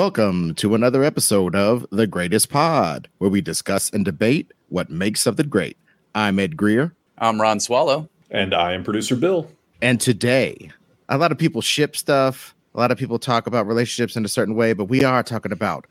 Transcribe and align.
Welcome 0.00 0.54
to 0.54 0.74
another 0.74 1.04
episode 1.04 1.54
of 1.54 1.84
The 1.90 2.06
Greatest 2.06 2.48
Pod, 2.48 3.06
where 3.18 3.28
we 3.28 3.42
discuss 3.42 3.90
and 3.90 4.02
debate 4.02 4.50
what 4.70 4.88
makes 4.88 5.20
something 5.20 5.50
great. 5.50 5.76
I'm 6.14 6.38
Ed 6.38 6.56
Greer. 6.56 6.94
I'm 7.18 7.38
Ron 7.38 7.60
Swallow. 7.60 8.08
And 8.30 8.54
I 8.54 8.72
am 8.72 8.82
producer 8.82 9.14
Bill. 9.14 9.50
And 9.82 10.00
today, 10.00 10.70
a 11.10 11.18
lot 11.18 11.32
of 11.32 11.36
people 11.36 11.60
ship 11.60 11.94
stuff, 11.94 12.54
a 12.74 12.80
lot 12.80 12.90
of 12.90 12.96
people 12.96 13.18
talk 13.18 13.46
about 13.46 13.66
relationships 13.66 14.16
in 14.16 14.24
a 14.24 14.28
certain 14.28 14.54
way, 14.54 14.72
but 14.72 14.86
we 14.86 15.04
are 15.04 15.22
talking 15.22 15.52
about 15.52 15.86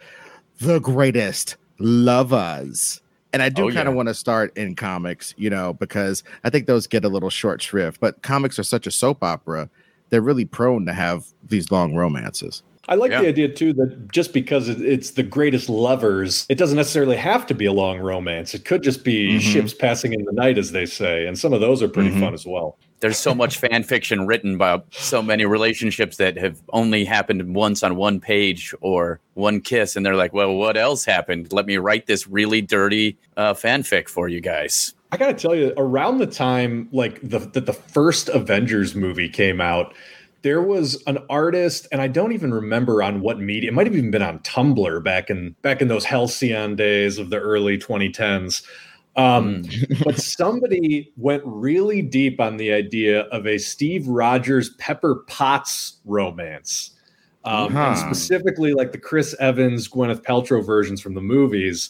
the 0.60 0.80
greatest 0.80 1.57
lovers. 1.78 3.01
And 3.32 3.43
I 3.43 3.50
do 3.50 3.65
Oh, 3.70 3.71
kind 3.71 3.87
of 3.87 3.93
yeah. 3.93 3.98
want 3.98 4.07
to 4.10 4.15
start 4.15 4.57
in 4.57 4.73
comics, 4.73 5.36
you 5.37 5.51
know, 5.51 5.73
because 5.73 6.23
I 6.43 6.50
think 6.50 6.65
those 6.65 6.87
get 6.87 7.06
a 7.06 7.10
little 7.10 7.29
short 7.29 7.62
shrift, 7.62 8.00
but 8.00 8.23
comics 8.23 8.57
are 8.57 8.64
such 8.64 8.87
a 8.87 8.92
soap 8.92 9.23
opera. 9.23 9.70
They're 10.10 10.20
really 10.23 10.46
prone 10.46 10.87
to 10.87 10.93
have 10.93 11.28
these 11.48 11.70
long 11.70 11.93
romances. 11.93 12.64
I 12.89 12.96
like 12.96 13.11
Yeah. 13.11 13.21
the 13.21 13.28
idea 13.28 13.48
too 13.50 13.71
that 13.74 14.11
just 14.11 14.34
because 14.34 14.68
it's 14.68 15.11
the 15.11 15.21
greatest 15.24 15.70
lovers, 15.70 16.46
it 16.50 16.57
doesn't 16.57 16.75
necessarily 16.75 17.15
have 17.18 17.46
to 17.48 17.54
be 17.54 17.65
a 17.65 17.71
long 17.71 18.00
romance. 18.00 18.56
It 18.56 18.65
could 18.65 18.82
just 18.82 19.04
be 19.06 19.36
Mhm. 19.36 19.42
ships 19.42 19.74
passing 19.75 20.12
in 20.14 20.25
the 20.25 20.34
night, 20.34 20.57
as 20.57 20.71
they 20.71 20.88
say, 20.88 21.28
and 21.28 21.38
some 21.38 21.54
of 21.54 21.62
those 21.62 21.84
are 21.84 21.88
pretty 21.88 22.10
Mhm. 22.10 22.20
fun 22.20 22.34
as 22.34 22.48
well. 22.48 22.78
There's 23.00 23.18
so 23.18 23.34
much 23.36 23.57
fan 23.60 23.84
fiction 23.84 24.25
written 24.25 24.56
about 24.56 24.86
so 24.92 25.21
many 25.21 25.46
relationships 25.46 26.18
that 26.18 26.36
have 26.38 26.57
only 26.74 27.06
happened 27.06 27.56
once 27.56 27.84
on 27.84 27.96
one 27.96 28.20
page 28.20 28.74
or 28.82 29.20
one 29.36 29.62
kiss, 29.62 29.96
and 29.96 30.04
they're 30.06 30.15
like, 30.15 30.34
"Well, 30.34 30.56
what 30.56 30.76
else 30.76 31.06
happened? 31.06 31.54
Let 31.54 31.65
me 31.68 31.78
write 31.78 32.08
this 32.08 32.28
really 32.28 32.62
dirty 32.62 33.16
uh, 33.38 33.53
fanfic 33.53 34.09
for 34.09 34.28
you 34.28 34.42
guys." 34.42 34.95
I 35.12 35.17
got 35.17 35.28
to 35.28 35.34
tell 35.34 35.56
you, 35.56 35.73
around 35.78 36.17
the 36.17 36.28
time 36.28 36.90
like 36.92 37.20
the 37.23 37.40
that 37.40 37.66
the 37.67 37.73
first 37.73 38.30
Avengers 38.30 38.95
movie 38.95 39.30
came 39.30 39.62
out, 39.62 39.94
there 40.42 40.62
was 40.62 41.02
an 41.06 41.18
artist, 41.30 41.88
and 41.92 42.02
I 42.02 42.08
don't 42.08 42.32
even 42.32 42.54
remember 42.54 43.04
on 43.04 43.22
what 43.22 43.40
media. 43.40 43.70
It 43.70 43.73
might 43.73 43.88
have 43.88 43.95
even 43.95 44.12
been 44.12 44.22
on 44.22 44.40
Tumblr 44.40 45.04
back 45.04 45.30
in 45.30 45.56
back 45.62 45.82
in 45.82 45.88
those 45.88 46.06
halcyon 46.06 46.76
days 46.76 47.18
of 47.18 47.30
the 47.30 47.38
early 47.40 47.78
2010s. 47.78 48.64
Um, 49.16 49.64
Mm. 49.64 50.04
but 50.06 50.17
somebody 50.22 51.12
went 51.17 51.44
really 51.45 52.02
deep 52.02 52.40
on 52.40 52.58
the 52.58 52.72
idea 52.72 53.22
of 53.23 53.45
a 53.48 53.58
Steve 53.58 54.08
Rogers 54.08 54.70
Pepper 54.78 55.23
Potts 55.28 55.98
romance. 56.06 56.92
Um, 57.44 57.73
Huh. 57.73 57.88
and 57.88 57.98
specifically 57.98 58.73
like 58.73 58.92
the 58.92 58.98
Chris 58.98 59.36
Evans, 59.40 59.88
Gwyneth 59.90 60.23
Paltrow 60.23 60.66
versions 60.66 61.02
from 61.02 61.16
the 61.16 61.22
movies. 61.22 61.90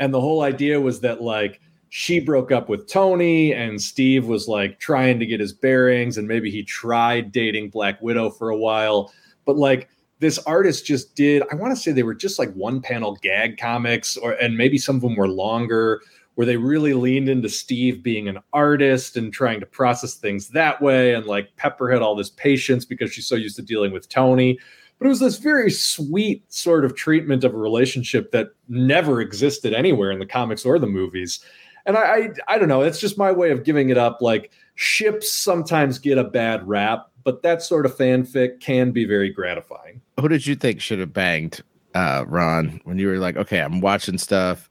And 0.00 0.12
the 0.12 0.20
whole 0.20 0.42
idea 0.42 0.80
was 0.80 1.00
that 1.00 1.20
like 1.22 1.60
she 1.96 2.18
broke 2.18 2.50
up 2.50 2.68
with 2.68 2.88
Tony 2.88 3.52
and 3.52 3.80
Steve 3.80 4.26
was 4.26 4.48
like 4.48 4.80
trying 4.80 5.20
to 5.20 5.26
get 5.26 5.38
his 5.38 5.52
bearings 5.52 6.18
and 6.18 6.26
maybe 6.26 6.50
he 6.50 6.64
tried 6.64 7.30
dating 7.30 7.70
Black 7.70 8.02
Widow 8.02 8.30
for 8.30 8.48
a 8.48 8.56
while. 8.56 9.12
But 9.44 9.58
like 9.58 9.88
this 10.18 10.38
artist 10.38 10.84
just 10.84 11.14
did, 11.14 11.44
I 11.52 11.54
want 11.54 11.72
to 11.72 11.80
say 11.80 11.92
they 11.92 12.02
were 12.02 12.12
just 12.12 12.36
like 12.36 12.52
one 12.54 12.82
panel 12.82 13.16
gag 13.22 13.58
comics 13.58 14.16
or 14.16 14.32
and 14.32 14.58
maybe 14.58 14.76
some 14.76 14.96
of 14.96 15.02
them 15.02 15.14
were 15.14 15.28
longer 15.28 16.00
where 16.34 16.44
they 16.44 16.56
really 16.56 16.94
leaned 16.94 17.28
into 17.28 17.48
Steve 17.48 18.02
being 18.02 18.26
an 18.26 18.40
artist 18.52 19.16
and 19.16 19.32
trying 19.32 19.60
to 19.60 19.66
process 19.66 20.16
things 20.16 20.48
that 20.48 20.82
way. 20.82 21.14
And 21.14 21.26
like 21.26 21.54
Pepper 21.54 21.92
had 21.92 22.02
all 22.02 22.16
this 22.16 22.30
patience 22.30 22.84
because 22.84 23.12
she's 23.12 23.28
so 23.28 23.36
used 23.36 23.54
to 23.54 23.62
dealing 23.62 23.92
with 23.92 24.08
Tony. 24.08 24.58
But 24.98 25.06
it 25.06 25.10
was 25.10 25.20
this 25.20 25.38
very 25.38 25.70
sweet 25.70 26.42
sort 26.52 26.84
of 26.84 26.96
treatment 26.96 27.44
of 27.44 27.54
a 27.54 27.58
relationship 27.58 28.32
that 28.32 28.48
never 28.68 29.20
existed 29.20 29.74
anywhere 29.74 30.10
in 30.10 30.18
the 30.18 30.26
comics 30.26 30.64
or 30.64 30.80
the 30.80 30.88
movies. 30.88 31.38
And 31.86 31.96
I, 31.96 32.00
I, 32.02 32.28
I 32.48 32.58
don't 32.58 32.68
know. 32.68 32.82
It's 32.82 33.00
just 33.00 33.18
my 33.18 33.30
way 33.30 33.50
of 33.50 33.64
giving 33.64 33.90
it 33.90 33.98
up. 33.98 34.22
Like 34.22 34.50
ships 34.74 35.30
sometimes 35.32 35.98
get 35.98 36.18
a 36.18 36.24
bad 36.24 36.66
rap, 36.66 37.08
but 37.24 37.42
that 37.42 37.62
sort 37.62 37.86
of 37.86 37.96
fanfic 37.96 38.60
can 38.60 38.90
be 38.90 39.04
very 39.04 39.30
gratifying. 39.30 40.00
Who 40.20 40.28
did 40.28 40.46
you 40.46 40.54
think 40.54 40.80
should 40.80 40.98
have 40.98 41.12
banged, 41.12 41.62
uh, 41.94 42.24
Ron, 42.26 42.80
when 42.84 42.98
you 42.98 43.08
were 43.08 43.18
like, 43.18 43.36
okay, 43.36 43.60
I'm 43.60 43.80
watching 43.80 44.18
stuff. 44.18 44.70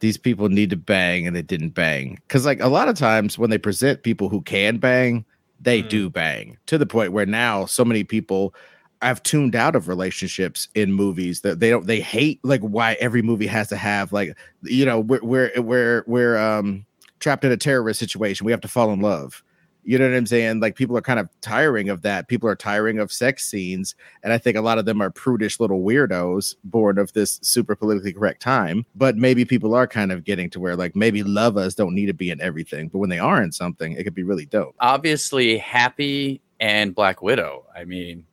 These 0.00 0.18
people 0.18 0.48
need 0.48 0.70
to 0.70 0.76
bang 0.76 1.26
and 1.26 1.34
they 1.36 1.42
didn't 1.42 1.70
bang. 1.70 2.18
Because, 2.26 2.44
like, 2.44 2.60
a 2.60 2.66
lot 2.68 2.88
of 2.88 2.96
times 2.96 3.38
when 3.38 3.50
they 3.50 3.58
present 3.58 4.02
people 4.02 4.28
who 4.28 4.42
can 4.42 4.78
bang, 4.78 5.24
they 5.60 5.80
Mm. 5.80 5.88
do 5.88 6.10
bang 6.10 6.58
to 6.66 6.76
the 6.76 6.86
point 6.86 7.12
where 7.12 7.24
now 7.24 7.66
so 7.66 7.84
many 7.84 8.02
people 8.02 8.52
have 9.06 9.22
tuned 9.22 9.56
out 9.56 9.76
of 9.76 9.88
relationships 9.88 10.68
in 10.74 10.92
movies 10.92 11.40
that 11.42 11.60
they 11.60 11.70
don't, 11.70 11.86
they 11.86 12.00
hate 12.00 12.40
like 12.42 12.60
why 12.60 12.94
every 13.00 13.22
movie 13.22 13.46
has 13.46 13.68
to 13.68 13.76
have, 13.76 14.12
like, 14.12 14.36
you 14.62 14.84
know, 14.84 15.00
we're, 15.00 15.22
we're, 15.22 15.52
we're, 15.60 16.04
we're, 16.06 16.36
um, 16.38 16.86
trapped 17.22 17.44
in 17.44 17.52
a 17.52 17.56
terrorist 17.56 18.00
situation. 18.00 18.44
We 18.44 18.52
have 18.52 18.60
to 18.62 18.68
fall 18.68 18.92
in 18.92 19.00
love. 19.00 19.42
You 19.84 19.98
know 19.98 20.08
what 20.08 20.16
I'm 20.16 20.26
saying? 20.26 20.60
Like 20.60 20.76
people 20.76 20.96
are 20.96 21.02
kind 21.02 21.18
of 21.18 21.28
tiring 21.40 21.88
of 21.88 22.02
that. 22.02 22.28
People 22.28 22.48
are 22.48 22.54
tiring 22.54 23.00
of 23.00 23.10
sex 23.10 23.48
scenes. 23.48 23.96
And 24.22 24.32
I 24.32 24.38
think 24.38 24.56
a 24.56 24.60
lot 24.60 24.78
of 24.78 24.84
them 24.84 25.00
are 25.00 25.10
prudish 25.10 25.58
little 25.58 25.80
weirdos 25.80 26.54
born 26.62 26.98
of 26.98 27.12
this 27.14 27.40
super 27.42 27.74
politically 27.74 28.12
correct 28.12 28.42
time. 28.42 28.86
But 28.94 29.16
maybe 29.16 29.44
people 29.44 29.74
are 29.74 29.88
kind 29.88 30.12
of 30.12 30.22
getting 30.22 30.50
to 30.50 30.60
where 30.60 30.76
like 30.76 30.94
maybe 30.94 31.24
lovers 31.24 31.74
don't 31.74 31.94
need 31.94 32.06
to 32.06 32.14
be 32.14 32.30
in 32.30 32.40
everything. 32.40 32.88
But 32.88 32.98
when 32.98 33.10
they 33.10 33.18
are 33.18 33.42
in 33.42 33.50
something, 33.50 33.92
it 33.92 34.04
could 34.04 34.14
be 34.14 34.22
really 34.22 34.46
dope. 34.46 34.76
Obviously, 34.78 35.58
Happy 35.58 36.40
and 36.60 36.94
Black 36.94 37.20
Widow. 37.20 37.66
I 37.74 37.84
mean, 37.84 38.24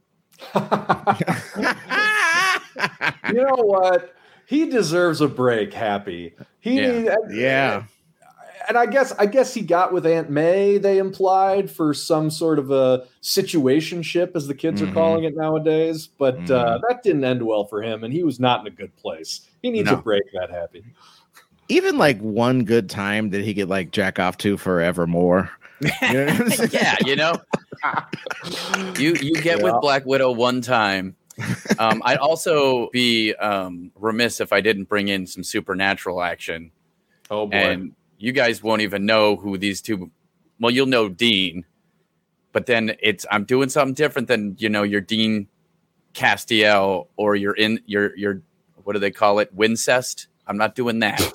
you 3.30 3.44
know 3.44 3.56
what? 3.56 4.16
He 4.46 4.70
deserves 4.70 5.22
a 5.22 5.28
break, 5.28 5.74
Happy. 5.74 6.34
He 6.60 6.82
Yeah. 6.82 7.16
yeah. 7.32 7.84
and 8.68 8.78
I 8.78 8.86
guess 8.86 9.12
I 9.18 9.26
guess 9.26 9.54
he 9.54 9.62
got 9.62 9.92
with 9.94 10.06
Aunt 10.06 10.30
May. 10.30 10.78
They 10.78 10.98
implied 11.00 11.72
for 11.72 11.94
some 11.94 12.30
sort 12.30 12.60
of 12.60 12.70
a 12.72 13.06
situationship, 13.22 14.36
as 14.36 14.48
the 14.48 14.54
kids 14.54 14.82
Mhm. 14.82 14.90
are 14.90 14.94
calling 14.94 15.24
it 15.24 15.36
nowadays. 15.36 16.08
But 16.08 16.38
uh, 16.52 16.78
Mhm. 16.78 16.82
that 16.88 17.02
didn't 17.04 17.24
end 17.24 17.42
well 17.44 17.66
for 17.66 17.82
him, 17.82 18.04
and 18.04 18.14
he 18.14 18.24
was 18.24 18.40
not 18.40 18.62
in 18.62 18.68
a 18.68 18.76
good 18.76 18.96
place. 18.98 19.42
He 19.62 19.70
needs 19.72 19.90
No. 19.90 19.98
a 19.98 20.02
break. 20.02 20.24
That 20.34 20.50
happy. 20.52 20.84
Even 21.68 21.98
like 21.98 22.20
one 22.20 22.64
good 22.64 22.90
time 22.90 23.30
that 23.32 23.42
he 23.44 23.54
could 23.54 23.70
like 23.70 23.92
jack 23.92 24.20
off 24.20 24.38
to 24.40 24.58
forevermore. 24.58 25.50
You 26.02 26.14
know 26.14 26.26
what 26.26 26.42
I'm 26.42 26.50
saying? 26.50 26.70
yeah, 26.74 26.96
you 27.06 27.16
know, 27.16 27.36
you 28.98 29.16
you 29.16 29.34
get 29.36 29.62
with 29.62 29.76
Black 29.82 30.06
Widow 30.06 30.32
one 30.32 30.62
time. 30.62 31.16
Um, 31.78 32.02
I'd 32.04 32.18
also 32.18 32.90
be 32.92 33.34
um, 33.36 33.92
remiss 33.96 34.42
if 34.42 34.52
I 34.52 34.60
didn't 34.60 34.90
bring 34.90 35.08
in 35.08 35.26
some 35.26 35.44
supernatural 35.44 36.22
action. 36.22 36.72
Oh 37.32 37.48
boy. 37.48 37.56
and 37.56 37.96
you 38.20 38.34
guys 38.34 38.62
won't 38.62 38.82
even 38.82 39.06
know 39.06 39.36
who 39.36 39.58
these 39.58 39.82
two 39.82 40.12
well 40.60 40.72
you'll 40.72 40.86
know 40.86 41.10
dean 41.10 41.66
but 42.52 42.66
then 42.66 42.96
it's 43.02 43.26
i'm 43.32 43.46
doing 43.46 43.70
something 43.70 43.94
different 43.94 44.28
than 44.28 44.56
you 44.60 44.70
know 44.70 44.84
your 44.84 45.02
dean 45.02 45.48
castiel 46.14 47.08
or 47.16 47.36
your 47.36 47.54
in 47.54 47.80
your 47.86 48.16
your 48.18 48.42
what 48.84 48.94
do 48.94 49.00
they 49.00 49.12
call 49.12 49.40
it 49.40 49.54
wincest 49.54 50.28
i'm 50.48 50.58
not 50.58 50.76
doing 50.76 51.00
that 51.00 51.20
Is 51.22 51.32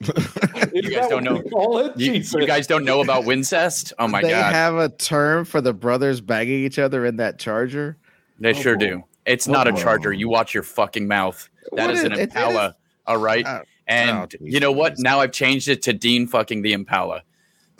you 0.00 0.82
guys 0.90 1.08
don't 1.08 1.24
know- 1.24 1.42
they 1.42 1.48
call 1.50 1.78
it? 1.78 1.96
you, 1.98 2.12
you 2.12 2.46
guys 2.46 2.66
don't 2.66 2.84
know 2.84 3.00
about 3.00 3.24
wincest? 3.24 3.92
Oh 3.98 4.06
my 4.08 4.22
they 4.22 4.30
god. 4.30 4.50
They 4.50 4.56
have 4.56 4.76
a 4.76 4.88
term 4.88 5.44
for 5.44 5.60
the 5.60 5.72
brothers 5.72 6.20
banging 6.20 6.64
each 6.64 6.78
other 6.78 7.04
in 7.04 7.16
that 7.16 7.38
charger. 7.38 7.96
they 8.38 8.50
Oh, 8.50 8.52
sure 8.54 8.76
boy. 8.76 8.86
do. 8.86 9.04
It's 9.26 9.48
Oh, 9.48 9.52
not 9.52 9.66
a 9.68 9.72
charger. 9.72 10.12
you 10.12 10.28
watch 10.28 10.54
your 10.54 10.62
fucking 10.62 11.06
mouth. 11.08 11.48
That 11.72 11.90
is 11.90 11.98
is- 12.00 12.04
an 12.06 12.12
it- 12.12 12.18
it 12.18 12.22
impala 12.30 12.76
all 13.06 13.16
right? 13.18 13.44
Oh, 13.46 13.62
and 13.86 14.10
oh, 14.10 14.26
you 14.40 14.60
know 14.60 14.72
what? 14.72 14.92
Jesus. 14.92 15.02
now 15.02 15.20
i've 15.20 15.32
changed 15.32 15.68
it 15.68 15.82
to 15.82 15.92
dean 15.92 16.26
fucking 16.26 16.62
the 16.62 16.72
impala. 16.74 17.22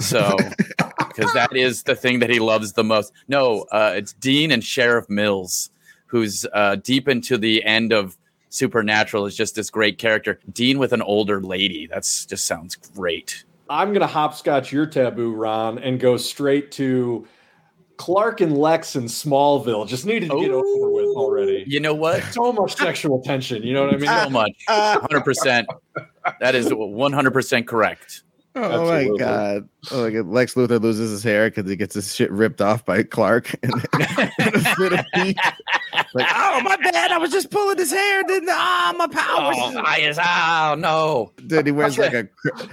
So 0.01 0.37
because 0.99 1.33
that 1.35 1.55
is 1.57 1.85
the 1.85 1.95
thing 1.95 2.19
that 2.21 2.31
he 2.31 2.39
loves 2.41 2.73
the 2.73 2.85
most. 2.85 3.13
No 3.29 3.63
uh, 3.73 3.93
it's 3.97 4.13
dean 4.15 4.51
and 4.51 4.63
sheriff 4.65 5.09
mills 5.09 5.71
who's 6.07 6.45
uh, 6.53 6.77
deep 6.77 7.09
into 7.09 7.39
the 7.39 7.63
end 7.65 7.93
of 7.93 8.17
supernatural 8.51 9.27
is 9.27 9.37
just 9.37 9.55
this 9.55 9.71
great 9.71 9.99
character 9.99 10.39
dean 10.53 10.79
with 10.79 10.93
an 10.93 11.03
older 11.03 11.41
lady 11.41 11.87
that's 11.87 12.25
just 12.27 12.47
sounds 12.47 12.77
great 12.77 13.45
I'm 13.71 13.93
gonna 13.93 14.07
hopscotch 14.07 14.73
your 14.73 14.87
taboo, 14.87 15.35
Ron, 15.35 15.79
and 15.79 16.01
go 16.01 16.17
straight 16.17 16.73
to 16.73 17.27
Clark 17.99 18.41
and 18.41 18.57
Lex 18.57 18.97
in 18.97 19.05
Smallville. 19.05 19.87
Just 19.87 20.07
needed 20.07 20.31
to 20.31 20.41
get 20.41 20.51
over 20.51 20.91
with 20.91 21.07
oh. 21.09 21.17
already. 21.17 21.65
you 21.67 21.81
know 21.81 21.95
what 21.95 22.23
So 22.33 22.53
much 22.53 22.77
sexual 22.77 23.21
tension. 23.21 23.63
You 23.63 23.75
know 23.75 23.85
what 23.85 23.95
I 23.95 23.99
mean? 23.99 24.25
so 24.25 24.31
much 24.31 24.53
100% 24.69 25.67
that 26.41 26.55
is 26.55 26.69
100% 26.69 27.67
correct 27.67 28.23
Oh 28.59 28.63
Absolutely. 28.63 29.11
my 29.11 29.17
god! 29.19 29.69
Oh 29.93 30.05
my 30.05 30.11
god! 30.11 30.27
Lex 30.27 30.55
Luthor 30.55 30.81
loses 30.81 31.11
his 31.13 31.23
hair 31.23 31.49
because 31.49 31.71
he 31.71 31.77
gets 31.77 31.95
his 31.95 32.13
shit 32.15 32.31
ripped 32.33 32.61
off 32.61 32.85
by 32.85 33.03
Clark. 33.03 33.55
And 33.63 33.75
in 35.35 35.98
a 36.15 36.19
fit 36.19 36.27
of 36.27 36.27
heat. 36.27 36.27
like, 36.27 36.27
oh 36.35 36.61
my 36.63 36.77
bad! 36.77 37.13
I 37.13 37.19
was 37.19 37.31
just 37.31 37.51
pulling 37.51 37.79
his 37.79 37.91
hair. 37.91 38.23
Didn't 38.25 38.49
ah 38.51 38.95
my 38.97 39.07
powers? 39.07 39.57
oh, 39.59 39.83
I 39.85 39.99
is, 40.01 40.19
oh 40.19 40.75
no 40.79 41.33
Then 41.39 41.67
he 41.67 41.73
wears 41.73 41.99
like 41.99 42.15
a 42.15 42.29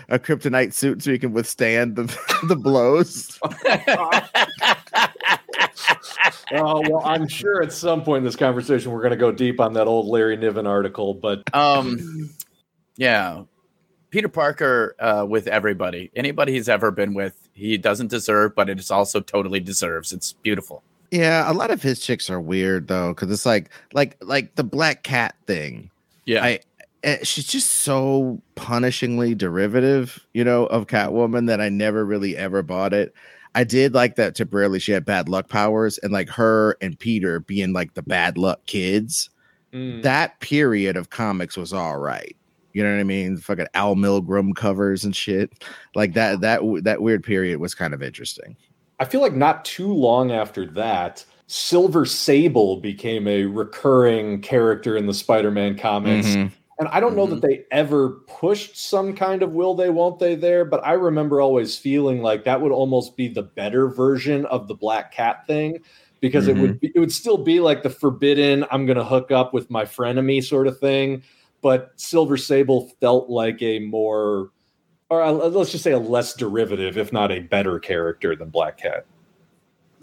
a 0.09 0.19
kryptonite 0.19 0.73
suit 0.73 1.01
so 1.01 1.11
he 1.11 1.19
can 1.19 1.33
withstand 1.33 1.95
the 1.95 2.03
the 2.47 2.55
blows. 2.55 3.39
Oh 6.51 6.81
well, 6.89 7.01
I'm 7.05 7.27
sure 7.27 7.61
at 7.61 7.71
some 7.71 8.03
point 8.03 8.19
in 8.19 8.23
this 8.23 8.35
conversation 8.35 8.91
we're 8.91 9.01
going 9.01 9.11
to 9.11 9.17
go 9.17 9.31
deep 9.31 9.59
on 9.59 9.73
that 9.73 9.87
old 9.87 10.07
Larry 10.07 10.37
Niven 10.37 10.67
article, 10.67 11.13
but 11.13 11.43
um 11.53 12.29
yeah 12.97 13.43
peter 14.09 14.29
parker 14.29 14.95
uh 14.99 15.25
with 15.27 15.47
everybody 15.47 16.09
anybody 16.15 16.53
he's 16.53 16.69
ever 16.69 16.89
been 16.91 17.13
with 17.13 17.49
he 17.53 17.77
doesn't 17.77 18.07
deserve 18.07 18.55
but 18.55 18.69
it 18.69 18.79
is 18.79 18.89
also 18.89 19.19
totally 19.19 19.59
deserves 19.59 20.13
it's 20.13 20.31
beautiful 20.31 20.81
Yeah, 21.11 21.49
a 21.49 21.53
lot 21.53 21.71
of 21.71 21.81
his 21.81 21.99
chicks 21.99 22.29
are 22.29 22.41
weird 22.41 22.87
though, 22.87 23.13
because 23.13 23.31
it's 23.31 23.45
like 23.45 23.69
like 23.93 24.17
like 24.21 24.55
the 24.55 24.63
black 24.63 25.03
cat 25.03 25.35
thing. 25.45 25.91
Yeah. 26.25 26.43
I 26.43 26.59
eh, 27.03 27.23
she's 27.23 27.47
just 27.47 27.69
so 27.69 28.41
punishingly 28.55 29.37
derivative, 29.37 30.25
you 30.33 30.43
know, 30.43 30.65
of 30.67 30.87
Catwoman 30.87 31.47
that 31.47 31.61
I 31.61 31.69
never 31.69 32.05
really 32.05 32.35
ever 32.35 32.63
bought 32.63 32.93
it. 32.93 33.13
I 33.53 33.63
did 33.63 33.93
like 33.93 34.15
that 34.15 34.35
temporarily 34.35 34.79
she 34.79 34.91
had 34.91 35.05
bad 35.05 35.29
luck 35.29 35.47
powers 35.47 35.97
and 35.99 36.11
like 36.11 36.27
her 36.29 36.77
and 36.81 36.99
Peter 36.99 37.39
being 37.39 37.71
like 37.71 37.93
the 37.93 38.01
bad 38.01 38.37
luck 38.37 38.65
kids. 38.65 39.29
Mm. 39.71 40.03
That 40.03 40.39
period 40.41 40.97
of 40.97 41.09
comics 41.09 41.55
was 41.55 41.71
all 41.71 41.97
right. 41.97 42.35
You 42.73 42.83
know 42.83 42.91
what 42.91 42.99
I 42.99 43.05
mean? 43.05 43.37
Fucking 43.37 43.67
Al 43.73 43.95
Milgrom 43.95 44.53
covers 44.53 45.05
and 45.05 45.15
shit. 45.15 45.63
Like 45.95 46.13
that 46.13 46.41
that 46.41 46.59
that 46.83 47.01
weird 47.01 47.23
period 47.23 47.61
was 47.61 47.73
kind 47.73 47.93
of 47.93 48.03
interesting. 48.03 48.57
I 48.99 49.05
feel 49.05 49.21
like 49.21 49.33
not 49.33 49.65
too 49.65 49.91
long 49.91 50.31
after 50.31 50.65
that, 50.67 51.25
Silver 51.47 52.05
Sable 52.05 52.77
became 52.77 53.27
a 53.27 53.45
recurring 53.45 54.41
character 54.41 54.97
in 54.97 55.05
the 55.05 55.13
Spider-Man 55.13 55.77
comics. 55.77 56.27
Mhm. 56.27 56.51
And 56.77 56.89
I 56.89 56.99
don't 56.99 57.15
know 57.15 57.25
that 57.27 57.41
they 57.41 57.63
ever 57.71 58.21
pushed 58.27 58.77
some 58.77 59.13
kind 59.13 59.41
of 59.41 59.53
will 59.53 59.75
they, 59.75 59.89
won't 59.89 60.19
they 60.19 60.35
there, 60.35 60.65
but 60.65 60.85
I 60.85 60.93
remember 60.93 61.39
always 61.39 61.77
feeling 61.77 62.21
like 62.21 62.43
that 62.43 62.59
would 62.59 62.73
almost 62.73 63.15
be 63.15 63.29
the 63.29 63.43
better 63.43 63.87
version 63.87 64.45
of 64.47 64.67
the 64.67 64.75
Black 64.75 65.13
Cat 65.13 65.47
thing 65.47 65.79
because 66.19 66.47
it 66.47 66.57
would 66.57 66.79
be, 66.81 66.91
it 66.93 66.99
would 66.99 67.13
still 67.13 67.37
be 67.37 67.61
like 67.61 67.83
the 67.83 67.89
forbidden 67.89 68.65
I'm 68.71 68.85
going 68.85 68.97
to 68.97 69.05
hook 69.05 69.31
up 69.31 69.53
with 69.53 69.69
my 69.69 69.85
frenemy 69.85 70.43
sort 70.43 70.67
of 70.67 70.77
thing, 70.79 71.23
but 71.61 71.91
Silver 71.95 72.35
Sable 72.35 72.91
felt 72.99 73.29
like 73.29 73.61
a 73.61 73.79
more 73.79 74.49
or 75.09 75.21
a, 75.21 75.31
let's 75.31 75.71
just 75.71 75.83
say 75.83 75.91
a 75.91 75.99
less 75.99 76.33
derivative 76.33 76.97
if 76.97 77.13
not 77.13 77.31
a 77.31 77.39
better 77.39 77.79
character 77.79 78.35
than 78.35 78.49
Black 78.49 78.77
Cat. 78.77 79.05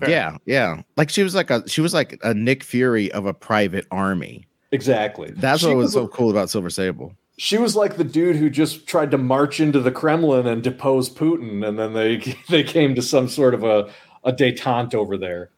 Fair. 0.00 0.10
Yeah, 0.10 0.36
yeah. 0.46 0.82
Like 0.96 1.10
she 1.10 1.22
was 1.22 1.34
like 1.34 1.50
a 1.50 1.68
she 1.68 1.80
was 1.80 1.94
like 1.94 2.18
a 2.22 2.34
Nick 2.34 2.64
Fury 2.64 3.10
of 3.12 3.26
a 3.26 3.34
private 3.34 3.86
army. 3.90 4.46
Exactly. 4.70 5.32
That's 5.36 5.60
She 5.60 5.68
what 5.68 5.76
was 5.76 5.84
was 5.86 5.92
so 5.92 6.08
cool 6.08 6.30
about 6.30 6.50
Silver 6.50 6.70
Sable. 6.70 7.14
She 7.38 7.58
was 7.58 7.76
like 7.76 7.96
the 7.96 8.04
dude 8.04 8.36
who 8.36 8.48
just 8.50 8.86
tried 8.86 9.10
to 9.10 9.18
march 9.18 9.60
into 9.60 9.80
the 9.80 9.90
Kremlin 9.90 10.46
and 10.46 10.62
depose 10.62 11.10
Putin, 11.10 11.66
and 11.66 11.78
then 11.78 11.92
they 11.92 12.16
they 12.48 12.62
came 12.62 12.94
to 12.94 13.02
some 13.02 13.28
sort 13.28 13.54
of 13.54 13.64
a 13.64 13.90
a 14.24 14.32
detente 14.32 14.94
over 14.94 15.16
there. 15.16 15.50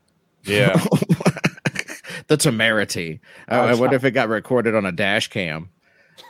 Yeah. 0.44 0.74
the 2.26 2.36
temerity. 2.36 3.20
I, 3.48 3.58
I 3.58 3.74
wonder 3.74 3.96
if 3.96 4.04
it 4.04 4.12
got 4.12 4.28
recorded 4.28 4.74
on 4.74 4.84
a 4.84 4.92
dash 4.92 5.28
cam. 5.28 5.70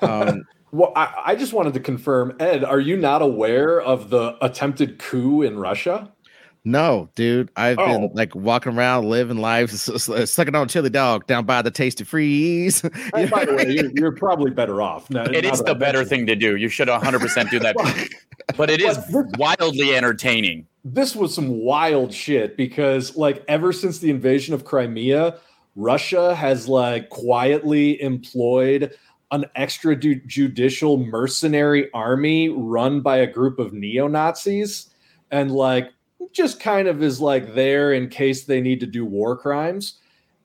Um, 0.02 0.44
Well, 0.74 0.92
I, 0.96 1.22
I 1.26 1.34
just 1.36 1.52
wanted 1.52 1.74
to 1.74 1.80
confirm, 1.80 2.34
Ed, 2.40 2.64
are 2.64 2.80
you 2.80 2.96
not 2.96 3.22
aware 3.22 3.80
of 3.80 4.10
the 4.10 4.36
attempted 4.44 4.98
coup 4.98 5.42
in 5.42 5.56
Russia? 5.58 6.10
no, 6.66 7.10
dude, 7.14 7.50
I've 7.56 7.78
Oh. 7.78 7.86
been 7.86 8.10
like 8.14 8.34
walking 8.34 8.72
around, 8.74 9.04
living 9.04 9.36
life, 9.36 9.70
s- 9.70 9.86
s- 9.86 10.08
s- 10.08 10.30
sucking 10.30 10.54
on 10.54 10.66
chili 10.66 10.88
dog 10.88 11.26
down 11.26 11.44
by 11.44 11.60
the 11.60 11.70
Tastee 11.70 12.06
Freez. 12.06 12.82
And 13.14 13.30
by 13.30 13.44
the 13.44 13.52
way, 13.54 13.68
you're, 13.70 13.90
you're 13.94 14.12
probably 14.16 14.50
better 14.50 14.80
off. 14.80 15.10
Now, 15.10 15.24
It 15.24 15.44
now 15.44 15.50
is 15.52 15.58
that 15.58 15.66
the 15.66 15.74
better 15.74 16.04
thing 16.06 16.24
to 16.26 16.34
do. 16.34 16.56
You 16.56 16.70
should 16.70 16.88
100% 16.88 17.50
do 17.50 17.58
that. 17.60 17.76
But 18.56 18.68
it 18.70 18.80
is 18.80 18.98
wildly 19.38 19.94
entertaining. 19.94 20.66
this 20.84 21.14
was 21.14 21.34
some 21.34 21.50
wild 21.60 22.12
shit 22.14 22.56
because 22.56 23.14
like 23.16 23.44
ever 23.46 23.72
since 23.72 23.98
the 24.00 24.08
invasion 24.10 24.54
of 24.54 24.64
Crimea, 24.64 25.36
Russia 25.76 26.34
has 26.34 26.66
like 26.66 27.10
quietly 27.10 28.00
employed 28.02 28.94
an 29.30 29.44
extrajudicial 29.56 31.04
mercenary 31.06 31.90
army 31.92 32.48
run 32.48 33.00
by 33.00 33.18
a 33.18 33.26
group 33.26 33.58
of 33.58 33.72
neo-Nazis 33.72 34.90
and 35.30 35.50
like 35.50 35.90
just 36.32 36.60
kind 36.60 36.88
of 36.88 37.02
is 37.02 37.20
like 37.20 37.54
there 37.54 37.92
in 37.92 38.08
case 38.08 38.44
they 38.44 38.60
need 38.60 38.80
to 38.80 38.86
do 38.86 39.04
war 39.04 39.36
crimes. 39.36 39.98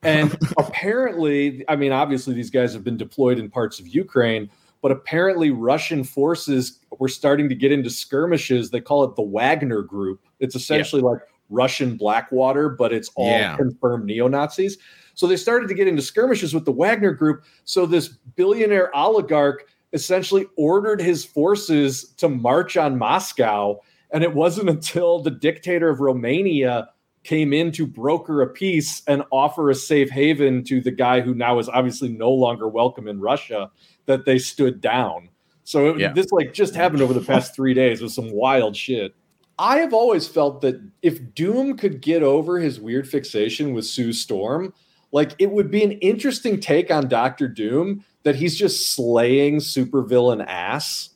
And 0.03 0.37
apparently, 0.57 1.65
I 1.67 1.75
mean, 1.75 1.91
obviously, 1.91 2.33
these 2.33 2.49
guys 2.49 2.73
have 2.73 2.83
been 2.83 2.97
deployed 2.97 3.37
in 3.37 3.49
parts 3.49 3.79
of 3.79 3.87
Ukraine, 3.87 4.49
but 4.81 4.91
apparently, 4.91 5.51
Russian 5.51 6.03
forces 6.03 6.79
were 6.99 7.09
starting 7.09 7.49
to 7.49 7.55
get 7.55 7.71
into 7.71 7.89
skirmishes. 7.89 8.69
They 8.69 8.81
call 8.81 9.03
it 9.03 9.15
the 9.15 9.23
Wagner 9.23 9.81
Group. 9.81 10.21
It's 10.39 10.55
essentially 10.55 11.01
like 11.01 11.19
Russian 11.49 11.97
Blackwater, 11.97 12.69
but 12.69 12.93
it's 12.93 13.09
all 13.15 13.27
Yeah. 13.27 13.57
confirmed 13.57 14.05
neo 14.05 14.27
Nazis. 14.27 14.77
So 15.19 15.27
they 15.27 15.35
started 15.35 15.67
to 15.67 15.73
get 15.73 15.89
into 15.89 16.01
skirmishes 16.01 16.53
with 16.53 16.63
the 16.63 16.71
Wagner 16.71 17.11
Group. 17.11 17.43
So 17.65 17.85
this 17.85 18.07
billionaire 18.07 18.95
oligarch 18.95 19.65
essentially 19.91 20.45
ordered 20.55 21.01
his 21.01 21.25
forces 21.25 22.13
to 22.19 22.29
march 22.29 22.77
on 22.77 22.97
Moscow. 22.97 23.81
And 24.13 24.23
it 24.23 24.33
wasn't 24.33 24.69
until 24.77 25.19
the 25.19 25.31
dictator 25.31 25.89
of 25.89 25.99
Romania 25.99 26.87
came 27.25 27.51
in 27.51 27.73
to 27.73 27.85
broker 27.85 28.41
a 28.43 28.47
peace 28.47 29.01
and 29.07 29.23
offer 29.29 29.69
a 29.69 29.75
safe 29.75 30.09
haven 30.09 30.63
to 30.63 30.79
the 30.79 30.89
guy 30.89 31.19
who 31.19 31.35
now 31.35 31.59
is 31.59 31.67
obviously 31.67 32.07
no 32.07 32.31
longer 32.31 32.69
welcome 32.69 33.09
in 33.09 33.19
Russia 33.19 33.69
that 34.05 34.23
they 34.23 34.39
stood 34.39 34.79
down. 34.79 35.27
So 35.65 35.89
it, 35.89 35.99
Yeah. 35.99 36.13
this 36.13 36.31
like 36.31 36.53
just 36.53 36.73
happened 36.75 37.01
over 37.01 37.13
the 37.13 37.19
past 37.19 37.53
three 37.53 37.73
days 37.73 38.01
with 38.01 38.13
some 38.13 38.31
wild 38.31 38.73
shit. 38.73 39.13
I 39.57 39.79
have 39.79 39.93
always 39.93 40.29
felt 40.29 40.61
that 40.61 40.81
if 41.01 41.35
Doom 41.35 41.75
could 41.75 41.99
get 41.99 42.23
over 42.23 42.57
his 42.57 42.79
weird 42.79 43.05
fixation 43.05 43.73
with 43.73 43.85
Sue 43.85 44.13
Storm, 44.13 44.73
like 45.11 45.33
it 45.39 45.51
would 45.51 45.71
be 45.71 45.83
an 45.83 45.93
interesting 45.93 46.59
take 46.59 46.91
on 46.91 47.07
Doctor 47.07 47.47
Doom 47.47 48.03
that 48.23 48.35
he's 48.35 48.57
just 48.57 48.93
slaying 48.95 49.57
supervillain 49.57 50.45
ass. 50.47 51.09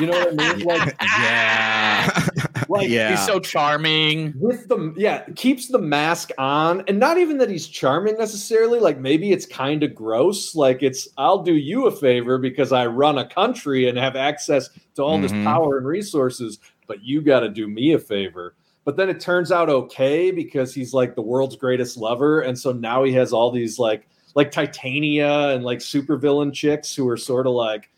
You 0.00 0.06
know 0.06 0.12
what 0.12 0.28
I 0.40 0.54
mean? 0.54 0.66
Like, 0.66 0.94
yeah, 1.00 2.26
like 2.68 2.88
yeah. 2.88 3.10
He's 3.10 3.24
so 3.26 3.40
charming. 3.40 4.34
with 4.38 4.68
the 4.68 4.92
yeah 4.96 5.24
keeps 5.34 5.68
the 5.68 5.78
mask 5.78 6.30
on 6.38 6.82
and 6.88 6.98
not 6.98 7.18
even 7.18 7.38
that 7.38 7.48
he's 7.50 7.66
charming 7.66 8.16
necessarily 8.18 8.78
like 8.80 8.98
maybe 8.98 9.32
it's 9.32 9.46
kind 9.46 9.82
of 9.82 9.94
gross 9.94 10.54
like 10.54 10.82
it's 10.82 11.08
i'll 11.16 11.42
do 11.42 11.54
you 11.56 11.86
a 11.86 11.90
favor 11.90 12.38
because 12.38 12.72
i 12.72 12.84
run 12.86 13.18
a 13.18 13.26
country 13.28 13.88
and 13.88 13.96
have 13.98 14.14
access 14.16 14.68
to 14.94 15.02
all 15.02 15.18
this 15.20 15.32
Mhm. 15.32 15.44
power 15.44 15.78
and 15.78 15.86
resources 15.86 16.58
but 16.86 17.02
you 17.02 17.22
got 17.22 17.40
to 17.40 17.48
do 17.48 17.66
me 17.68 17.92
a 17.92 17.98
favor 17.98 18.54
but 18.86 18.96
then 18.96 19.10
it 19.10 19.20
turns 19.20 19.52
out 19.52 19.68
okay 19.68 20.30
because 20.30 20.72
he's 20.72 20.94
like 20.94 21.14
the 21.14 21.20
world's 21.22 21.56
greatest 21.56 21.98
lover 21.98 22.40
and 22.40 22.58
so 22.58 22.72
now 22.72 23.02
he 23.04 23.12
has 23.12 23.34
all 23.34 23.50
these 23.50 23.78
like 23.78 24.08
like 24.34 24.50
titania 24.50 25.50
and 25.50 25.64
like 25.64 25.80
supervillain 25.80 26.52
chicks 26.54 26.94
who 26.94 27.06
are 27.06 27.16
sort 27.16 27.46
of 27.46 27.52
like 27.52 27.90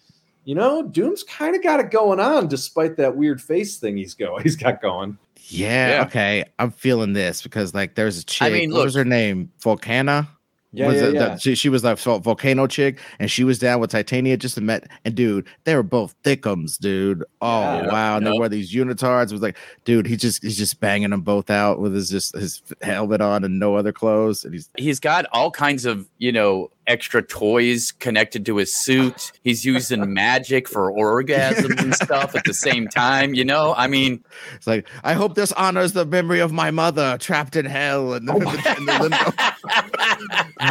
you 0.45 0.55
know 0.57 0.83
doom's 0.83 1.23
kind 1.23 1.55
of 1.55 1.63
got 1.63 1.79
it 1.79 1.93
going 1.93 2.19
on 2.19 2.49
despite 2.49 2.97
that 2.97 3.15
weird 3.17 3.41
face 3.41 3.77
thing 3.77 3.97
he's 3.97 4.15
go 4.15 4.39
he's 4.43 4.57
got 4.57 4.83
going 4.83 5.17
yeah, 5.51 5.89
Yeah. 5.89 6.05
okay. 6.05 6.45
I'm 6.59 6.71
feeling 6.71 7.15
this 7.15 7.43
because 7.43 7.75
like 7.75 7.95
there's 7.95 8.19
a 8.19 8.25
chick. 8.25 8.47
I 8.47 8.51
mean, 8.51 8.73
what 8.73 8.85
was 8.85 8.95
her 8.95 9.05
name? 9.05 9.51
Volcana. 9.63 10.29
Yeah 10.73 10.87
was 10.89 10.97
yeah, 10.97 11.03
it 11.09 11.15
yeah. 11.15 11.21
that- 11.29 11.41
she, 11.43 11.55
she 11.55 11.69
was 11.69 11.83
like 11.85 11.99
volcano 11.99 12.67
chick, 12.67 12.99
and 13.19 13.31
she 13.31 13.45
was 13.45 13.59
down 13.59 13.81
with 13.81 13.91
Titania 13.91 14.37
just 14.37 14.55
to 14.57 14.61
met. 14.61 14.87
And 15.05 15.15
dude, 15.15 15.47
they 15.65 15.75
were 15.75 15.83
both 15.83 16.15
thickums, 16.23 16.79
dude. 16.79 17.25
Oh 17.41 17.61
Yeah. 17.63 17.93
wow! 17.93 18.17
And 18.17 18.27
Yep. 18.27 18.33
they 18.33 18.39
wore 18.39 18.49
these 18.49 18.73
unitards. 18.75 19.27
It 19.27 19.33
was 19.33 19.43
like, 19.43 19.57
dude, 19.85 20.07
he 20.07 20.17
just 20.17 20.43
he's 20.43 20.59
just 20.59 20.79
banging 20.81 21.11
them 21.11 21.23
both 21.23 21.51
out 21.51 21.81
with 21.81 21.95
his 21.95 22.11
just 22.11 22.37
his 22.37 22.63
helmet 22.83 23.21
on 23.21 23.45
and 23.45 23.59
no 23.59 23.77
other 23.77 23.93
clothes, 23.93 24.45
and 24.45 24.53
he's 24.55 24.69
He's 24.77 25.01
got 25.01 25.27
all 25.33 25.51
kinds 25.51 25.85
of, 25.87 26.07
you 26.19 26.33
know, 26.33 26.71
extra 26.87 27.23
toys 27.23 27.93
connected 27.93 28.47
to 28.47 28.57
his 28.57 28.75
suit. 28.75 29.33
He's 29.45 29.65
using 29.65 30.13
magic 30.15 30.67
for 30.69 30.91
orgasms 30.93 31.79
and 31.83 31.95
stuff 31.95 32.35
at 32.35 32.45
the 32.45 32.55
same 32.55 32.89
time. 32.89 33.35
You 33.35 33.45
know, 33.45 33.75
I 33.77 33.87
mean, 33.89 34.25
it's 34.55 34.67
like, 34.67 34.89
I 35.05 35.13
hope 35.13 35.35
this 35.35 35.53
honors 35.53 35.93
the 35.93 36.07
memory 36.07 36.41
of 36.41 36.51
my 36.53 36.71
mother 36.71 37.17
trapped 37.19 37.57
in 37.57 37.67
hell 37.67 38.15
and 38.15 38.29
Oh 38.31 38.35
in 38.79 38.87
the 38.87 38.99
limbo. 39.01 39.33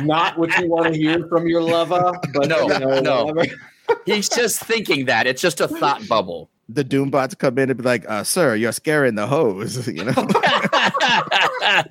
not 0.03 0.37
what 0.37 0.57
you 0.59 0.67
want 0.69 0.93
to 0.93 0.99
hear 0.99 1.27
from 1.27 1.47
your 1.47 1.61
lover, 1.61 2.11
but 2.33 2.47
No, 2.47 2.61
you 2.71 2.79
know, 2.79 2.99
no. 2.99 3.25
whatever. 3.25 3.55
he's 4.05 4.29
just 4.29 4.59
thinking 4.61 5.05
that. 5.05 5.27
It's 5.27 5.41
just 5.41 5.61
a 5.61 5.67
thought 5.67 6.07
bubble. 6.07 6.49
the 6.69 6.83
Doombots 6.83 7.37
come 7.37 7.57
in 7.57 7.69
and 7.69 7.77
be 7.77 7.83
like, 7.83 8.09
uh, 8.09 8.23
"Sir, 8.23 8.55
you're 8.55 8.71
scaring 8.73 9.15
the 9.15 9.27
hose," 9.27 9.87
you 9.97 10.03
know. 10.03 10.11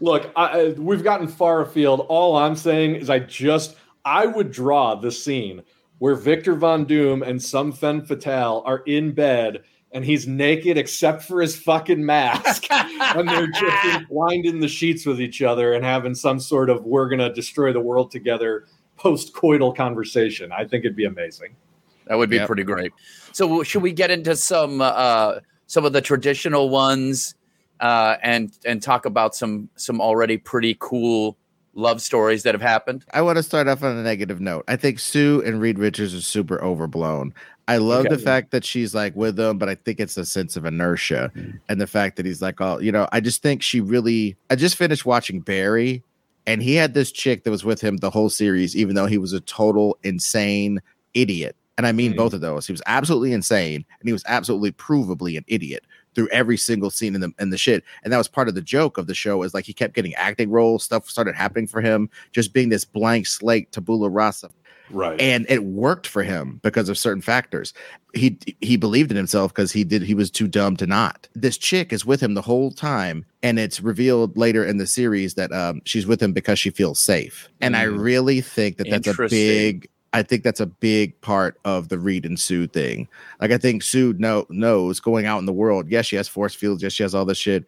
Look, 0.00 0.30
I, 0.36 0.60
I- 0.60 0.68
we've 0.76 1.02
gotten 1.02 1.28
far 1.28 1.62
afield. 1.62 2.00
All 2.08 2.36
I'm 2.36 2.56
saying 2.56 2.96
is, 2.96 3.08
I 3.08 3.20
just 3.20 3.76
I 4.04 4.26
would 4.26 4.50
draw 4.52 4.94
the 4.94 5.10
scene 5.10 5.62
where 5.98 6.14
Victor 6.14 6.54
Von 6.54 6.84
Doom 6.84 7.22
and 7.22 7.42
some 7.42 7.72
femme 7.72 8.02
fatale 8.04 8.62
are 8.66 8.82
in 8.86 9.12
bed 9.12 9.62
and 9.92 10.04
he's 10.04 10.26
naked 10.26 10.76
except 10.76 11.22
for 11.22 11.40
his 11.40 11.56
fucking 11.56 12.04
mask, 12.04 12.64
and 12.70 13.28
they're 13.28 13.46
just 13.48 13.84
entwined 13.86 14.44
in 14.46 14.60
the 14.60 14.68
sheets 14.68 15.06
with 15.06 15.20
each 15.20 15.42
other 15.42 15.72
and 15.72 15.84
having 15.84 16.14
some 16.14 16.40
sort 16.40 16.70
of 16.70 16.84
"we're 16.84 17.08
gonna 17.08 17.32
destroy 17.32 17.72
the 17.72 17.80
world 17.80 18.10
together" 18.10 18.66
post-coital 18.98 19.76
conversation. 19.76 20.50
I 20.52 20.64
think 20.64 20.84
it'd 20.84 20.96
be 20.96 21.04
amazing. 21.04 21.54
That 22.06 22.16
would 22.18 22.30
be 22.30 22.36
Yep. 22.36 22.46
pretty 22.46 22.62
great. 22.64 22.92
So 23.32 23.62
should 23.62 23.82
we 23.82 23.92
get 23.92 24.10
into 24.10 24.36
some 24.36 24.80
uh 24.80 25.40
some 25.66 25.84
of 25.84 25.92
the 25.92 26.00
traditional 26.00 26.70
ones 26.70 27.34
uh 27.80 28.16
and 28.22 28.56
and 28.64 28.82
talk 28.82 29.04
about 29.04 29.34
some 29.34 29.68
some 29.76 30.00
already 30.00 30.38
pretty 30.38 30.76
cool 30.78 31.36
love 31.74 32.00
stories 32.00 32.42
that 32.44 32.54
have 32.54 32.62
happened. 32.62 33.04
I 33.12 33.20
want 33.20 33.36
to 33.36 33.42
start 33.42 33.68
off 33.68 33.82
on 33.82 33.94
a 33.98 34.02
negative 34.02 34.40
note. 34.40 34.64
I 34.66 34.76
think 34.76 34.98
Sue 34.98 35.42
and 35.44 35.60
Reed 35.60 35.78
Richards 35.78 36.14
are 36.14 36.22
super 36.22 36.62
overblown. 36.64 37.34
I 37.68 37.78
love 37.78 38.06
Okay. 38.06 38.14
the 38.14 38.18
fact 38.22 38.52
that 38.52 38.64
she's 38.64 38.94
like 38.94 39.16
with 39.16 39.38
him, 39.38 39.58
but 39.58 39.68
I 39.68 39.74
think 39.74 39.98
it's 39.98 40.16
a 40.16 40.24
sense 40.24 40.56
of 40.56 40.64
inertia 40.64 41.32
and 41.68 41.80
the 41.80 41.86
fact 41.86 42.16
that 42.16 42.26
he's 42.26 42.40
like, 42.40 42.60
oh, 42.60 42.78
you 42.78 42.92
know, 42.92 43.08
I 43.12 43.20
just 43.20 43.42
think 43.42 43.62
she 43.62 43.80
really. 43.80 44.36
I 44.50 44.54
just 44.56 44.76
finished 44.76 45.04
watching 45.04 45.40
Barry, 45.40 46.02
and 46.46 46.62
he 46.62 46.74
had 46.74 46.94
this 46.94 47.10
chick 47.10 47.42
that 47.44 47.50
was 47.50 47.64
with 47.64 47.80
him 47.80 47.96
the 47.96 48.10
whole 48.10 48.28
series, 48.30 48.76
even 48.76 48.94
though 48.94 49.06
he 49.06 49.18
was 49.18 49.32
a 49.32 49.40
total 49.40 49.98
insane 50.04 50.80
idiot. 51.14 51.56
And 51.78 51.86
I 51.86 51.92
mean 51.92 52.12
Mhm. 52.12 52.16
both 52.16 52.32
of 52.32 52.40
those. 52.40 52.66
He 52.66 52.72
was 52.72 52.82
absolutely 52.86 53.32
insane, 53.32 53.84
and 54.00 54.08
he 54.08 54.12
was 54.12 54.22
absolutely 54.26 54.72
provably 54.72 55.36
an 55.36 55.44
idiot 55.48 55.84
through 56.14 56.28
every 56.28 56.56
single 56.56 56.88
scene 56.90 57.14
in 57.14 57.20
the 57.20 57.32
in 57.38 57.50
the 57.50 57.58
shit. 57.58 57.82
And 58.04 58.12
that 58.12 58.16
was 58.16 58.28
part 58.28 58.48
of 58.48 58.54
the 58.54 58.62
joke 58.62 58.96
of 58.96 59.08
the 59.08 59.14
show 59.14 59.42
is 59.42 59.52
like 59.52 59.66
he 59.66 59.74
kept 59.74 59.94
getting 59.94 60.14
acting 60.14 60.50
roles, 60.50 60.84
stuff 60.84 61.10
started 61.10 61.34
happening 61.34 61.66
for 61.66 61.80
him, 61.82 62.08
just 62.32 62.52
being 62.54 62.68
this 62.70 62.84
blank 62.86 63.26
slate 63.26 63.72
tabula 63.72 64.08
rasa 64.08 64.48
Right. 64.90 65.20
and 65.20 65.46
it 65.48 65.64
worked 65.64 66.06
for 66.06 66.22
him 66.22 66.60
because 66.62 66.88
of 66.88 66.96
certain 66.98 67.22
factors. 67.22 67.72
He 68.14 68.38
he 68.60 68.76
believed 68.76 69.10
in 69.10 69.16
himself 69.16 69.52
because 69.52 69.72
he 69.72 69.84
did 69.84 70.02
he 70.02 70.14
was 70.14 70.30
too 70.30 70.48
dumb 70.48 70.76
to 70.76 70.86
not. 70.86 71.28
This 71.34 71.58
chick 71.58 71.92
is 71.92 72.04
with 72.06 72.20
him 72.20 72.34
the 72.34 72.42
whole 72.42 72.70
time, 72.70 73.24
and 73.42 73.58
it's 73.58 73.80
revealed 73.80 74.36
later 74.36 74.64
in 74.64 74.76
the 74.78 74.86
series 74.86 75.34
that 75.34 75.52
um, 75.52 75.82
she's 75.84 76.06
with 76.06 76.22
him 76.22 76.32
because 76.32 76.58
she 76.58 76.70
feels 76.70 76.98
safe. 77.00 77.48
And 77.60 77.76
I 77.76 77.86
Mm. 77.86 78.02
really 78.02 78.40
think 78.40 78.76
that 78.78 78.88
that's 78.90 79.08
a 79.08 79.28
big. 79.28 79.88
I 80.12 80.22
think 80.22 80.44
that's 80.44 80.60
a 80.60 80.66
big 80.66 81.20
part 81.20 81.58
of 81.66 81.88
the 81.90 81.98
Reed 81.98 82.24
and 82.24 82.40
Sue 82.40 82.66
thing. 82.66 83.06
Like 83.40 83.50
I 83.50 83.58
think 83.58 83.82
Sue 83.82 84.14
know, 84.14 84.46
knows 84.48 84.98
going 84.98 85.26
out 85.26 85.40
in 85.40 85.44
the 85.46 85.52
world. 85.52 85.90
Yes, 85.90 86.06
she 86.06 86.16
has 86.16 86.26
force 86.28 86.54
fields. 86.54 86.82
Yes, 86.82 86.92
she 86.94 87.02
has 87.02 87.14
all 87.14 87.26
this 87.26 87.36
shit. 87.38 87.66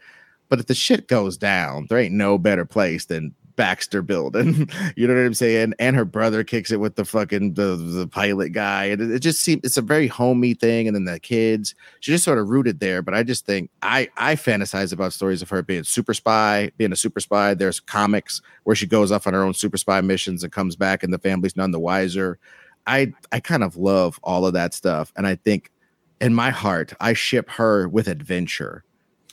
But 0.49 0.61
if 0.61 0.67
the 0.67 0.75
shit 0.75 1.09
goes 1.09 1.37
down, 1.37 1.89
there 1.91 1.99
ain't 1.99 2.15
no 2.15 2.39
better 2.39 2.65
place 2.65 3.05
than 3.05 3.35
Baxter 3.59 4.03
building. 4.03 4.71
you 4.97 5.09
know 5.09 5.15
what 5.15 5.27
I'm 5.27 5.35
saying? 5.35 5.75
And 5.81 5.97
her 5.97 6.05
brother 6.05 6.45
kicks 6.45 6.71
it 6.71 6.79
with 6.79 6.95
the 6.95 7.05
fucking 7.05 7.55
the, 7.55 7.75
the 7.77 8.07
pilot 8.07 8.51
guy. 8.51 8.85
And 8.85 9.03
it, 9.03 9.11
it 9.11 9.19
just 9.19 9.41
seems 9.43 9.61
it's 9.65 9.77
a 9.77 9.83
very 9.83 10.07
homey 10.07 10.55
thing. 10.55 10.87
And 10.87 10.95
then 10.95 11.05
the 11.05 11.19
kids, 11.19 11.75
she 11.99 12.13
just 12.13 12.25
sort 12.25 12.39
of 12.39 12.49
rooted 12.49 12.79
there. 12.79 13.03
But 13.03 13.15
I 13.15 13.25
just 13.25 13.45
think 13.45 13.71
I 13.83 14.09
I 14.17 14.37
fantasize 14.37 14.93
about 14.93 15.13
stories 15.13 15.43
of 15.43 15.51
her 15.51 15.63
being 15.63 15.83
super 15.83 16.15
spy, 16.15 16.71
being 16.79 16.93
a 16.93 16.97
super 16.97 17.19
spy. 17.19 17.53
There's 17.53 17.81
comics 17.81 18.41
where 18.63 18.77
she 18.77 18.87
goes 18.87 19.11
off 19.11 19.27
on 19.27 19.35
her 19.35 19.43
own 19.43 19.55
super 19.55 19.77
spy 19.77 20.01
missions 20.01 20.45
and 20.45 20.53
comes 20.53 20.77
back 20.77 21.03
and 21.03 21.13
the 21.13 21.19
family's 21.19 21.57
none 21.57 21.73
the 21.73 21.81
wiser. 21.81 22.39
I 22.87 23.13
I 23.33 23.41
kind 23.41 23.65
of 23.65 23.77
love 23.77 24.21
all 24.23 24.47
of 24.47 24.53
that 24.53 24.73
stuff. 24.73 25.13
And 25.17 25.27
I 25.27 25.35
think 25.35 25.73
in 26.21 26.33
my 26.33 26.51
heart, 26.51 26.95
I 27.01 27.13
ship 27.13 27.51
her 27.51 27.89
with 27.89 28.07
adventure. 28.07 28.85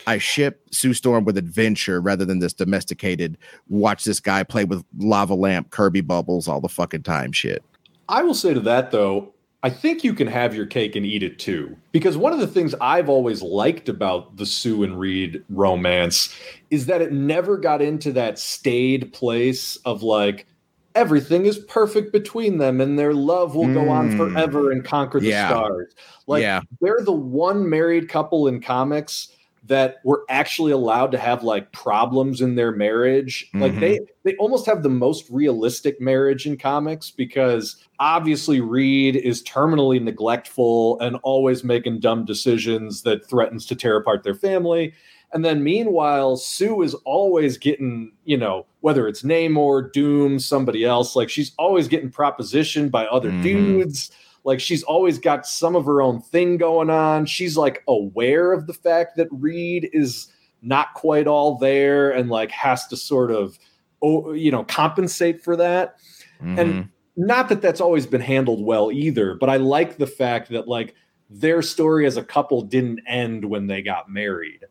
I 0.07 0.17
ship 0.17 0.61
Sue 0.71 0.93
Storm 0.93 1.25
with 1.25 1.37
adventure 1.37 1.99
rather 2.01 2.25
than 2.25 2.39
this 2.39 2.53
domesticated 2.53 3.37
watch 3.69 4.03
this 4.03 4.19
guy 4.19 4.43
play 4.43 4.63
with 4.65 4.83
lava 4.97 5.33
lamp 5.33 5.71
Kirby 5.71 6.01
bubbles 6.01 6.47
all 6.47 6.61
the 6.61 6.69
fucking 6.69 7.03
time 7.03 7.31
shit. 7.31 7.63
I 8.09 8.21
will 8.23 8.33
say 8.35 8.53
to 8.53 8.59
that 8.61 8.91
though, 8.91 9.33
I 9.63 9.69
think 9.71 10.03
you 10.03 10.13
can 10.13 10.27
have 10.27 10.53
your 10.55 10.67
cake 10.67 10.95
and 10.95 11.05
eat 11.05 11.23
it 11.23 11.39
too. 11.39 11.75
Because 11.91 12.17
one 12.17 12.33
of 12.33 12.39
the 12.39 12.45
things 12.47 12.75
I've 12.81 13.09
always 13.09 13.41
liked 13.41 13.89
about 13.89 14.37
the 14.37 14.45
Sue 14.45 14.83
and 14.83 14.99
Reed 14.99 15.43
romance 15.49 16.35
is 16.69 16.85
that 16.85 17.01
it 17.01 17.11
never 17.11 17.57
got 17.57 17.81
into 17.81 18.11
that 18.11 18.37
staid 18.37 19.11
place 19.11 19.75
of 19.77 20.03
like 20.03 20.45
everything 20.93 21.45
is 21.47 21.57
perfect 21.57 22.13
between 22.13 22.59
them 22.59 22.79
and 22.79 22.97
their 22.99 23.13
love 23.13 23.55
will 23.55 23.73
go 23.73 23.89
on 23.89 24.11
Mm. 24.11 24.17
forever 24.17 24.71
and 24.71 24.85
conquer 24.85 25.19
the 25.19 25.29
Yeah. 25.29 25.49
stars. 25.49 25.93
Like 26.27 26.43
yeah, 26.43 26.61
they're 26.79 27.01
the 27.03 27.11
one 27.11 27.67
married 27.67 28.07
couple 28.07 28.47
in 28.47 28.61
comics 28.61 29.29
that 29.67 29.95
were 30.03 30.23
actually 30.29 30.71
allowed 30.71 31.11
to 31.11 31.17
have 31.17 31.43
like 31.43 31.71
problems 31.71 32.41
in 32.41 32.55
their 32.55 32.71
marriage. 32.71 33.49
Like 33.55 33.73
Mhm. 33.73 33.79
they 33.79 33.99
they 34.23 34.35
almost 34.37 34.65
have 34.65 34.83
the 34.83 34.89
most 34.89 35.25
realistic 35.29 35.99
marriage 36.01 36.45
in 36.45 36.57
comics 36.57 37.11
because 37.11 37.75
obviously 37.99 38.59
Reed 38.61 39.15
is 39.15 39.43
terminally 39.43 40.01
neglectful 40.01 40.99
and 40.99 41.17
always 41.23 41.63
making 41.63 41.99
dumb 41.99 42.25
decisions 42.25 43.03
that 43.03 43.27
threatens 43.29 43.65
to 43.67 43.75
tear 43.75 43.97
apart 43.97 44.23
their 44.23 44.35
family. 44.35 44.93
And 45.33 45.43
then 45.43 45.63
meanwhile, 45.63 46.37
Sue 46.37 46.81
is 46.81 46.93
always 47.05 47.57
getting, 47.57 48.11
you 48.23 48.37
know, 48.37 48.65
whether 48.81 49.07
it's 49.07 49.21
Namor, 49.23 49.91
Doom, 49.91 50.39
somebody 50.39 50.85
else, 50.85 51.15
like 51.15 51.29
she's 51.29 51.51
always 51.57 51.87
getting 51.87 52.09
propositioned 52.11 52.89
by 52.91 53.05
other 53.07 53.31
Mhm. 53.31 53.41
dudes. 53.41 54.11
Like 54.45 54.59
she's 54.59 54.83
always 54.83 55.17
got 55.17 55.47
some 55.47 55.75
of 55.75 55.85
her 55.85 56.01
own 56.01 56.21
thing 56.21 56.57
going 56.57 56.89
on. 56.91 57.25
She's 57.25 57.57
like 57.57 57.83
aware 57.87 58.53
of 58.53 58.67
the 58.67 58.73
fact 58.73 59.17
that 59.17 59.27
Reed 59.31 59.89
is 59.91 60.31
not 60.61 60.93
quite 60.93 61.27
all 61.27 61.57
there 61.57 62.11
and 62.11 62.29
like 62.29 62.51
has 62.51 62.87
to 62.87 62.95
sort 62.95 63.31
of, 63.31 63.57
you 64.01 64.51
know, 64.51 64.63
compensate 64.63 65.43
for 65.43 65.55
that. 65.55 65.95
Mhm. 66.41 66.59
And 66.59 66.89
not 67.17 67.49
that 67.49 67.61
that's 67.61 67.81
always 67.81 68.05
been 68.05 68.21
handled 68.21 68.63
well 68.63 68.91
either, 68.91 69.33
but 69.33 69.49
I 69.49 69.57
like 69.57 69.97
the 69.97 70.07
fact 70.07 70.49
that 70.51 70.67
like 70.67 70.93
their 71.29 71.63
story 71.63 72.05
as 72.05 72.15
a 72.15 72.23
couple 72.23 72.61
didn't 72.61 72.99
end 73.07 73.45
when 73.45 73.65
they 73.65 73.81
got 73.81 74.11
married. 74.11 74.63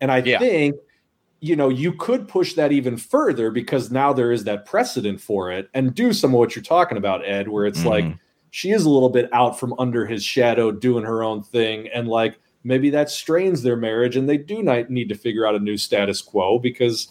And 0.00 0.10
I 0.10 0.18
Yeah. 0.18 0.38
think 0.38 0.76
you 1.40 1.54
know, 1.54 1.68
you 1.68 1.92
could 1.92 2.26
push 2.26 2.54
that 2.54 2.72
even 2.72 2.96
further 2.96 3.52
because 3.52 3.92
now 3.92 4.12
there 4.12 4.32
is 4.32 4.42
that 4.42 4.66
precedent 4.66 5.20
for 5.20 5.52
it 5.52 5.68
and 5.72 5.94
do 5.94 6.12
some 6.12 6.34
of 6.34 6.38
what 6.40 6.56
you're 6.56 6.64
talking 6.64 6.98
about, 6.98 7.24
Ed, 7.24 7.46
where 7.46 7.64
it's 7.64 7.84
like 7.84 8.04
Mhm. 8.04 8.18
She 8.50 8.70
is 8.70 8.84
a 8.84 8.90
little 8.90 9.10
bit 9.10 9.28
out 9.32 9.58
from 9.58 9.74
under 9.78 10.06
his 10.06 10.24
shadow 10.24 10.70
doing 10.70 11.04
her 11.04 11.22
own 11.22 11.42
thing. 11.42 11.88
And 11.88 12.08
like 12.08 12.38
maybe 12.64 12.90
that 12.90 13.10
strains 13.10 13.62
their 13.62 13.76
marriage 13.76 14.16
and 14.16 14.28
they 14.28 14.36
do 14.38 14.62
not 14.62 14.90
need 14.90 15.08
to 15.10 15.14
figure 15.14 15.46
out 15.46 15.54
a 15.54 15.58
new 15.60 15.76
status 15.76 16.20
quo 16.20 16.58
because 16.58 17.08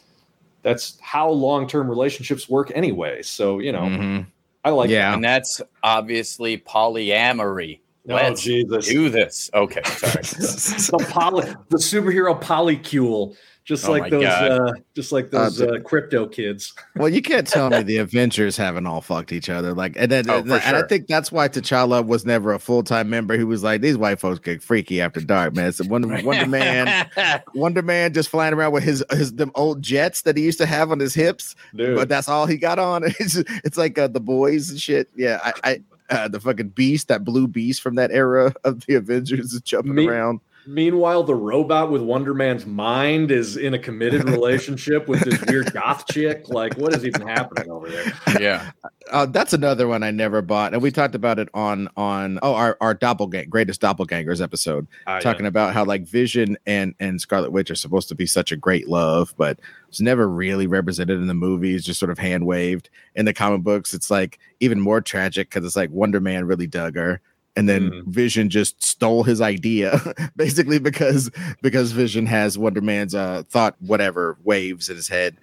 that's 0.64 0.98
how 1.02 1.30
long 1.30 1.68
term 1.68 1.90
relationships 1.90 2.50
work 2.50 2.72
anyway. 2.76 3.22
So, 3.22 3.60
you 3.60 3.72
know, 3.72 3.82
Mhm. 3.82 4.28
I 4.66 4.72
like 4.72 4.90
yeah. 4.90 5.14
And 5.14 5.24
that's 5.24 5.62
obviously 5.84 6.58
polyamory. 6.58 7.80
Oh, 8.10 8.16
Let's 8.16 8.42
Jesus. 8.42 8.88
do 8.88 9.10
this. 9.10 9.50
Okay, 9.54 9.82
sorry. 9.84 10.14
the 10.24 11.06
poly, 11.10 11.46
the 11.70 11.78
superhero 11.78 12.42
polycule, 12.42 13.36
just 13.68 13.86
Oh 13.86 13.92
like 13.92 14.10
those, 14.10 14.24
uh, 14.24 14.72
just 14.96 15.12
like 15.12 15.26
Uh, 15.26 15.44
those 15.44 15.58
the- 15.58 15.74
uh, 15.74 15.80
crypto 15.82 16.26
kids. 16.26 16.74
Well, 16.96 17.10
you 17.10 17.22
can't 17.22 17.46
tell 17.46 17.70
me 17.70 17.84
the 17.84 17.98
Avengers 17.98 18.56
haven't 18.58 18.88
all 18.88 19.02
fucked 19.02 19.32
each 19.32 19.50
other. 19.50 19.74
Like, 19.74 19.94
and 19.98 20.10
then, 20.12 20.28
Oh, 20.30 20.38
and, 20.40 20.48
for 20.48 20.56
and 20.56 20.76
I 20.78 20.82
think 20.84 21.08
that's 21.08 21.32
why 21.32 21.48
T'Challa 21.50 22.04
was 22.06 22.26
never 22.26 22.54
a 22.54 22.60
full 22.60 22.82
time 22.82 23.10
member. 23.10 23.38
He 23.38 23.44
was 23.44 23.62
like, 23.64 23.82
these 23.82 23.98
white 23.98 24.20
folks 24.20 24.40
get 24.40 24.64
freaky 24.64 25.02
after 25.02 25.20
dark, 25.20 25.54
man. 25.56 25.72
So 25.74 25.86
Wonder, 25.88 26.08
Wonder 26.24 26.48
Man, 26.48 27.10
Wonder 27.54 27.82
Man, 27.82 28.14
just 28.14 28.30
flying 28.30 28.54
around 28.54 28.72
with 28.72 28.84
his 28.84 29.04
his 29.12 29.34
them 29.36 29.52
old 29.54 29.82
jets 29.84 30.22
that 30.24 30.38
he 30.38 30.44
used 30.44 30.58
to 30.60 30.66
have 30.66 30.90
on 30.90 31.00
his 31.00 31.14
hips, 31.14 31.54
Dude, 31.76 31.96
but 31.98 32.08
that's 32.10 32.30
all 32.30 32.46
he 32.48 32.56
got 32.58 32.80
on. 32.80 33.04
It's 33.20 33.36
it's 33.66 33.78
like 33.78 33.98
uh, 34.00 34.08
the 34.08 34.20
boys 34.22 34.70
and 34.72 34.80
shit. 34.82 35.10
Yeah, 35.16 35.40
I. 35.44 35.54
I 35.64 35.82
uh, 36.10 36.26
the 36.30 36.40
fucking 36.40 36.70
beast, 36.70 37.10
that 37.10 37.26
blue 37.26 37.50
beast 37.50 37.82
from 37.82 37.96
that 37.96 38.12
era 38.12 38.54
of 38.64 38.86
the 38.86 38.96
Avengers 38.96 39.52
is 39.52 39.60
jumping 39.60 39.94
Me- 39.96 40.08
around. 40.08 40.40
Meanwhile, 40.68 41.24
the 41.24 41.34
robot 41.36 41.92
with 41.92 42.02
Wonder 42.02 42.34
Man's 42.34 42.66
mind 42.66 43.32
is 43.32 43.56
in 43.56 43.74
a 43.74 43.80
committed 43.80 44.24
relationship 44.30 45.08
with 45.08 45.22
this 45.22 45.42
weird 45.48 45.72
goth 45.72 46.06
chick. 46.12 46.50
Like, 46.50 46.76
what 46.76 46.94
is 46.94 47.06
even 47.06 47.26
happening 47.26 47.72
over 47.72 47.90
there? 47.90 48.14
yeah. 48.40 48.72
Uh, 49.10 49.26
that's 49.26 49.54
another 49.54 49.88
one 49.88 50.04
I 50.04 50.12
never 50.12 50.42
bought, 50.42 50.74
and 50.74 50.82
we 50.82 50.92
talked 50.92 51.16
about 51.16 51.40
it 51.40 51.48
on 51.54 51.88
on 51.96 52.40
oh 52.42 52.54
our 52.54 52.78
our 52.82 52.94
doppelgang 52.94 53.48
greatest 53.48 53.80
doppelgangers 53.80 54.42
episode. 54.42 54.86
Ah, 55.08 55.20
talking 55.20 55.46
about 55.46 55.74
how 55.74 55.86
like 55.86 56.04
Vision 56.04 56.58
and 56.66 56.94
and 57.00 57.22
Scarlet 57.22 57.54
Witch 57.54 57.72
are 57.72 57.76
supposed 57.76 58.10
to 58.10 58.16
be 58.16 58.26
such 58.26 58.52
a 58.52 58.58
great 58.58 58.90
love, 58.90 59.34
but 59.38 59.60
it's 59.88 60.02
never 60.02 60.28
really 60.28 60.68
represented 60.68 61.20
in 61.20 61.28
the 61.28 61.34
movies. 61.34 61.86
Just 61.86 62.00
sort 62.00 62.12
of 62.12 62.18
hand 62.18 62.46
waved 62.46 62.90
in 63.16 63.24
the 63.24 63.34
comic 63.34 63.62
books. 63.62 63.94
It's 63.94 64.12
like 64.12 64.40
even 64.60 64.82
more 64.82 65.00
tragic 65.00 65.50
because 65.50 65.66
it's 65.66 65.78
like 65.78 65.90
Wonder 65.92 66.20
Man 66.20 66.46
really 66.46 66.68
dug 66.68 66.96
her, 66.96 67.22
and 67.58 67.68
then 67.68 67.92
Mm. 67.92 68.06
Vision 68.06 68.50
just 68.50 68.82
stole 68.84 69.24
his 69.24 69.42
idea, 69.42 70.00
basically 70.38 70.80
because 70.80 71.30
because 71.62 71.92
Vision 71.92 72.26
has 72.28 72.58
Wonder 72.58 72.82
Man's 72.82 73.14
uh 73.16 73.44
thought 73.50 73.76
whatever 73.80 74.38
waves 74.44 74.90
in 74.90 74.96
his 74.96 75.08
head. 75.10 75.36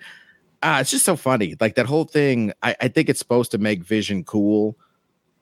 Ah, 0.63 0.81
it's 0.81 0.91
just 0.91 1.05
so 1.05 1.17
funny. 1.17 1.57
Like 1.61 1.75
that 1.75 1.85
whole 1.87 2.05
thing. 2.05 2.53
I, 2.63 2.75
I 2.81 2.89
think 2.89 3.11
it's 3.11 3.19
supposed 3.19 3.51
to 3.51 3.59
make 3.59 3.83
Vision 3.85 4.25
cool 4.25 4.77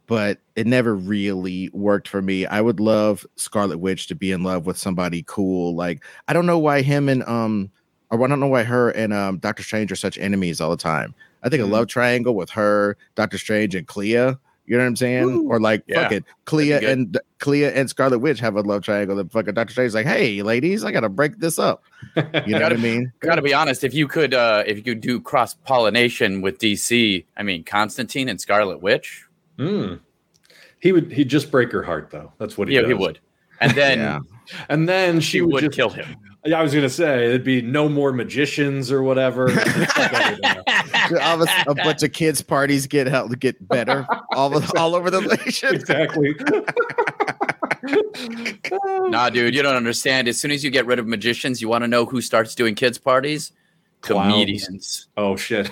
but 0.09 0.39
it 0.57 0.67
never 0.67 0.95
really 0.97 1.71
worked 1.73 2.09
for 2.09 2.21
me. 2.21 2.45
I 2.45 2.61
would 2.61 2.81
love 2.81 3.25
Scarlet 3.37 3.79
Witch 3.79 4.09
to 4.09 4.17
be 4.17 4.33
in 4.33 4.43
love 4.43 4.67
with 4.67 4.77
somebody 4.77 5.23
cool. 5.27 5.75
Like 5.77 6.03
I 6.29 6.33
don't 6.33 6.45
know 6.45 6.59
why 6.59 6.83
him 6.83 7.09
and 7.09 7.23
um 7.23 7.71
or 8.11 8.23
I 8.23 8.27
don't 8.27 8.41
know 8.41 8.49
why 8.49 8.65
her 8.65 8.91
and 8.91 9.13
um 9.15 9.39
Doctor 9.39 9.63
Strange 9.63 9.93
are 9.93 9.97
such 9.97 10.19
enemies 10.19 10.61
all 10.61 10.71
the 10.71 10.77
time. 10.77 11.15
I 11.45 11.49
think 11.49 11.63
Mhm. 11.63 11.67
a 11.67 11.71
love 11.71 11.87
triangle 11.87 12.35
with 12.35 12.51
her, 12.51 12.97
Doctor 13.15 13.39
Strange, 13.39 13.75
and 13.77 13.87
Clea. 13.87 14.35
You 14.73 14.79
know 14.79 14.85
what 14.85 14.89
I'm 14.89 14.97
saying? 14.97 15.25
Ooh. 15.25 15.49
Or 15.51 15.61
like 15.61 15.83
Yeah. 15.87 16.05
fuck 16.05 16.13
it, 16.13 16.25
Clea 16.47 16.71
That'd 16.71 16.81
be 16.81 16.87
good. 16.87 16.99
and 16.99 17.21
Clea 17.41 17.65
and 17.67 17.91
Scarlet 17.91 18.21
Witch 18.21 18.41
have 18.41 18.57
a 18.57 18.63
love 18.63 18.83
triangle. 18.83 19.19
And 19.19 19.31
fucking 19.31 19.53
Doctor 19.53 19.71
Strange's 19.73 19.95
like, 19.95 20.07
hey 20.07 20.41
ladies, 20.43 20.83
I 20.83 20.93
gotta 20.93 21.11
break 21.11 21.39
this 21.39 21.59
up. 21.59 21.83
You 22.17 22.55
know 22.55 22.63
what 22.63 22.73
I 22.73 22.77
mean? 22.77 23.13
Got 23.21 23.35
to 23.37 23.43
be 23.43 23.53
honest. 23.53 23.85
If 23.85 23.93
you 23.95 24.09
could, 24.09 24.33
uh, 24.35 24.65
if 24.67 24.79
you 24.79 24.83
could 24.83 25.01
do 25.03 25.21
cross 25.21 25.53
pollination 25.55 26.41
with 26.41 26.59
DC, 26.59 27.25
I 27.37 27.43
mean 27.43 27.65
Constantine 27.65 28.29
and 28.31 28.41
Scarlet 28.41 28.81
Witch, 28.81 29.27
Mm. 29.59 30.01
He 30.81 30.91
would. 30.93 31.13
He'd 31.13 31.29
just 31.29 31.51
break 31.51 31.71
her 31.73 31.83
heart, 31.83 32.09
though. 32.11 32.33
That's 32.39 32.57
what 32.57 32.69
he. 32.69 32.75
yeah, 32.75 32.81
does. 32.81 32.89
he 32.89 32.95
would. 32.95 33.19
And 33.61 33.73
then 33.73 33.99
Yeah. 33.99 34.19
And 34.71 34.89
then 34.89 35.21
she 35.21 35.31
she 35.33 35.41
would, 35.43 35.53
would 35.53 35.61
just, 35.65 35.77
kill 35.77 35.91
him. 35.91 36.17
Yeah, 36.45 36.59
I 36.59 36.63
was 36.63 36.75
gonna 36.75 36.89
say 36.91 37.27
it'd 37.27 37.45
be 37.45 37.63
no 37.63 37.89
more 37.89 38.13
magicians 38.13 38.91
or 38.91 39.03
whatever. 39.03 39.49
Just 39.51 39.93
fuck 39.93 40.13
everything 40.13 40.45
up. 40.45 41.23
all 41.23 41.43
of 41.43 41.49
a, 41.49 41.71
a 41.71 41.75
bunch 41.77 42.03
of 42.03 42.13
kids 42.13 42.43
parties 42.43 42.87
get 42.89 43.07
help 43.07 43.39
get 43.39 43.69
better 43.69 44.05
all 44.33 44.57
of, 44.57 44.69
all 44.77 44.97
over 44.97 45.09
the 45.11 45.21
nation. 45.47 45.75
exactly. 45.75 46.35
Nah, 49.09 49.29
dude, 49.29 49.55
you 49.55 49.63
don't 49.63 49.75
understand. 49.75 50.29
As 50.29 50.41
soon 50.41 50.51
as 50.53 50.63
you 50.63 50.71
get 50.71 50.87
rid 50.87 50.99
of 51.01 51.07
magicians, 51.07 51.61
you 51.61 51.69
want 51.69 51.83
to 51.83 51.89
know 51.89 52.07
who 52.07 52.21
starts 52.21 52.55
doing 52.55 52.75
kids 52.77 52.97
parties? 52.97 53.51
Clowns. 54.03 54.33
Comedians 54.33 55.09
Oh 55.17 55.37
shit. 55.37 55.71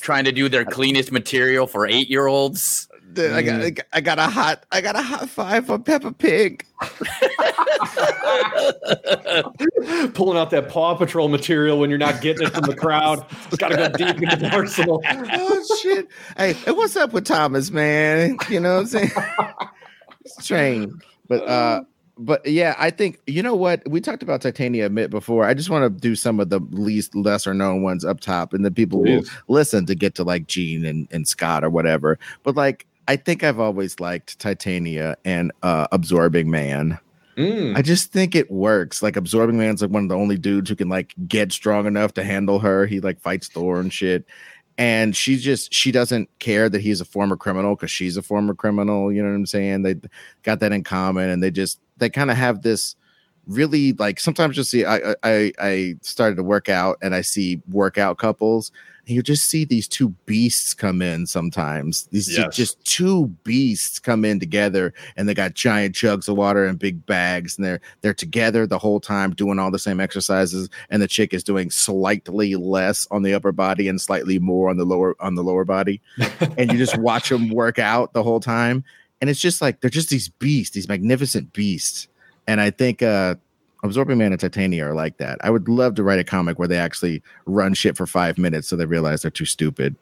trying 0.00 0.24
to 0.24 0.32
do 0.32 0.48
their 0.48 0.64
cleanest 0.64 1.10
material 1.10 1.66
for 1.66 1.86
eight 1.86 2.08
year 2.10 2.26
olds. 2.26 2.88
Dude, 3.12 3.32
I 3.32 3.42
got 3.42 3.60
I 3.62 3.70
got- 3.70 3.86
I 3.92 4.00
got 4.00 4.18
a 4.18 4.22
hot 4.26 4.64
I 4.72 4.80
got 4.80 4.96
a 4.96 5.02
hot 5.02 5.28
five 5.28 5.66
for 5.66 5.78
Peppa 5.78 6.12
Pig. 6.12 6.64
Pulling 10.14 10.38
out 10.38 10.50
that 10.50 10.68
Paw 10.68 10.94
Patrol 10.96 11.28
material 11.28 11.78
when 11.78 11.90
you're 11.90 11.98
not 11.98 12.20
getting 12.20 12.46
it 12.46 12.52
from 12.52 12.64
the 12.64 12.74
crowd. 12.74 13.24
It's 13.46 13.56
Got 13.56 13.68
to 13.68 13.76
go 13.76 13.88
deep 13.90 14.22
into 14.22 14.36
the 14.36 14.50
arsenal. 14.52 15.02
oh 15.08 15.78
shit! 15.82 16.08
Hey, 16.36 16.54
what's 16.72 16.96
up 16.96 17.12
with 17.12 17.24
Thomas, 17.24 17.70
man? 17.70 18.36
You 18.50 18.60
know 18.60 18.74
what 18.74 18.80
I'm 18.80 18.86
saying? 18.86 19.10
it's 20.24 20.42
Strange, 20.44 20.92
but 21.28 21.46
uh, 21.48 21.82
but 22.18 22.46
yeah, 22.46 22.74
I 22.78 22.90
think 22.90 23.20
you 23.26 23.42
know 23.42 23.54
what 23.54 23.82
we 23.88 24.00
talked 24.00 24.22
about 24.22 24.42
Titania 24.42 24.86
a 24.86 24.90
bit 24.90 25.10
before. 25.10 25.44
I 25.44 25.54
just 25.54 25.70
want 25.70 25.84
to 25.84 26.00
do 26.00 26.14
some 26.16 26.40
of 26.40 26.50
the 26.50 26.60
least 26.70 27.14
lesser 27.14 27.54
known 27.54 27.82
ones 27.82 28.04
up 28.04 28.20
top, 28.20 28.52
and 28.52 28.64
then 28.64 28.74
people 28.74 29.02
will 29.02 29.22
listen 29.48 29.86
to 29.86 29.94
get 29.94 30.14
to 30.16 30.24
like 30.24 30.46
Jean 30.46 30.84
and, 30.84 31.08
and 31.10 31.26
Scott 31.28 31.64
or 31.64 31.70
whatever. 31.70 32.18
But 32.42 32.56
like, 32.56 32.86
I 33.08 33.16
think 33.16 33.44
I've 33.44 33.60
always 33.60 34.00
liked 34.00 34.38
Titania 34.38 35.16
and 35.24 35.52
uh, 35.62 35.86
Absorbing 35.92 36.50
Man. 36.50 36.98
Mm. 37.36 37.76
I 37.76 37.82
just 37.82 38.12
think 38.12 38.34
it 38.34 38.50
works. 38.50 39.02
Like 39.02 39.16
Absorbing 39.16 39.58
Man's 39.58 39.82
like 39.82 39.90
one 39.90 40.04
of 40.04 40.08
the 40.08 40.16
only 40.16 40.38
dudes 40.38 40.70
who 40.70 40.76
can 40.76 40.88
like 40.88 41.14
get 41.28 41.52
strong 41.52 41.86
enough 41.86 42.14
to 42.14 42.24
handle 42.24 42.58
her. 42.60 42.86
He 42.86 43.00
like 43.00 43.20
fights 43.20 43.48
Thor 43.48 43.78
and 43.78 43.92
shit. 43.92 44.24
And 44.78 45.16
she 45.16 45.36
just 45.36 45.72
she 45.72 45.92
doesn't 45.92 46.28
care 46.38 46.68
that 46.68 46.80
he's 46.80 47.00
a 47.00 47.04
former 47.04 47.36
criminal 47.36 47.76
because 47.76 47.90
she's 47.90 48.16
a 48.16 48.22
former 48.22 48.54
criminal. 48.54 49.12
You 49.12 49.22
know 49.22 49.30
what 49.30 49.36
I'm 49.36 49.46
saying? 49.46 49.82
They 49.82 49.96
got 50.42 50.60
that 50.60 50.72
in 50.72 50.84
common, 50.84 51.30
and 51.30 51.42
they 51.42 51.50
just 51.50 51.80
they 51.96 52.10
kind 52.10 52.30
of 52.30 52.36
have 52.36 52.60
this 52.60 52.94
really 53.46 53.92
like 53.94 54.18
sometimes 54.20 54.56
you'll 54.56 54.64
see 54.64 54.84
I, 54.84 55.14
I 55.22 55.52
I 55.58 55.94
started 56.02 56.36
to 56.36 56.42
work 56.42 56.68
out 56.68 56.98
and 57.00 57.14
I 57.14 57.20
see 57.20 57.62
workout 57.70 58.18
couples 58.18 58.70
you 59.06 59.22
just 59.22 59.44
see 59.48 59.64
these 59.64 59.86
two 59.86 60.08
beasts 60.26 60.74
come 60.74 61.00
in 61.00 61.26
sometimes. 61.26 62.08
These 62.10 62.36
Yes. 62.36 62.56
just 62.56 62.84
two 62.84 63.28
beasts 63.44 63.98
come 64.00 64.24
in 64.24 64.40
together 64.40 64.92
and 65.16 65.28
they 65.28 65.34
got 65.34 65.54
giant 65.54 65.94
jugs 65.94 66.28
of 66.28 66.36
water 66.36 66.66
and 66.66 66.78
big 66.78 67.06
bags 67.06 67.56
and 67.56 67.64
they're 67.64 67.80
they're 68.00 68.12
together 68.14 68.66
the 68.66 68.78
whole 68.78 68.98
time 69.00 69.32
doing 69.32 69.58
all 69.58 69.70
the 69.70 69.78
same 69.78 70.00
exercises 70.00 70.68
and 70.90 71.00
the 71.00 71.06
chick 71.08 71.32
is 71.32 71.44
doing 71.44 71.70
slightly 71.70 72.56
less 72.56 73.06
on 73.10 73.22
the 73.22 73.32
upper 73.32 73.52
body 73.52 73.86
and 73.88 74.00
slightly 74.00 74.38
more 74.38 74.68
on 74.70 74.76
the 74.76 74.84
lower 74.84 75.14
on 75.20 75.34
the 75.36 75.44
lower 75.44 75.64
body. 75.64 76.00
And 76.58 76.72
you 76.72 76.78
just 76.78 76.98
watch 76.98 77.28
them 77.28 77.50
work 77.50 77.78
out 77.78 78.12
the 78.12 78.22
whole 78.22 78.40
time 78.40 78.82
and 79.20 79.30
it's 79.30 79.40
just 79.40 79.62
like 79.62 79.80
they're 79.80 79.90
just 79.90 80.10
these 80.10 80.28
beasts 80.28 80.74
these 80.74 80.88
magnificent 80.88 81.52
beasts. 81.52 82.08
And 82.48 82.60
i 82.60 82.70
think 82.70 83.02
uh 83.02 83.36
absorbing 83.82 84.18
man 84.18 84.32
and 84.32 84.40
titania 84.40 84.86
are 84.86 84.94
like 84.94 85.18
that 85.18 85.38
i 85.42 85.50
would 85.50 85.68
love 85.68 85.94
to 85.94 86.02
write 86.02 86.18
a 86.18 86.24
comic 86.24 86.58
where 86.58 86.68
they 86.68 86.78
actually 86.78 87.22
run 87.46 87.74
shit 87.74 87.96
for 87.96 88.06
five 88.06 88.38
minutes 88.38 88.66
so 88.68 88.76
they 88.76 88.86
realize 88.86 89.22
they're 89.22 89.30
too 89.30 89.44
stupid 89.44 89.94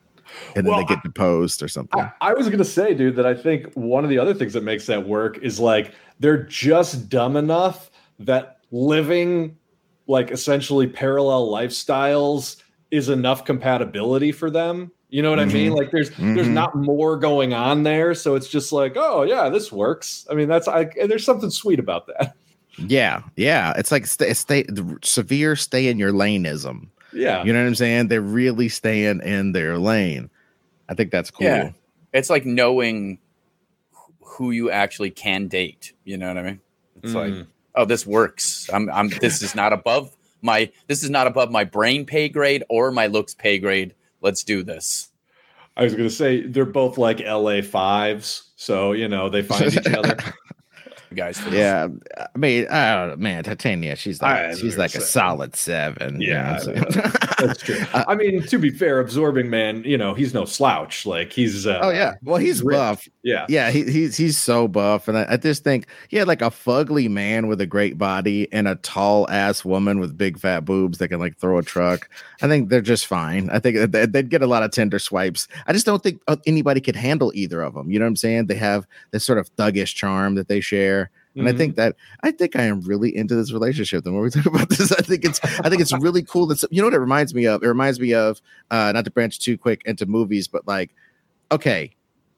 and 0.57 0.67
then 0.67 0.73
Well, 0.73 0.79
they 0.79 0.87
get 0.95 1.03
deposed 1.03 1.63
or 1.63 1.69
something 1.69 2.01
I, 2.01 2.11
I 2.21 2.35
was 2.35 2.49
gonna 2.49 2.65
say, 2.65 2.95
dude, 2.95 3.15
that 3.17 3.27
I 3.27 3.35
think 3.35 3.73
one 3.75 4.05
of 4.05 4.11
the 4.11 4.19
other 4.19 4.33
things 4.33 4.53
that 4.55 4.65
makes 4.65 4.87
that 4.87 5.07
work 5.07 5.39
is 5.43 5.61
like 5.61 5.93
they're 6.19 6.43
just 6.45 7.09
dumb 7.11 7.37
enough 7.37 7.91
that 8.21 8.59
living 8.71 9.57
like 10.07 10.31
essentially 10.31 10.87
parallel 10.87 11.49
lifestyles 11.49 12.57
is 12.91 13.09
enough 13.11 13.45
compatibility 13.45 14.33
for 14.33 14.51
them. 14.51 14.91
You 15.11 15.23
know 15.23 15.31
what 15.31 15.41
I 15.41 15.45
mean? 15.45 15.73
Like 15.73 15.91
there's 15.93 16.11
there's 16.11 16.49
Mhm. 16.49 16.53
not 16.53 16.75
more 16.75 17.17
going 17.17 17.53
on 17.53 17.83
there, 17.83 18.15
so 18.15 18.35
it's 18.35 18.49
just 18.49 18.73
like, 18.73 18.95
oh 18.97 19.23
yeah, 19.23 19.49
this 19.51 19.71
works. 19.71 20.27
I 20.31 20.35
mean, 20.35 20.49
that's 20.49 20.67
I 20.67 20.89
and 21.01 21.11
there's 21.11 21.25
something 21.25 21.51
sweet 21.51 21.79
about 21.79 22.07
that. 22.09 22.35
Yeah 22.79 23.23
yeah 23.37 23.73
it's 23.77 23.91
like 23.93 24.07
stay, 24.07 24.33
stay 24.35 24.63
the 24.65 24.99
severe 25.03 25.55
stay 25.57 25.89
in 25.89 25.99
your 25.99 26.13
laneism 26.13 26.89
Yeah. 27.13 27.45
you 27.45 27.53
know 27.53 27.61
what 27.61 27.67
i'm 27.69 27.75
saying 27.75 28.09
they're 28.09 28.21
really 28.21 28.69
staying 28.69 29.21
in 29.23 29.53
their 29.53 29.79
lane 29.79 30.31
i 30.89 30.95
think 30.95 31.11
that's 31.11 31.31
cool 31.31 31.47
Yeah. 31.47 31.71
It's 32.13 32.31
like 32.31 32.47
knowing 32.47 33.19
who 34.21 34.53
you 34.53 34.71
actually 34.71 35.11
can 35.11 35.49
date. 35.49 35.93
You 36.05 36.17
know 36.17 36.29
what 36.29 36.39
I 36.39 36.43
mean? 36.43 36.61
It's 37.03 37.13
like, 37.13 37.33
Mm. 37.33 37.47
oh, 37.75 37.85
this 37.85 38.07
works. 38.07 38.69
I'm, 38.73 38.89
I'm. 38.91 39.09
This 39.09 39.43
is 39.43 39.57
not 39.57 39.73
above 39.73 40.15
my. 40.41 40.71
This 40.87 41.03
is 41.03 41.11
not 41.11 41.27
above 41.27 41.51
my 41.51 41.65
brain 41.65 42.07
pay 42.07 42.29
grade 42.29 42.63
or 42.69 42.93
my 42.93 43.09
looks 43.09 43.35
pay 43.35 43.59
grade. 43.59 43.95
Let's 44.21 44.45
do 44.45 44.63
this. 44.63 45.09
I 45.77 45.83
was 45.83 45.97
gonna 45.97 46.09
say 46.09 46.47
they're 46.47 46.65
both 46.65 46.99
like 46.99 47.19
LA 47.19 47.63
fives, 47.63 48.53
so 48.55 48.93
you 48.93 49.09
know 49.09 49.29
they 49.29 49.43
find 49.43 49.65
each 49.75 49.87
other. 49.93 50.17
Guys. 51.15 51.39
For 51.39 51.51
Yeah, 51.51 51.89
I 52.17 52.39
mean, 52.39 52.67
I 52.69 52.95
don't 52.95 53.09
know, 53.11 53.17
man. 53.17 53.45
Titania, 53.45 53.97
she's 53.97 54.21
like 54.21 54.37
I 54.37 54.55
she's 54.55 54.77
like 54.77 54.95
a 54.95 55.01
solid 55.01 55.57
seven. 55.57 56.21
you 56.21 56.35
know 56.35 56.59
Yeah? 56.67 57.39
That's 57.39 57.63
true. 57.63 57.81
I 57.95 58.15
mean, 58.15 58.43
to 58.43 58.59
be 58.59 58.71
fair, 58.71 59.01
absorbing 59.01 59.51
man, 59.51 59.85
you 59.85 59.99
know, 59.99 60.15
he's 60.15 60.35
no 60.35 60.45
slouch. 60.45 61.07
Like 61.07 61.33
he's 61.33 61.67
uh, 61.67 61.81
oh 61.83 61.91
yeah, 61.91 62.15
well 62.23 62.39
he's 62.39 62.63
ripped. 62.63 62.79
buff. 62.79 63.09
yeah. 63.23 63.47
Yeah, 63.49 63.71
he, 63.71 63.85
he's 63.85 64.17
he's 64.17 64.39
so 64.39 64.69
buff, 64.69 65.09
and 65.09 65.19
I, 65.19 65.27
I 65.31 65.37
just 65.37 65.65
think 65.65 65.87
he 66.09 66.17
had 66.17 66.29
like 66.29 66.43
a 66.43 66.51
fugly 66.51 67.09
man 67.11 67.47
with 67.47 67.61
a 67.61 67.67
great 67.67 67.99
body 67.99 68.49
and 68.53 68.69
a 68.69 68.77
tall 68.77 69.29
ass 69.31 69.65
woman 69.65 70.01
with 70.01 70.17
big 70.17 70.39
fat 70.39 70.65
boobs 70.65 70.99
that 70.99 71.09
can 71.09 71.21
like 71.21 71.37
throw 71.39 71.59
a 71.59 71.63
truck. 71.63 72.09
I 72.43 72.49
think 72.49 72.69
they're 72.69 72.81
just 72.81 73.07
fine. 73.07 73.49
I 73.51 73.59
think 73.59 73.91
they'd 73.91 74.29
get 74.29 74.43
a 74.43 74.47
lot 74.47 74.63
of 74.63 74.71
Tinder 74.71 74.99
swipes. 74.99 75.49
I 75.67 75.73
just 75.73 75.87
don't 75.87 76.03
think 76.03 76.21
uh, 76.29 76.37
anybody 76.47 76.81
could 76.81 76.97
handle 76.97 77.33
either 77.35 77.63
of 77.63 77.75
them. 77.75 77.91
You 77.91 77.99
know 77.99 78.05
what 78.05 78.11
I'm 78.11 78.17
saying? 78.17 78.47
They 78.47 78.55
have 78.57 78.87
this 79.11 79.25
sort 79.25 79.39
of 79.39 79.55
thuggish 79.57 79.95
charm 79.95 80.35
that 80.35 80.49
they 80.49 80.61
share. 80.61 81.04
And 81.37 81.49
I 81.49 81.53
Mhm. 81.53 81.57
think 81.57 81.77
that 81.77 81.97
I 82.23 82.31
think 82.31 82.55
I 82.57 82.63
am 82.63 82.81
really 82.83 83.15
into 83.15 83.35
this 83.35 83.53
relationship. 83.53 84.05
The 84.05 84.11
more 84.13 84.23
we 84.23 84.31
talk 84.31 84.47
about 84.47 84.69
this, 84.69 84.93
I 84.93 85.03
think 85.03 85.25
it's 85.25 85.41
I 85.45 85.69
think 85.69 85.81
it's 85.83 85.93
really 86.01 86.23
cool. 86.23 86.47
That 86.47 86.63
you 86.71 86.81
know 86.81 86.87
what 86.87 86.95
it 86.95 86.99
reminds 87.01 87.35
me 87.35 87.47
of. 87.47 87.63
It 87.63 87.67
reminds 87.69 87.99
me 88.01 88.15
of 88.15 88.41
uh, 88.71 88.93
not 88.93 89.05
to 89.05 89.11
branch 89.11 89.39
too 89.41 89.59
quick 89.59 89.83
into 89.85 90.07
movies, 90.07 90.47
but 90.49 90.67
like 90.67 90.91
okay, 91.53 91.91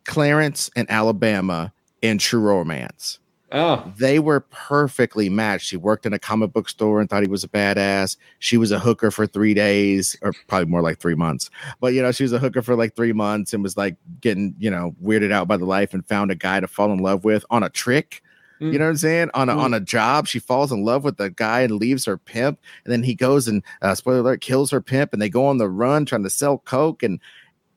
Clarence 0.04 0.70
and 0.76 0.90
Alabama 0.90 1.72
in 2.02 2.18
True 2.18 2.40
Romance. 2.40 3.18
Oh, 3.52 3.92
They 3.96 4.18
were 4.18 4.40
perfectly 4.40 5.28
matched. 5.28 5.70
He 5.70 5.76
worked 5.76 6.04
in 6.04 6.12
a 6.12 6.18
comic 6.18 6.52
book 6.52 6.68
store 6.68 7.00
and 7.00 7.08
thought 7.08 7.22
he 7.22 7.28
was 7.28 7.44
a 7.44 7.48
badass. 7.48 8.16
She 8.40 8.56
was 8.56 8.72
a 8.72 8.78
hooker 8.80 9.12
for 9.12 9.24
three 9.24 9.54
days, 9.54 10.16
or 10.20 10.32
probably 10.48 10.66
more 10.66 10.82
like 10.82 10.98
three 10.98 11.14
months. 11.14 11.48
But 11.80 11.94
you 11.94 12.02
know, 12.02 12.10
she 12.10 12.24
was 12.24 12.32
a 12.32 12.40
hooker 12.40 12.60
for 12.60 12.74
like 12.74 12.96
three 12.96 13.12
months 13.12 13.54
and 13.54 13.62
was 13.62 13.76
like 13.76 13.96
getting, 14.20 14.56
you 14.58 14.68
know, 14.70 14.96
weirded 15.02 15.30
out 15.32 15.46
by 15.46 15.56
the 15.56 15.64
life 15.64 15.94
and 15.94 16.04
found 16.06 16.32
a 16.32 16.34
guy 16.34 16.58
to 16.58 16.66
fall 16.66 16.92
in 16.92 16.98
love 16.98 17.24
with 17.24 17.44
on 17.48 17.62
a 17.62 17.70
trick. 17.70 18.20
You 18.58 18.68
Mm. 18.68 18.78
know 18.78 18.84
what 18.84 18.90
I'm 18.90 18.96
saying? 18.96 19.30
On 19.34 19.48
a 19.48 19.54
Mm. 19.54 19.58
on 19.58 19.74
a 19.74 19.80
job, 19.80 20.26
she 20.26 20.38
falls 20.38 20.72
in 20.72 20.84
love 20.84 21.04
with 21.04 21.16
the 21.18 21.30
guy 21.30 21.60
and 21.60 21.72
leaves 21.76 22.04
her 22.06 22.16
pimp, 22.16 22.58
and 22.84 22.92
then 22.92 23.02
he 23.02 23.14
goes 23.14 23.46
and 23.48 23.62
uh, 23.82 23.94
spoiler 23.94 24.20
alert 24.20 24.40
kills 24.40 24.70
her 24.70 24.80
pimp, 24.80 25.12
and 25.12 25.20
they 25.20 25.28
go 25.28 25.46
on 25.46 25.58
the 25.58 25.68
run 25.68 26.04
trying 26.06 26.22
to 26.24 26.30
sell 26.30 26.58
coke, 26.58 27.02
and 27.02 27.20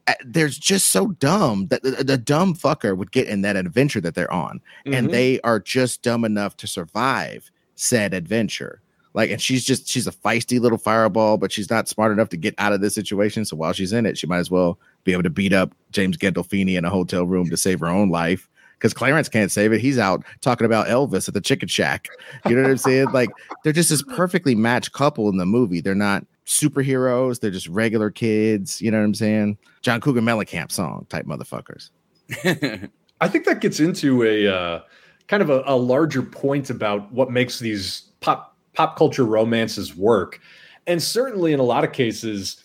uh, 0.08 0.14
they're 0.26 0.48
just 0.48 0.90
so 0.92 1.08
dumb 1.08 1.68
that 1.68 1.84
the, 1.84 2.04
the 2.04 2.18
dumb 2.18 2.56
fucker 2.56 2.98
would 2.98 3.12
get 3.12 3.28
in 3.28 3.42
that 3.42 3.56
adventure 3.56 4.02
that 4.02 4.16
they're 4.16 4.32
on, 4.34 4.60
and 4.86 5.08
Mhm. 5.08 5.12
they 5.12 5.40
are 5.42 5.60
just 5.60 6.02
dumb 6.02 6.24
enough 6.26 6.58
to 6.58 6.68
survive 6.68 7.52
said 7.76 8.14
adventure. 8.14 8.82
Like, 9.14 9.32
and 9.32 9.42
she's 9.42 9.64
just 9.66 9.88
she's 9.88 10.06
a 10.08 10.12
feisty 10.12 10.60
little 10.60 10.78
fireball, 10.78 11.38
but 11.38 11.52
she's 11.52 11.70
not 11.70 11.88
smart 11.88 12.12
enough 12.12 12.30
to 12.30 12.38
get 12.38 12.56
out 12.58 12.74
of 12.74 12.82
this 12.82 12.94
situation. 12.94 13.46
So 13.46 13.56
while 13.56 13.74
she's 13.74 13.94
in 13.94 14.06
it, 14.06 14.18
she 14.18 14.28
might 14.28 14.38
as 14.40 14.52
well 14.52 14.78
be 15.04 15.14
able 15.14 15.24
to 15.24 15.30
beat 15.30 15.54
up 15.54 15.74
James 15.92 16.18
Gandolfini 16.18 16.78
in 16.78 16.86
a 16.86 16.90
hotel 16.90 17.26
room 17.26 17.50
to 17.50 17.58
save 17.58 17.80
her 17.80 17.88
own 17.88 18.10
life. 18.10 18.49
Because 18.80 18.94
Clarence 18.94 19.28
can't 19.28 19.52
save 19.52 19.74
it. 19.74 19.82
He's 19.82 19.98
out 19.98 20.24
talking 20.40 20.66
about 20.66 20.88
Elvis 20.88 21.28
at 21.28 21.34
the 21.34 21.42
chicken 21.42 21.68
shack. 21.68 22.08
You 22.48 22.56
know 22.56 22.62
what 22.62 22.72
I'm 22.72 22.78
saying? 22.78 23.08
Like 23.14 23.30
they're 23.64 23.74
just 23.74 23.90
this 23.90 24.02
perfectly 24.02 24.56
matched 24.56 24.94
couple 24.94 25.28
in 25.30 25.38
the 25.38 25.46
movie. 25.46 25.82
They're 25.82 25.96
not 25.96 26.26
superheroes. 26.46 27.40
They're 27.40 27.52
just 27.52 27.68
regular 27.68 28.10
kids. 28.10 28.82
You 28.82 28.92
know 28.92 29.00
what 29.00 29.06
I'm 29.06 29.14
saying? 29.14 29.58
John 29.82 30.00
Cougar 30.00 30.22
Mellencamp 30.22 30.72
song 30.72 31.06
type 31.10 31.26
motherfuckers. 31.26 31.90
I 33.22 33.28
think 33.28 33.46
that 33.46 33.62
gets 33.62 33.80
into 33.80 34.24
a 34.24 34.48
uh, 34.48 34.82
kind 35.28 35.44
of 35.44 35.50
a, 35.50 35.64
a 35.66 35.76
larger 35.76 36.22
point 36.22 36.70
about 36.70 37.12
what 37.12 37.32
makes 37.32 37.60
these 37.60 38.02
pop 38.22 38.56
pop 38.74 38.98
culture 38.98 39.26
romances 39.26 39.96
work, 39.96 40.40
and 40.88 41.02
certainly 41.02 41.52
in 41.54 41.60
a 41.60 41.64
lot 41.64 41.84
of 41.84 41.92
cases, 41.92 42.64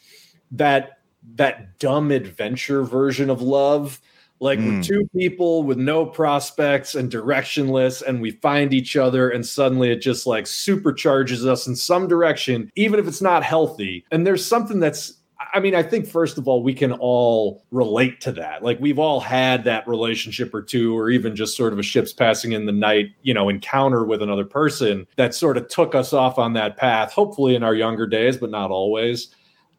that 0.53 0.99
that 1.37 1.79
dumb 1.79 2.11
adventure 2.11 2.83
version 2.83 3.31
of 3.31 3.43
love, 3.43 4.01
like 4.45 4.59
Mm. 4.61 4.77
with 4.79 4.85
two 4.87 5.09
people 5.17 5.63
with 5.65 5.79
no 5.79 6.07
prospects 6.07 6.95
and 6.95 7.11
directionless, 7.11 8.03
and 8.03 8.21
we 8.21 8.31
find 8.31 8.73
each 8.73 8.97
other, 8.97 9.31
and 9.31 9.45
suddenly 9.45 9.91
it 9.91 10.01
just 10.03 10.27
like 10.27 10.45
supercharges 10.45 11.45
us 11.47 11.67
in 11.67 11.75
some 11.75 12.07
direction, 12.07 12.71
even 12.77 13.01
if 13.01 13.09
it's 13.09 13.23
not 13.23 13.43
healthy. 13.43 14.05
And 14.13 14.27
there's 14.27 14.45
something 14.47 14.79
that's 14.81 15.15
I 15.53 15.61
mean, 15.61 15.75
I 15.75 15.83
think 15.83 16.07
first 16.07 16.37
of 16.39 16.49
all, 16.49 16.63
we 16.65 16.75
can 16.75 16.91
all 16.93 17.65
relate 17.71 18.21
to 18.23 18.33
that. 18.33 18.65
Like 18.65 18.81
we've 18.81 18.99
all 18.99 19.21
had 19.21 19.63
that 19.65 19.87
relationship 19.87 20.53
or 20.55 20.63
two, 20.63 20.97
or 20.99 21.11
even 21.11 21.37
just 21.37 21.57
sort 21.57 21.73
of 21.73 21.79
a 21.79 21.83
ships 21.83 22.13
passing 22.13 22.53
in 22.53 22.67
the 22.67 22.73
night, 22.73 23.11
you 23.23 23.35
know, 23.35 23.49
encounter 23.49 24.05
with 24.05 24.21
another 24.23 24.45
person 24.45 25.07
that 25.17 25.35
sort 25.35 25.57
of 25.57 25.69
took 25.69 25.95
us 25.95 26.13
off 26.13 26.39
on 26.39 26.55
that 26.55 26.77
path, 26.77 27.13
hopefully 27.13 27.55
in 27.55 27.63
our 27.63 27.75
younger 27.75 28.07
days, 28.07 28.37
but 28.37 28.51
not 28.51 28.71
always. 28.71 29.29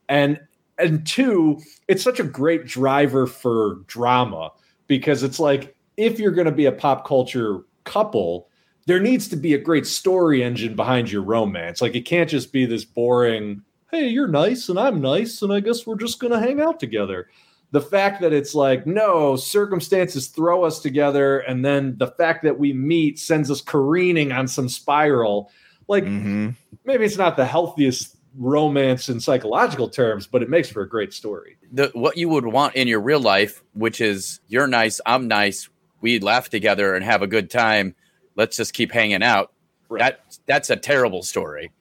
And 0.07 0.39
and 0.77 1.05
two, 1.05 1.61
it's 1.87 2.03
such 2.03 2.19
a 2.19 2.23
great 2.23 2.65
driver 2.65 3.27
for 3.27 3.79
drama 3.87 4.51
because 4.87 5.23
it's 5.23 5.39
like 5.39 5.75
if 5.97 6.19
you're 6.19 6.31
going 6.31 6.45
to 6.45 6.51
be 6.51 6.65
a 6.65 6.71
pop 6.71 7.07
culture 7.07 7.61
couple, 7.83 8.49
there 8.87 8.99
needs 8.99 9.27
to 9.29 9.35
be 9.35 9.53
a 9.53 9.59
great 9.59 9.87
story 9.87 10.43
engine 10.43 10.75
behind 10.75 11.11
your 11.11 11.23
romance. 11.23 11.81
Like 11.81 11.95
it 11.95 12.05
can't 12.05 12.29
just 12.29 12.51
be 12.51 12.65
this 12.65 12.85
boring, 12.85 13.61
hey, 13.91 14.07
you're 14.07 14.27
nice 14.27 14.69
and 14.69 14.79
I'm 14.79 15.01
nice, 15.01 15.41
and 15.41 15.53
I 15.53 15.59
guess 15.59 15.87
we're 15.87 15.95
just 15.95 16.19
going 16.19 16.33
to 16.33 16.39
hang 16.39 16.61
out 16.61 16.79
together. 16.79 17.29
The 17.71 17.81
fact 17.81 18.21
that 18.21 18.31
it's 18.31 18.53
like, 18.55 18.85
no, 18.85 19.35
circumstances 19.35 20.27
throw 20.27 20.63
us 20.63 20.79
together, 20.79 21.39
and 21.39 21.65
then 21.65 21.97
the 21.97 22.07
fact 22.07 22.43
that 22.43 22.59
we 22.59 22.73
meet 22.73 23.19
sends 23.19 23.49
us 23.49 23.61
careening 23.61 24.31
on 24.31 24.47
some 24.47 24.69
spiral. 24.69 25.51
Like, 25.87 26.05
mm-hmm. 26.05 26.51
maybe 26.85 27.05
it's 27.05 27.17
not 27.17 27.35
the 27.37 27.45
healthiest 27.45 28.14
romance 28.37 29.09
in 29.09 29.19
psychological 29.19 29.89
terms, 29.89 30.27
but 30.27 30.41
it 30.41 30.49
makes 30.49 30.69
for 30.69 30.81
a 30.81 30.89
great 30.89 31.13
story. 31.13 31.57
The, 31.71 31.91
what 31.93 32.17
you 32.17 32.29
would 32.29 32.45
want 32.45 32.75
in 32.75 32.87
your 32.87 32.99
real 32.99 33.19
life, 33.19 33.63
which 33.73 34.01
is 34.01 34.39
you're 34.47 34.67
nice, 34.67 34.99
I'm 35.05 35.27
nice, 35.27 35.69
we 36.01 36.19
laugh 36.19 36.49
together 36.49 36.95
and 36.95 37.03
have 37.03 37.21
a 37.21 37.27
good 37.27 37.49
time. 37.49 37.95
Let's 38.35 38.57
just 38.57 38.73
keep 38.73 38.91
hanging 38.91 39.23
out. 39.23 39.51
Right. 39.89 39.99
That 39.99 40.37
that's 40.45 40.69
a 40.69 40.75
terrible 40.75 41.23
story. 41.23 41.71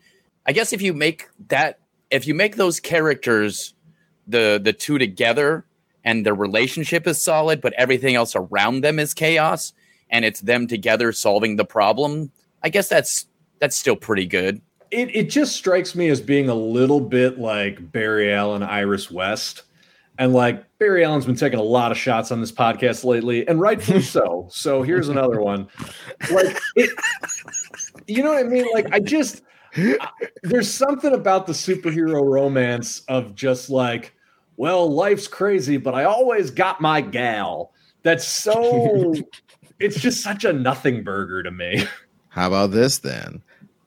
I 0.47 0.53
guess 0.53 0.73
if 0.73 0.83
you 0.83 0.93
make 0.93 1.29
that 1.49 1.79
if 2.11 2.27
you 2.27 2.35
make 2.35 2.57
those 2.57 2.81
characters 2.81 3.75
the 4.27 4.61
the 4.63 4.73
two 4.73 4.99
together 4.99 5.65
and 6.05 6.25
their 6.25 6.35
relationship 6.35 7.07
is 7.07 7.21
solid, 7.21 7.61
but 7.61 7.73
everything 7.75 8.15
else 8.15 8.37
around 8.37 8.83
them 8.83 8.99
is 8.99 9.15
chaos, 9.15 9.73
and 10.11 10.25
it's 10.25 10.41
them 10.41 10.67
together 10.67 11.13
solving 11.13 11.57
the 11.57 11.65
problem, 11.65 12.31
I 12.63 12.69
guess 12.69 12.89
that's 12.89 13.27
that's 13.59 13.77
still 13.77 13.97
pretty 13.97 14.27
good 14.27 14.61
it, 14.95 15.15
it 15.15 15.31
just 15.31 15.57
strikes 15.57 15.95
me 15.95 16.09
as 16.09 16.21
being 16.21 16.49
a 16.49 16.55
little 16.55 17.01
bit 17.01 17.39
like 17.39 17.91
Barry 17.91 18.33
Allen, 18.33 18.63
Iris 18.63 19.11
West. 19.11 19.63
And 20.17 20.33
like 20.33 20.65
Barry 20.79 21.05
Allen's 21.05 21.27
been 21.27 21.35
taking 21.35 21.59
a 21.59 21.63
lot 21.63 21.91
of 21.91 21.99
shots 21.99 22.31
on 22.31 22.41
this 22.41 22.53
podcast 22.53 23.05
lately, 23.05 23.47
and 23.49 23.61
rightfully 23.61 24.03
so. 24.17 24.47
So 24.51 24.83
here's 24.83 25.09
another 25.09 25.41
one. 25.41 25.67
Like 26.31 26.57
it, 26.77 26.91
you 28.07 28.23
know 28.23 28.33
what 28.33 28.39
I 28.39 28.49
mean? 28.49 28.67
Like 28.73 28.93
I 28.93 29.01
just 29.01 29.43
there's 30.45 30.73
something 30.73 31.13
about 31.13 31.49
the 31.49 31.53
superhero 31.53 32.25
romance 32.25 33.01
of 33.09 33.35
just 33.35 33.71
like, 33.71 34.15
well, 34.57 34.89
life's 34.89 35.27
crazy, 35.27 35.79
but 35.79 35.97
I 35.97 36.05
always 36.05 36.53
got 36.53 36.81
my 36.81 37.01
gal. 37.01 37.73
That's 38.05 38.27
so 38.27 39.15
it's 39.81 40.01
just 40.01 40.23
such 40.23 40.45
a 40.45 40.53
nothing 40.53 41.03
burger 41.03 41.43
to 41.43 41.51
me. 41.51 41.85
How 42.29 42.47
about 42.47 42.71
this 42.71 42.99
then? 42.99 43.43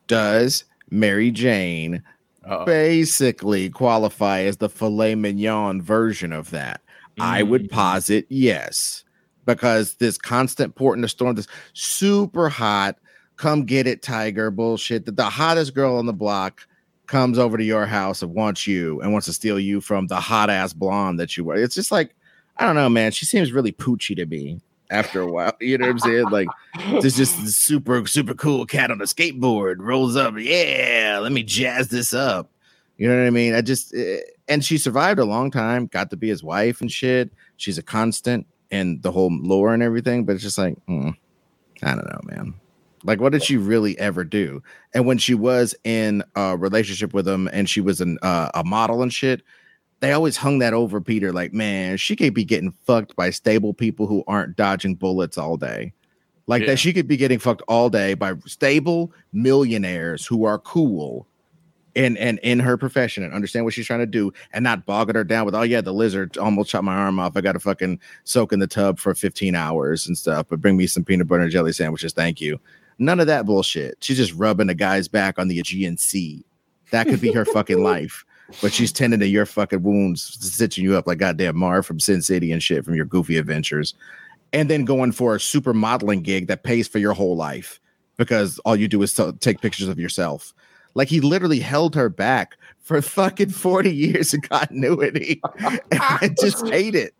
Does 0.08 0.66
Mary 0.90 1.32
Jane 1.32 2.04
Uh-oh. 2.46 2.66
basically 2.66 3.70
qualify 3.70 4.42
as 4.42 4.58
the 4.58 4.70
filet 4.70 5.16
mignon 5.16 5.82
version 5.82 6.32
of 6.32 6.50
that? 6.52 6.82
Mm. 7.18 7.24
I 7.24 7.44
would 7.44 7.64
mm. 7.64 7.72
posit 7.72 8.26
yes, 8.30 9.04
because 9.46 9.96
this 9.96 10.18
constant 10.18 10.76
port 10.76 10.98
in 10.98 11.02
the 11.02 11.08
storm, 11.08 11.36
this 11.36 11.48
super 11.74 12.50
hot, 12.50 12.98
come 13.38 13.66
get 13.66 13.88
it, 13.88 14.02
tiger 14.02 14.52
bullshit, 14.52 15.06
that 15.06 15.16
the 15.16 15.30
hottest 15.30 15.74
girl 15.74 15.98
on 15.98 16.06
the 16.06 16.14
block 16.14 16.68
comes 17.08 17.40
over 17.40 17.58
to 17.58 17.64
your 17.64 17.86
house 17.86 18.22
and 18.22 18.34
wants 18.34 18.68
you 18.68 19.02
and 19.02 19.12
wants 19.14 19.28
to 19.28 19.34
steal 19.34 19.60
you 19.60 19.80
from 19.80 20.08
the 20.08 20.20
hot 20.20 20.50
ass 20.50 20.74
blonde 20.74 21.20
that 21.20 21.38
you 21.38 21.44
were. 21.44 21.56
It's 21.56 21.76
just 21.76 21.92
like, 21.92 22.14
I 22.58 22.66
don't 22.66 22.76
know, 22.76 22.90
man. 22.90 23.12
She 23.12 23.26
seems 23.26 23.52
really 23.52 23.72
poochy 23.72 24.16
to 24.16 24.26
me 24.26 24.60
after 24.90 25.22
a 25.22 25.32
while. 25.32 25.54
You 25.62 25.78
know 25.78 25.86
what 25.86 25.92
I'm 25.92 26.00
saying? 26.00 26.30
Like 26.30 26.48
this 27.02 27.18
just 27.18 27.48
super, 27.48 28.06
super 28.08 28.34
cool 28.34 28.66
cat 28.66 28.92
on 28.92 29.02
a 29.02 29.06
skateboard 29.06 29.78
rolls 29.80 30.16
up. 30.16 30.36
Yeah, 30.38 31.20
let 31.22 31.32
me 31.32 31.44
jazz 31.44 31.90
this 31.90 32.14
up. 32.14 32.50
You 32.98 33.08
know 33.08 33.18
what 33.18 33.28
I 33.28 33.32
mean? 33.32 33.54
I 33.54 33.62
just 33.62 33.94
eh, 33.94 34.20
and 34.48 34.64
she 34.64 34.78
survived 34.78 35.20
a 35.20 35.26
long 35.26 35.52
time, 35.52 35.88
got 35.88 36.10
to 36.12 36.18
be 36.18 36.30
his 36.30 36.44
wife 36.44 36.82
and 36.82 36.92
shit. 36.92 37.32
She's 37.58 37.78
a 37.78 37.84
constant 37.84 38.48
in 38.72 39.02
the 39.02 39.12
whole 39.12 39.32
lore 39.32 39.74
and 39.74 39.84
everything, 39.84 40.26
but 40.26 40.34
it's 40.34 40.44
just 40.44 40.58
like, 40.58 40.78
hmm, 40.88 41.10
I 41.84 41.96
don't 41.96 42.06
know, 42.06 42.22
man. 42.24 42.54
Like, 43.04 43.22
what 43.22 43.32
did 43.32 43.44
she 43.44 43.58
really 43.58 43.98
ever 44.00 44.24
do? 44.24 44.62
And 44.94 45.06
when 45.06 45.18
she 45.18 45.34
was 45.34 45.76
in 45.84 46.24
a 46.36 46.58
relationship 46.58 47.14
with 47.14 47.28
him 47.28 47.48
and 47.54 47.70
she 47.70 47.80
was 47.80 48.02
an, 48.02 48.18
uh, 48.22 48.50
a 48.54 48.64
model 48.64 49.02
and 49.02 49.14
shit, 49.14 49.44
they 50.00 50.12
always 50.12 50.38
hung 50.38 50.60
that 50.60 50.74
over 50.74 51.02
Peter, 51.02 51.34
like, 51.34 51.54
man, 51.54 51.98
she 51.98 52.16
could 52.16 52.34
be 52.34 52.46
getting 52.46 52.72
fucked 52.86 53.16
by 53.16 53.30
stable 53.30 53.74
people 53.74 54.06
who 54.06 54.24
aren't 54.28 54.56
dodging 54.56 54.96
bullets 54.96 55.38
all 55.38 55.58
day. 55.58 55.94
Like 56.46 56.62
yeah. 56.62 56.68
that 56.68 56.78
she 56.78 56.94
could 56.94 57.08
be 57.08 57.18
getting 57.18 57.40
fucked 57.40 57.62
all 57.68 57.90
day 57.90 58.14
by 58.14 58.34
stable 58.46 59.12
millionaires 59.34 60.26
who 60.26 60.46
are 60.46 60.60
cool 60.60 61.28
and 61.96 62.18
and 62.18 62.40
in 62.40 62.60
her 62.60 62.78
profession 62.78 63.24
and 63.24 63.34
understand 63.34 63.66
what 63.66 63.74
she's 63.74 63.88
trying 63.88 64.00
to 64.00 64.06
do 64.06 64.32
and 64.54 64.64
not 64.64 64.86
bogging 64.86 65.16
her 65.16 65.26
down 65.26 65.46
with, 65.46 65.56
oh 65.56 65.64
yeah, 65.64 65.82
the 65.82 65.94
lizard 65.94 66.38
almost 66.38 66.70
chopped 66.70 66.86
my 66.86 66.96
arm 66.96 67.20
off. 67.20 67.36
I 67.36 67.42
gotta 67.42 67.60
fucking 67.60 68.00
soak 68.24 68.54
in 68.54 68.60
the 68.60 68.68
tub 68.68 68.98
for 69.00 69.14
15 69.14 69.56
hours 69.56 70.08
and 70.08 70.18
stuff, 70.18 70.48
but 70.50 70.62
bring 70.62 70.78
me 70.78 70.88
some 70.88 71.04
peanut 71.04 71.28
butter 71.28 71.44
and 71.44 71.52
jelly 71.52 71.74
sandwiches. 71.74 72.14
Thank 72.14 72.40
you. 72.40 72.60
None 73.00 73.20
of 73.20 73.28
that 73.28 73.46
bullshit. 73.46 73.98
She's 74.00 74.18
just 74.18 74.34
rubbing 74.34 74.70
a 74.70 74.74
guy's 74.74 75.08
back 75.08 75.38
on 75.38 75.50
the 75.50 75.60
Aegean 75.60 75.98
Sea. 75.98 76.46
That 76.92 77.08
could 77.08 77.20
be 77.20 77.34
her 77.34 77.46
fucking 77.46 77.84
life 77.84 78.26
but 78.62 78.74
she's 78.74 78.92
tending 78.92 79.20
to 79.20 79.28
your 79.28 79.46
fucking 79.46 79.84
wounds, 79.84 80.38
stitching 80.40 80.84
you 80.84 80.96
up 80.96 81.08
like 81.08 81.18
goddamn 81.18 81.58
Marv 81.58 81.86
from 81.86 82.00
Sin 82.00 82.22
City 82.22 82.52
and 82.52 82.62
shit 82.62 82.86
from 82.86 82.96
your 82.96 83.06
goofy 83.06 83.38
adventures, 83.38 83.94
and 84.54 84.70
then 84.70 84.86
going 84.86 85.12
for 85.12 85.36
a 85.36 85.40
super 85.40 85.74
modeling 85.74 86.22
gig 86.22 86.48
that 86.48 86.64
pays 86.64 86.88
for 86.88 87.00
your 87.00 87.14
whole 87.14 87.36
life 87.36 87.80
because 88.18 88.60
all 88.60 88.76
you 88.76 88.88
do 88.88 89.02
is 89.02 89.14
t- 89.14 89.32
take 89.40 89.62
pictures 89.62 89.88
of 89.88 90.00
yourself. 90.00 90.54
Like 90.94 91.10
he 91.10 91.22
literally 91.22 91.60
held 91.60 91.94
her 91.96 92.10
back 92.10 92.58
for 92.82 93.02
fucking 93.02 93.50
40 93.50 93.94
years 93.94 94.34
of 94.34 94.42
continuity. 94.42 95.42
and 95.60 95.82
I 95.92 96.34
just 96.40 96.68
hate 96.68 96.96
it. 96.96 97.14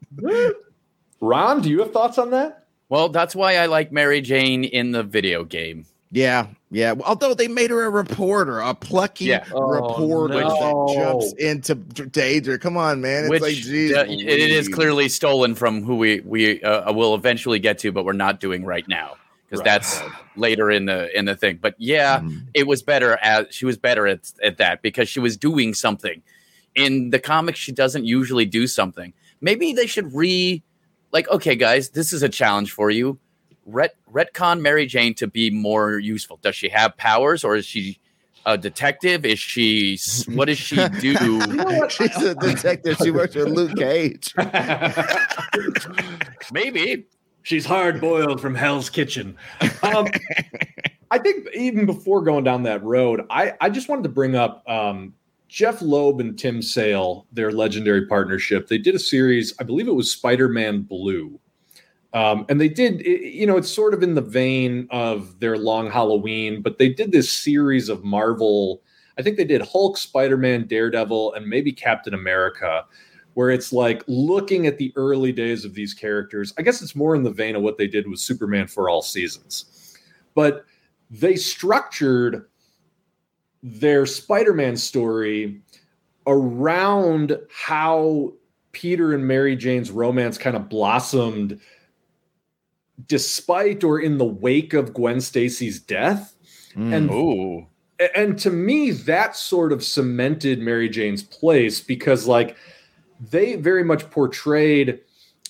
Ron, 1.20 1.62
do 1.62 1.70
you 1.70 1.80
have 1.80 1.92
thoughts 1.92 2.18
on 2.18 2.32
that? 2.32 2.66
Well, 2.90 3.10
that's 3.10 3.36
why 3.36 3.58
I 3.58 3.66
like 3.66 3.92
Mary 3.92 4.22
Jane 4.22 4.64
in 4.64 4.94
the 4.94 5.04
video 5.04 5.44
game. 5.44 5.86
Yeah, 6.12 6.48
yeah. 6.72 6.96
Although 7.04 7.34
they 7.34 7.48
made 7.48 7.70
her 7.70 7.84
a 7.84 7.90
reporter, 7.90 8.60
a 8.60 8.74
plucky 8.74 9.26
yeah. 9.26 9.46
oh, 9.52 9.68
reporter 9.68 10.42
no. 10.42 10.50
that 10.88 10.94
jumps 10.96 11.34
into 11.34 11.76
danger. 11.76 12.58
Come 12.58 12.78
on, 12.78 13.02
man. 13.02 13.26
It's 13.26 13.30
Which, 13.30 13.42
like, 13.42 13.56
geez, 13.56 13.94
uh, 13.94 14.06
it 14.08 14.40
is 14.52 14.70
clearly 14.70 15.10
stolen 15.10 15.54
from 15.54 15.84
who 15.84 15.98
we 15.98 16.22
we 16.22 16.64
uh, 16.64 16.92
will 16.94 17.14
eventually 17.14 17.60
get 17.60 17.80
to, 17.80 17.92
but 17.92 18.06
we're 18.06 18.14
not 18.14 18.40
doing 18.40 18.64
right 18.64 18.88
now 18.88 19.18
because 19.46 19.60
right. 19.60 19.66
that's 19.66 20.02
later 20.38 20.72
in 20.72 20.86
the 20.86 21.16
in 21.18 21.26
the 21.26 21.36
thing. 21.36 21.60
But 21.62 21.76
yeah, 21.78 22.20
mm-hmm. 22.20 22.38
it 22.54 22.68
was 22.68 22.82
better 22.82 23.18
as 23.22 23.48
she 23.50 23.66
was 23.66 23.78
better 23.78 24.08
at, 24.08 24.32
at 24.42 24.58
that 24.58 24.82
because 24.82 25.10
she 25.10 25.20
was 25.20 25.36
doing 25.36 25.74
something. 25.74 26.22
In 26.76 27.10
the 27.10 27.20
comics, 27.20 27.60
she 27.60 27.72
doesn't 27.72 28.06
usually 28.06 28.46
do 28.46 28.68
something. 28.68 29.14
Maybe 29.42 29.74
they 29.74 29.88
should 29.88 30.14
re 30.14 30.64
like, 31.12 31.30
okay, 31.30 31.56
guys, 31.56 31.90
this 31.90 32.14
is 32.14 32.24
a 32.24 32.30
challenge 32.30 32.72
for 32.72 32.90
you 32.90 33.20
ret- 33.68 33.96
retcon 34.12 34.62
Mary 34.62 34.88
Jane 34.88 35.14
to 35.16 35.28
be 35.28 35.52
more 35.52 36.00
useful? 36.00 36.40
Does 36.42 36.56
she 36.56 36.70
have 36.70 36.98
powers, 36.98 37.44
or 37.44 37.56
is 37.56 37.66
she 37.66 38.00
a 38.48 38.58
detective? 38.58 39.26
Is 39.26 39.38
she 39.40 40.00
what 40.30 40.46
does 40.46 40.58
she 40.58 40.76
do? 41.00 41.10
you 41.10 41.38
know 41.48 41.88
She's 41.90 42.16
a 42.18 42.34
detective. 42.34 42.98
She 43.04 43.12
works 43.12 43.36
with 43.36 43.50
Luke 43.50 43.78
Cage. 43.78 44.34
Maybe 46.52 47.06
she's 47.44 47.66
hard 47.66 48.02
boiled 48.02 48.42
from 48.42 48.56
Hell's 48.56 48.90
Kitchen. 48.90 49.38
Um, 49.84 50.08
I 51.12 51.20
think 51.20 51.48
even 51.54 51.86
before 51.86 52.22
going 52.22 52.44
down 52.44 52.64
that 52.64 52.84
road, 52.84 53.26
I 53.30 53.54
I 53.62 53.70
just 53.70 53.90
wanted 53.90 54.04
to 54.04 54.10
bring 54.10 54.36
up. 54.36 54.68
Um, 54.68 55.14
Jeph 55.50 55.82
Loeb 55.82 56.20
and 56.20 56.38
Tim 56.38 56.62
Sale, 56.62 57.26
their 57.32 57.54
legendary 57.54 58.06
partnership, 58.06 58.68
they 58.68 58.78
did 58.78 58.96
a 58.96 59.00
series, 59.00 59.54
I 59.62 59.64
believe 59.64 59.88
it 59.88 59.96
was 59.96 60.12
Spider 60.12 60.50
Man 60.50 60.82
Blue, 60.82 61.40
um, 62.18 62.48
and 62.50 62.60
they 62.60 62.68
did, 62.68 63.06
you 63.06 63.46
know, 63.46 63.58
it's 63.58 63.70
sort 63.70 63.94
of 63.94 64.02
in 64.02 64.16
the 64.16 64.22
vein 64.22 64.88
of 64.90 65.40
their 65.40 65.56
long 65.56 65.92
Halloween, 65.92 66.64
but 66.64 66.80
they 66.80 66.90
did 66.90 67.12
this 67.12 67.32
series 67.32 67.90
of 67.90 68.04
Marvel. 68.04 68.82
I 69.20 69.22
think 69.22 69.38
they 69.38 69.46
did 69.46 69.62
Hulk, 69.62 69.98
Spider 69.98 70.36
Man, 70.36 70.66
Daredevil, 70.66 71.34
and 71.36 71.48
maybe 71.48 71.72
Captain 71.72 72.16
America, 72.16 72.86
where 73.36 73.52
it's 73.52 73.72
like 73.72 74.04
looking 74.08 74.66
at 74.66 74.80
the 74.80 74.92
early 74.96 75.32
days 75.32 75.64
of 75.64 75.76
these 75.76 75.94
characters. 75.94 76.56
I 76.58 76.64
guess 76.64 76.82
it's 76.82 76.96
more 76.96 77.16
in 77.16 77.22
the 77.22 77.30
vein 77.30 77.56
of 77.56 77.62
what 77.62 77.78
they 77.78 77.86
did 77.86 78.10
with 78.10 78.20
Superman 78.20 78.66
for 78.66 78.90
all 78.90 79.04
seasons. 79.04 79.96
But 80.34 80.66
they 81.12 81.36
structured 81.36 82.48
their 83.62 84.08
Spider 84.08 84.56
Man 84.56 84.76
story 84.76 85.62
around 86.26 87.38
how 87.54 88.34
Peter 88.72 89.14
and 89.14 89.28
Mary 89.28 89.56
Jane's 89.56 89.92
romance 89.92 90.40
kind 90.40 90.56
of 90.56 90.68
blossomed 90.68 91.60
despite 93.06 93.84
or 93.84 94.00
in 94.00 94.18
the 94.18 94.26
wake 94.26 94.74
of 94.74 94.94
Gwen 94.94 95.22
Stacy's 95.22 95.80
death. 95.80 96.36
Mm. 96.76 96.94
And 96.94 97.12
Ooh. 97.12 97.68
and 98.16 98.38
to 98.40 98.50
me 98.50 98.92
that 98.92 99.36
sort 99.36 99.72
of 99.72 99.84
cemented 99.84 100.60
Mary 100.60 100.90
Jane's 100.90 101.24
place 101.24 101.80
because 101.82 102.28
like 102.28 102.56
they 103.20 103.56
very 103.56 103.84
much 103.84 104.10
portrayed 104.10 105.00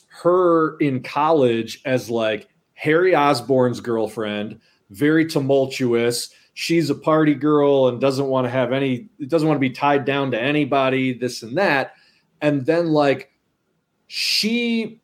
her 0.07 0.77
in 0.77 1.03
college 1.03 1.81
as 1.85 2.09
like 2.09 2.49
Harry 2.73 3.15
Osborn's 3.15 3.79
girlfriend, 3.79 4.59
very 4.89 5.25
tumultuous. 5.25 6.29
She's 6.53 6.89
a 6.89 6.95
party 6.95 7.35
girl 7.35 7.87
and 7.87 8.01
doesn't 8.01 8.27
want 8.27 8.45
to 8.45 8.49
have 8.49 8.71
any, 8.71 9.09
doesn't 9.27 9.47
want 9.47 9.57
to 9.57 9.61
be 9.61 9.69
tied 9.69 10.05
down 10.05 10.31
to 10.31 10.41
anybody, 10.41 11.13
this 11.13 11.43
and 11.43 11.57
that. 11.57 11.93
and 12.41 12.65
then 12.65 12.87
like 12.87 13.31
she 14.07 15.01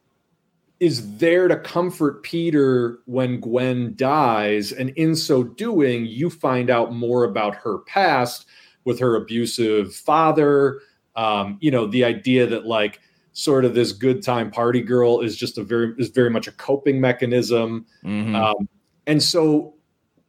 is 0.84 1.16
there 1.18 1.48
to 1.48 1.56
comfort 1.56 2.24
Peter 2.24 3.00
when 3.06 3.40
Gwen 3.40 3.94
dies. 3.96 4.74
And 4.74 4.90
in 4.90 5.16
so 5.16 5.42
doing, 5.42 6.06
you 6.06 6.30
find 6.30 6.70
out 6.70 6.92
more 6.92 7.24
about 7.24 7.56
her 7.56 7.78
past 7.78 8.48
with 8.84 9.00
her 9.00 9.16
abusive 9.16 9.96
father. 9.96 10.82
Um, 11.16 11.58
you 11.62 11.72
know, 11.72 11.88
the 11.88 12.04
idea 12.04 12.46
that 12.48 12.66
like 12.66 13.00
sort 13.32 13.64
of 13.64 13.76
this 13.76 13.94
good 13.94 14.22
time 14.22 14.52
party 14.52 14.82
girl 14.82 15.22
is 15.22 15.38
just 15.38 15.58
a 15.58 15.64
very 15.64 15.94
is 15.98 16.10
very 16.10 16.30
much 16.30 16.48
a 16.48 16.52
coping 16.52 17.00
mechanism. 17.00 17.86
Mhm. 18.04 18.36
Um, 18.36 18.68
and 19.08 19.24
so 19.24 19.76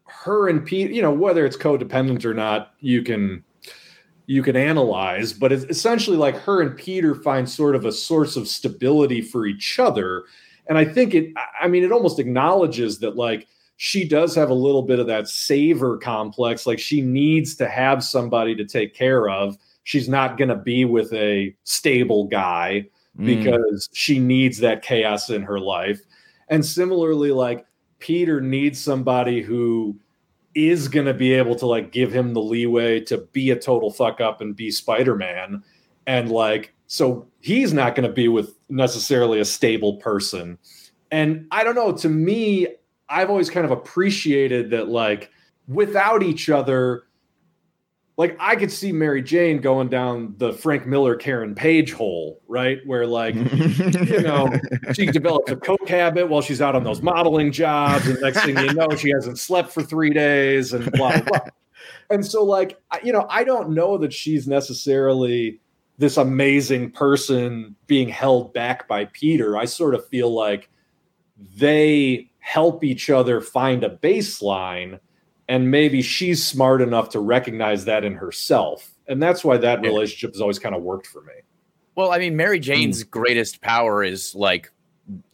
her 0.04 0.48
and 0.48 0.64
Pete, 0.64 0.92
you 0.92 1.02
know, 1.02 1.12
whether 1.12 1.44
it's 1.44 1.56
codependent 1.56 2.24
or 2.24 2.32
not, 2.32 2.74
you 2.78 3.02
can 3.02 3.42
you 4.26 4.40
can 4.40 4.54
analyze, 4.54 5.32
but 5.32 5.50
it's 5.50 5.64
essentially 5.64 6.16
like 6.16 6.36
her 6.36 6.62
and 6.62 6.76
Peter 6.76 7.16
find 7.16 7.50
sort 7.50 7.74
of 7.74 7.84
a 7.84 7.90
source 7.90 8.36
of 8.36 8.46
stability 8.46 9.20
for 9.20 9.46
each 9.46 9.80
other. 9.80 10.22
And 10.66 10.78
I 10.78 10.84
think 10.84 11.14
it, 11.14 11.32
I 11.60 11.68
mean, 11.68 11.84
it 11.84 11.92
almost 11.92 12.18
acknowledges 12.18 12.98
that 13.00 13.16
like 13.16 13.46
she 13.76 14.06
does 14.06 14.34
have 14.34 14.50
a 14.50 14.54
little 14.54 14.82
bit 14.82 14.98
of 14.98 15.06
that 15.08 15.28
saver 15.28 15.98
complex. 15.98 16.66
Like 16.66 16.78
she 16.78 17.00
needs 17.00 17.54
to 17.56 17.68
have 17.68 18.04
somebody 18.04 18.54
to 18.56 18.64
take 18.64 18.94
care 18.94 19.28
of. 19.28 19.56
She's 19.82 20.08
not 20.08 20.38
going 20.38 20.48
to 20.48 20.56
be 20.56 20.84
with 20.84 21.12
a 21.12 21.54
stable 21.64 22.24
guy 22.26 22.86
Mm. 23.18 23.26
because 23.26 23.88
she 23.92 24.18
needs 24.18 24.58
that 24.58 24.82
chaos 24.82 25.30
in 25.30 25.42
her 25.42 25.60
life. 25.60 26.00
And 26.48 26.64
similarly, 26.64 27.30
like 27.30 27.64
Peter 28.00 28.40
needs 28.40 28.82
somebody 28.82 29.40
who 29.40 29.96
is 30.54 30.88
going 30.88 31.06
to 31.06 31.14
be 31.14 31.32
able 31.32 31.54
to 31.56 31.66
like 31.66 31.92
give 31.92 32.12
him 32.12 32.34
the 32.34 32.40
leeway 32.42 33.00
to 33.00 33.18
be 33.32 33.50
a 33.50 33.56
total 33.56 33.92
fuck 33.92 34.20
up 34.20 34.40
and 34.40 34.56
be 34.56 34.70
Spider-Man. 34.70 35.62
And 36.06 36.30
like, 36.30 36.73
so 36.86 37.26
he's 37.40 37.72
not 37.72 37.94
going 37.94 38.08
to 38.08 38.14
be 38.14 38.28
with 38.28 38.56
necessarily 38.68 39.40
a 39.40 39.44
stable 39.44 39.96
person. 39.96 40.58
And 41.10 41.46
I 41.50 41.64
don't 41.64 41.74
know, 41.74 41.92
to 41.92 42.08
me, 42.08 42.68
I've 43.08 43.30
always 43.30 43.50
kind 43.50 43.64
of 43.64 43.72
appreciated 43.72 44.70
that 44.70 44.88
like 44.88 45.30
without 45.68 46.22
each 46.22 46.50
other, 46.50 47.04
like 48.16 48.36
I 48.38 48.56
could 48.56 48.70
see 48.70 48.92
Mary 48.92 49.22
Jane 49.22 49.60
going 49.60 49.88
down 49.88 50.34
the 50.38 50.52
Frank 50.52 50.86
Miller 50.86 51.16
Karen 51.16 51.54
Page 51.54 51.92
hole, 51.92 52.40
right? 52.46 52.78
Where 52.86 53.06
like 53.06 53.34
you 53.34 54.22
know, 54.22 54.52
she 54.92 55.06
develops 55.12 55.50
a 55.50 55.56
coke 55.56 55.88
habit 55.88 56.28
while 56.28 56.40
she's 56.40 56.62
out 56.62 56.76
on 56.76 56.84
those 56.84 57.02
modeling 57.02 57.50
jobs, 57.50 58.06
and 58.06 58.20
next 58.20 58.44
thing 58.44 58.56
you 58.56 58.72
know, 58.72 58.88
she 58.96 59.10
hasn't 59.10 59.38
slept 59.38 59.72
for 59.72 59.82
three 59.82 60.10
days, 60.10 60.72
and 60.72 60.90
blah 60.92 61.20
blah. 61.20 61.22
blah. 61.22 61.40
And 62.10 62.24
so, 62.24 62.44
like, 62.44 62.78
you 63.02 63.12
know, 63.12 63.26
I 63.30 63.44
don't 63.44 63.70
know 63.70 63.96
that 63.98 64.12
she's 64.12 64.46
necessarily 64.46 65.60
this 65.98 66.16
amazing 66.16 66.90
person 66.90 67.76
being 67.86 68.08
held 68.08 68.52
back 68.52 68.88
by 68.88 69.04
Peter. 69.06 69.56
I 69.56 69.64
sort 69.64 69.94
of 69.94 70.06
feel 70.08 70.30
like 70.30 70.68
they 71.56 72.30
help 72.38 72.84
each 72.84 73.10
other 73.10 73.40
find 73.40 73.84
a 73.84 73.90
baseline, 73.90 74.98
and 75.48 75.70
maybe 75.70 76.02
she's 76.02 76.44
smart 76.44 76.80
enough 76.82 77.10
to 77.10 77.20
recognize 77.20 77.84
that 77.84 78.04
in 78.04 78.14
herself. 78.14 78.90
And 79.06 79.22
that's 79.22 79.44
why 79.44 79.56
that 79.58 79.82
Yeah. 79.82 79.88
relationship 79.90 80.32
has 80.32 80.40
always 80.40 80.58
kind 80.58 80.74
of 80.74 80.82
worked 80.82 81.06
for 81.06 81.22
me. 81.22 81.32
Well, 81.94 82.10
I 82.10 82.18
mean, 82.18 82.36
Mary 82.36 82.58
Jane's 82.58 83.04
greatest 83.04 83.60
power 83.60 84.02
is 84.02 84.34
like 84.34 84.70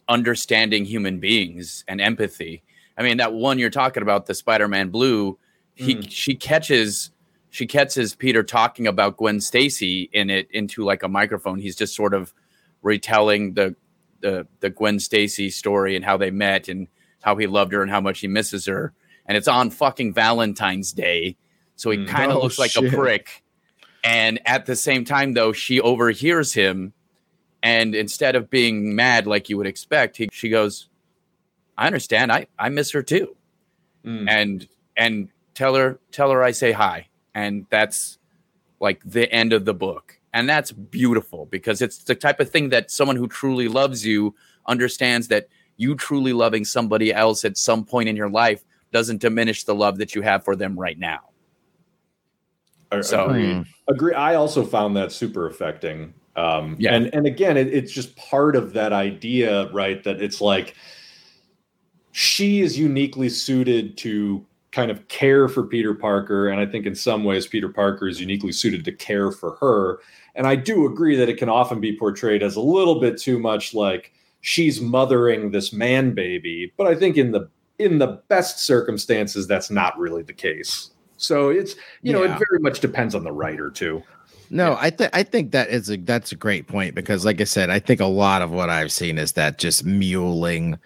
understanding 0.07 0.85
human 0.85 1.19
beings 1.19 1.83
and 1.87 1.99
empathy. 1.99 2.61
I 2.97 3.03
mean, 3.03 3.17
that 3.17 3.33
one 3.33 3.57
you're 3.57 3.69
talking 3.69 4.03
about, 4.03 4.25
the 4.27 4.35
Spider-Man 4.35 4.89
Blue, 4.89 5.39
he 5.73 5.95
Mm. 5.95 6.07
she 6.09 6.35
catches 6.35 7.11
she 7.51 7.67
catches 7.67 8.15
Peter 8.15 8.41
talking 8.43 8.87
about 8.87 9.17
Gwen 9.17 9.39
Stacy 9.41 10.09
in 10.11 10.29
it 10.29 10.47
into 10.51 10.83
like 10.83 11.03
a 11.03 11.07
microphone. 11.07 11.59
He's 11.59 11.75
just 11.75 11.93
sort 11.95 12.13
of 12.15 12.33
retelling 12.81 13.53
the 13.53 13.75
the 14.21 14.47
the 14.61 14.69
Gwen 14.69 14.99
Stacy 14.99 15.49
story 15.49 15.95
and 15.95 16.03
how 16.03 16.17
they 16.17 16.31
met 16.31 16.67
and 16.67 16.87
how 17.21 17.35
he 17.35 17.45
loved 17.47 17.73
her 17.73 17.81
and 17.83 17.91
how 17.91 18.01
much 18.01 18.19
he 18.21 18.27
misses 18.27 18.65
her. 18.65 18.93
And 19.25 19.37
it's 19.37 19.47
on 19.47 19.69
fucking 19.69 20.13
Valentine's 20.13 20.91
Day. 20.93 21.37
So 21.75 21.91
he 21.91 21.97
Mm. 21.99 22.07
kind 22.07 22.31
of 22.31 22.37
Oh, 22.37 22.41
looks 22.41 22.57
like 22.57 22.75
a 22.75 22.89
prick. 22.89 23.43
And 24.03 24.39
at 24.47 24.65
the 24.65 24.75
same 24.75 25.05
time, 25.05 25.33
though, 25.33 25.51
she 25.53 25.79
overhears 25.79 26.53
him. 26.53 26.93
And 27.61 27.93
instead 27.93 28.35
of 28.35 28.49
being 28.49 28.95
mad 28.95 29.27
like 29.27 29.47
you 29.49 29.57
would 29.57 29.67
expect, 29.67 30.17
he, 30.17 30.29
she 30.31 30.49
goes, 30.49 30.89
I 31.77 31.85
understand. 31.85 32.31
I, 32.31 32.47
I 32.57 32.69
miss 32.69 32.91
her 32.91 33.03
too. 33.03 33.35
Mm. 34.05 34.27
And 34.29 34.67
and 34.97 35.29
tell 35.53 35.75
her 35.75 35.99
tell 36.11 36.31
her 36.31 36.41
I 36.43 36.51
say 36.51 36.71
hi. 36.71 37.07
And 37.35 37.65
that's 37.69 38.17
like 38.79 39.01
the 39.05 39.31
end 39.31 39.53
of 39.53 39.65
the 39.65 39.73
book. 39.73 40.17
And 40.33 40.47
that's 40.49 40.71
beautiful 40.71 41.45
because 41.47 41.81
it's 41.81 41.99
the 42.03 42.15
type 42.15 42.39
of 42.39 42.49
thing 42.49 42.69
that 42.69 42.89
someone 42.91 43.15
who 43.15 43.27
truly 43.27 43.67
loves 43.67 44.05
you 44.05 44.33
understands 44.67 45.27
that 45.27 45.47
you 45.77 45.95
truly 45.95 46.31
loving 46.33 46.63
somebody 46.63 47.13
else 47.13 47.43
at 47.43 47.57
some 47.57 47.83
point 47.83 48.07
in 48.07 48.15
your 48.15 48.29
life 48.29 48.63
doesn't 48.91 49.19
diminish 49.21 49.63
the 49.63 49.75
love 49.75 49.97
that 49.97 50.15
you 50.15 50.21
have 50.21 50.43
for 50.43 50.55
them 50.55 50.77
right 50.79 50.97
now. 50.99 51.19
A- 52.91 53.03
So- 53.03 53.25
agreed. 53.25 53.65
Agree. 53.89 54.13
I 54.13 54.35
also 54.35 54.63
found 54.63 54.95
that 54.95 55.11
super 55.11 55.47
affecting. 55.47 56.13
Um, 56.37 56.77
Yeah. 56.79 56.93
And 56.95 57.13
and 57.13 57.25
again, 57.27 57.57
it, 57.57 57.67
it's 57.73 57.91
just 57.91 58.15
part 58.15 58.55
of 58.55 58.71
that 58.73 58.93
idea, 58.93 59.69
right? 59.73 60.01
That 60.03 60.21
it's 60.21 60.39
like 60.39 60.75
she 62.11 62.61
is 62.61 62.77
uniquely 62.79 63.27
suited 63.29 63.97
to 63.97 64.45
kind 64.71 64.89
of 64.89 65.07
care 65.09 65.47
for 65.47 65.63
Peter 65.63 65.93
Parker, 65.93 66.47
and 66.47 66.59
I 66.59 66.65
think 66.65 66.85
in 66.85 66.95
some 66.95 67.23
ways 67.23 67.45
Peter 67.47 67.69
Parker 67.69 68.07
is 68.07 68.19
uniquely 68.21 68.51
suited 68.51 68.85
to 68.85 68.91
care 68.91 69.31
for 69.31 69.55
her. 69.59 69.99
And 70.35 70.47
I 70.47 70.55
do 70.55 70.85
agree 70.85 71.15
that 71.17 71.27
it 71.29 71.37
can 71.37 71.49
often 71.49 71.81
be 71.81 71.97
portrayed 71.97 72.41
as 72.41 72.55
a 72.55 72.61
little 72.61 72.99
bit 73.01 73.17
too 73.19 73.37
much 73.37 73.73
like 73.73 74.13
she's 74.39 74.79
mothering 74.79 75.51
this 75.51 75.73
man 75.73 76.13
baby, 76.13 76.71
but 76.77 76.87
I 76.87 76.95
think 76.95 77.17
in 77.17 77.31
the 77.31 77.49
in 77.79 77.97
the 77.97 78.21
best 78.27 78.59
circumstances 78.59 79.47
that's 79.47 79.71
not 79.71 79.97
really 79.97 80.21
the 80.23 80.33
case. 80.33 80.91
So 81.17 81.49
it's 81.49 81.75
you 82.01 82.13
know 82.13 82.23
Yeah. 82.23 82.35
it 82.35 82.43
very 82.49 82.59
much 82.61 82.79
depends 82.79 83.13
on 83.13 83.23
the 83.23 83.31
writer 83.31 83.69
too. 83.69 84.03
No, 84.49 84.77
I 84.79 84.89
think 84.89 85.11
I 85.13 85.23
think 85.23 85.51
that 85.51 85.69
is 85.69 85.89
a 85.89 85.97
that's 85.97 86.31
a 86.31 86.35
great 86.35 86.67
point 86.67 86.93
because, 86.95 87.23
like 87.25 87.39
I 87.39 87.45
said, 87.45 87.69
I 87.69 87.79
think 87.79 88.01
a 88.01 88.05
lot 88.05 88.41
of 88.41 88.51
what 88.51 88.69
I've 88.69 88.91
seen 88.91 89.17
is 89.17 89.33
that 89.33 89.57
just 89.57 89.85
muling, 89.85 90.77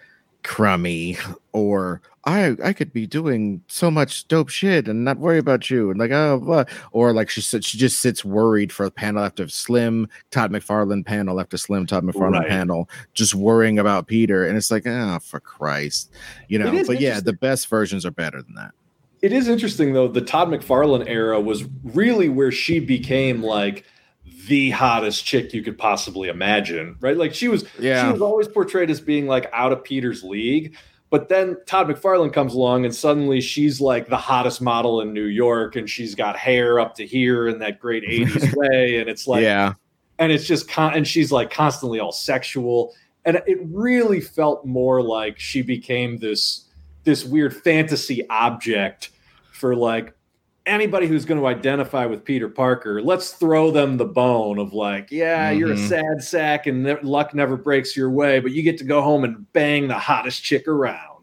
crummy, 0.46 1.18
or 1.52 2.00
I 2.24 2.56
I 2.64 2.72
could 2.72 2.92
be 2.92 3.06
doing 3.06 3.62
so 3.66 3.90
much 3.90 4.26
dope 4.28 4.48
shit 4.48 4.86
and 4.86 5.04
not 5.04 5.18
worry 5.18 5.38
about 5.38 5.68
you, 5.68 5.90
and 5.90 5.98
like 5.98 6.12
oh, 6.12 6.38
blah. 6.38 6.64
or 6.92 7.12
like 7.12 7.28
she 7.28 7.40
said 7.40 7.64
she 7.64 7.76
just 7.76 7.98
sits 7.98 8.24
worried 8.24 8.72
for 8.72 8.86
a 8.86 8.90
panel 8.90 9.24
after 9.24 9.46
Slim 9.48 10.08
Todd 10.30 10.52
McFarlane 10.52 11.04
panel 11.04 11.40
after 11.40 11.56
Slim 11.56 11.84
Todd 11.84 12.04
McFarlane 12.04 12.40
Right. 12.40 12.48
panel, 12.48 12.88
just 13.12 13.34
worrying 13.34 13.78
about 13.78 14.06
Peter, 14.06 14.46
and 14.46 14.56
it's 14.56 14.70
like 14.70 14.86
oh 14.86 15.18
for 15.18 15.40
Christ, 15.40 16.12
you 16.48 16.58
know. 16.58 16.84
But 16.86 17.00
yeah, 17.00 17.20
the 17.20 17.32
best 17.32 17.68
versions 17.68 18.06
are 18.06 18.12
better 18.12 18.40
than 18.40 18.54
that. 18.54 18.72
It 19.22 19.32
is 19.32 19.48
interesting 19.48 19.92
though. 19.92 20.08
The 20.08 20.20
Todd 20.20 20.48
McFarlane 20.48 21.08
era 21.08 21.40
was 21.40 21.64
really 21.82 22.28
where 22.28 22.52
she 22.52 22.78
became 22.78 23.42
like 23.42 23.84
the 24.46 24.70
hottest 24.70 25.24
chick 25.24 25.52
you 25.52 25.62
could 25.62 25.78
possibly 25.78 26.28
imagine, 26.28 26.96
right? 27.00 27.16
Like 27.16 27.34
she 27.34 27.48
was, 27.48 27.64
yeah. 27.78 28.06
she 28.06 28.12
was 28.12 28.22
always 28.22 28.48
portrayed 28.48 28.90
as 28.90 29.00
being 29.00 29.26
like 29.26 29.48
out 29.52 29.72
of 29.72 29.84
Peter's 29.84 30.22
league. 30.22 30.76
But 31.08 31.28
then 31.28 31.56
Todd 31.66 31.88
McFarlane 31.88 32.32
comes 32.32 32.52
along, 32.54 32.84
and 32.84 32.92
suddenly 32.94 33.40
she's 33.40 33.80
like 33.80 34.08
the 34.08 34.16
hottest 34.16 34.60
model 34.60 35.00
in 35.00 35.12
New 35.12 35.26
York, 35.26 35.76
and 35.76 35.88
she's 35.88 36.16
got 36.16 36.36
hair 36.36 36.80
up 36.80 36.96
to 36.96 37.06
here 37.06 37.46
in 37.46 37.60
that 37.60 37.78
great 37.78 38.02
'80s 38.08 38.54
way, 38.56 38.98
and 38.98 39.08
it's 39.08 39.28
like, 39.28 39.42
yeah, 39.42 39.74
and 40.18 40.32
it's 40.32 40.46
just 40.46 40.68
con- 40.68 40.94
and 40.94 41.06
she's 41.06 41.30
like 41.30 41.50
constantly 41.50 42.00
all 42.00 42.12
sexual 42.12 42.92
and 43.26 43.42
it 43.46 43.58
really 43.64 44.20
felt 44.20 44.64
more 44.64 45.02
like 45.02 45.38
she 45.38 45.60
became 45.60 46.16
this 46.18 46.64
this 47.04 47.24
weird 47.24 47.54
fantasy 47.54 48.26
object 48.28 49.10
for 49.52 49.76
like 49.76 50.14
anybody 50.66 51.06
who's 51.06 51.24
going 51.24 51.40
to 51.40 51.46
identify 51.46 52.04
with 52.06 52.24
Peter 52.24 52.48
Parker 52.48 53.00
let's 53.00 53.32
throw 53.32 53.70
them 53.70 53.96
the 53.96 54.04
bone 54.04 54.58
of 54.58 54.72
like 54.72 55.10
yeah 55.10 55.50
you're 55.50 55.72
a 55.72 55.76
Mhm. 55.76 55.88
sad 55.88 56.22
sack 56.22 56.66
and 56.66 56.82
ne- 56.82 57.00
luck 57.02 57.34
never 57.34 57.56
breaks 57.56 57.96
your 57.96 58.10
way 58.10 58.40
but 58.40 58.50
you 58.52 58.62
get 58.62 58.76
to 58.78 58.84
go 58.84 59.00
home 59.00 59.24
and 59.24 59.50
bang 59.52 59.86
the 59.88 59.94
hottest 59.94 60.42
chick 60.42 60.66
around 60.68 61.15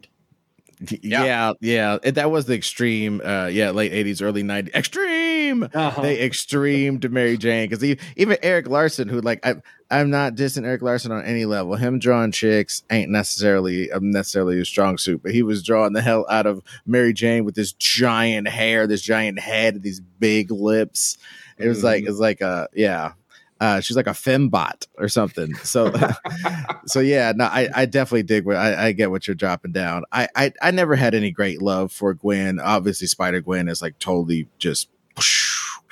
Yeah. 1.02 1.24
yeah, 1.24 1.52
yeah. 1.60 1.98
And 2.02 2.14
That 2.16 2.30
was 2.30 2.46
the 2.46 2.54
extreme. 2.54 3.20
Uh, 3.24 3.46
yeah, 3.46 3.70
late 3.70 3.92
'80s, 3.92 4.22
early 4.22 4.42
'90s. 4.42 4.74
Extreme. 4.74 5.68
uh-huh. 5.74 6.02
they 6.02 6.20
extreme 6.22 7.00
to 7.00 7.08
Mary 7.08 7.36
Jane 7.36 7.68
because 7.68 7.84
even 8.16 8.36
Erik 8.42 8.68
Larsen, 8.68 9.08
who 9.08 9.20
like 9.20 9.44
I, 9.46 9.54
I'm 9.90 10.10
not 10.10 10.34
dissing 10.34 10.64
Erik 10.66 10.82
Larsen 10.82 11.12
on 11.12 11.24
any 11.24 11.44
level. 11.44 11.76
Him 11.76 11.98
drawing 11.98 12.32
chicks 12.32 12.82
ain't 12.90 13.10
necessarily 13.10 13.90
um, 13.92 14.10
necessarily 14.10 14.60
a 14.60 14.64
strong 14.64 14.98
suit, 14.98 15.22
but 15.22 15.32
he 15.32 15.42
was 15.42 15.62
drawing 15.62 15.92
the 15.92 16.02
hell 16.02 16.26
out 16.30 16.46
of 16.46 16.62
Mary 16.86 17.12
Jane 17.12 17.44
with 17.44 17.54
this 17.54 17.72
giant 17.72 18.48
hair, 18.48 18.86
this 18.86 19.02
giant 19.02 19.38
head, 19.38 19.82
these 19.82 20.00
big 20.00 20.50
lips. 20.50 21.18
It 21.58 21.68
was 21.68 21.84
like 21.84 22.04
Mhm. 22.04 22.08
it's 22.08 22.18
like 22.18 22.40
a 22.40 22.68
yeah. 22.74 23.12
Uh, 23.60 23.80
she's 23.80 23.96
like 23.96 24.06
a 24.06 24.10
fembot 24.10 24.86
or 24.98 25.08
something. 25.08 25.54
So, 25.56 25.92
so 26.86 27.00
yeah, 27.00 27.32
no, 27.34 27.44
I, 27.44 27.68
I 27.74 27.86
definitely 27.86 28.24
dig 28.24 28.44
what 28.44 28.56
I, 28.56 28.88
I 28.88 28.92
get 28.92 29.10
what 29.10 29.26
you're 29.26 29.34
dropping 29.34 29.72
down. 29.72 30.04
I, 30.12 30.28
I, 30.34 30.52
I 30.60 30.70
never 30.70 30.96
had 30.96 31.14
any 31.14 31.30
great 31.30 31.62
love 31.62 31.92
for 31.92 32.14
Gwen. 32.14 32.58
Obviously, 32.60 33.06
Spider 33.06 33.40
Gwen 33.40 33.68
is 33.68 33.80
like 33.80 33.98
totally 33.98 34.48
just 34.58 34.88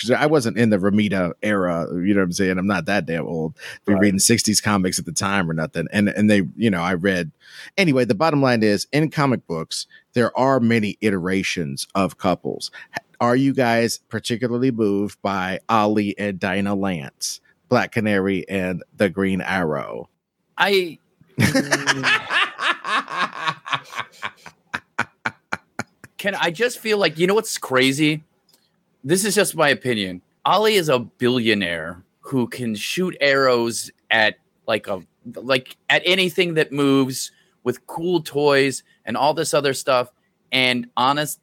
because 0.03 0.11
I 0.11 0.27
wasn't 0.27 0.59
in 0.59 0.71
the 0.71 0.79
Romita 0.79 1.33
era. 1.43 1.87
You 1.93 2.15
know 2.15 2.21
what 2.21 2.25
I'm 2.25 2.33
saying? 2.33 2.59
I'm 2.59 2.67
not 2.67 2.87
that 2.87 3.07
damn 3.07 3.27
old. 3.27 3.57
Right. 3.87 3.99
reading 3.99 4.19
60s 4.19 4.63
comics 4.63 4.99
at 4.99 5.07
the 5.07 5.13
time 5.13 5.51
or 5.51 5.55
nothing. 5.55 5.87
And 5.93 6.09
and 6.09 6.29
they, 6.29 6.43
you 6.57 6.71
know, 6.71 6.83
I 6.83 6.95
read 6.95 7.31
anyway. 7.77 8.05
The 8.05 8.15
bottom 8.15 8.43
line 8.43 8.63
is 8.63 8.87
in 8.93 9.11
comic 9.11 9.47
books 9.47 9.87
there 10.15 10.37
are 10.37 10.61
many 10.61 10.99
iterations 11.01 11.87
of 11.95 12.19
couples. 12.19 12.71
Are 13.21 13.37
you 13.37 13.55
guys 13.55 13.99
particularly 14.09 14.71
moved 14.71 15.23
by 15.23 15.61
Ollie 15.69 16.19
and 16.19 16.41
Dinah 16.41 16.75
Lance, 16.75 17.41
Black 17.73 17.91
Canary 17.91 18.47
and 18.51 18.85
the 18.99 19.09
Green 19.09 19.41
Arrow? 19.41 20.11
I 20.59 20.99
can 26.19 26.35
I 26.35 26.51
just 26.51 26.81
feel 26.81 26.99
like 26.99 27.19
you 27.19 27.27
know 27.27 27.33
what's 27.33 27.57
crazy? 27.57 28.25
This 29.03 29.25
is 29.25 29.35
just 29.35 29.57
my 29.57 29.71
opinion. 29.71 30.21
Ollie 30.45 30.75
is 30.75 30.91
a 30.91 30.99
billionaire 30.99 32.05
who 32.21 32.47
can 32.47 32.75
shoot 32.75 33.17
arrows 33.23 33.91
at 34.11 34.35
like 34.67 34.87
a 34.87 35.01
like 35.35 35.79
at 35.89 36.03
anything 36.05 36.53
that 36.53 36.73
moves 36.73 37.33
with 37.65 37.87
cool 37.87 38.21
toys 38.21 38.83
and 39.07 39.17
all 39.17 39.33
this 39.33 39.55
other 39.55 39.73
stuff. 39.73 40.13
And 40.53 40.89
honest, 40.95 41.41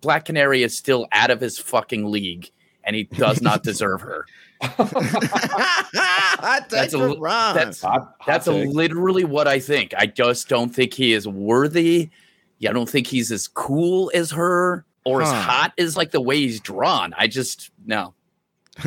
Black 0.00 0.24
Canary 0.24 0.62
is 0.62 0.74
still 0.74 1.06
out 1.12 1.30
of 1.30 1.42
his 1.42 1.58
fucking 1.58 2.10
league, 2.10 2.50
and 2.86 2.96
he 2.96 3.04
does 3.04 3.42
not 3.42 3.62
deserve 3.62 4.00
her. 4.00 4.24
That's 5.92 6.70
That's 6.70 6.94
a 6.94 6.98
li- 6.98 7.18
that's 7.22 7.82
Hot- 7.82 8.14
hot 8.20 8.46
a 8.46 8.52
literally 8.52 9.24
what 9.24 9.48
I 9.48 9.58
think. 9.58 9.92
I 9.96 10.06
just 10.06 10.48
don't 10.48 10.74
think 10.74 10.94
he 10.94 11.12
is 11.12 11.26
worthy. 11.28 12.10
Yeah, 12.58 12.70
I 12.70 12.72
don't 12.72 12.88
think 12.88 13.06
he's 13.06 13.30
as 13.30 13.48
cool 13.48 14.10
as 14.14 14.30
her 14.30 14.84
or 15.04 15.22
as 15.22 15.30
hot 15.30 15.72
as 15.78 15.96
like 15.96 16.10
the 16.10 16.20
way 16.20 16.38
he's 16.38 16.60
drawn. 16.60 17.12
I 17.18 17.26
just 17.26 17.70
no. 17.84 18.14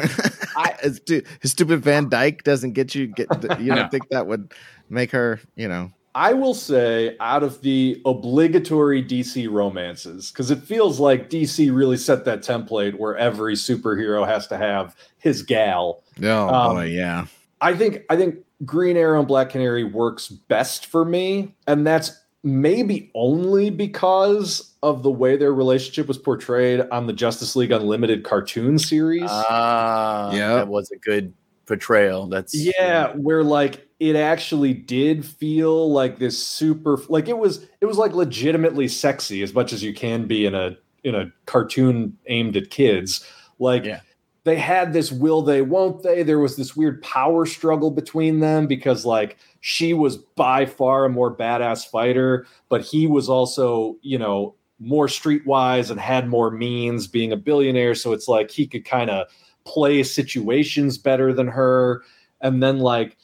his, 0.81 0.97
stu- 0.97 1.23
his 1.41 1.51
stupid 1.51 1.81
Van 1.81 2.09
Dyke 2.09 2.43
doesn't 2.43 2.73
get 2.73 2.93
you. 2.95 3.07
Get 3.07 3.27
you 3.59 3.67
don't 3.75 3.75
No. 3.75 3.87
think 3.89 4.09
that 4.09 4.27
would 4.27 4.53
make 4.89 5.11
her? 5.11 5.39
You 5.55 5.67
know. 5.67 5.91
I 6.15 6.33
will 6.33 6.53
say, 6.53 7.15
out 7.19 7.43
of 7.43 7.61
the 7.61 8.01
obligatory 8.05 9.03
DC 9.03 9.49
romances, 9.49 10.31
because 10.31 10.49
it 10.51 10.59
feels 10.63 10.99
like 10.99 11.29
DC 11.29 11.73
really 11.75 11.97
set 11.97 12.25
that 12.25 12.41
template 12.41 12.95
where 12.97 13.15
every 13.17 13.53
superhero 13.55 14.25
has 14.27 14.47
to 14.47 14.57
have 14.57 14.95
his 15.17 15.43
gal. 15.43 16.03
Oh 16.23 16.47
Um, 16.49 16.75
boy, 16.75 16.85
yeah. 16.85 17.25
I 17.61 17.75
think 17.75 18.03
I 18.09 18.15
think 18.15 18.37
Green 18.65 18.97
Arrow 18.97 19.19
and 19.19 19.27
Black 19.27 19.49
Canary 19.51 19.83
works 19.83 20.29
best 20.29 20.85
for 20.87 21.05
me, 21.05 21.55
and 21.67 21.85
that's 21.85 22.11
maybe 22.43 23.11
only 23.15 23.69
because 23.69 24.73
of 24.81 25.03
the 25.03 25.11
way 25.11 25.35
their 25.35 25.53
relationship 25.53 26.07
was 26.07 26.17
portrayed 26.17 26.79
on 26.89 27.05
the 27.05 27.11
Justice 27.13 27.53
League 27.57 27.71
Unlimited 27.71 28.23
cartoon 28.23 28.79
series. 28.79 29.23
Ah, 29.29 30.31
Yeah. 30.33 30.55
that 30.55 30.69
was 30.69 30.89
a 30.91 30.97
good 30.97 31.33
portrayal. 31.65 32.27
That's 32.27 32.55
yeah 32.55 33.13
where 33.17 33.43
like 33.43 33.88
it 33.99 34.15
actually 34.15 34.73
did 34.73 35.25
feel 35.25 35.91
like 35.91 36.19
this 36.19 36.41
super 36.41 36.97
like 37.09 37.27
it 37.27 37.37
was 37.37 37.67
it 37.81 37.85
was 37.85 37.97
like 37.97 38.13
legitimately 38.13 38.87
sexy 38.87 39.43
as 39.43 39.53
much 39.53 39.73
as 39.73 39.83
you 39.83 39.93
can 39.93 40.25
be 40.25 40.45
in 40.45 40.55
a 40.55 40.77
in 41.03 41.15
a 41.15 41.31
cartoon 41.45 42.17
aimed 42.27 42.55
at 42.57 42.69
kids. 42.69 43.25
Like 43.59 43.85
Yeah. 43.85 44.01
they 44.45 44.57
had 44.57 44.93
this 44.93 45.11
will 45.11 45.41
they 45.41 45.61
won't 45.61 46.03
they. 46.03 46.23
There 46.23 46.39
was 46.39 46.55
this 46.55 46.75
weird 46.75 47.01
power 47.01 47.45
struggle 47.45 47.91
between 47.91 48.39
them 48.39 48.67
because 48.67 49.05
like 49.05 49.37
she 49.59 49.93
was 49.93 50.17
by 50.17 50.65
far 50.65 51.05
a 51.05 51.09
more 51.09 51.35
badass 51.35 51.85
fighter 51.85 52.45
but 52.69 52.81
he 52.81 53.05
was 53.07 53.27
also 53.29 53.97
you 54.01 54.17
know 54.17 54.55
more 54.79 55.07
streetwise 55.07 55.91
and 55.91 55.99
had 55.99 56.29
more 56.29 56.51
means 56.51 57.05
being 57.05 57.33
a 57.33 57.37
billionaire. 57.37 57.95
So 57.95 58.13
it's 58.13 58.29
like 58.29 58.49
he 58.49 58.65
could 58.65 58.85
kind 58.85 59.09
of 59.09 59.27
play 59.65 60.03
situations 60.03 60.97
better 60.97 61.33
than 61.33 61.47
her. 61.49 62.01
And 62.39 62.63
then 62.63 62.79
like 62.79 63.17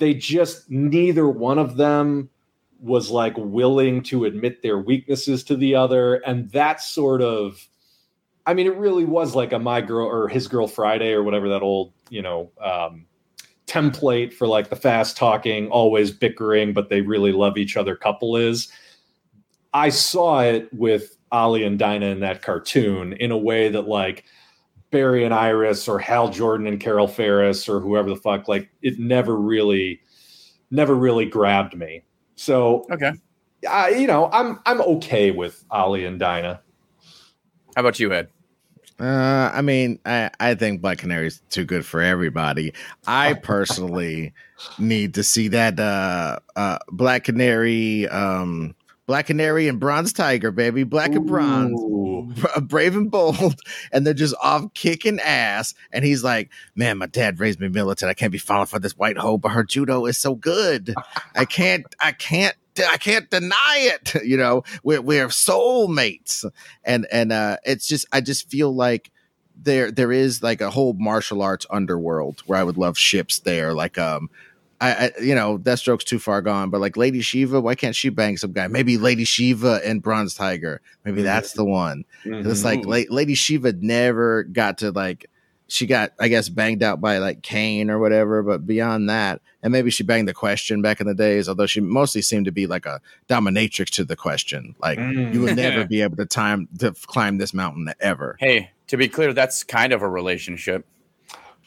they 0.00 0.14
just 0.14 0.70
neither 0.70 1.28
one 1.28 1.58
of 1.58 1.76
them 1.76 2.28
was 2.80 3.10
like 3.10 3.34
willing 3.36 4.02
to 4.02 4.24
admit 4.24 4.62
their 4.62 4.78
weaknesses 4.78 5.44
to 5.44 5.56
the 5.56 5.74
other. 5.74 6.16
And 6.16 6.50
that 6.50 6.80
sort 6.80 7.22
of 7.22 7.66
i 8.46 8.54
mean 8.54 8.66
it 8.66 8.76
really 8.76 9.04
was 9.04 9.34
like 9.34 9.52
a 9.52 9.58
my 9.58 9.82
girl 9.82 10.08
or 10.08 10.26
his 10.26 10.48
girl 10.48 10.66
friday 10.66 11.12
or 11.12 11.22
whatever 11.22 11.46
that 11.50 11.60
old 11.60 11.92
you 12.08 12.22
know 12.22 12.50
um 12.64 13.04
template 13.70 14.32
for 14.32 14.48
like 14.48 14.68
the 14.68 14.76
fast 14.76 15.16
talking 15.16 15.68
always 15.68 16.10
bickering 16.10 16.72
but 16.72 16.88
they 16.88 17.02
really 17.02 17.30
love 17.30 17.56
each 17.56 17.76
other 17.76 17.94
couple 17.94 18.36
is. 18.36 18.70
I 19.72 19.90
saw 19.90 20.40
it 20.40 20.72
with 20.74 21.16
Ollie 21.30 21.62
and 21.62 21.78
dinah 21.78 22.06
in 22.06 22.18
that 22.20 22.42
cartoon 22.42 23.12
in 23.14 23.30
a 23.30 23.38
way 23.38 23.68
that 23.68 23.86
like 23.86 24.24
Barry 24.90 25.24
and 25.24 25.32
Iris 25.34 25.88
or 25.88 25.98
Hal 25.98 26.30
Jordan 26.30 26.66
and 26.66 26.80
Carol 26.80 27.08
Ferris 27.08 27.68
or 27.68 27.80
whoever 27.80 28.08
the 28.08 28.16
fuck, 28.16 28.48
like 28.48 28.70
it 28.82 28.98
never 28.98 29.36
really, 29.36 30.00
never 30.70 30.94
really 30.94 31.26
grabbed 31.26 31.76
me. 31.76 32.02
So, 32.36 32.86
Okay. 32.90 33.12
I, 33.68 33.90
you 33.90 34.06
know, 34.06 34.30
I'm 34.32 34.58
I'm 34.64 34.80
okay 34.80 35.30
with 35.30 35.64
Ollie 35.70 36.06
and 36.06 36.18
Dinah. 36.18 36.62
How 37.76 37.80
about 37.80 38.00
you, 38.00 38.12
Ed? 38.12 38.28
Uh, 38.98 39.50
I 39.54 39.62
mean, 39.62 39.98
I, 40.04 40.30
I 40.40 40.54
think 40.54 40.82
Black 40.82 40.98
Canary's 40.98 41.40
too 41.48 41.64
good 41.64 41.86
for 41.86 42.02
everybody. 42.02 42.72
I 43.06 43.32
personally 43.42 44.34
need 44.78 45.14
to 45.14 45.22
see 45.22 45.48
that 45.48 45.80
uh, 45.80 46.38
uh, 46.56 46.78
Black 46.90 47.24
Canary, 47.24 48.06
um, 48.08 48.74
Black 49.10 49.26
Canary 49.26 49.66
and 49.66 49.80
Bronze 49.80 50.12
Tiger, 50.12 50.52
baby, 50.52 50.84
Black 50.84 51.16
and 51.16 51.26
Bronze. 51.26 51.82
Brave 52.62 52.94
and 52.94 53.10
bold, 53.10 53.58
and 53.92 54.06
they're 54.06 54.14
just 54.14 54.36
off 54.40 54.72
kicking 54.72 55.18
ass. 55.18 55.74
And 55.90 56.04
he's 56.04 56.22
like, 56.22 56.48
"Man, 56.76 56.98
my 56.98 57.06
dad 57.06 57.40
raised 57.40 57.58
me 57.58 57.66
militant. 57.66 58.08
I 58.08 58.14
can't 58.14 58.30
be 58.30 58.38
falling 58.38 58.66
for 58.66 58.78
this 58.78 58.96
white 58.96 59.18
hoe, 59.18 59.36
but 59.36 59.48
her 59.48 59.64
judo 59.64 60.06
is 60.06 60.16
so 60.16 60.36
good. 60.36 60.94
I 61.34 61.44
can't, 61.44 61.92
I 61.98 62.12
can't, 62.12 62.54
I 62.88 62.98
can't 62.98 63.28
deny 63.28 63.56
it. 63.78 64.14
You 64.24 64.36
know, 64.36 64.62
we're 64.84 65.02
we're 65.02 65.26
soulmates, 65.26 66.48
and 66.84 67.08
and 67.10 67.32
uh, 67.32 67.56
it's 67.64 67.88
just, 67.88 68.06
I 68.12 68.20
just 68.20 68.48
feel 68.48 68.72
like." 68.72 69.10
There, 69.62 69.90
there 69.90 70.10
is 70.10 70.42
like 70.42 70.62
a 70.62 70.70
whole 70.70 70.94
martial 70.94 71.42
arts 71.42 71.66
underworld 71.68 72.40
where 72.46 72.58
I 72.58 72.64
would 72.64 72.78
love 72.78 72.96
ships 72.96 73.40
there. 73.40 73.74
Like, 73.74 73.98
um, 73.98 74.30
I, 74.80 74.90
I, 74.92 75.10
you 75.20 75.34
know, 75.34 75.58
Deathstroke's 75.58 76.04
too 76.04 76.18
far 76.18 76.40
gone, 76.42 76.70
but 76.70 76.80
like 76.80 76.96
Lady 76.96 77.20
Shiva, 77.20 77.60
why 77.60 77.74
can't 77.74 77.94
she 77.94 78.08
bang 78.08 78.36
some 78.38 78.52
guy? 78.52 78.66
Maybe 78.66 78.96
Lady 78.96 79.24
Shiva 79.24 79.80
and 79.84 80.02
Bronze 80.02 80.34
Tiger. 80.34 80.80
Maybe 81.04 81.20
Mhm. 81.20 81.24
that's 81.24 81.52
the 81.52 81.64
one. 81.64 82.04
It's 82.24 82.62
Mhm. 82.62 82.64
like 82.64 82.84
La- 82.86 83.14
Lady 83.14 83.34
Shiva 83.34 83.72
never 83.74 84.44
got 84.44 84.78
to 84.78 84.90
like 84.90 85.26
she 85.68 85.86
got 85.86 86.12
I 86.18 86.26
guess 86.26 86.48
banged 86.48 86.82
out 86.82 87.00
by 87.00 87.18
like 87.18 87.42
Cain 87.42 87.90
or 87.90 87.98
whatever, 88.00 88.42
but 88.42 88.66
beyond 88.66 89.08
that, 89.08 89.40
and 89.62 89.70
maybe 89.70 89.88
she 89.90 90.02
banged 90.02 90.26
the 90.26 90.34
question 90.34 90.82
back 90.82 91.00
in 91.00 91.06
the 91.06 91.14
days, 91.14 91.48
although 91.48 91.66
she 91.66 91.80
mostly 91.80 92.22
seemed 92.22 92.46
to 92.46 92.50
be 92.52 92.66
like 92.66 92.86
a 92.86 93.00
dominatrix 93.28 93.90
to 93.90 94.04
the 94.04 94.16
question. 94.16 94.74
Like 94.82 94.98
Mm. 94.98 95.32
you 95.32 95.42
will 95.42 95.54
never 95.54 95.84
be 95.86 96.00
able 96.02 96.16
to 96.16 96.26
time 96.26 96.66
to 96.78 96.92
climb 97.06 97.38
this 97.38 97.54
mountain 97.54 97.92
ever. 98.00 98.36
Hey, 98.40 98.70
to 98.88 98.96
be 98.96 99.08
clear, 99.08 99.32
that's 99.32 99.62
kind 99.62 99.92
of 99.92 100.02
a 100.02 100.08
relationship. 100.08 100.84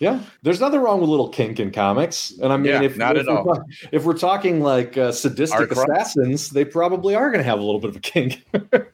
Yeah, 0.04 0.22
there's 0.42 0.60
nothing 0.60 0.82
wrong 0.82 1.00
with 1.02 1.10
little 1.10 1.30
kink 1.30 1.60
in 1.60 1.72
comics, 1.72 2.32
and 2.42 2.52
I 2.52 2.58
mean, 2.58 2.66
Yeah, 2.74 2.82
if 2.82 2.98
not 2.98 3.16
if 3.16 3.28
at 3.28 3.28
we're 3.28 3.38
all. 3.38 3.66
If 3.92 4.04
we're 4.04 4.18
talking 4.18 4.62
like 4.62 4.98
uh, 4.98 5.12
sadistic 5.12 5.70
Hardcore. 5.70 5.90
assassins, 5.90 6.50
they 6.50 6.66
probably 6.66 7.16
are 7.16 7.30
going 7.32 7.40
to 7.40 7.50
have 7.50 7.60
a 7.60 7.64
little 7.64 7.80
bit 7.80 7.90
of 7.92 7.96
a 7.96 8.00
kink. 8.00 8.44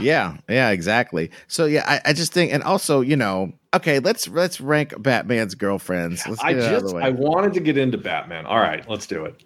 Yeah, 0.00 0.36
yeah, 0.48 0.70
exactly. 0.70 1.30
So 1.46 1.64
yeah, 1.66 1.84
I, 1.86 2.10
I 2.10 2.12
just 2.12 2.32
think, 2.32 2.52
and 2.52 2.62
also, 2.62 3.00
you 3.00 3.16
know, 3.16 3.52
okay, 3.74 4.00
let's 4.00 4.28
let's 4.28 4.60
rank 4.60 5.00
Batman's 5.00 5.54
girlfriends. 5.54 6.26
Let's 6.26 6.42
I 6.42 6.52
get 6.52 6.72
it 6.72 6.80
just. 6.80 6.94
I 6.96 7.10
wanted 7.10 7.54
to 7.54 7.60
get 7.60 7.76
into 7.78 7.98
Batman. 7.98 8.44
All 8.46 8.58
right, 8.58 8.88
let's 8.88 9.06
do 9.06 9.24
it. 9.24 9.42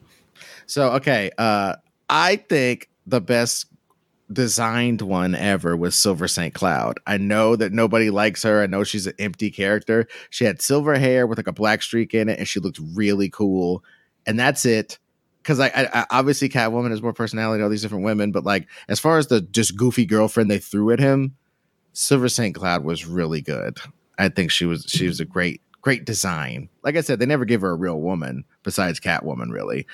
So 0.67 0.93
okay, 0.93 1.31
uh 1.39 1.77
I 2.09 2.37
think 2.37 2.89
the 3.07 3.21
best 3.21 3.67
designed 4.33 5.03
one 5.03 5.35
ever 5.35 5.77
was 5.77 5.95
Silver 5.95 6.29
St. 6.29 6.55
Cloud. 6.55 6.99
I 7.07 7.17
know 7.17 7.57
that 7.57 7.73
nobody 7.73 8.11
likes 8.11 8.43
her. 8.43 8.63
I 8.63 8.67
know 8.67 8.85
she's 8.85 9.07
an 9.07 9.15
empty 9.19 9.51
character. 9.51 10.07
She 10.31 10.45
had 10.45 10.61
silver 10.63 10.99
hair 10.99 11.27
with 11.27 11.39
like 11.39 11.47
a 11.47 11.53
black 11.53 11.83
streak 11.83 12.15
in 12.15 12.29
it, 12.29 12.39
and 12.39 12.49
she 12.49 12.61
looked 12.61 12.81
really 12.95 13.29
cool. 13.29 13.85
And 14.27 14.39
that's 14.39 14.65
it. 14.65 14.99
Because 15.43 15.59
I, 15.59 15.67
I, 15.69 16.01
I 16.01 16.07
obviously 16.11 16.49
Catwoman 16.49 16.91
has 16.91 17.03
more 17.03 17.13
personality 17.13 17.59
than 17.59 17.65
all 17.65 17.71
these 17.71 17.83
different 17.83 18.05
women, 18.05 18.31
but 18.31 18.45
like 18.45 18.69
as 18.89 19.01
far 19.01 19.19
as 19.19 19.27
the 19.27 19.41
just 19.41 19.77
goofy 19.77 20.07
girlfriend 20.07 20.49
they 20.51 20.59
threw 20.59 20.93
at 20.93 21.01
him, 21.01 21.37
Silver 21.93 22.29
St. 22.29 22.55
Cloud 22.55 22.85
was 22.85 23.07
really 23.07 23.41
good. 23.43 23.79
I 24.19 24.29
think 24.29 24.51
she 24.53 24.67
was 24.67 24.85
she 24.89 25.07
was 25.09 25.19
a 25.19 25.25
great 25.25 25.61
great 25.81 26.05
design. 26.05 26.69
Like 26.85 26.97
I 26.97 27.01
said, 27.01 27.19
they 27.19 27.27
never 27.27 27.45
give 27.45 27.61
her 27.63 27.71
a 27.71 27.75
real 27.77 28.01
woman 28.01 28.45
besides 28.63 29.01
Catwoman, 29.01 29.51
really. 29.51 29.85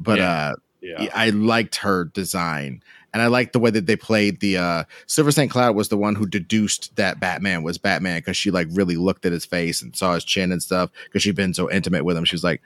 But 0.00 0.18
Yeah. 0.18 0.30
uh 0.30 0.52
Yeah, 0.80 1.10
I 1.14 1.30
liked 1.30 1.76
her 1.76 2.06
design. 2.06 2.82
And 3.14 3.22
I 3.22 3.28
like 3.28 3.52
the 3.52 3.58
way 3.60 3.70
that 3.70 3.86
they 3.86 3.96
played 3.96 4.40
the 4.40 4.58
uh 4.58 4.84
Silver 5.06 5.30
St. 5.30 5.50
Cloud 5.50 5.74
was 5.76 5.88
the 5.88 5.96
one 5.96 6.14
who 6.16 6.26
deduced 6.26 6.94
that 6.96 7.20
Batman 7.20 7.62
was 7.62 7.78
Batman 7.78 8.18
because 8.18 8.36
she 8.36 8.50
like 8.50 8.66
really 8.72 8.96
looked 8.96 9.24
at 9.24 9.32
his 9.32 9.46
face 9.46 9.80
and 9.80 9.94
saw 9.96 10.14
his 10.14 10.24
chin 10.24 10.50
and 10.52 10.62
stuff 10.62 10.90
because 11.04 11.22
she'd 11.22 11.36
been 11.36 11.54
so 11.54 11.70
intimate 11.70 12.04
with 12.04 12.16
him. 12.16 12.24
She 12.26 12.34
was 12.34 12.44
like, 12.44 12.60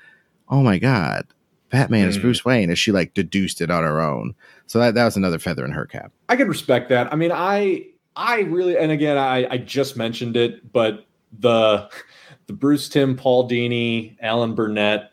Oh 0.49 0.63
my 0.63 0.79
God, 0.79 1.27
Batman 1.71 2.09
is 2.09 2.17
Hmm. 2.17 2.23
Bruce 2.23 2.45
Wayne. 2.45 2.71
And 2.71 2.79
she 2.79 2.91
like 2.93 3.13
deduced 3.15 3.61
it 3.61 3.71
on 3.71 3.85
her 3.85 4.01
own. 4.01 4.35
So 4.67 4.79
that, 4.79 4.95
that 4.95 5.05
was 5.05 5.17
another 5.17 5.39
feather 5.39 5.65
in 5.65 5.71
her 5.73 5.85
cap. 5.87 6.11
I 6.31 6.37
can 6.37 6.49
respect 6.49 6.89
that. 6.89 7.13
I 7.13 7.17
mean, 7.17 7.31
I 7.33 7.87
I 8.17 8.41
really 8.41 8.77
and 8.77 8.91
again 8.91 9.19
I 9.19 9.47
I 9.51 9.59
just 9.59 9.97
mentioned 9.97 10.37
it, 10.37 10.73
but 10.73 11.05
the 11.39 11.91
the 12.47 12.55
Bruce 12.55 12.89
Timm 12.89 13.17
Paul 13.17 13.49
Dini, 13.51 14.17
Alan 14.23 14.55
Burnett 14.55 15.13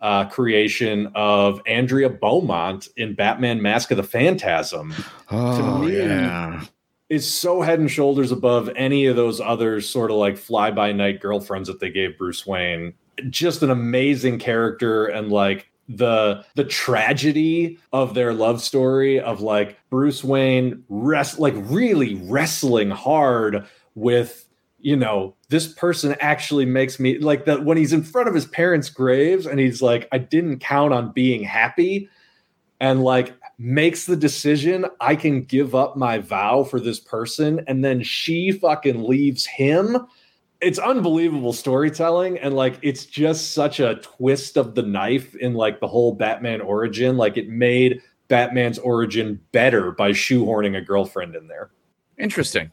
uh, 0.00 0.26
creation 0.26 1.10
of 1.14 1.60
Andrea 1.66 2.08
Beaumont 2.08 2.88
in 2.96 3.14
Batman: 3.14 3.62
Mask 3.62 3.90
of 3.90 3.96
the 3.96 4.02
Phantasm. 4.02 4.94
Oh 5.30 5.78
me, 5.78 5.96
yeah. 5.96 6.64
Is 7.08 7.28
so 7.28 7.62
head 7.62 7.80
and 7.80 7.90
shoulders 7.90 8.32
above 8.32 8.70
any 8.76 9.06
of 9.06 9.16
those 9.16 9.40
other 9.40 9.80
sort 9.80 10.10
of 10.10 10.18
like 10.18 10.36
fly 10.36 10.70
by 10.70 10.92
night 10.92 11.20
girlfriends 11.20 11.68
that 11.68 11.80
they 11.80 11.90
gave 11.90 12.18
Bruce 12.18 12.46
Wayne. 12.46 12.94
Just 13.30 13.62
an 13.62 13.70
amazing 13.70 14.38
character 14.38 15.06
and 15.06 15.30
like 15.30 15.70
the 15.88 16.44
the 16.54 16.64
tragedy 16.64 17.78
of 17.92 18.14
their 18.14 18.34
love 18.34 18.60
story 18.60 19.18
of 19.18 19.40
like 19.40 19.78
Bruce 19.88 20.22
Wayne 20.22 20.84
rest 20.88 21.38
like 21.38 21.54
really 21.56 22.16
wrestling 22.24 22.90
hard 22.90 23.66
with 23.94 24.47
you 24.88 24.96
know 24.96 25.34
this 25.50 25.70
person 25.74 26.16
actually 26.18 26.64
makes 26.64 26.98
me 26.98 27.18
like 27.18 27.44
that 27.44 27.62
when 27.62 27.76
he's 27.76 27.92
in 27.92 28.02
front 28.02 28.26
of 28.26 28.34
his 28.34 28.46
parents 28.46 28.88
graves 28.88 29.44
and 29.44 29.60
he's 29.60 29.82
like 29.82 30.08
I 30.12 30.16
didn't 30.16 30.60
count 30.60 30.94
on 30.94 31.12
being 31.12 31.44
happy 31.44 32.08
and 32.80 33.04
like 33.04 33.34
makes 33.58 34.06
the 34.06 34.16
decision 34.16 34.86
I 34.98 35.14
can 35.14 35.42
give 35.42 35.74
up 35.74 35.98
my 35.98 36.20
vow 36.20 36.64
for 36.64 36.80
this 36.80 36.98
person 37.00 37.62
and 37.66 37.84
then 37.84 38.02
she 38.02 38.50
fucking 38.50 39.02
leaves 39.02 39.44
him 39.44 40.06
it's 40.62 40.78
unbelievable 40.78 41.52
storytelling 41.52 42.38
and 42.38 42.56
like 42.56 42.78
it's 42.80 43.04
just 43.04 43.52
such 43.52 43.80
a 43.80 43.96
twist 43.96 44.56
of 44.56 44.74
the 44.74 44.82
knife 44.82 45.34
in 45.34 45.52
like 45.52 45.80
the 45.80 45.88
whole 45.88 46.14
Batman 46.14 46.62
origin 46.62 47.18
like 47.18 47.36
it 47.36 47.50
made 47.50 48.00
Batman's 48.28 48.78
origin 48.78 49.38
better 49.52 49.90
by 49.90 50.12
shoehorning 50.12 50.78
a 50.78 50.80
girlfriend 50.80 51.36
in 51.36 51.46
there 51.46 51.72
Interesting. 52.18 52.70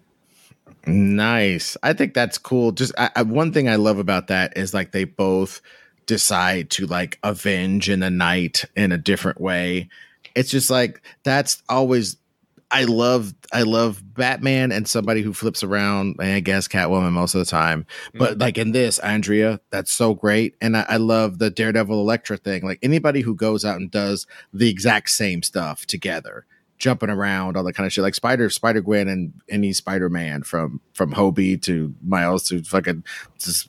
Nice. 0.88 1.78
I 1.84 1.94
think 1.94 2.14
that's 2.14 2.38
cool. 2.38 2.72
Just 2.72 2.94
I, 2.98 3.10
I, 3.16 3.22
one 3.24 3.52
thing 3.52 3.70
I 3.70 3.76
love 3.76 4.00
about 4.00 4.28
that 4.28 4.58
is 4.58 4.74
like 4.74 4.92
they 4.92 5.04
both 5.04 5.62
decide 6.06 6.70
to 6.72 6.86
like 6.86 7.18
avenge 7.24 7.90
in 7.90 8.02
the 8.02 8.10
night 8.10 8.66
in 8.76 8.92
a 8.92 8.98
different 8.98 9.42
way. 9.42 9.90
It's 10.36 10.50
just 10.50 10.70
like 10.70 11.02
that's 11.24 11.64
always 11.70 12.18
I 12.72 12.84
love 12.84 13.34
I 13.54 13.64
love 13.64 14.02
Batman 14.14 14.72
and 14.72 14.88
somebody 14.88 15.22
who 15.22 15.34
flips 15.34 15.64
around 15.64 16.18
I 16.20 16.40
guess 16.40 16.68
Catwoman 16.68 17.14
most 17.14 17.34
of 17.34 17.40
the 17.40 17.46
time. 17.46 17.86
But 18.14 18.32
mm-hmm. 18.32 18.42
like 18.42 18.58
in 18.58 18.72
this, 18.72 19.00
Andrea, 19.00 19.60
that's 19.72 19.94
so 19.94 20.14
great. 20.14 20.56
And 20.62 20.78
I, 20.78 20.86
I, 20.90 20.98
love 20.98 21.40
the 21.40 21.50
Daredevil 21.50 22.00
Elektra 22.00 22.38
thing. 22.38 22.64
Like 22.64 22.80
anybody 22.84 23.22
who 23.22 23.36
goes 23.36 23.64
out 23.64 23.78
and 23.78 23.90
does 23.90 24.28
the 24.54 24.70
exact 24.70 25.10
same 25.10 25.42
stuff 25.42 25.86
together 25.86 26.46
jumping 26.78 27.10
around, 27.10 27.56
all 27.56 27.64
that 27.64 27.74
kind 27.74 27.88
of 27.88 27.94
shit. 27.94 28.04
Like 28.04 28.16
Spider 28.16 28.50
Spider 28.50 28.82
Gwen 28.82 29.08
and 29.08 29.34
any 29.50 29.74
Spider 29.74 30.10
Man 30.10 30.44
from 30.44 30.82
from 30.94 31.14
Hobie 31.14 31.62
to 31.64 31.94
Miles 32.06 32.44
to 32.46 32.64
fucking 32.64 33.04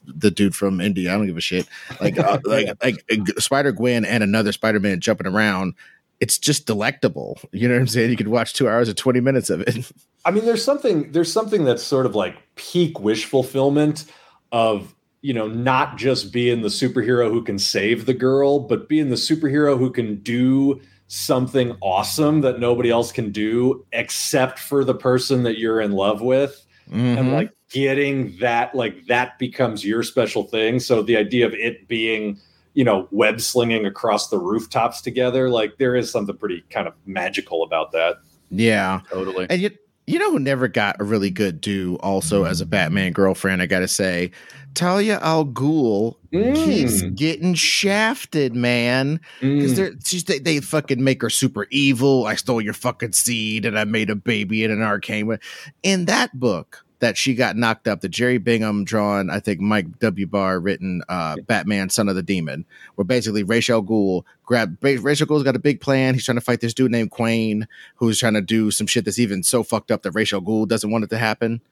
the 0.07 0.31
dude 0.31 0.55
from 0.55 0.81
India. 0.81 1.13
I 1.13 1.17
don't 1.17 1.27
give 1.27 1.37
a 1.37 1.41
shit. 1.41 1.67
Like 2.01 2.19
uh, 2.19 2.39
like 2.45 2.69
like 2.83 3.05
uh, 3.11 3.41
Spider 3.41 3.73
Gwen 3.73 4.05
and 4.05 4.23
another 4.23 4.53
Spider 4.53 4.81
Man 4.81 5.01
jumping 5.01 5.27
around. 5.27 5.75
It's 6.19 6.39
just 6.39 6.67
delectable. 6.67 7.39
You 7.53 7.69
know 7.69 7.75
what 7.75 7.81
I'm 7.81 7.89
saying? 7.89 8.11
You 8.11 8.17
could 8.17 8.29
watch 8.29 8.55
two 8.55 8.69
hours 8.69 8.89
or 8.89 8.95
twenty 8.95 9.21
minutes 9.21 9.51
of 9.51 9.61
it. 9.63 9.93
I 10.25 10.31
mean, 10.31 10.45
there's 10.45 10.65
something 10.65 11.13
there's 11.13 11.33
something 11.33 11.65
that's 11.65 11.83
sort 11.83 12.07
of 12.07 12.15
like 12.15 12.37
peak 12.57 12.99
wish 13.01 13.25
fulfillment 13.27 14.05
of 14.51 14.95
you 15.23 15.35
know 15.35 15.47
not 15.47 15.97
just 15.97 16.33
being 16.33 16.63
the 16.63 16.69
superhero 16.69 17.31
who 17.31 17.43
can 17.43 17.59
save 17.59 18.07
the 18.07 18.15
girl, 18.15 18.59
but 18.59 18.89
being 18.89 19.11
the 19.11 19.17
superhero 19.17 19.79
who 19.79 19.91
can 19.91 20.17
do 20.17 20.81
something 21.09 21.77
awesome 21.81 22.41
that 22.41 22.59
nobody 22.59 22.91
else 22.91 23.13
can 23.13 23.31
do 23.31 23.85
except 23.93 24.59
for 24.59 24.85
the 24.85 24.95
person 24.95 25.43
that 25.45 25.59
you're 25.59 25.81
in 25.81 25.93
love 25.93 26.21
with. 26.21 26.63
Mm-hmm. 26.89 27.19
and 27.19 27.33
like 27.33 27.53
getting 27.73 28.37
that 28.39 28.73
like 28.73 29.07
that 29.07 29.41
becomes 29.41 29.85
your 29.85 30.05
special 30.05 30.45
thing. 30.45 30.79
So 30.79 31.03
the 31.03 31.17
idea 31.17 31.45
of 31.47 31.53
it 31.53 31.89
being 31.89 32.39
you 32.75 32.85
know 32.85 33.09
web 33.11 33.41
slinging 33.41 33.87
across 33.87 34.29
the 34.29 34.39
rooftops 34.39 35.01
together 35.01 35.51
like 35.51 35.79
there 35.79 35.97
is 35.97 36.11
something 36.11 36.37
pretty 36.37 36.63
kind 36.71 36.87
of 36.87 36.95
magical 37.07 37.65
about 37.65 37.91
that. 37.93 38.19
Yeah. 38.51 39.01
Totally. 39.11 39.47
And 39.51 39.61
you 39.61 39.71
you 40.07 40.21
know 40.21 40.31
who 40.31 40.39
never 40.39 40.69
got 40.69 41.01
a 41.01 41.05
really 41.05 41.31
good 41.31 41.61
do 41.61 41.97
also 41.97 42.45
as 42.45 42.61
a 42.61 42.67
batman 42.67 43.13
girlfriend 43.13 43.61
i 43.61 43.67
gotta 43.67 43.89
say 43.89 44.31
Talia 44.77 45.19
al 45.21 45.47
Ghul 45.47 46.17
mm. 46.33 46.55
keeps 46.55 47.03
getting 47.03 47.55
shafted, 47.55 48.55
man. 48.55 49.21
Because 49.41 49.79
mm. 49.79 50.27
they, 50.27 50.39
they 50.39 50.61
fucking 50.61 51.03
make 51.03 51.23
her 51.23 51.31
super 51.31 51.67
evil. 51.71 52.27
I 52.27 52.37
stole 52.37 52.61
your 52.61 52.75
fucking 52.75 53.13
seed 53.13 53.65
and 53.65 53.79
I 53.79 53.85
made 53.85 54.11
a 54.11 54.15
baby 54.15 54.63
in 54.63 54.71
an 54.71 54.83
arcane. 54.83 55.39
In 55.83 56.05
that 56.05 56.39
book 56.39 56.85
that 56.99 57.17
she 57.17 57.35
got 57.35 57.57
knocked 57.57 57.89
up, 57.89 58.03
the 58.03 58.09
Jerry 58.09 58.37
Bingham 58.37 58.85
drawn, 58.85 59.31
I 59.31 59.41
think 59.41 59.61
Mike 59.61 59.99
W. 59.99 60.27
Barr 60.27 60.61
written 60.61 61.03
uh, 61.09 61.37
Batman, 61.47 61.89
Son 61.89 62.09
of 62.09 62.15
the 62.15 62.23
Demon, 62.23 62.67
where 62.97 63.05
basically 63.05 63.43
Ra's 63.43 63.69
al 63.71 63.83
Ghul 63.83 64.25
grab 64.45 64.77
Ra's 64.83 65.21
al 65.23 65.27
Ghul's 65.27 65.43
got 65.43 65.57
a 65.57 65.61
big 65.61 65.81
plan. 65.81 66.15
He's 66.15 66.25
trying 66.27 66.37
to 66.37 66.43
fight 66.43 66.61
this 66.61 66.75
dude 66.75 66.93
named 66.93 67.11
Qayin, 67.13 67.67
who's 67.97 68.19
trying 68.19 68.35
to 68.35 68.43
do 68.43 68.71
some 68.71 68.87
shit 68.87 69.07
that's 69.07 69.19
even 69.19 69.43
so 69.43 69.63
fucked 69.63 69.91
up 69.91 70.03
that 70.03 70.13
Ra's 70.13 70.33
al 70.35 70.43
Ghul 70.43 70.69
doesn't 70.69 70.91
want 70.91 71.05
it 71.05 71.11
to 71.11 71.19
happen 71.19 71.63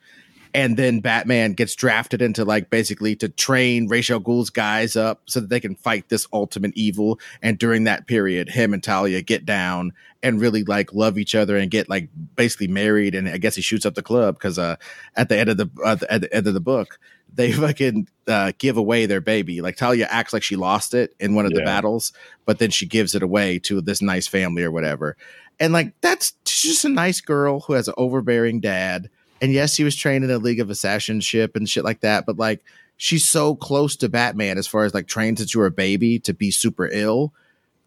and 0.55 0.76
then 0.76 1.00
Batman 1.00 1.55
gets 1.55 1.74
drafted 1.74 2.22
into 2.22 2.44
like 2.44 2.70
basically 2.70 3.16
to 3.16 3.28
train 3.28 3.88
Ra's 3.88 4.09
al 4.09 4.20
Ghul's 4.20 4.50
guys 4.50 4.94
up 4.94 5.22
so 5.26 5.40
that 5.40 5.48
they 5.48 5.59
can 5.59 5.74
fight 5.74 6.09
this 6.09 6.28
ultimate 6.32 6.70
evil. 6.76 7.18
And 7.42 7.59
during 7.59 7.84
that 7.84 8.07
period, 8.07 8.48
him 8.48 8.72
and 8.72 8.82
Talia 8.82 9.20
get 9.20 9.44
down 9.44 9.92
and 10.22 10.40
really 10.40 10.62
like 10.62 10.94
love 10.94 11.18
each 11.18 11.34
other 11.34 11.57
and 11.57 11.72
get 11.72 11.90
like 11.90 12.09
basically 12.36 12.68
married. 12.68 13.16
And 13.16 13.28
I 13.28 13.38
guess 13.38 13.57
he 13.57 13.62
shoots 13.62 13.84
up 13.84 13.96
the 13.96 14.02
club 14.02 14.36
because 14.36 14.57
uh, 14.57 14.76
at 15.16 15.28
the 15.28 15.36
end 15.36 15.50
of 15.50 15.57
the 15.57 15.68
uh, 15.84 15.96
at 16.09 16.20
the 16.20 16.32
end 16.32 16.46
of 16.46 16.55
the 16.55 16.61
book, 16.61 17.00
they 17.34 17.50
fucking 17.52 18.07
uh, 18.28 18.52
give 18.59 18.76
away 18.76 19.07
their 19.07 19.20
baby. 19.20 19.61
Like 19.61 19.76
Talia 19.76 20.07
acts 20.09 20.32
like 20.32 20.44
she 20.44 20.55
lost 20.55 20.94
it 20.94 21.16
in 21.18 21.34
one 21.34 21.46
of 21.46 21.52
yeah. 21.52 21.59
the 21.59 21.64
battles, 21.64 22.12
but 22.46 22.61
then 22.61 22.70
she 22.70 22.86
gives 22.86 23.16
it 23.16 23.24
away 23.24 23.59
to 23.61 23.80
this 23.80 24.00
nice 24.00 24.28
family 24.28 24.62
or 24.62 24.70
whatever. 24.70 25.16
And 25.59 25.72
like 25.72 26.00
that's 26.00 26.32
just 26.44 26.84
a 26.84 26.88
nice 26.88 27.20
girl 27.20 27.61
who 27.61 27.72
has 27.72 27.88
an 27.88 27.94
overbearing 27.96 28.61
dad 28.61 29.11
and 29.41 29.53
yes, 29.53 29.76
he 29.76 29.85
was 29.85 29.97
trained 29.97 30.24
in 30.24 30.30
a 30.30 30.39
League 30.39 30.61
of 30.61 30.70
Assassins 30.70 31.24
ship 31.24 31.57
and 31.57 31.68
shit 31.68 31.85
like 31.85 32.01
that, 32.01 32.26
but 32.26 32.39
like 32.39 32.62
she's 32.97 33.28
so 33.28 33.55
close 33.55 33.97
to 33.97 34.09
Batman 34.09 34.59
as 34.59 34.66
far 34.66 34.85
as 34.85 34.95
like 34.95 35.07
trained 35.07 35.39
since 35.39 35.55
you 35.55 35.61
were 35.61 35.66
a 35.66 35.72
baby 35.72 36.18
to 36.20 36.35
be 36.35 36.51
super 36.51 36.89
ill. 36.91 37.32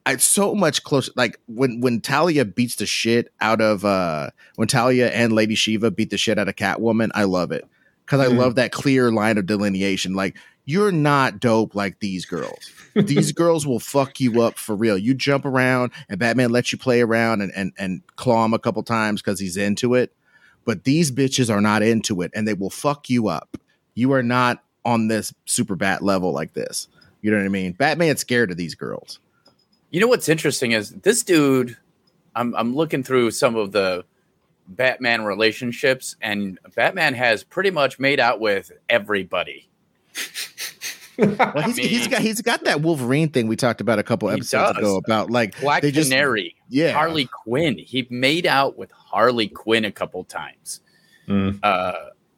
It's 0.06 0.26
so 0.26 0.56
much 0.56 0.84
closer. 0.84 1.12
Like 1.16 1.40
when 1.48 1.82
when 1.82 2.02
Talia 2.02 2.46
beats 2.46 2.76
the 2.76 2.86
shit 2.86 3.32
out 3.42 3.62
of 3.62 3.84
uh 3.84 4.30
when 4.56 4.68
Talia 4.68 5.10
and 5.10 5.34
Lady 5.34 5.56
Shiva 5.56 5.92
beat 5.92 6.10
the 6.10 6.18
shit 6.18 6.40
out 6.40 6.48
of 6.48 6.56
Catwoman, 6.56 7.10
I 7.14 7.24
love 7.24 7.52
it 7.52 7.66
because 8.06 8.22
I 8.22 8.28
mm. 8.28 8.38
love 8.38 8.56
that 8.56 8.72
clear 8.72 9.12
line 9.12 9.38
of 9.38 9.46
delineation. 9.46 10.14
Like 10.14 10.38
you're 10.66 10.92
not 10.92 11.40
dope 11.40 11.76
like 11.76 12.00
these 12.00 12.26
girls. 12.26 12.72
these 12.94 13.32
girls 13.34 13.66
will 13.66 13.80
fuck 13.80 14.20
you 14.20 14.42
up 14.42 14.58
for 14.58 14.76
real. 14.76 14.98
You 14.98 15.14
jump 15.14 15.46
around 15.46 15.92
and 16.10 16.20
Batman 16.20 16.52
lets 16.52 16.72
you 16.72 16.78
play 16.78 17.02
around 17.02 17.42
and 17.42 17.52
and, 17.54 17.74
and 17.78 18.02
claw 18.16 18.46
him 18.46 18.54
a 18.54 18.60
couple 18.60 18.84
times 18.84 19.22
because 19.22 19.40
he's 19.40 19.58
into 19.58 19.94
it 19.94 20.14
but 20.68 20.84
these 20.84 21.14
bitches 21.14 21.50
are 21.50 21.62
not 21.62 21.82
into 21.82 22.22
it 22.22 22.30
and 22.36 22.46
they 22.46 22.54
will 22.54 22.70
fuck 22.70 23.10
you 23.10 23.30
up. 23.30 23.56
You 23.96 24.12
are 24.12 24.22
not 24.22 24.66
on 24.84 25.08
this 25.08 25.34
super 25.46 25.78
bat 25.78 26.04
level 26.04 26.34
like 26.34 26.54
this. 26.54 26.90
You 27.22 27.32
know 27.32 27.38
what 27.38 27.46
I 27.46 27.50
mean? 27.50 27.72
Batman's 27.72 28.20
scared 28.20 28.52
of 28.52 28.58
these 28.58 28.76
girls. 28.76 29.20
You 29.92 30.02
know 30.02 30.08
what's 30.08 30.28
interesting 30.28 30.74
is 30.74 30.92
this 30.92 31.24
dude. 31.24 31.78
I'm 32.36 32.54
I'm 32.54 32.76
looking 32.76 33.02
through 33.02 33.32
some 33.32 33.56
of 33.56 33.72
the 33.72 34.04
Batman 34.68 35.24
relationships, 35.24 36.18
and 36.22 36.60
Batman 36.76 37.14
has 37.14 37.46
pretty 37.46 37.72
much 37.72 37.98
made 37.98 38.20
out 38.20 38.42
with 38.42 38.70
everybody. 38.90 39.70
well, 41.38 41.62
he's, 41.64 41.78
he's 41.78 42.08
got 42.08 42.22
he's 42.22 42.42
got 42.42 42.64
that 42.66 42.82
Wolverine 42.82 43.30
thing 43.30 43.48
we 43.48 43.56
talked 43.56 43.82
about 43.82 43.98
a 43.98 44.04
couple 44.04 44.30
episodes 44.30 44.78
ago 44.78 44.98
about 44.98 45.32
like 45.32 45.60
Black 45.60 45.82
they 45.82 45.92
Canary, 45.92 46.56
just, 46.60 46.74
yeah, 46.74 46.92
Harley 46.92 47.28
Quinn. 47.44 47.78
He 47.78 48.08
made 48.12 48.46
out 48.46 48.78
with 48.78 48.92
Harley 48.92 49.48
Quinn 49.48 49.84
a 49.84 49.92
couple 49.92 50.24
times. 50.26 50.82
Mm. 51.28 51.60
Uh, 51.64 51.94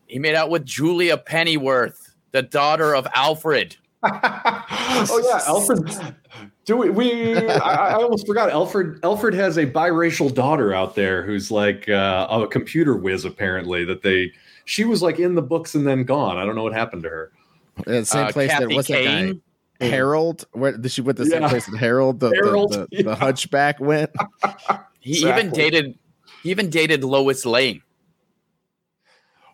he 0.08 0.18
made 0.18 0.36
out 0.36 0.50
with 0.50 0.66
Julia 0.66 1.18
Pennyworth, 1.18 2.16
the 2.32 2.42
daughter 2.42 2.96
of 2.96 3.06
Alfred. 3.14 3.76
oh 4.04 5.22
yeah, 5.26 5.42
Alfred. 5.48 6.16
Do 6.64 6.78
we? 6.78 6.90
we 6.90 7.36
I, 7.36 7.90
I, 7.90 7.94
almost 7.96 8.26
forgot. 8.26 8.50
Alfred. 8.50 9.00
Alfred 9.04 9.34
has 9.34 9.58
a 9.58 9.66
biracial 9.66 10.34
daughter 10.34 10.74
out 10.74 10.96
there 10.96 11.22
who's 11.24 11.52
like 11.52 11.90
uh, 11.90 12.28
a 12.30 12.48
computer 12.48 12.96
whiz. 12.96 13.26
Apparently, 13.26 13.84
that 13.84 14.04
they. 14.04 14.32
She 14.64 14.86
was 14.86 15.02
like 15.02 15.20
in 15.20 15.36
the 15.36 15.42
books 15.42 15.76
and 15.76 15.86
then 15.86 16.06
gone. 16.06 16.38
I 16.38 16.46
don't 16.46 16.56
know 16.56 16.64
what 16.64 16.74
happened 16.74 17.04
to 17.04 17.10
her. 17.10 17.32
The 17.86 18.06
same 18.06 18.28
uh, 18.28 18.32
place 18.32 18.52
Kathy 18.52 18.66
that 18.66 18.76
what's 18.76 18.88
Kane? 18.88 19.28
that 19.28 19.34
guy? 19.80 19.88
Harold. 19.88 20.46
Where 20.52 20.78
did 20.78 20.92
she 20.92 21.02
went 21.02 21.18
the 21.18 21.26
same 21.26 21.42
yeah. 21.42 21.50
place 21.50 21.66
that 21.66 21.78
Harold, 21.78 22.20
the, 22.20 22.32
Harold, 22.32 22.74
the, 22.74 22.80
the, 22.80 22.88
yeah. 22.92 23.02
the 23.04 23.16
Hunchback 23.16 23.80
went? 23.80 24.12
he 25.00 25.12
exactly. 25.12 25.30
even 25.30 25.52
dated 25.52 26.00
he 26.44 26.52
even 26.52 26.70
dated 26.70 27.04
Lois 27.04 27.46
Lane. 27.46 27.82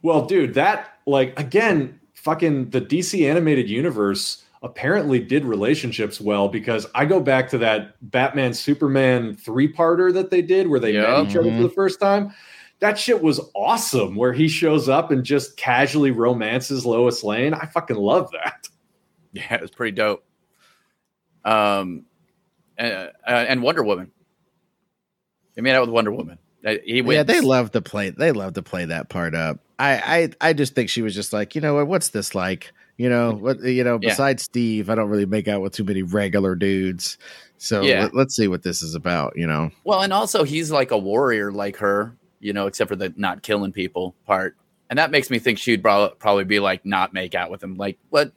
Well, 0.01 0.25
dude, 0.25 0.53
that 0.55 0.99
like 1.05 1.37
again, 1.39 1.99
fucking 2.13 2.71
the 2.71 2.81
DC 2.81 3.29
animated 3.29 3.69
universe 3.69 4.43
apparently 4.63 5.19
did 5.19 5.45
relationships 5.45 6.19
well 6.19 6.47
because 6.47 6.87
I 6.95 7.05
go 7.05 7.19
back 7.19 7.49
to 7.49 7.57
that 7.59 7.95
Batman 8.01 8.53
Superman 8.53 9.35
three 9.35 9.71
parter 9.71 10.11
that 10.13 10.31
they 10.31 10.41
did 10.41 10.67
where 10.67 10.79
they 10.79 10.93
yep. 10.93 11.07
met 11.07 11.29
each 11.29 11.35
other 11.37 11.51
for 11.51 11.61
the 11.61 11.69
first 11.69 11.99
time. 11.99 12.33
That 12.79 12.99
shit 12.99 13.21
was 13.21 13.39
awesome. 13.55 14.15
Where 14.15 14.33
he 14.33 14.47
shows 14.47 14.89
up 14.89 15.11
and 15.11 15.23
just 15.23 15.57
casually 15.57 16.11
romances 16.11 16.85
Lois 16.85 17.23
Lane. 17.23 17.53
I 17.53 17.65
fucking 17.67 17.95
love 17.95 18.29
that. 18.31 18.67
Yeah, 19.33 19.55
it 19.55 19.61
was 19.61 19.71
pretty 19.71 19.95
dope. 19.95 20.23
Um, 21.43 22.05
uh, 22.79 22.81
uh, 22.81 23.09
and 23.27 23.61
Wonder 23.61 23.83
Woman. 23.83 24.11
He 25.55 25.61
made 25.61 25.73
out 25.75 25.81
with 25.81 25.89
Wonder 25.91 26.11
Woman. 26.11 26.37
Uh, 26.65 26.75
He 26.83 27.01
wins. 27.01 27.15
Yeah, 27.17 27.23
they 27.23 27.41
love 27.41 27.71
to 27.71 27.81
play. 27.81 28.09
They 28.09 28.31
love 28.31 28.53
to 28.53 28.61
play 28.61 28.85
that 28.85 29.09
part 29.09 29.35
up. 29.35 29.59
I, 29.77 30.29
I, 30.41 30.49
I 30.49 30.53
just 30.53 30.73
think 30.75 30.89
she 30.89 31.01
was 31.01 31.13
just 31.13 31.33
like, 31.33 31.55
you 31.55 31.61
know 31.61 31.75
what? 31.75 31.87
What's 31.87 32.09
this 32.09 32.33
like? 32.33 32.71
You 32.97 33.09
know 33.09 33.33
what? 33.33 33.61
You 33.61 33.83
know, 33.83 33.99
Yeah. 34.01 34.09
besides 34.09 34.43
Steve, 34.43 34.89
I 34.89 34.95
don't 34.95 35.09
really 35.09 35.25
make 35.25 35.47
out 35.47 35.61
with 35.61 35.73
too 35.73 35.83
many 35.83 36.01
regular 36.01 36.55
dudes. 36.55 37.17
So 37.57 37.81
Yeah. 37.81 38.09
let, 38.13 38.27
us 38.27 38.35
see 38.35 38.47
what 38.47 38.63
this 38.63 38.81
is 38.81 38.95
about. 38.95 39.33
You 39.35 39.47
know, 39.47 39.71
Well, 39.83 40.01
and 40.01 40.13
also 40.13 40.43
he's 40.43 40.71
like 40.71 40.91
a 40.91 40.97
warrior 40.97 41.51
like 41.51 41.77
her, 41.77 42.15
you 42.39 42.53
know, 42.53 42.67
except 42.67 42.89
for 42.89 42.95
the 42.95 43.13
not 43.15 43.41
killing 43.41 43.71
people 43.71 44.15
part. 44.25 44.55
And 44.89 44.99
that 44.99 45.11
makes 45.11 45.29
me 45.29 45.39
think 45.39 45.57
she'd 45.57 45.81
prob- 45.81 46.19
probably 46.19 46.43
be 46.43 46.59
like, 46.59 46.85
not 46.85 47.13
make 47.13 47.33
out 47.35 47.49
with 47.49 47.63
him. 47.63 47.75
Like, 47.75 47.97
what? 48.09 48.31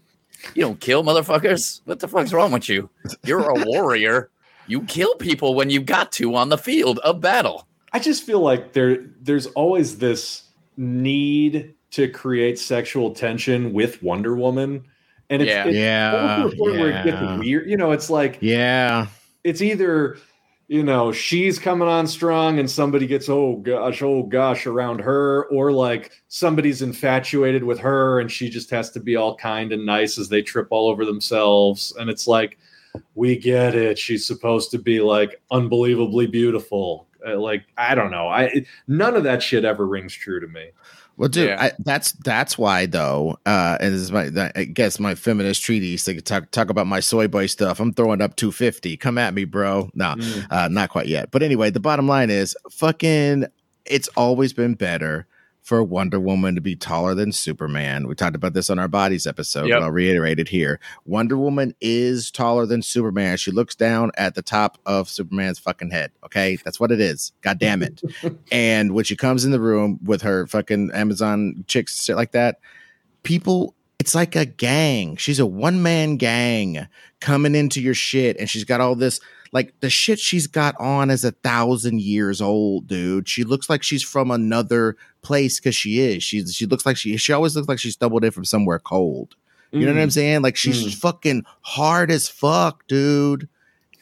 You 0.54 0.62
don't 0.62 0.80
kill 0.80 1.02
motherfuckers? 1.02 1.80
What 1.84 1.98
the 2.00 2.08
fuck's 2.08 2.32
wrong 2.32 2.52
with 2.52 2.68
you? 2.68 2.88
You're 3.24 3.50
a 3.50 3.64
warrior. 3.66 4.30
You 4.66 4.82
kill 4.82 5.14
people 5.16 5.54
when 5.54 5.70
you 5.70 5.80
got 5.80 6.12
to 6.12 6.34
on 6.36 6.48
the 6.48 6.58
field 6.58 6.98
of 7.00 7.20
battle. 7.20 7.66
I 7.92 7.98
just 7.98 8.22
feel 8.22 8.40
like 8.40 8.72
there 8.72 8.98
there's 9.20 9.46
always 9.48 9.98
this 9.98 10.44
need 10.76 11.74
to 11.90 12.08
create 12.08 12.58
sexual 12.58 13.12
tension 13.14 13.72
with 13.72 14.02
Wonder 14.02 14.36
Woman. 14.36 14.84
And 15.30 15.42
it's, 15.42 15.48
Yeah. 15.50 15.66
it's 15.66 15.76
yeah, 15.76 16.32
almost 16.36 16.56
the 16.56 16.62
point 16.62 16.78
where 16.78 16.90
it 16.90 17.04
gets 17.04 17.38
weird. 17.40 17.68
You 17.68 17.76
know, 17.76 17.92
it's 17.92 18.10
like 18.10 18.38
yeah, 18.40 19.06
it's 19.44 19.60
either 19.60 20.18
you 20.68 20.82
know 20.82 21.10
she's 21.10 21.58
coming 21.58 21.88
on 21.88 22.06
strong 22.06 22.58
and 22.58 22.70
somebody 22.70 23.06
gets 23.06 23.30
oh 23.30 23.56
gosh 23.56 24.02
oh 24.02 24.22
gosh 24.22 24.66
around 24.66 25.00
her. 25.00 25.46
Or 25.46 25.72
like 25.72 26.12
somebody's 26.28 26.82
infatuated 26.82 27.64
with 27.64 27.80
her 27.80 28.20
and 28.20 28.30
she 28.30 28.50
just 28.50 28.70
has 28.70 28.90
to 28.90 29.00
be 29.00 29.16
all 29.16 29.34
kind 29.34 29.72
and 29.72 29.84
nice 29.84 30.18
as 30.18 30.28
they 30.28 30.42
trip 30.42 30.68
all 30.70 30.88
over 30.88 31.04
themselves. 31.04 31.94
And 31.98 32.10
it's 32.10 32.28
like 32.28 32.58
we 33.14 33.36
get 33.36 33.74
it. 33.74 33.98
She's 33.98 34.26
supposed 34.26 34.70
to 34.72 34.78
be 34.78 35.00
like 35.00 35.40
unbelievably 35.50 36.28
beautiful. 36.28 37.06
Uh, 37.26 37.36
like 37.36 37.64
i 37.76 37.96
don't 37.96 38.12
know. 38.12 38.28
I 38.28 38.64
none 38.86 39.16
of 39.16 39.24
that 39.24 39.42
shit 39.42 39.64
ever 39.64 39.86
rings 39.86 40.12
true 40.12 40.38
to 40.38 40.46
me 40.46 40.70
Well, 41.18 41.28
dude, 41.28 41.48
Yeah. 41.48 41.62
I, 41.64 41.72
that's 41.80 42.12
that's 42.12 42.56
why 42.56 42.86
though, 42.86 43.38
uh, 43.44 43.76
and 43.80 43.92
this 43.92 44.00
is 44.00 44.12
my 44.12 44.30
I 44.54 44.64
guess 44.64 44.98
my 45.00 45.14
feminist 45.16 45.62
treatise. 45.62 46.04
They 46.04 46.14
could 46.14 46.24
talk 46.24 46.50
talk 46.52 46.70
about 46.70 46.86
my 46.86 47.00
soy 47.00 47.26
boy 47.28 47.46
stuff. 47.46 47.80
I'm 47.80 47.92
throwing 47.92 48.22
up 48.22 48.36
250. 48.36 48.96
Come 48.96 49.18
at 49.18 49.34
me, 49.34 49.44
bro. 49.44 49.90
No, 49.94 50.14
Mm. 50.16 50.46
uh, 50.50 50.68
not 50.68 50.90
quite 50.90 51.08
yet. 51.08 51.30
But 51.32 51.42
anyway, 51.42 51.70
the 51.70 51.80
bottom 51.80 52.06
line 52.08 52.30
is, 52.30 52.56
fucking, 52.70 53.46
it's 53.84 54.08
always 54.16 54.52
been 54.52 54.74
better 54.74 55.26
for 55.68 55.82
Wonder 55.84 56.18
Woman 56.18 56.54
to 56.54 56.62
be 56.62 56.74
taller 56.74 57.14
than 57.14 57.30
Superman. 57.30 58.08
We 58.08 58.14
talked 58.14 58.34
about 58.34 58.54
this 58.54 58.70
on 58.70 58.78
our 58.78 58.88
bodies 58.88 59.26
episode, 59.26 59.68
Yep. 59.68 59.76
but 59.80 59.84
I'll 59.84 59.90
reiterate 59.90 60.40
it 60.40 60.48
here. 60.48 60.80
Wonder 61.04 61.36
Woman 61.36 61.74
is 61.82 62.30
taller 62.30 62.64
than 62.64 62.80
Superman. 62.80 63.36
She 63.36 63.50
looks 63.50 63.74
down 63.74 64.10
at 64.16 64.34
the 64.34 64.40
top 64.40 64.78
of 64.86 65.10
Superman's 65.10 65.58
fucking 65.58 65.90
head. 65.90 66.10
Okay, 66.24 66.56
that's 66.64 66.80
what 66.80 66.90
it 66.90 67.00
is. 67.00 67.32
God 67.42 67.58
damn 67.58 67.82
it. 67.82 68.00
and 68.50 68.92
when 68.94 69.04
she 69.04 69.14
comes 69.14 69.44
in 69.44 69.50
the 69.50 69.60
room 69.60 69.98
with 70.02 70.22
her 70.22 70.46
fucking 70.46 70.90
Amazon 70.94 71.64
chicks, 71.68 72.02
shit 72.02 72.16
like 72.16 72.32
that, 72.32 72.60
people. 73.22 73.74
It's 73.98 74.14
like 74.14 74.36
a 74.36 74.46
gang. 74.46 75.16
She's 75.16 75.40
a 75.40 75.44
one 75.44 75.82
man 75.82 76.16
gang 76.18 76.86
coming 77.20 77.54
into 77.56 77.82
your 77.82 77.94
shit, 77.94 78.38
and 78.38 78.48
she's 78.48 78.62
got 78.64 78.80
all 78.80 78.94
this 78.94 79.20
like 79.52 79.72
the 79.80 79.90
shit 79.90 80.18
she's 80.18 80.46
got 80.46 80.74
on 80.78 81.10
is 81.10 81.24
a 81.24 81.32
thousand 81.32 82.00
years 82.02 82.40
old, 82.40 82.86
dude. 82.86 83.28
She 83.28 83.44
looks 83.44 83.68
like 83.70 83.82
she's 83.82 84.02
from 84.02 84.30
another 84.30 84.96
place 85.22 85.58
because 85.58 85.74
she 85.76 86.00
is. 86.00 86.22
She 86.22 86.44
she 86.46 86.66
looks 86.66 86.84
like 86.86 86.96
she 86.96 87.16
she 87.16 87.32
always 87.32 87.56
looks 87.56 87.68
like 87.68 87.78
she 87.78 87.90
stumbled 87.90 88.24
in 88.24 88.30
from 88.30 88.44
somewhere 88.44 88.78
cold. 88.78 89.34
You 89.70 89.80
know 89.84 89.92
what 89.92 90.00
I'm 90.00 90.10
saying? 90.10 90.40
Like 90.42 90.56
she's 90.56 90.82
Mm. 90.82 90.94
fucking 90.98 91.44
hard 91.60 92.10
as 92.10 92.26
fuck, 92.28 92.86
dude. 92.86 93.48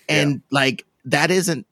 And 0.09 0.43
like 0.51 0.85
that 1.07 1.31
isn't. 1.31 1.67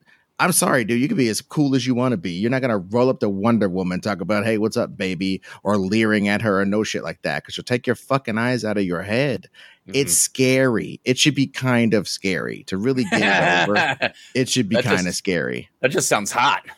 I'm 0.45 0.53
sorry, 0.53 0.85
dude. 0.85 1.01
You 1.01 1.09
can 1.09 1.17
be 1.17 1.29
as 1.29 1.41
cool 1.41 1.75
as 1.75 1.87
you 1.87 1.95
want 1.95 2.13
to 2.13 2.19
be. 2.19 2.33
You're 2.33 2.51
not 2.51 2.61
gonna 2.61 2.77
roll 2.79 3.09
up 3.09 3.21
to 3.21 3.29
Wonder 3.31 3.69
Woman, 3.69 4.01
talk 4.01 4.21
about, 4.21 4.45
"Hey, 4.45 4.59
what's 4.59 4.77
up, 4.77 4.95
baby," 4.97 5.41
or 5.63 5.79
leering 5.79 6.29
at 6.29 6.43
her 6.43 6.61
or 6.61 6.65
no 6.67 6.83
shit 6.85 7.03
like 7.03 7.23
that, 7.23 7.43
because 7.43 7.55
she'll 7.55 7.65
take 7.65 7.87
your 7.87 7.97
fucking 7.97 8.37
eyes 8.37 8.65
out 8.65 8.77
of 8.77 8.85
your 8.85 9.03
head. 9.03 9.49
Mhm. 9.89 9.93
It's 9.97 10.13
scary. 10.15 11.01
It 11.05 11.19
should 11.19 11.35
be 11.35 11.47
kind 11.47 11.95
of 11.95 12.07
scary 12.09 12.65
to 12.67 12.77
really 12.77 13.05
get 13.11 13.69
it 13.69 13.69
over. 13.71 14.13
It 14.35 14.49
should 14.51 14.69
be 14.69 14.77
kind 14.83 15.09
of 15.09 15.15
scary. 15.15 15.71
That 15.81 15.91
just 15.91 16.09
sounds 16.09 16.31
hot. 16.31 16.63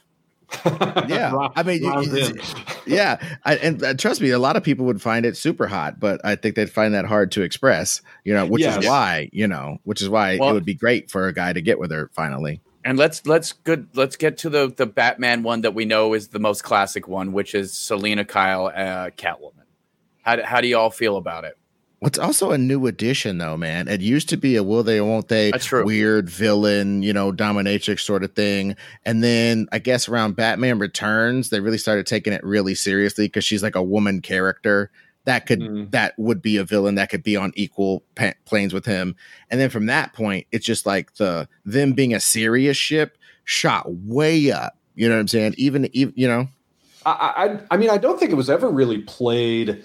Yeah, 1.09 1.33
Ron- 1.33 1.53
I 1.57 1.63
mean, 1.65 1.83
you- 1.83 2.03
you- 2.03 2.35
Yeah, 2.87 3.17
I, 3.45 3.57
and 3.57 3.83
uh, 3.83 3.95
trust 3.95 4.21
me, 4.21 4.31
a 4.31 4.39
lot 4.39 4.55
of 4.55 4.63
people 4.63 4.87
would 4.87 5.03
find 5.03 5.27
it 5.27 5.37
super 5.37 5.67
hot, 5.67 5.99
but 5.99 6.21
I 6.25 6.37
think 6.37 6.55
they'd 6.55 6.71
find 6.71 6.95
that 6.95 7.05
hard 7.05 7.33
to 7.33 7.43
express. 7.43 8.01
You 8.25 8.33
know, 8.33 8.47
which 8.47 8.63
Yes. 8.63 8.79
is 8.85 8.89
why 8.89 9.29
you 9.33 9.49
know, 9.49 9.79
which 9.83 10.01
is 10.01 10.09
why 10.09 10.37
Well- 10.39 10.51
it 10.51 10.53
would 10.53 10.65
be 10.65 10.75
great 10.75 11.11
for 11.11 11.27
a 11.27 11.33
guy 11.33 11.53
to 11.53 11.61
get 11.61 11.81
with 11.81 11.91
her 11.91 12.11
finally. 12.15 12.61
And 12.87 12.97
let's 12.97 13.27
let's 13.27 13.53
good 13.53 13.89
let's 13.95 14.15
get 14.15 14.39
to 14.39 14.49
the 14.49 14.69
the 14.69 14.87
Batman 14.87 15.43
one 15.43 15.63
that 15.63 15.75
we 15.75 15.85
know 15.85 16.15
is 16.15 16.29
the 16.29 16.39
most 16.39 16.63
classic 16.63 17.09
one, 17.09 17.33
which 17.33 17.53
is 17.53 17.73
Selina 17.73 18.25
Kyle, 18.25 18.69
uh, 18.69 19.11
Catwoman. 19.11 19.65
How 20.23 20.37
do, 20.37 20.43
how 20.43 20.61
do 20.61 20.69
you 20.69 20.79
all 20.79 20.91
feel 20.91 21.17
about 21.17 21.45
it? 21.45 21.59
What's 21.99 22.19
also 22.19 22.53
a 22.53 22.59
new 22.59 22.87
addition, 22.87 23.39
though, 23.39 23.57
man. 23.57 23.89
It 23.89 24.03
used 24.03 24.29
to 24.29 24.37
be 24.37 24.55
a 24.55 24.63
will 24.63 24.85
they, 24.85 25.01
won't 25.01 25.27
they, 25.27 25.51
weird 25.73 26.31
villain, 26.31 27.03
you 27.03 27.13
know, 27.13 27.33
dominatrix 27.33 28.01
sort 28.01 28.23
of 28.23 28.35
thing. 28.35 28.77
And 29.05 29.25
then 29.25 29.67
I 29.73 29.81
guess 29.81 30.09
around 30.09 30.37
Batman 30.37 30.79
Returns, 30.79 31.51
they 31.51 31.59
really 31.59 31.79
started 31.79 32.07
taking 32.07 32.33
it 32.33 32.45
really 32.45 32.77
seriously 32.77 33.27
because 33.27 33.45
she's 33.45 33.63
like 33.65 33.75
a 33.75 33.83
woman 33.83 34.21
character 34.21 34.91
that 35.27 35.45
could 35.47 35.61
Mhm. 35.61 35.91
that 35.91 36.15
would 36.19 36.41
be 36.41 36.57
a 36.57 36.65
villain 36.65 36.95
that 36.95 37.11
could 37.11 37.23
be 37.23 37.37
on 37.37 37.53
equal 37.55 38.03
pa- 38.15 38.33
planes 38.47 38.73
with 38.73 38.87
him. 38.87 39.15
And 39.51 39.61
then 39.61 39.71
from 39.71 39.87
that 39.87 40.13
point, 40.15 40.47
it's 40.53 40.65
just 40.65 40.87
like 40.87 41.15
the 41.17 41.47
them 41.65 41.93
being 41.93 42.15
a 42.15 42.21
serious 42.21 42.77
ship 42.77 43.19
shot 43.45 43.85
way 43.93 44.51
up. 44.51 44.77
You 44.95 45.09
know 45.09 45.17
what 45.17 45.21
I'm 45.21 45.29
saying? 45.29 45.55
Even, 45.59 45.89
even 45.93 46.15
you 46.17 46.27
know, 46.27 46.49
I, 47.05 47.11
I 47.71 47.75
I 47.75 47.77
mean 47.77 47.91
I 47.91 47.99
don't 47.99 48.19
think 48.19 48.31
it 48.33 48.37
was 48.37 48.49
ever 48.49 48.71
really 48.71 48.99
played 49.03 49.85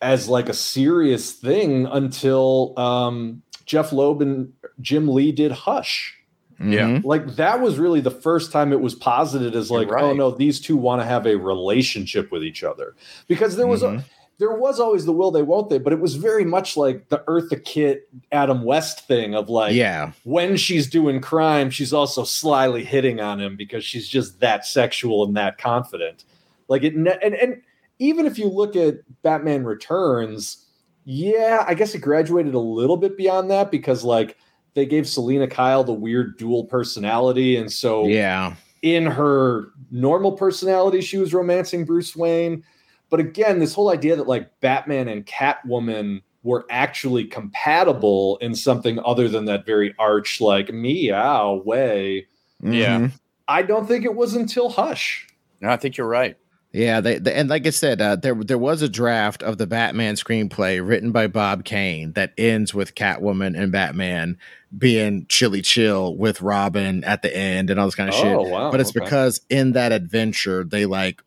as 0.00 0.28
like 0.28 0.48
a 0.48 0.54
serious 0.54 1.32
thing 1.32 1.86
until 1.86 2.74
um, 2.78 3.42
Jeph 3.66 3.92
Loeb 3.92 4.20
and 4.22 4.52
Jim 4.80 5.08
Lee 5.08 5.32
did 5.32 5.52
Hush. 5.52 6.14
Yeah. 6.60 6.86
mhm. 6.88 7.04
Like 7.04 7.36
that 7.36 7.60
was 7.60 7.78
really 7.78 8.00
the 8.00 8.10
first 8.10 8.52
time 8.52 8.72
it 8.72 8.80
was 8.80 8.94
posited 8.94 9.56
as 9.56 9.70
like, 9.70 9.90
right. 9.90 10.04
oh 10.04 10.12
no, 10.12 10.30
these 10.30 10.60
two 10.60 10.76
want 10.76 11.00
to 11.02 11.06
have 11.06 11.26
a 11.26 11.34
relationship 11.36 12.30
with 12.30 12.44
each 12.44 12.62
other 12.62 12.94
because 13.26 13.56
there 13.56 13.66
was 13.66 13.82
a, 13.82 13.88
Mhm. 13.88 14.04
There 14.38 14.54
was 14.54 14.80
always 14.80 15.04
the 15.04 15.12
will 15.12 15.30
they 15.30 15.42
won't 15.42 15.70
they, 15.70 15.78
but 15.78 15.92
it 15.92 16.00
was 16.00 16.16
very 16.16 16.44
much 16.44 16.76
like 16.76 17.08
the 17.08 17.18
Eartha 17.28 17.64
Kitt 17.64 18.08
Adam 18.32 18.64
West 18.64 19.06
thing 19.06 19.34
of 19.34 19.48
like 19.48 19.74
yeah, 19.74 20.12
when 20.24 20.56
she's 20.56 20.88
doing 20.88 21.20
crime, 21.20 21.70
she's 21.70 21.92
also 21.92 22.24
slyly 22.24 22.84
hitting 22.84 23.20
on 23.20 23.40
him 23.40 23.56
because 23.56 23.84
she's 23.84 24.08
just 24.08 24.40
that 24.40 24.66
sexual 24.66 25.24
and 25.24 25.36
that 25.36 25.58
confident. 25.58 26.24
Like 26.68 26.82
it, 26.82 26.94
and 26.94 27.08
and 27.08 27.62
even 27.98 28.26
if 28.26 28.38
you 28.38 28.48
look 28.48 28.74
at 28.74 28.96
Batman 29.22 29.64
Returns, 29.64 30.66
yeah, 31.04 31.64
I 31.66 31.74
guess 31.74 31.94
it 31.94 32.00
graduated 32.00 32.54
a 32.54 32.58
little 32.58 32.96
bit 32.96 33.16
beyond 33.16 33.50
that 33.50 33.70
because 33.70 34.02
like 34.02 34.36
they 34.74 34.86
gave 34.86 35.06
Selina 35.06 35.46
Kyle 35.46 35.84
the 35.84 35.92
weird 35.92 36.38
dual 36.38 36.64
personality, 36.64 37.56
and 37.56 37.70
so 37.70 38.06
yeah. 38.06 38.54
in 38.82 39.06
her 39.06 39.68
normal 39.90 40.32
personality, 40.32 41.00
she 41.00 41.18
was 41.18 41.34
romancing 41.34 41.84
Bruce 41.84 42.16
Wayne. 42.16 42.64
But 43.12 43.20
again, 43.20 43.58
this 43.58 43.74
whole 43.74 43.90
idea 43.90 44.16
that 44.16 44.26
like 44.26 44.58
Batman 44.60 45.06
and 45.06 45.26
Catwoman 45.26 46.22
were 46.42 46.64
actually 46.70 47.24
compatible 47.26 48.38
in 48.40 48.54
something 48.54 48.98
other 49.04 49.28
than 49.28 49.44
that 49.44 49.66
very 49.66 49.94
arch, 49.98 50.40
like 50.40 50.72
meow 50.72 51.60
way. 51.62 52.26
Yeah. 52.62 53.00
Mhm. 53.00 53.12
I 53.46 53.62
don't 53.64 53.86
think 53.86 54.06
it 54.06 54.14
was 54.14 54.34
until 54.34 54.70
Hush. 54.70 55.26
No, 55.60 55.68
I 55.68 55.76
think 55.76 55.98
you're 55.98 56.08
right. 56.08 56.38
Yeah, 56.72 57.02
they, 57.02 57.18
they 57.18 57.34
and 57.34 57.50
like 57.50 57.66
I 57.66 57.70
said, 57.70 58.00
uh, 58.00 58.16
there 58.16 58.34
there 58.34 58.56
was 58.56 58.80
a 58.80 58.88
draft 58.88 59.42
of 59.42 59.58
the 59.58 59.66
Batman 59.66 60.14
screenplay 60.14 60.80
written 60.82 61.12
by 61.12 61.26
Bob 61.26 61.66
Kane 61.66 62.14
that 62.14 62.32
ends 62.38 62.72
with 62.72 62.94
Catwoman 62.94 63.60
and 63.60 63.70
Batman 63.70 64.38
being 64.78 65.26
chilly 65.28 65.60
chill 65.60 66.16
with 66.16 66.40
Robin 66.40 67.04
at 67.04 67.20
the 67.20 67.36
end 67.36 67.68
and 67.68 67.78
all 67.78 67.86
this 67.86 67.94
kind 67.94 68.08
of 68.08 68.14
shit. 68.14 68.34
Oh, 68.34 68.48
wow. 68.48 68.70
But 68.70 68.80
it's 68.80 68.96
okay. 68.96 69.04
because 69.04 69.42
in 69.50 69.72
that 69.72 69.92
adventure 69.92 70.64
they 70.64 70.86
like 70.86 71.20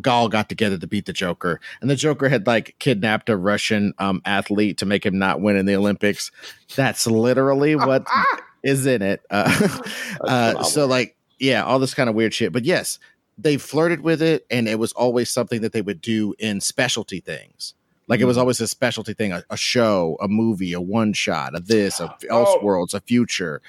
Gaul 0.00 0.28
got 0.28 0.48
together 0.48 0.78
to 0.78 0.86
beat 0.86 1.06
the 1.06 1.12
Joker, 1.12 1.60
and 1.80 1.90
the 1.90 1.96
Joker 1.96 2.28
had 2.28 2.46
like 2.46 2.76
kidnapped 2.78 3.28
a 3.28 3.36
Russian 3.36 3.94
um, 3.98 4.22
athlete 4.24 4.78
to 4.78 4.86
make 4.86 5.04
him 5.04 5.18
not 5.18 5.40
win 5.40 5.56
in 5.56 5.66
the 5.66 5.76
Olympics. 5.76 6.30
That's 6.76 7.06
literally 7.06 7.76
what 7.76 8.06
is 8.62 8.86
in 8.86 9.02
it. 9.02 9.22
Uh, 9.30 9.78
uh, 10.20 10.62
so 10.62 10.86
like, 10.86 11.16
yeah, 11.38 11.64
all 11.64 11.78
this 11.78 11.94
kind 11.94 12.08
of 12.08 12.14
weird 12.14 12.34
shit. 12.34 12.52
But 12.52 12.64
yes, 12.64 12.98
they 13.38 13.56
flirted 13.56 14.02
with 14.02 14.22
it, 14.22 14.46
and 14.50 14.68
it 14.68 14.78
was 14.78 14.92
always 14.92 15.30
something 15.30 15.62
that 15.62 15.72
they 15.72 15.82
would 15.82 16.00
do 16.00 16.34
in 16.38 16.60
specialty 16.60 17.20
things. 17.20 17.74
Like 18.10 18.20
it 18.20 18.24
Mm. 18.24 18.26
was 18.26 18.36
always 18.38 18.60
a 18.60 18.66
specialty 18.66 19.14
thing, 19.14 19.30
a, 19.32 19.42
a 19.50 19.56
show, 19.56 20.18
a 20.20 20.26
movie, 20.28 20.72
a 20.74 20.80
one 20.80 21.12
shot, 21.14 21.56
a 21.56 21.60
this, 21.60 22.00
a 22.00 22.14
Oh. 22.28 22.58
Elseworlds, 22.60 22.92
a 22.92 23.00
future. 23.00 23.62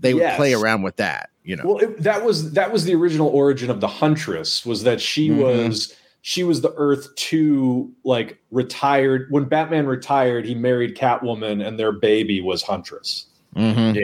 They 0.00 0.14
would 0.14 0.30
play 0.36 0.54
around 0.54 0.82
with 0.82 0.96
that, 0.96 1.30
you 1.44 1.56
know. 1.56 1.64
Well, 1.66 1.78
it, 1.78 2.02
that 2.04 2.24
was 2.24 2.52
that 2.52 2.72
was 2.72 2.84
the 2.84 2.94
original 2.94 3.28
origin 3.28 3.68
of 3.70 3.80
the 3.80 3.88
Huntress. 3.88 4.64
Was 4.64 4.84
that 4.84 5.00
she 5.00 5.28
Mhm. 5.30 5.66
was 5.68 5.94
she 6.22 6.44
was 6.44 6.60
the 6.60 6.72
Earth 6.76 7.14
two 7.16 7.90
like 8.04 8.38
retired 8.52 9.26
when 9.30 9.44
Batman 9.44 9.86
retired, 9.86 10.46
he 10.46 10.54
married 10.54 10.96
Catwoman, 10.96 11.66
and 11.66 11.78
their 11.78 11.92
baby 11.92 12.40
was 12.40 12.62
Huntress. 12.62 13.26
Mhm. 13.56 13.96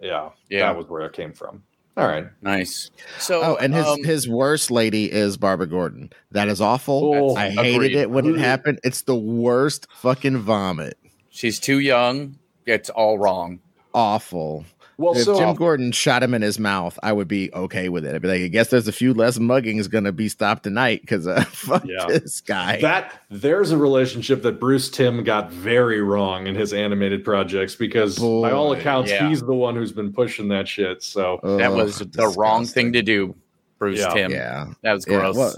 Yeah, 0.00 0.28
Yeah. 0.50 0.66
that 0.66 0.76
was 0.76 0.86
where 0.88 1.02
it 1.02 1.12
came 1.14 1.32
from. 1.32 1.62
All 2.00 2.08
right. 2.08 2.26
Nice. 2.42 2.90
So, 3.18 3.42
Oh, 3.42 3.56
and 3.56 3.74
his 3.74 3.86
um, 3.86 4.02
his 4.04 4.28
worst 4.28 4.70
lady 4.70 5.10
is 5.10 5.36
Barbara 5.36 5.66
Gordon. 5.66 6.10
That 6.32 6.48
is 6.48 6.60
awful. 6.60 7.12
Oh, 7.14 7.36
I 7.36 7.50
hated 7.50 7.74
agreed. 7.74 7.96
it 7.96 8.10
when 8.10 8.26
it 8.26 8.38
happened. 8.38 8.80
It's 8.84 9.02
the 9.02 9.14
worst 9.16 9.86
fucking 9.96 10.38
vomit. 10.38 10.96
she's 11.30 11.60
too 11.60 11.78
young. 11.80 12.38
It's 12.66 12.90
all 12.90 13.18
wrong. 13.18 13.60
Awful. 13.94 14.64
Well, 15.00 15.16
if 15.16 15.24
so 15.24 15.38
Jim 15.38 15.54
Gordon 15.54 15.92
shot 15.92 16.22
him 16.22 16.34
in 16.34 16.42
his 16.42 16.58
mouth, 16.58 16.98
I 17.02 17.12
would 17.14 17.26
be 17.26 17.50
okay 17.54 17.88
with 17.88 18.04
it. 18.04 18.14
I'd 18.14 18.20
be 18.20 18.28
like, 18.28 18.42
I 18.42 18.48
guess 18.48 18.68
there's 18.68 18.86
a 18.86 18.92
few 18.92 19.14
less 19.14 19.38
muggings 19.38 19.88
gonna 19.90 20.12
be 20.12 20.28
stopped 20.28 20.62
tonight 20.64 21.00
because 21.00 21.26
uh, 21.26 21.42
fuck 21.48 21.84
Yeah. 21.86 22.04
this 22.06 22.42
guy. 22.42 22.80
that 22.82 23.18
there's 23.30 23.70
a 23.70 23.78
relationship 23.78 24.42
that 24.42 24.60
Bruce 24.60 24.90
Timm 24.90 25.24
got 25.24 25.50
very 25.50 26.02
wrong 26.02 26.46
in 26.46 26.54
his 26.54 26.74
animated 26.74 27.24
projects 27.24 27.74
because 27.74 28.18
by 28.18 28.50
all 28.52 28.72
accounts 28.72 29.10
yeah. 29.10 29.26
he's 29.26 29.40
the 29.40 29.54
one 29.54 29.74
who's 29.74 29.92
been 29.92 30.12
pushing 30.12 30.48
that 30.48 30.68
shit. 30.68 31.02
So 31.02 31.40
that 31.42 31.70
Ugh, 31.70 31.76
was 31.76 32.00
the 32.00 32.34
wrong 32.36 32.66
thing 32.66 32.92
to 32.92 33.00
do, 33.00 33.34
Bruce 33.78 34.00
Yeah. 34.00 34.12
Tim. 34.12 34.30
Yeah, 34.32 34.66
That 34.82 34.92
was 34.92 35.06
yeah. 35.08 35.18
gross. 35.18 35.36
Well, 35.36 35.56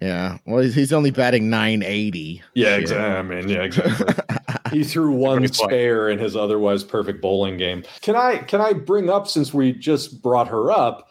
yeah. 0.00 0.38
Well, 0.46 0.62
he's- 0.62 0.74
he's 0.74 0.92
only 0.94 1.10
batting 1.10 1.50
980. 1.50 2.42
yeah, 2.54 2.70
Shit. 2.70 2.80
exactly. 2.80 3.04
I 3.06 3.22
mean, 3.40 3.48
yeah, 3.50 3.62
exactly. 3.64 4.14
he 4.72 4.84
threw 4.84 5.12
one 5.12 5.46
spare 5.48 6.08
in 6.08 6.18
his 6.18 6.36
otherwise 6.36 6.84
perfect 6.84 7.20
bowling 7.20 7.56
game. 7.56 7.84
Can 8.00 8.16
I 8.16 8.38
can 8.38 8.60
I 8.60 8.72
bring 8.72 9.10
up 9.10 9.28
since 9.28 9.52
we 9.52 9.72
just 9.72 10.22
brought 10.22 10.48
her 10.48 10.70
up? 10.70 11.08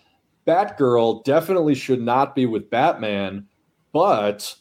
Batgirl 0.48 1.24
definitely 1.26 1.76
should 1.76 2.02
not 2.02 2.36
be 2.36 2.46
with 2.46 2.70
Batman, 2.70 3.48
but 3.92 4.56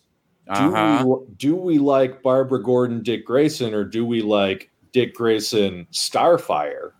do 0.46 0.74
uh-huh. 0.74 1.04
we 1.04 1.34
do 1.36 1.56
we 1.56 1.78
like 1.78 2.22
Barbara 2.22 2.62
Gordon, 2.62 3.02
Dick 3.02 3.24
Grayson, 3.24 3.74
or 3.74 3.84
do 3.84 4.04
we 4.04 4.22
like 4.22 4.70
Dick 4.92 5.14
Grayson, 5.14 5.86
Starfire? 5.92 6.92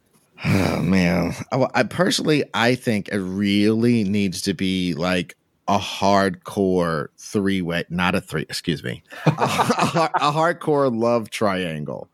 Oh 0.45 0.81
man, 0.83 1.35
I, 1.53 1.67
I 1.75 1.83
personally 1.83 2.45
I 2.55 2.75
think 2.75 3.09
it 3.09 3.19
really 3.19 4.05
needs 4.05 4.43
to 4.43 4.55
be 4.55 4.95
like 4.95 5.37
a 5.69 5.79
hardcore 5.79 7.09
three 7.19 7.61
way, 7.63 7.85
not 7.91 8.15
a 8.15 8.21
three. 8.21 8.43
Excuse 8.43 8.83
me, 8.83 9.03
a, 9.27 9.31
a, 9.31 10.33
hardcore 10.33 10.95
love 10.95 11.31
triangle. 11.31 12.09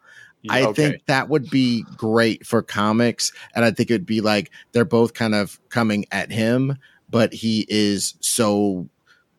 I 0.51 0.65
Okay. 0.65 0.91
think 0.91 1.07
that 1.07 1.29
would 1.29 1.49
be 1.49 1.85
great 1.97 2.45
for 2.47 2.63
comics, 2.63 3.33
and 3.55 3.65
I 3.65 3.71
think 3.71 3.91
it'd 3.91 4.05
be 4.05 4.21
like 4.21 4.51
they're 4.73 4.85
both 4.85 5.15
kind 5.15 5.35
of 5.35 5.59
coming 5.71 6.05
at 6.11 6.31
him, 6.31 6.77
but 7.09 7.33
he 7.33 7.65
is 7.69 8.15
so 8.21 8.89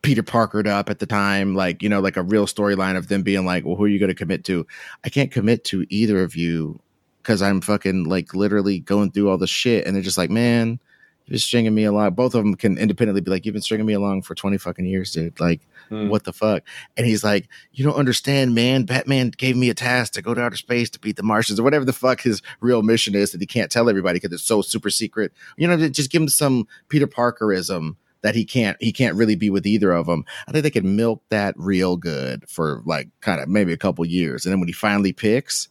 Peter 0.02 0.24
Parkered 0.24 0.68
up 0.68 0.90
at 0.90 1.00
the 1.00 1.06
time, 1.06 1.54
like 1.54 1.84
you 1.84 1.90
know, 1.90 2.00
like 2.00 2.18
a 2.18 2.24
real 2.24 2.48
storyline 2.48 2.96
of 2.96 3.10
them 3.10 3.22
being 3.22 3.46
like, 3.46 3.66
"Well, 3.66 3.76
who 3.76 3.84
are 3.84 3.90
you 3.90 4.00
going 4.00 4.10
to 4.10 4.16
commit 4.16 4.46
to?" 4.46 4.66
I 5.04 5.10
can't 5.10 5.32
commit 5.32 5.64
to 5.66 5.86
either 5.90 6.24
of 6.24 6.36
you 6.36 6.80
because 7.22 7.42
I'm 7.42 7.60
fucking 7.60 8.06
like 8.06 8.34
literally 8.34 8.80
going 8.80 9.12
through 9.12 9.30
all 9.30 9.38
the 9.38 9.46
shit, 9.46 9.86
and 9.86 9.96
they're 9.96 10.02
just 10.04 10.18
like, 10.18 10.30
"Man, 10.30 10.80
been 11.28 11.38
stringing 11.40 11.74
me 11.76 11.84
along." 11.84 12.14
Both 12.14 12.36
of 12.36 12.44
them 12.44 12.56
can 12.56 12.78
independently 12.78 13.22
be 13.22 13.32
like, 13.32 13.46
"You've 13.46 13.54
been 13.54 13.62
stringing 13.62 13.86
me 13.86 13.94
along 13.94 14.24
for 14.24 14.36
twenty 14.36 14.58
fucking 14.58 14.86
years, 14.86 15.12
dude." 15.12 15.40
Like, 15.40 15.62
Hmm. 15.90 16.08
what 16.10 16.24
the 16.24 16.34
fuck? 16.34 16.64
And 16.98 17.06
he's 17.06 17.24
like, 17.24 17.48
You 17.72 17.86
don't 17.86 17.96
understand, 17.96 18.56
man. 18.56 18.86
Batman 18.86 19.30
gave 19.38 19.56
me 19.56 19.70
a 19.70 19.76
task 19.76 20.14
to 20.14 20.22
go 20.24 20.34
to 20.34 20.42
outer 20.42 20.56
space 20.58 20.90
to 20.90 21.00
beat 21.00 21.16
the 21.16 21.22
Martians 21.22 21.60
or 21.60 21.64
whatever 21.64 21.86
the 21.86 21.94
fuck 21.94 22.22
his 22.22 22.42
real 22.60 22.82
mission 22.82 23.14
is 23.14 23.32
that 23.32 23.40
he 23.42 23.46
can't 23.46 23.70
tell 23.72 23.88
everybody 23.88 24.18
because 24.18 24.34
it's 24.34 24.42
so 24.42 24.64
super 24.64 24.90
secret. 24.90 25.32
You 25.58 25.68
know, 25.68 25.88
just 25.90 26.10
give 26.10 26.24
him 26.24 26.28
some 26.28 26.68
Peter 26.90 27.06
Parkerism 27.06 27.98
that 28.22 28.34
he 28.34 28.46
can't 28.46 28.78
he 28.82 28.92
can't 28.92 29.16
really 29.16 29.36
be 29.36 29.52
with 29.52 29.68
either 29.68 29.92
of 29.92 30.08
them. 30.08 30.26
I 30.48 30.52
think 30.52 30.64
they 30.64 30.72
could 30.72 30.86
milk 30.86 31.22
that 31.30 31.54
real 31.58 31.98
good 31.98 32.50
for 32.50 32.82
like 32.86 33.10
kind 33.22 33.40
of 33.40 33.48
maybe 33.48 33.72
a 33.72 33.78
couple 33.78 34.04
years. 34.06 34.44
And 34.46 34.52
then 34.52 34.60
when 34.60 34.68
he 34.68 34.74
finally 34.74 35.14
picks 35.14 35.68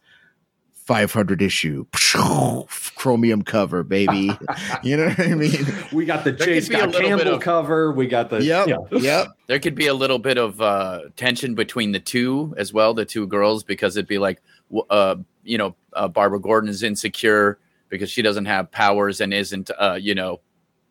500 0.86 1.40
issue 1.40 1.86
chromium 2.96 3.42
cover, 3.42 3.82
baby. 3.82 4.30
you 4.82 4.96
know 4.96 5.06
what 5.08 5.18
I 5.20 5.34
mean? 5.34 5.66
We 5.92 6.04
got 6.04 6.24
the 6.24 6.32
There 6.32 6.46
J. 6.46 6.60
could 6.60 6.68
be 6.68 6.74
a 6.74 6.78
Scott 6.78 6.92
Campbell 6.92 7.34
of- 7.34 7.40
cover. 7.40 7.92
We 7.92 8.06
got 8.06 8.30
the 8.30 8.42
Yep. 8.42 8.68
yeah. 8.68 8.76
Yep. 9.00 9.26
there 9.46 9.58
could 9.58 9.74
be 9.74 9.86
a 9.86 9.94
little 9.94 10.18
bit 10.18 10.36
of 10.38 10.60
uh, 10.60 11.00
tension 11.16 11.54
between 11.54 11.92
the 11.92 12.00
two 12.00 12.54
as 12.58 12.72
well, 12.72 12.92
the 12.94 13.04
two 13.04 13.26
girls, 13.26 13.64
because 13.64 13.96
it'd 13.96 14.06
be 14.08 14.18
like, 14.18 14.42
uh, 14.90 15.16
you 15.42 15.56
know, 15.58 15.74
uh, 15.94 16.08
Barbara 16.08 16.40
Gordon 16.40 16.68
is 16.68 16.82
insecure 16.82 17.58
because 17.88 18.10
she 18.10 18.22
doesn't 18.22 18.46
have 18.46 18.70
powers 18.70 19.20
and 19.20 19.32
isn't, 19.32 19.70
uh, 19.78 19.98
you 20.00 20.14
know, 20.14 20.40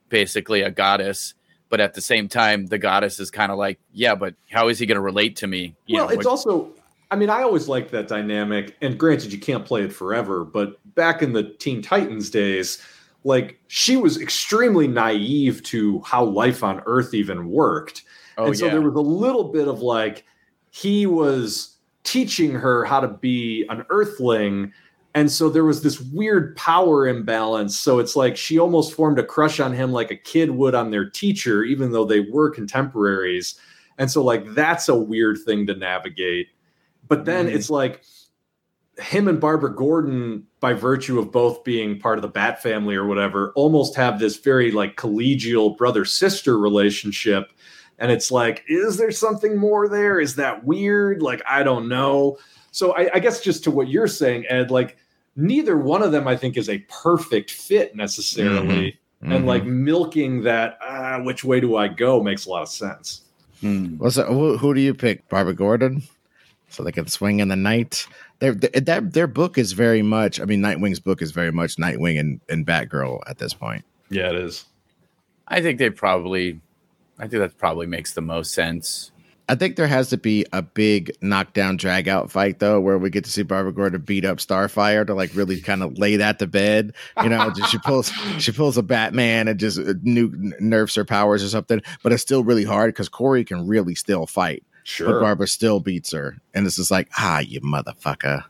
basically 0.10 0.62
a 0.62 0.72
goddess. 0.72 1.34
But 1.70 1.82
at 1.82 1.94
the 1.96 2.02
same 2.02 2.28
time, 2.30 2.68
the 2.68 2.78
goddess 2.78 3.20
is 3.20 3.32
kind 3.32 3.52
of 3.52 3.58
like, 3.58 3.80
yeah, 3.94 4.14
but 4.16 4.36
how 4.52 4.68
is 4.70 4.78
he 4.80 4.86
going 4.86 4.96
to 4.98 5.02
relate 5.02 5.38
to 5.38 5.48
me? 5.48 5.76
You 5.86 5.98
well, 5.98 6.06
know, 6.08 6.14
it's 6.14 6.26
what- 6.26 6.32
also, 6.32 6.70
I 7.14 7.16
mean, 7.16 7.30
I 7.30 7.44
always 7.44 7.68
liked 7.68 7.92
that 7.92 8.08
dynamic. 8.08 8.76
And 8.82 8.98
granted, 8.98 9.32
you 9.32 9.40
can't 9.40 9.64
play 9.64 9.84
it 9.84 9.94
forever, 9.94 10.44
but 10.44 10.80
back 10.96 11.22
in 11.22 11.32
the 11.32 11.44
Teen 11.44 11.80
Titans 11.80 12.32
days, 12.32 12.82
like 13.24 13.60
she 13.68 13.98
was 13.98 14.20
extremely 14.20 14.88
naive 14.88 15.62
to 15.66 16.02
how 16.02 16.24
life 16.26 16.64
on 16.64 16.82
Earth 16.88 17.14
even 17.14 17.52
worked. 17.52 18.02
oh 18.40 18.46
and 18.46 18.58
so 18.58 18.66
yeah, 18.66 18.72
there 18.72 18.82
was 18.82 18.96
a 18.96 19.00
little 19.00 19.44
bit 19.44 19.68
of 19.68 19.82
like, 19.82 20.26
he 20.72 21.06
was 21.06 21.78
teaching 22.04 22.52
her 22.52 22.84
how 22.84 23.00
to 23.00 23.10
be 23.10 23.68
an 23.70 23.86
Earthling. 23.92 24.74
And 25.14 25.32
so 25.32 25.52
there 25.52 25.66
was 25.66 25.84
this 25.84 26.02
weird 26.02 26.56
power 26.56 27.08
imbalance. 27.08 27.78
So 27.78 28.00
it's 28.00 28.16
like 28.16 28.36
she 28.36 28.58
almost 28.58 28.92
formed 28.92 29.20
a 29.20 29.24
crush 29.24 29.60
on 29.60 29.72
him 29.72 29.92
like 29.92 30.10
a 30.10 30.16
kid 30.16 30.50
would 30.50 30.74
on 30.74 30.90
their 30.90 31.08
teacher, 31.08 31.64
even 31.64 31.92
though 31.92 32.06
they 32.06 32.22
were 32.22 32.50
contemporaries. 32.50 33.60
And 34.00 34.10
so, 34.10 34.24
like, 34.24 34.56
that's 34.56 34.90
a 34.90 34.96
weird 34.96 35.38
thing 35.46 35.68
to 35.68 35.76
navigate. 35.76 36.48
But 37.08 37.26
then 37.26 37.48
Mhm. 37.48 37.54
it's 37.56 37.70
like 37.70 38.02
him 39.00 39.28
and 39.28 39.40
Barbara 39.40 39.74
Gordon, 39.76 40.44
by 40.60 40.74
virtue 40.74 41.18
of 41.20 41.32
both 41.32 41.64
being 41.64 42.00
part 42.00 42.18
of 42.18 42.22
the 42.22 42.28
Bat 42.28 42.62
family 42.62 42.96
or 42.96 43.06
whatever, 43.08 43.52
almost 43.56 43.96
have 43.96 44.20
this 44.20 44.38
very 44.38 44.72
like 44.72 44.96
collegial 44.98 45.76
brother 45.76 46.06
sister 46.06 46.58
relationship. 46.58 47.52
And 48.00 48.12
it's 48.12 48.32
like, 48.32 48.64
is 48.68 48.98
there 48.98 49.12
something 49.12 49.58
more 49.58 49.88
there? 49.88 50.20
Is 50.20 50.36
that 50.36 50.64
weird? 50.64 51.22
Like, 51.22 51.42
I 51.48 51.64
don't 51.64 51.88
know. 51.88 52.38
So 52.72 52.92
I, 52.96 53.10
I 53.16 53.20
guess 53.20 53.42
just 53.42 53.64
to 53.66 53.72
what 53.72 53.88
you're 53.88 54.08
saying, 54.08 54.46
Ed, 54.50 54.70
like 54.72 54.98
neither 55.36 55.78
one 55.78 56.04
of 56.04 56.12
them 56.12 56.28
I 56.28 56.36
think 56.36 56.56
is 56.58 56.70
a 56.70 56.80
perfect 56.90 57.50
fit 57.52 57.96
necessarily. 57.96 58.98
And 59.22 59.46
Mhm. 59.46 59.48
like 59.48 59.66
milking 59.66 60.44
that, 60.44 60.78
uh, 60.86 61.20
which 61.22 61.44
way 61.44 61.60
do 61.62 61.78
I 61.78 61.88
go 61.88 62.22
makes 62.22 62.46
a 62.46 62.50
lot 62.50 62.62
of 62.62 62.68
sense. 62.70 63.22
Hmm. 63.62 63.96
What's 63.98 64.18
that, 64.18 64.28
who, 64.28 64.58
who 64.58 64.74
do 64.74 64.82
you 64.82 64.94
pick? 64.94 65.28
Barbara 65.30 65.54
Gordon, 65.54 66.04
so 66.74 66.84
they 66.84 66.92
can 66.92 67.08
swing 67.08 67.40
in 67.40 67.48
the 67.48 67.56
night. 67.56 68.08
Their 68.40 68.54
their 68.54 69.02
their 69.02 69.28
book 69.28 69.58
is 69.58 69.74
very 69.74 70.02
much. 70.02 70.42
I 70.42 70.46
mean, 70.46 70.62
Nightwing's 70.62 71.00
book 71.00 71.22
is 71.22 71.32
very 71.32 71.52
much 71.52 71.78
Nightwing 71.78 72.20
and, 72.20 72.42
and 72.50 72.66
Batgirl 72.66 73.22
at 73.28 73.38
this 73.38 73.54
point. 73.54 73.86
Yeah, 74.10 74.30
it 74.30 74.36
is. 74.36 74.66
I 75.48 75.62
think 75.62 75.80
they 75.80 75.90
probably, 75.90 76.62
I 77.20 77.28
think 77.28 77.42
that 77.42 77.58
probably 77.58 77.86
makes 77.86 78.14
the 78.14 78.22
most 78.22 78.54
sense. 78.54 79.12
I 79.50 79.56
think 79.56 79.76
there 79.76 79.88
has 79.88 80.10
to 80.10 80.18
be 80.18 80.46
a 80.54 80.62
big 80.62 81.12
knockdown 81.22 81.76
drag 81.76 82.08
out 82.08 82.32
fight 82.32 82.60
though, 82.60 82.80
where 82.80 82.98
we 82.98 83.10
get 83.10 83.26
to 83.26 83.30
see 83.30 83.44
Barbara 83.44 83.74
Gordon 83.74 84.02
beat 84.02 84.24
up 84.24 84.38
Starfire 84.38 85.06
to 85.06 85.14
like 85.14 85.36
really 85.36 85.60
kind 85.60 85.84
of 85.84 85.98
lay 85.98 86.16
that 86.16 86.40
to 86.40 86.48
bed. 86.48 86.94
You 87.22 87.30
know, 87.30 87.52
just 87.52 87.70
she 87.70 87.78
pulls 87.80 88.10
she 88.40 88.52
pulls 88.52 88.78
a 88.78 88.84
Batman 88.84 89.48
and 89.48 89.60
just 89.60 89.80
uh, 89.80 89.94
nu- 90.02 90.54
nerfs 90.60 90.96
her 90.96 91.06
powers 91.06 91.44
or 91.44 91.50
something. 91.50 91.82
But 92.02 92.14
it's 92.14 92.22
still 92.22 92.44
really 92.44 92.64
hard 92.64 92.94
because 92.94 93.10
Kory 93.10 93.44
can 93.44 93.68
really 93.68 93.96
still 93.96 94.26
fight. 94.26 94.64
But 95.00 95.20
Barbara 95.22 95.48
still 95.48 95.80
beats 95.80 96.12
her, 96.12 96.38
and 96.54 96.66
it's 96.66 96.76
just 96.78 96.92
like, 96.92 97.10
ah, 97.18 97.40
you 97.40 97.62
motherfucker, 97.62 98.44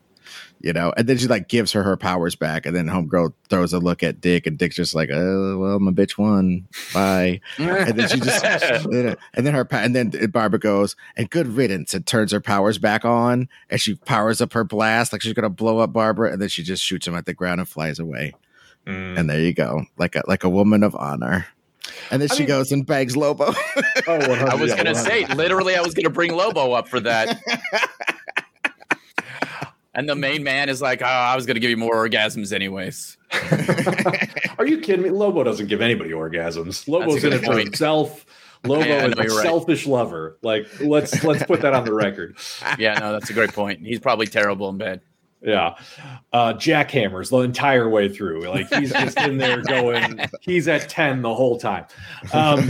you 0.62 0.74
know. 0.74 0.94
And 0.98 1.08
then 1.08 1.18
she 1.18 1.28
like 1.28 1.48
gives 1.48 1.72
her 1.74 1.84
her 1.84 1.98
powers 1.98 2.36
back, 2.36 2.66
and 2.66 2.76
then 2.76 2.88
Homegirl 2.88 3.34
throws 3.50 3.74
a 3.74 3.80
look 3.80 4.04
at 4.04 4.22
Dick, 4.22 4.48
and 4.48 4.58
Dick's 4.58 4.76
just 4.76 4.96
like, 4.96 5.10
oh 5.12 5.58
well, 5.60 5.80
my 5.80 5.92
bitch 5.92 6.18
won, 6.18 6.68
bye. 6.94 7.40
and 7.58 7.98
then 7.98 8.08
she 8.08 8.20
just, 8.20 8.44
and 8.86 9.18
then- 9.34 9.54
her, 9.54 9.68
and 9.72 9.96
then 9.96 10.12
Barbara 10.32 10.60
goes, 10.60 10.96
and 11.16 11.30
good 11.30 11.48
riddance, 11.48 11.94
and 11.94 12.06
turns 12.06 12.32
her 12.32 12.42
powers 12.42 12.78
back 12.78 13.06
on, 13.06 13.48
and 13.70 13.80
she 13.80 13.96
powers 13.96 14.42
up 14.42 14.54
her 14.54 14.64
blast 14.64 15.14
like 15.14 15.22
she's 15.22 15.34
gonna 15.34 15.50
blow 15.50 15.80
up 15.80 15.94
Barbara, 15.94 16.32
and 16.32 16.42
then 16.42 16.50
she 16.50 16.64
just 16.64 16.84
shoots 16.84 17.08
him 17.08 17.16
at 17.16 17.26
the 17.26 17.34
ground 17.34 17.60
and 17.60 17.70
flies 17.70 18.00
away. 18.00 18.34
Mm. 18.86 19.18
And 19.18 19.30
there 19.30 19.40
you 19.40 19.54
go, 19.54 19.86
like 19.98 20.16
a 20.16 20.24
like 20.28 20.44
a 20.44 20.50
woman 20.50 20.84
of 20.84 20.94
honor. 20.96 21.48
And 22.12 22.22
then 22.22 22.30
I 22.32 22.36
she 22.36 22.42
mean- 22.42 22.48
goes 22.48 22.72
and 22.72 22.86
bags 22.86 23.16
Lobo. 23.18 23.54
oh, 24.08 24.32
I 24.48 24.56
was 24.56 24.74
gonna 24.74 24.96
say, 24.96 25.26
literally, 25.28 25.76
I 25.76 25.82
was 25.82 25.94
gonna 25.94 26.10
bring 26.10 26.34
Lobo 26.34 26.72
up 26.74 26.88
for 26.88 27.00
that. 27.02 27.40
And 29.96 30.10
the 30.10 30.16
main 30.16 30.42
man 30.44 30.70
is 30.70 30.82
like, 30.82 31.04
oh, 31.04 31.06
I 31.06 31.36
was 31.36 31.46
gonna 31.46 31.60
give 31.60 31.70
you 31.70 31.78
more 31.78 31.94
orgasms 31.94 32.52
anyways. 32.52 33.16
Are 34.58 34.66
you 34.66 34.80
kidding 34.80 35.04
me? 35.04 35.12
Lobo 35.12 35.44
doesn't 35.44 35.68
give 35.68 35.82
anybody 35.82 36.10
orgasms. 36.10 36.88
Lobo's 36.88 37.24
in 37.24 37.32
it 37.34 37.46
for 37.46 37.60
himself. 37.60 38.26
Lobo 38.66 38.84
Yeah, 38.86 39.04
I 39.04 39.06
is 39.10 39.16
know 39.16 39.22
a 39.22 39.26
you're 39.26 39.36
right. 39.36 39.44
selfish 39.44 39.86
lover. 39.86 40.40
Like 40.42 40.66
let's 40.82 41.24
let's 41.24 41.44
put 41.44 41.62
that 41.62 41.74
on 41.76 41.86
the 41.86 41.94
record. 41.94 42.38
Yeah, 42.80 42.96
no, 42.96 43.12
that's 43.14 43.30
a 43.30 43.34
great 43.34 43.54
point. 43.54 43.82
He's 43.82 44.00
probably 44.00 44.26
terrible 44.26 44.68
in 44.70 44.80
bed. 44.80 45.02
Yeah. 45.44 45.76
Uh 46.32 46.54
jackhammers 46.54 47.30
the 47.30 47.40
entire 47.40 47.90
way 47.90 48.10
through. 48.10 48.48
Like 48.48 48.72
he's 48.74 48.92
just 48.92 49.18
in 49.20 49.38
there 49.38 49.62
going, 49.68 50.20
he's 50.42 50.68
at 50.68 50.90
10 50.90 51.22
the 51.22 51.34
whole 51.34 51.60
time. 51.60 51.86
Um 52.34 52.70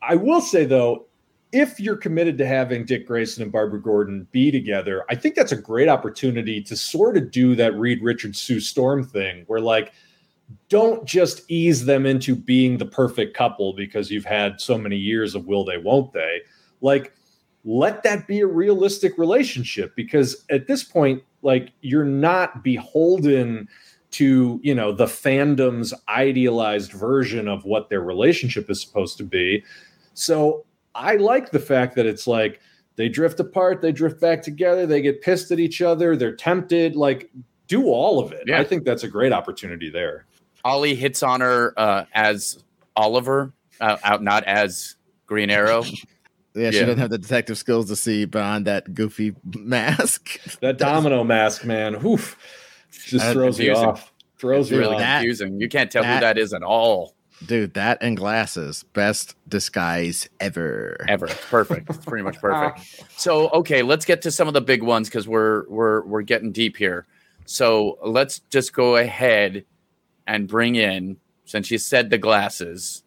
I 0.00 0.16
will 0.16 0.40
say 0.40 0.64
though, 0.64 1.06
if 1.52 1.78
you're 1.78 1.96
committed 1.96 2.38
to 2.38 2.46
having 2.46 2.86
Dick 2.86 3.06
Grayson 3.06 3.42
and 3.42 3.52
Barbara 3.52 3.80
Gordon 3.80 4.26
be 4.32 4.50
together, 4.50 5.04
I 5.10 5.14
think 5.14 5.34
that's 5.34 5.52
a 5.52 5.56
great 5.56 5.88
opportunity 5.88 6.62
to 6.62 6.76
sort 6.76 7.18
of 7.18 7.30
do 7.30 7.54
that 7.56 7.78
Reed 7.78 8.02
Richards 8.02 8.40
Sue 8.40 8.58
Storm 8.58 9.04
thing 9.04 9.44
where 9.46 9.60
like 9.60 9.92
don't 10.68 11.04
just 11.06 11.42
ease 11.48 11.84
them 11.84 12.06
into 12.06 12.34
being 12.34 12.78
the 12.78 12.86
perfect 12.86 13.36
couple 13.36 13.74
because 13.74 14.10
you've 14.10 14.24
had 14.24 14.60
so 14.60 14.78
many 14.78 14.96
years 14.96 15.34
of 15.34 15.46
will 15.46 15.64
they 15.64 15.78
won't 15.78 16.12
they 16.12 16.40
like 16.80 17.12
let 17.64 18.02
that 18.02 18.26
be 18.26 18.40
a 18.40 18.46
realistic 18.46 19.16
relationship 19.18 19.94
because 19.94 20.44
at 20.50 20.66
this 20.66 20.82
point 20.82 21.22
like 21.42 21.72
you're 21.80 22.04
not 22.04 22.62
beholden 22.64 23.68
to 24.12 24.60
you 24.62 24.74
know 24.74 24.92
the 24.92 25.06
fandom's 25.06 25.94
idealized 26.08 26.92
version 26.92 27.48
of 27.48 27.64
what 27.64 27.88
their 27.90 28.00
relationship 28.02 28.68
is 28.70 28.80
supposed 28.80 29.16
to 29.16 29.24
be 29.24 29.64
so 30.14 30.64
i 30.94 31.16
like 31.16 31.50
the 31.50 31.58
fact 31.58 31.96
that 31.96 32.04
it's 32.06 32.26
like 32.26 32.60
they 32.96 33.08
drift 33.08 33.40
apart 33.40 33.80
they 33.80 33.92
drift 33.92 34.20
back 34.20 34.42
together 34.42 34.86
they 34.86 35.00
get 35.00 35.22
pissed 35.22 35.50
at 35.50 35.58
each 35.58 35.80
other 35.80 36.14
they're 36.16 36.36
tempted 36.36 36.94
like 36.94 37.30
do 37.68 37.86
all 37.86 38.18
of 38.20 38.32
it 38.32 38.42
Yeah. 38.46 38.60
i 38.60 38.64
think 38.64 38.84
that's 38.84 39.02
a 39.02 39.08
great 39.08 39.32
opportunity 39.32 39.88
there 39.90 40.26
Ollie 40.64 40.94
hits 40.94 41.24
on 41.24 41.40
her 41.40 41.74
uh, 41.76 42.04
as 42.14 42.62
Oliver, 42.94 43.52
uh, 43.80 43.96
out 44.04 44.22
not 44.22 44.44
as 44.44 44.94
Green 45.26 45.50
Arrow. 45.50 45.82
Yeah, 46.54 46.70
she 46.70 46.76
Yeah. 46.78 46.82
doesn't 46.86 46.98
have 46.98 47.10
the 47.10 47.18
detective 47.18 47.56
skills 47.58 47.88
to 47.88 47.96
see 47.96 48.24
behind 48.26 48.66
that 48.66 48.94
goofy 48.94 49.34
mask. 49.44 50.38
that 50.60 50.78
domino 50.78 51.24
mask 51.24 51.64
man 51.64 51.94
oof 52.04 52.36
just 52.90 53.24
That's 53.24 53.32
throws 53.32 53.58
you 53.58 53.72
off 53.74 54.12
throws 54.38 54.66
It's 54.66 54.72
you 54.72 54.78
really 54.78 54.96
off 54.96 55.00
confusing. 55.20 55.60
You 55.60 55.68
can't 55.68 55.90
tell 55.90 56.02
that- 56.02 56.14
who 56.16 56.20
that 56.20 56.38
is 56.38 56.52
at 56.52 56.62
all. 56.62 57.14
Dude, 57.46 57.74
that 57.74 57.98
and 58.02 58.16
glasses. 58.16 58.84
Best 58.92 59.34
disguise 59.48 60.28
ever. 60.38 61.04
Ever 61.08 61.26
perfect. 61.26 61.90
It's 61.90 62.04
pretty 62.06 62.22
much 62.22 62.38
perfect. 62.38 63.04
So 63.18 63.48
okay, 63.50 63.82
let's 63.82 64.04
get 64.04 64.22
to 64.22 64.30
some 64.30 64.46
of 64.46 64.54
the 64.54 64.60
big 64.60 64.80
ones 64.82 65.08
because 65.08 65.26
we're 65.26 65.68
we're 65.68 66.02
we're 66.04 66.22
getting 66.22 66.52
deep 66.52 66.76
here. 66.76 67.04
So 67.44 67.98
let's 68.04 68.38
just 68.50 68.72
go 68.72 68.94
ahead 68.96 69.64
and 70.26 70.46
bring 70.46 70.76
in 70.76 71.16
since 71.44 71.68
you 71.72 71.78
said 71.78 72.10
the 72.10 72.18
glasses. 72.18 73.02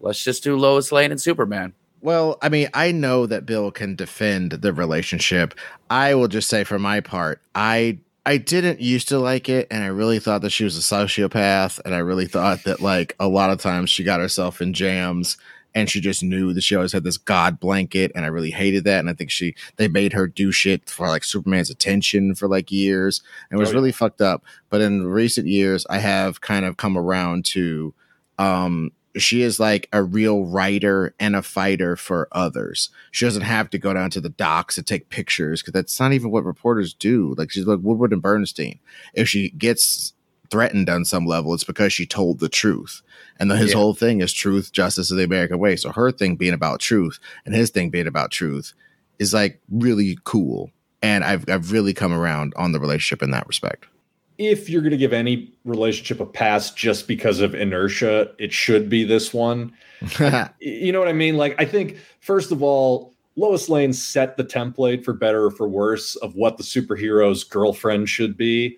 Let's 0.00 0.24
just 0.24 0.42
do 0.42 0.56
Lois 0.56 0.90
Lane 0.90 1.10
and 1.10 1.20
Superman. 1.20 1.74
Well, 2.00 2.38
I 2.42 2.48
mean, 2.48 2.68
I 2.74 2.92
know 2.92 3.26
that 3.26 3.46
Bill 3.46 3.70
can 3.70 3.96
defend 3.96 4.52
the 4.52 4.72
relationship. 4.72 5.54
I 5.90 6.14
will 6.14 6.28
just 6.28 6.48
say 6.48 6.62
for 6.64 6.78
my 6.78 7.00
part, 7.00 7.40
I 7.54 7.98
I 8.24 8.38
didn't 8.38 8.80
used 8.80 9.08
to 9.08 9.18
like 9.20 9.48
it 9.48 9.68
and 9.70 9.84
I 9.84 9.86
really 9.86 10.18
thought 10.18 10.42
that 10.42 10.50
she 10.50 10.64
was 10.64 10.76
a 10.76 10.80
sociopath 10.80 11.78
and 11.84 11.94
I 11.94 11.98
really 11.98 12.26
thought 12.26 12.64
that 12.64 12.80
like 12.80 13.14
a 13.20 13.28
lot 13.28 13.50
of 13.50 13.60
times 13.60 13.88
she 13.88 14.02
got 14.02 14.18
herself 14.18 14.60
in 14.60 14.72
jams 14.72 15.36
and 15.76 15.88
she 15.88 16.00
just 16.00 16.24
knew 16.24 16.52
that 16.52 16.62
she 16.62 16.74
always 16.74 16.92
had 16.92 17.04
this 17.04 17.18
god 17.18 17.60
blanket 17.60 18.10
and 18.16 18.24
I 18.24 18.28
really 18.28 18.50
hated 18.50 18.82
that 18.82 18.98
and 18.98 19.08
I 19.08 19.12
think 19.12 19.30
she 19.30 19.54
they 19.76 19.86
made 19.86 20.12
her 20.12 20.26
do 20.26 20.50
shit 20.50 20.90
for 20.90 21.06
like 21.06 21.22
Superman's 21.22 21.70
attention 21.70 22.34
for 22.34 22.48
like 22.48 22.72
years 22.72 23.22
and 23.48 23.58
it 23.58 23.60
was 23.60 23.68
Oh, 23.68 23.72
yeah. 23.72 23.76
really 23.76 23.92
fucked 23.92 24.20
up. 24.20 24.42
But 24.70 24.80
in 24.80 25.06
recent 25.06 25.46
years 25.46 25.86
I 25.88 25.98
have 25.98 26.40
kind 26.40 26.64
of 26.64 26.76
come 26.76 26.98
around 26.98 27.44
to 27.46 27.94
um 28.40 28.90
she 29.18 29.42
is 29.42 29.58
like 29.60 29.88
a 29.92 30.02
real 30.02 30.44
writer 30.44 31.14
and 31.18 31.34
a 31.36 31.42
fighter 31.42 31.96
for 31.96 32.28
others. 32.32 32.90
She 33.10 33.24
doesn't 33.24 33.42
have 33.42 33.70
to 33.70 33.78
go 33.78 33.92
down 33.94 34.10
to 34.10 34.20
the 34.20 34.28
docks 34.28 34.76
and 34.78 34.86
take 34.86 35.08
pictures 35.08 35.62
because 35.62 35.72
that's 35.72 35.98
not 35.98 36.12
even 36.12 36.30
what 36.30 36.44
reporters 36.44 36.92
do. 36.94 37.34
Like 37.38 37.50
she's 37.50 37.66
like 37.66 37.80
Woodward 37.82 38.12
and 38.12 38.22
Bernstein. 38.22 38.78
If 39.14 39.28
she 39.28 39.50
gets 39.50 40.12
threatened 40.50 40.88
on 40.88 41.04
some 41.04 41.26
level, 41.26 41.54
it's 41.54 41.64
because 41.64 41.92
she 41.92 42.06
told 42.06 42.38
the 42.38 42.48
truth. 42.48 43.02
And 43.38 43.50
then 43.50 43.58
his 43.58 43.70
Yeah. 43.70 43.76
whole 43.78 43.94
thing 43.94 44.20
is 44.20 44.32
truth, 44.32 44.72
justice, 44.72 45.10
and 45.10 45.18
the 45.18 45.24
American 45.24 45.58
way. 45.58 45.76
So 45.76 45.90
her 45.92 46.10
thing 46.12 46.36
being 46.36 46.54
about 46.54 46.80
truth 46.80 47.18
and 47.44 47.54
his 47.54 47.70
thing 47.70 47.90
being 47.90 48.06
about 48.06 48.30
truth 48.30 48.72
is 49.18 49.34
like 49.34 49.60
really 49.70 50.18
cool. 50.24 50.70
And 51.02 51.24
I've 51.24 51.44
I've 51.48 51.72
really 51.72 51.94
come 51.94 52.12
around 52.12 52.52
on 52.56 52.72
the 52.72 52.80
relationship 52.80 53.22
in 53.22 53.30
that 53.32 53.46
respect. 53.46 53.86
If 54.38 54.68
you're 54.68 54.82
going 54.82 54.90
to 54.90 54.96
give 54.96 55.12
any 55.12 55.52
relationship 55.64 56.20
a 56.20 56.26
pass 56.26 56.70
just 56.70 57.08
because 57.08 57.40
of 57.40 57.54
inertia, 57.54 58.30
it 58.38 58.52
should 58.52 58.88
be 58.88 59.04
this 59.04 59.32
one. 59.32 59.72
You 60.60 60.92
know 60.92 60.98
what 60.98 61.08
I 61.08 61.14
mean? 61.14 61.36
Like, 61.36 61.54
I 61.58 61.64
think, 61.64 61.96
first 62.20 62.52
of 62.52 62.62
all, 62.62 63.14
Lois 63.36 63.68
Lane 63.68 63.92
set 63.92 64.36
the 64.36 64.44
template 64.44 65.04
for 65.04 65.12
better 65.14 65.46
or 65.46 65.50
for 65.50 65.68
worse 65.68 66.16
of 66.16 66.34
what 66.34 66.56
the 66.58 66.62
superhero's 66.62 67.44
girlfriend 67.44 68.08
should 68.08 68.36
be. 68.36 68.76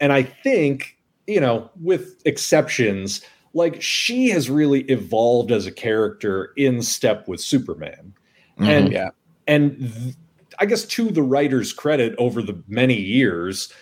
And 0.00 0.12
I 0.12 0.22
think, 0.22 0.98
you 1.26 1.40
know, 1.40 1.70
with 1.80 2.20
exceptions, 2.26 3.22
like 3.54 3.80
she 3.80 4.28
has 4.28 4.50
really 4.50 4.82
evolved 4.82 5.52
as 5.52 5.66
a 5.66 5.72
character 5.72 6.52
in 6.56 6.82
step 6.82 7.26
with 7.28 7.40
Superman. 7.40 8.12
Mm-hmm. 8.58 8.64
And 8.70 8.92
Yeah. 8.92 9.08
and 9.46 9.78
th- 9.78 10.14
I 10.58 10.66
guess 10.66 10.84
to 10.84 11.08
the 11.10 11.22
writer's 11.22 11.72
credit 11.72 12.14
over 12.18 12.42
the 12.42 12.62
many 12.68 13.00
years, 13.00 13.72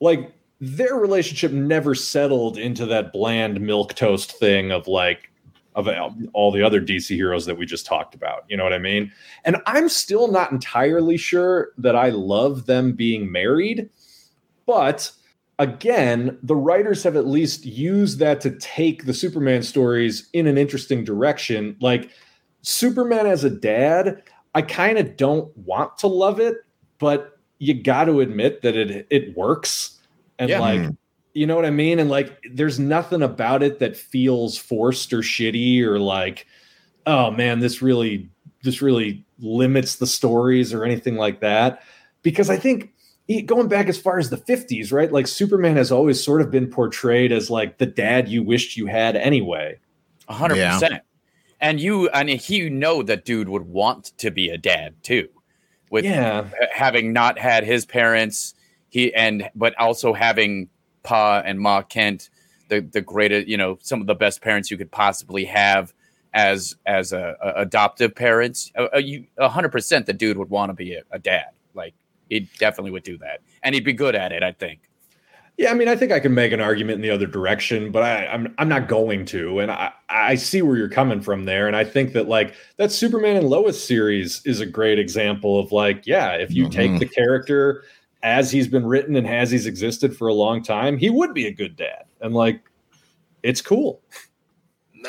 like 0.00 0.32
their 0.62 0.94
relationship 0.94 1.50
never 1.50 1.92
settled 1.92 2.56
into 2.56 2.86
that 2.86 3.12
bland 3.12 3.60
milk 3.60 3.94
toast 3.94 4.30
thing 4.30 4.70
of 4.70 4.86
like 4.86 5.28
of 5.74 5.88
all 6.34 6.52
the 6.52 6.62
other 6.62 6.80
DC 6.80 7.16
heroes 7.16 7.46
that 7.46 7.58
we 7.58 7.66
just 7.66 7.84
talked 7.84 8.14
about. 8.14 8.44
You 8.48 8.56
know 8.56 8.62
what 8.62 8.72
I 8.72 8.78
mean? 8.78 9.10
And 9.44 9.56
I'm 9.66 9.88
still 9.88 10.30
not 10.30 10.52
entirely 10.52 11.16
sure 11.16 11.72
that 11.78 11.96
I 11.96 12.10
love 12.10 12.66
them 12.66 12.92
being 12.92 13.32
married, 13.32 13.90
but 14.64 15.10
again, 15.58 16.38
the 16.44 16.54
writers 16.54 17.02
have 17.02 17.16
at 17.16 17.26
least 17.26 17.64
used 17.64 18.20
that 18.20 18.40
to 18.42 18.56
take 18.58 19.04
the 19.04 19.14
Superman 19.14 19.64
stories 19.64 20.28
in 20.32 20.46
an 20.46 20.58
interesting 20.58 21.02
direction. 21.02 21.76
Like 21.80 22.10
Superman 22.60 23.26
as 23.26 23.42
a 23.42 23.50
dad, 23.50 24.22
I 24.54 24.62
kind 24.62 24.98
of 24.98 25.16
don't 25.16 25.56
want 25.56 25.98
to 25.98 26.06
love 26.06 26.38
it, 26.38 26.58
but 26.98 27.40
you 27.58 27.82
got 27.82 28.04
to 28.04 28.20
admit 28.20 28.62
that 28.62 28.76
it 28.76 29.08
it 29.10 29.36
works. 29.36 29.98
And 30.42 30.50
Yeah. 30.50 30.58
like, 30.58 30.80
Mhm. 30.80 30.96
you 31.34 31.46
know 31.46 31.54
what 31.54 31.64
I 31.64 31.70
mean? 31.70 32.00
And 32.00 32.10
like, 32.10 32.36
there's 32.52 32.80
nothing 32.80 33.22
about 33.22 33.62
it 33.62 33.78
that 33.78 33.96
feels 33.96 34.58
forced 34.58 35.12
or 35.12 35.18
shitty 35.20 35.80
or 35.82 36.00
like, 36.00 36.46
oh 37.06 37.30
man, 37.30 37.60
this 37.60 37.80
really 37.80 38.28
this 38.64 38.80
really 38.82 39.24
limits 39.40 39.96
the 39.96 40.06
stories 40.06 40.72
or 40.72 40.84
anything 40.84 41.16
like 41.16 41.40
that. 41.40 41.82
Because 42.22 42.48
I 42.50 42.56
think 42.56 42.90
going 43.46 43.66
back 43.68 43.86
as 43.88 43.98
far 43.98 44.18
as 44.18 44.30
the 44.30 44.36
50s, 44.36 44.92
right? 44.92 45.10
Like 45.12 45.26
Superman 45.26 45.76
has 45.76 45.90
always 45.90 46.22
sort 46.22 46.40
of 46.40 46.50
been 46.50 46.68
portrayed 46.68 47.32
as 47.32 47.50
like 47.50 47.78
the 47.78 47.86
dad 47.86 48.28
you 48.28 48.42
wished 48.42 48.76
you 48.76 48.86
had 48.86 49.16
anyway. 49.16 49.78
A 50.28 50.34
hundred 50.34 50.58
Yeah. 50.58 50.72
percent. 50.74 51.02
And 51.60 51.80
you, 51.80 52.08
and 52.10 52.28
he, 52.28 52.56
you 52.56 52.70
know, 52.70 53.02
that 53.04 53.24
dude 53.24 53.48
would 53.48 53.66
want 53.66 54.12
to 54.18 54.30
be 54.30 54.48
a 54.48 54.58
dad 54.58 54.94
too, 55.02 55.28
with 55.90 56.04
yeah. 56.04 56.44
having 56.72 57.12
not 57.12 57.38
had 57.38 57.64
his 57.64 57.84
parents, 57.84 58.54
he 58.92 59.12
and 59.14 59.50
but 59.54 59.74
also 59.78 60.12
having 60.12 60.68
Pa 61.02 61.42
and 61.44 61.58
Ma 61.58 61.80
Kent, 61.82 62.28
the 62.68 62.80
the 62.80 63.00
greatest, 63.00 63.48
you 63.48 63.56
know, 63.56 63.78
some 63.80 64.00
of 64.02 64.06
the 64.06 64.14
best 64.14 64.42
parents 64.42 64.70
you 64.70 64.76
could 64.76 64.90
possibly 64.90 65.46
have 65.46 65.92
as 66.34 66.76
as 66.86 67.12
a, 67.12 67.34
a 67.42 67.62
adoptive 67.62 68.14
parents. 68.14 68.70
A- 68.76 68.88
a- 68.98 69.00
you- 69.00 69.26
A 69.38 69.48
hundred 69.48 69.72
percent, 69.72 70.04
the 70.06 70.12
dude 70.12 70.36
would 70.36 70.50
want 70.50 70.68
to 70.70 70.74
be 70.74 70.94
a, 70.94 71.02
a 71.10 71.18
dad. 71.18 71.46
Like 71.74 71.94
he 72.28 72.40
definitely 72.58 72.90
would 72.92 73.02
do 73.02 73.16
that, 73.18 73.40
and 73.62 73.74
he'd 73.74 73.84
be 73.84 73.94
good 73.94 74.14
at 74.14 74.30
it. 74.30 74.42
I 74.42 74.52
think. 74.52 74.80
Yeah, 75.58 75.70
I 75.70 75.74
mean, 75.74 75.86
I 75.88 75.96
think 75.96 76.12
I 76.12 76.18
can 76.20 76.32
make 76.32 76.50
an 76.52 76.60
argument 76.62 76.96
in 76.96 77.02
the 77.02 77.10
other 77.10 77.26
direction, 77.26 77.92
but 77.92 78.02
I, 78.02 78.26
I'm 78.26 78.54
I'm 78.58 78.68
not 78.68 78.88
going 78.88 79.24
to. 79.26 79.60
And 79.60 79.70
I, 79.70 79.92
I 80.08 80.34
see 80.36 80.62
where 80.62 80.76
you're 80.76 80.88
coming 80.88 81.20
from 81.20 81.44
there. 81.44 81.66
And 81.66 81.76
I 81.76 81.84
think 81.84 82.12
that 82.14 82.26
like 82.28 82.54
that 82.78 82.90
Superman 82.92 83.36
and 83.36 83.48
Lois 83.48 83.82
series 83.82 84.40
is 84.46 84.60
a 84.60 84.66
great 84.66 84.98
example 84.98 85.58
of 85.60 85.70
like, 85.72 86.06
yeah, 86.06 86.32
if 86.32 86.52
you 86.52 86.68
take 86.70 86.90
Mhm. 86.92 86.98
the 87.00 87.06
character 87.06 87.84
as 88.22 88.50
he's 88.50 88.68
been 88.68 88.86
written 88.86 89.16
and 89.16 89.26
as 89.26 89.50
he's 89.50 89.66
existed 89.66 90.16
for 90.16 90.28
a 90.28 90.34
long 90.34 90.62
time, 90.62 90.96
he 90.96 91.10
would 91.10 91.34
be 91.34 91.46
a 91.46 91.52
good 91.52 91.76
dad. 91.76 92.04
And 92.20 92.34
like, 92.34 92.60
it's 93.42 93.60
cool. 93.60 94.00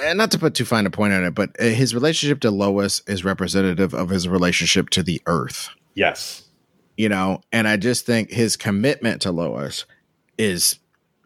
and 0.01 0.17
not 0.17 0.31
to 0.31 0.39
put 0.39 0.55
too 0.55 0.65
fine 0.65 0.85
a 0.85 0.89
point 0.89 1.13
on 1.13 1.23
it, 1.23 1.35
but 1.35 1.51
uh, 1.59 1.65
his 1.65 1.93
relationship 1.93 2.39
to 2.41 2.51
Lois 2.51 3.01
is 3.07 3.23
representative 3.23 3.93
of 3.93 4.09
his 4.09 4.27
relationship 4.27 4.89
to 4.91 5.03
the 5.03 5.21
Earth. 5.25 5.69
Yes. 5.93 6.47
You 6.97 7.09
know, 7.09 7.41
and 7.51 7.67
I 7.67 7.77
just 7.77 8.05
think 8.05 8.31
his 8.31 8.57
commitment 8.57 9.21
to 9.23 9.31
Lois 9.31 9.85
is 10.37 10.79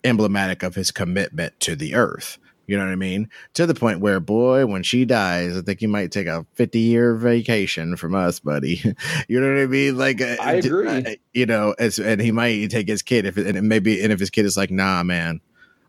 emblematic 0.03 0.63
of 0.63 0.75
his 0.75 0.91
commitment 0.91 1.59
to 1.61 1.75
the 1.75 1.95
Earth. 1.95 2.37
You 2.67 2.77
know 2.77 2.83
what 2.85 2.91
I 2.91 2.95
mean? 2.95 3.29
To 3.55 3.65
the 3.65 3.73
point 3.73 4.01
where, 4.01 4.19
boy, 4.19 4.65
when 4.65 4.83
she 4.83 5.05
dies, 5.05 5.57
I 5.57 5.61
think 5.61 5.81
you 5.81 5.87
might 5.87 6.11
take 6.11 6.27
a 6.27 6.45
50 6.55 6.79
year 6.79 7.15
vacation 7.15 7.95
from 7.95 8.13
us, 8.13 8.39
buddy. 8.39 8.81
you 9.27 9.39
know 9.39 9.53
what 9.53 9.61
I 9.61 9.65
mean? 9.67 9.97
Like, 9.97 10.21
uh, 10.21 10.35
I 10.41 10.53
agree. 10.55 10.87
uh, 10.87 11.15
you 11.33 11.45
know, 11.45 11.73
it's, 11.79 11.97
and 11.97 12.21
he 12.21 12.31
might 12.31 12.69
take 12.69 12.87
his 12.87 13.01
kid 13.01 13.25
if, 13.25 13.37
it, 13.37 13.55
and 13.55 13.67
maybe, 13.69 14.03
and 14.03 14.11
if 14.11 14.19
his 14.19 14.29
kid 14.29 14.45
is 14.45 14.57
like, 14.57 14.69
nah, 14.69 15.01
man, 15.03 15.39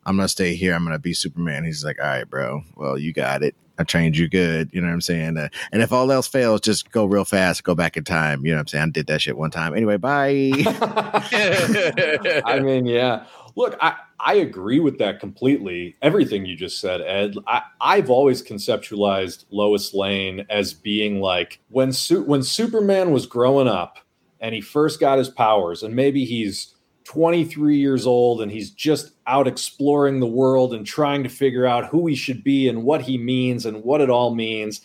I'm 0.07 0.17
gonna 0.17 0.29
stay 0.29 0.55
here. 0.55 0.75
I'm 0.75 0.85
gonna 0.85 0.99
be 0.99 1.13
Superman. 1.13 1.65
He's 1.65 1.85
like, 1.85 1.99
all 2.01 2.07
right, 2.07 2.29
bro. 2.29 2.63
Well, 2.77 2.97
you 2.97 3.13
got 3.13 3.43
it. 3.43 3.55
I 3.79 3.85
trained 3.85 4.17
you 4.17 4.29
good. 4.29 4.71
You 4.73 4.81
know 4.81 4.89
what 4.89 4.95
I'm 4.95 5.01
saying? 5.03 5.37
Uh, 5.37 5.49
and 5.71 5.83
if 5.83 5.93
all 5.93 6.11
else 6.11 6.27
fails, 6.27 6.63
just 6.63 6.91
go 6.91 7.05
real 7.05 7.27
fast, 7.27 7.63
go 7.63 7.75
back 7.75 7.97
in 7.97 8.05
time. 8.05 8.45
You 8.45 8.53
know 8.53 8.57
what 8.57 8.63
I'm 8.63 8.67
saying? 8.69 8.85
I 8.85 8.91
did 8.91 9.07
that 9.09 9.21
shit 9.21 9.37
one 9.37 9.51
time. 9.51 9.75
Anyway, 9.75 9.99
bye. 9.99 10.51
I 12.45 12.61
mean, 12.61 12.87
yeah. 12.87 13.25
Look, 13.59 13.77
I, 13.81 13.97
I 14.21 14.35
agree 14.35 14.79
with 14.79 14.99
that 14.99 15.19
completely. 15.19 15.97
Everything 16.01 16.47
you 16.47 16.55
just 16.55 16.81
said, 16.81 17.01
Ed. 17.01 17.35
I, 17.49 17.63
I've 17.81 18.09
always 18.09 18.41
conceptualized 18.41 19.47
Lois 19.51 19.93
Lane 19.93 20.47
as 20.49 20.73
being 20.73 21.21
like 21.21 21.59
when 21.69 21.93
Su- 21.93 22.23
when 22.23 22.45
Superman 22.45 23.11
was 23.11 23.27
growing 23.27 23.67
up 23.67 23.99
and 24.39 24.55
he 24.55 24.61
first 24.61 25.01
got 25.01 25.19
his 25.19 25.29
powers, 25.29 25.83
and 25.83 25.97
maybe 25.97 26.25
he's 26.25 26.77
23 27.03 27.77
years 27.77 28.07
old 28.07 28.43
and 28.43 28.53
he's 28.53 28.71
just 28.71 29.11
out 29.27 29.49
exploring 29.49 30.21
the 30.21 30.27
world 30.27 30.73
and 30.73 30.87
trying 30.87 31.25
to 31.25 31.29
figure 31.29 31.67
out 31.67 31.87
who 31.87 32.07
he 32.07 32.15
should 32.15 32.45
be 32.45 32.69
and 32.69 32.85
what 32.85 33.03
he 33.03 33.19
means 33.19 33.67
and 33.67 33.83
what 33.83 34.01
it 34.01 34.09
all 34.09 34.37
means. 34.37 34.83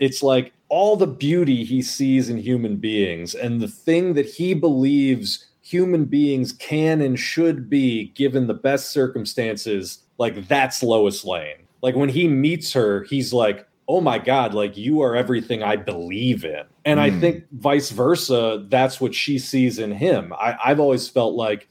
It's 0.00 0.22
like 0.22 0.52
all 0.68 0.96
the 0.96 1.06
beauty 1.06 1.64
he 1.64 1.80
sees 1.80 2.28
in 2.28 2.36
human 2.36 2.76
beings 2.76 3.34
and 3.34 3.58
the 3.58 3.68
thing 3.68 4.12
that 4.14 4.26
he 4.26 4.52
believes 4.52 5.46
human 5.72 6.04
beings 6.04 6.52
can 6.52 7.00
and 7.00 7.18
should 7.18 7.70
be 7.70 8.08
given 8.08 8.46
the 8.46 8.52
best 8.52 8.90
circumstances. 8.90 10.00
Like 10.18 10.46
that's 10.46 10.82
Lois 10.82 11.24
Lane. 11.24 11.66
Like 11.80 11.96
when 11.96 12.10
he 12.10 12.28
meets 12.28 12.74
her, 12.74 13.04
he's 13.04 13.32
like, 13.32 13.66
oh 13.88 14.02
my 14.02 14.18
God, 14.18 14.52
like 14.52 14.76
you 14.76 15.00
are 15.00 15.16
everything 15.16 15.62
I 15.62 15.76
believe 15.76 16.44
in. 16.44 16.64
And 16.84 17.00
mm. 17.00 17.02
I 17.02 17.10
hmm. 17.10 17.20
think 17.20 17.44
vice 17.52 17.90
versa, 17.90 18.66
that's 18.68 19.00
what 19.00 19.14
she 19.14 19.38
sees 19.38 19.78
in 19.78 19.92
him. 19.92 20.34
I, 20.34 20.56
I've 20.62 20.78
always 20.78 21.08
felt 21.08 21.34
like 21.34 21.68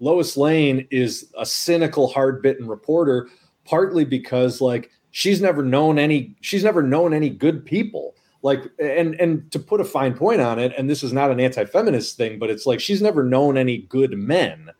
Lois 0.00 0.36
Lane 0.36 0.88
is 0.90 1.32
a 1.38 1.46
cynical, 1.46 2.08
hard 2.08 2.42
bitten 2.42 2.66
reporter, 2.66 3.28
partly 3.64 4.04
because 4.04 4.60
like 4.60 4.90
she's 5.12 5.40
never 5.40 5.62
known 5.62 5.98
any, 5.98 6.34
she's 6.40 6.64
never 6.64 6.82
known 6.82 7.14
any 7.14 7.30
good 7.30 7.64
people. 7.64 8.16
Like, 8.42 8.62
and 8.78 9.14
and 9.16 9.50
to 9.50 9.58
put 9.58 9.80
a 9.80 9.84
fine 9.84 10.14
point 10.14 10.40
on 10.40 10.58
it, 10.58 10.72
and 10.78 10.88
this 10.88 11.02
is 11.02 11.12
not 11.12 11.30
an 11.30 11.40
anti-feminist 11.40 12.16
thing, 12.16 12.38
but 12.38 12.50
it's 12.50 12.66
like 12.66 12.80
she's 12.80 13.02
never 13.02 13.24
known 13.24 13.56
any 13.56 13.78
good 13.78 14.16
men 14.16 14.70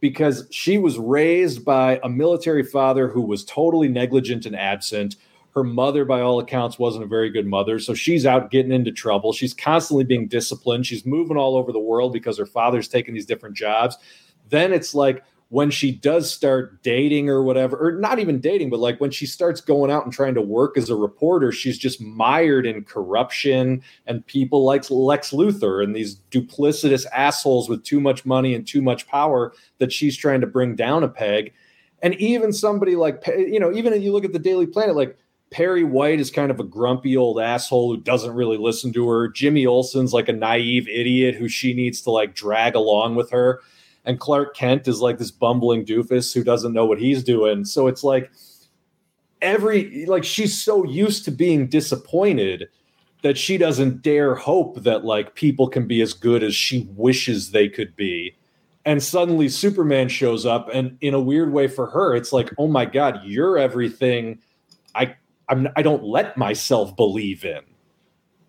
because 0.00 0.46
she 0.50 0.78
was 0.78 0.98
raised 0.98 1.64
by 1.64 2.00
a 2.02 2.08
military 2.08 2.62
father 2.62 3.08
who 3.08 3.22
was 3.22 3.44
totally 3.44 3.88
negligent 3.88 4.46
and 4.46 4.54
absent 4.54 5.16
her 5.58 5.64
mother, 5.64 6.04
by 6.04 6.20
all 6.20 6.38
accounts, 6.38 6.78
wasn't 6.78 7.02
a 7.02 7.08
very 7.08 7.30
good 7.30 7.46
mother. 7.46 7.78
So 7.80 7.92
she's 7.92 8.24
out 8.24 8.50
getting 8.50 8.70
into 8.70 8.92
trouble. 8.92 9.32
She's 9.32 9.54
constantly 9.54 10.04
being 10.04 10.28
disciplined. 10.28 10.86
She's 10.86 11.04
moving 11.04 11.36
all 11.36 11.56
over 11.56 11.72
the 11.72 11.80
world 11.80 12.12
because 12.12 12.38
her 12.38 12.46
father's 12.46 12.86
taking 12.86 13.14
these 13.14 13.26
different 13.26 13.56
jobs. 13.56 13.96
Then 14.50 14.72
it's 14.72 14.94
like 14.94 15.24
when 15.50 15.70
she 15.70 15.90
does 15.90 16.30
start 16.32 16.82
dating 16.82 17.30
or 17.30 17.42
whatever, 17.42 17.76
or 17.76 17.92
not 17.92 18.18
even 18.18 18.38
dating, 18.38 18.68
but 18.68 18.80
like 18.80 19.00
when 19.00 19.10
she 19.10 19.24
starts 19.24 19.62
going 19.62 19.90
out 19.90 20.04
and 20.04 20.12
trying 20.12 20.34
to 20.34 20.42
work 20.42 20.76
as 20.76 20.90
a 20.90 20.94
reporter, 20.94 21.50
she's 21.52 21.78
just 21.78 22.02
mired 22.02 22.66
in 22.66 22.84
corruption 22.84 23.82
and 24.06 24.26
people 24.26 24.64
like 24.64 24.90
Lex 24.90 25.30
Luthor 25.30 25.82
and 25.82 25.96
these 25.96 26.16
duplicitous 26.30 27.06
assholes 27.14 27.68
with 27.68 27.82
too 27.82 27.98
much 27.98 28.26
money 28.26 28.54
and 28.54 28.66
too 28.66 28.82
much 28.82 29.08
power 29.08 29.54
that 29.78 29.90
she's 29.90 30.16
trying 30.16 30.42
to 30.42 30.46
bring 30.46 30.76
down 30.76 31.02
a 31.02 31.08
peg. 31.08 31.52
And 32.02 32.14
even 32.16 32.52
somebody 32.52 32.94
like, 32.94 33.26
you 33.26 33.58
know, 33.58 33.72
even 33.72 33.94
if 33.94 34.02
you 34.02 34.12
look 34.12 34.26
at 34.26 34.34
the 34.34 34.38
Daily 34.38 34.66
Planet, 34.66 34.96
like 34.96 35.16
Perry 35.50 35.82
White 35.82 36.20
is 36.20 36.30
kind 36.30 36.50
of 36.50 36.60
a 36.60 36.64
grumpy 36.64 37.16
old 37.16 37.40
asshole 37.40 37.94
who 37.94 38.02
doesn't 38.02 38.34
really 38.34 38.58
listen 38.58 38.92
to 38.92 39.08
her. 39.08 39.28
Jimmy 39.28 39.64
Olsen's 39.64 40.12
like 40.12 40.28
a 40.28 40.32
naive 40.32 40.86
idiot 40.88 41.36
who 41.36 41.48
she 41.48 41.72
needs 41.72 42.02
to 42.02 42.10
like 42.10 42.34
drag 42.34 42.74
along 42.74 43.14
with 43.14 43.30
her. 43.30 43.60
And 44.08 44.18
Clark 44.18 44.56
Kent 44.56 44.88
is 44.88 45.00
like 45.00 45.18
this 45.18 45.30
bumbling 45.30 45.84
doofus 45.84 46.34
who 46.34 46.42
doesn't 46.42 46.72
know 46.72 46.86
what 46.86 46.98
he's 46.98 47.22
doing. 47.22 47.66
So 47.66 47.86
it's 47.86 48.02
like 48.02 48.32
every 49.42 50.06
like 50.06 50.24
she's 50.24 50.60
so 50.60 50.84
used 50.84 51.26
to 51.26 51.30
being 51.30 51.68
disappointed 51.68 52.68
that 53.22 53.36
she 53.36 53.58
doesn't 53.58 54.00
dare 54.00 54.34
hope 54.34 54.82
that 54.82 55.04
like 55.04 55.34
people 55.34 55.68
can 55.68 55.86
be 55.86 56.00
as 56.00 56.14
good 56.14 56.42
as 56.42 56.54
she 56.54 56.88
wishes 56.96 57.50
they 57.50 57.68
could 57.68 57.94
be. 57.96 58.34
And 58.86 59.02
suddenly 59.02 59.50
Superman 59.50 60.08
shows 60.08 60.46
up 60.46 60.70
and 60.72 60.96
in 61.02 61.12
a 61.12 61.20
weird 61.20 61.52
way 61.52 61.68
for 61.68 61.86
her 61.88 62.16
it's 62.16 62.32
like, 62.32 62.50
"Oh 62.56 62.68
my 62.68 62.86
god, 62.86 63.20
you're 63.24 63.58
everything 63.58 64.38
I 64.94 65.14
I'm, 65.50 65.68
I 65.76 65.82
don't 65.82 66.04
let 66.04 66.38
myself 66.38 66.96
believe 66.96 67.44
in. 67.44 67.60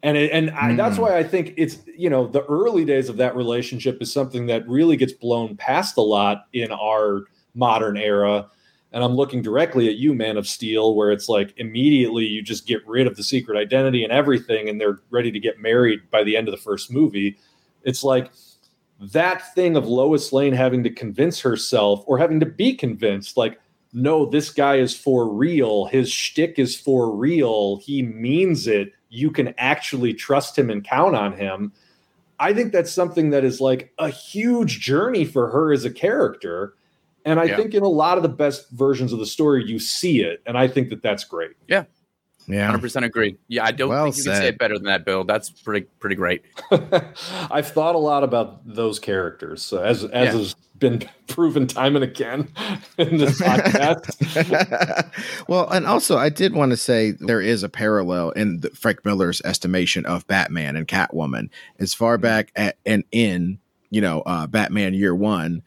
And 0.01 0.17
it, 0.17 0.31
and 0.31 0.51
I, 0.51 0.75
that's 0.75 0.95
hmm. 0.95 1.03
why 1.03 1.17
I 1.17 1.23
think 1.23 1.53
it's 1.57 1.79
you 1.97 2.09
know 2.09 2.27
the 2.27 2.43
early 2.45 2.85
days 2.85 3.09
of 3.09 3.17
that 3.17 3.35
relationship 3.35 4.01
is 4.01 4.11
something 4.11 4.45
that 4.47 4.67
really 4.67 4.95
gets 4.95 5.13
blown 5.13 5.57
past 5.57 5.97
a 5.97 6.01
lot 6.01 6.45
in 6.53 6.71
our 6.71 7.25
modern 7.53 7.97
era. 7.97 8.47
And 8.91 9.03
I'm 9.03 9.13
looking 9.13 9.43
directly 9.43 9.87
at 9.87 9.97
you, 9.97 10.15
Man 10.15 10.35
of 10.35 10.47
Steel, 10.47 10.95
where 10.95 11.11
it's 11.11 11.29
like 11.29 11.53
immediately 11.57 12.25
you 12.25 12.41
just 12.41 12.65
get 12.65 12.85
rid 12.87 13.05
of 13.05 13.15
the 13.17 13.23
secret 13.23 13.57
identity 13.57 14.03
and 14.03 14.11
everything, 14.11 14.67
and 14.67 14.81
they're 14.81 14.99
ready 15.11 15.31
to 15.31 15.39
get 15.39 15.59
married 15.59 16.09
by 16.09 16.23
the 16.23 16.35
end 16.35 16.47
of 16.47 16.53
the 16.53 16.61
first 16.61 16.91
movie. 16.91 17.37
It's 17.83 18.03
like 18.03 18.31
that 18.99 19.53
thing 19.53 19.75
of 19.75 19.87
Lois 19.87 20.33
Lane 20.33 20.53
having 20.53 20.83
to 20.83 20.89
convince 20.89 21.39
herself 21.39 22.03
or 22.07 22.17
having 22.17 22.39
to 22.39 22.45
be 22.45 22.73
convinced, 22.73 23.37
like, 23.37 23.59
no, 23.93 24.25
this 24.25 24.49
guy 24.49 24.75
is 24.75 24.95
for 24.95 25.27
real. 25.31 25.85
His 25.85 26.11
shtick 26.11 26.59
is 26.59 26.75
for 26.75 27.15
real. 27.15 27.77
He 27.77 28.01
means 28.01 28.67
it. 28.67 28.93
You 29.09 29.31
can 29.31 29.53
actually 29.57 30.13
trust 30.13 30.57
him 30.57 30.69
and 30.69 30.83
count 30.83 31.15
on 31.15 31.33
him. 31.33 31.71
I 32.39 32.53
think 32.53 32.71
that's 32.71 32.91
something 32.91 33.31
that 33.31 33.43
is 33.43 33.59
like 33.59 33.93
a 33.97 34.09
huge 34.09 34.79
journey 34.79 35.25
for 35.25 35.49
her 35.49 35.73
as 35.73 35.83
a 35.83 35.91
character. 35.91 36.73
And 37.25 37.39
I 37.39 37.45
yeah. 37.45 37.57
think 37.57 37.73
in 37.73 37.83
a 37.83 37.87
lot 37.87 38.17
of 38.17 38.23
the 38.23 38.29
best 38.29 38.69
versions 38.71 39.11
of 39.11 39.19
the 39.19 39.25
story, 39.25 39.65
you 39.65 39.77
see 39.77 40.21
it. 40.21 40.41
And 40.45 40.57
I 40.57 40.67
think 40.67 40.89
that 40.89 41.01
that's 41.01 41.23
great. 41.23 41.51
Yeah. 41.67 41.83
Yeah, 42.47 42.65
hundred 42.65 42.81
percent 42.81 43.05
agree. 43.05 43.37
Yeah, 43.47 43.63
I 43.63 43.71
don't 43.71 43.89
well 43.89 44.05
think 44.05 44.17
you 44.17 44.23
said. 44.23 44.31
can 44.31 44.41
say 44.41 44.47
it 44.47 44.57
better 44.57 44.73
than 44.73 44.85
that, 44.85 45.05
Bill. 45.05 45.23
That's 45.23 45.51
pretty 45.51 45.85
pretty 45.99 46.15
great. 46.15 46.41
I've 47.51 47.69
thought 47.69 47.93
a 47.93 47.99
lot 47.99 48.23
about 48.23 48.61
those 48.65 48.97
characters, 48.97 49.71
as 49.71 50.03
as 50.05 50.09
yeah. 50.09 50.31
has 50.31 50.55
been 50.79 51.03
proven 51.27 51.67
time 51.67 51.95
and 51.95 52.03
again 52.03 52.49
in 52.97 53.17
this 53.17 53.39
podcast. 53.41 55.07
well, 55.47 55.69
and 55.69 55.85
also 55.85 56.17
I 56.17 56.29
did 56.29 56.53
want 56.53 56.71
to 56.71 56.77
say 56.77 57.11
there 57.11 57.41
is 57.41 57.63
a 57.63 57.69
parallel 57.69 58.31
in 58.31 58.61
the, 58.61 58.69
Frank 58.71 59.05
Miller's 59.05 59.41
estimation 59.43 60.05
of 60.05 60.25
Batman 60.27 60.75
and 60.75 60.87
Catwoman 60.87 61.49
as 61.79 61.93
far 61.93 62.15
mm-hmm. 62.15 62.23
back 62.23 62.51
at, 62.55 62.77
and 62.85 63.03
in 63.11 63.59
you 63.89 64.01
know 64.01 64.21
uh, 64.21 64.47
Batman 64.47 64.93
Year 64.93 65.13
One 65.13 65.63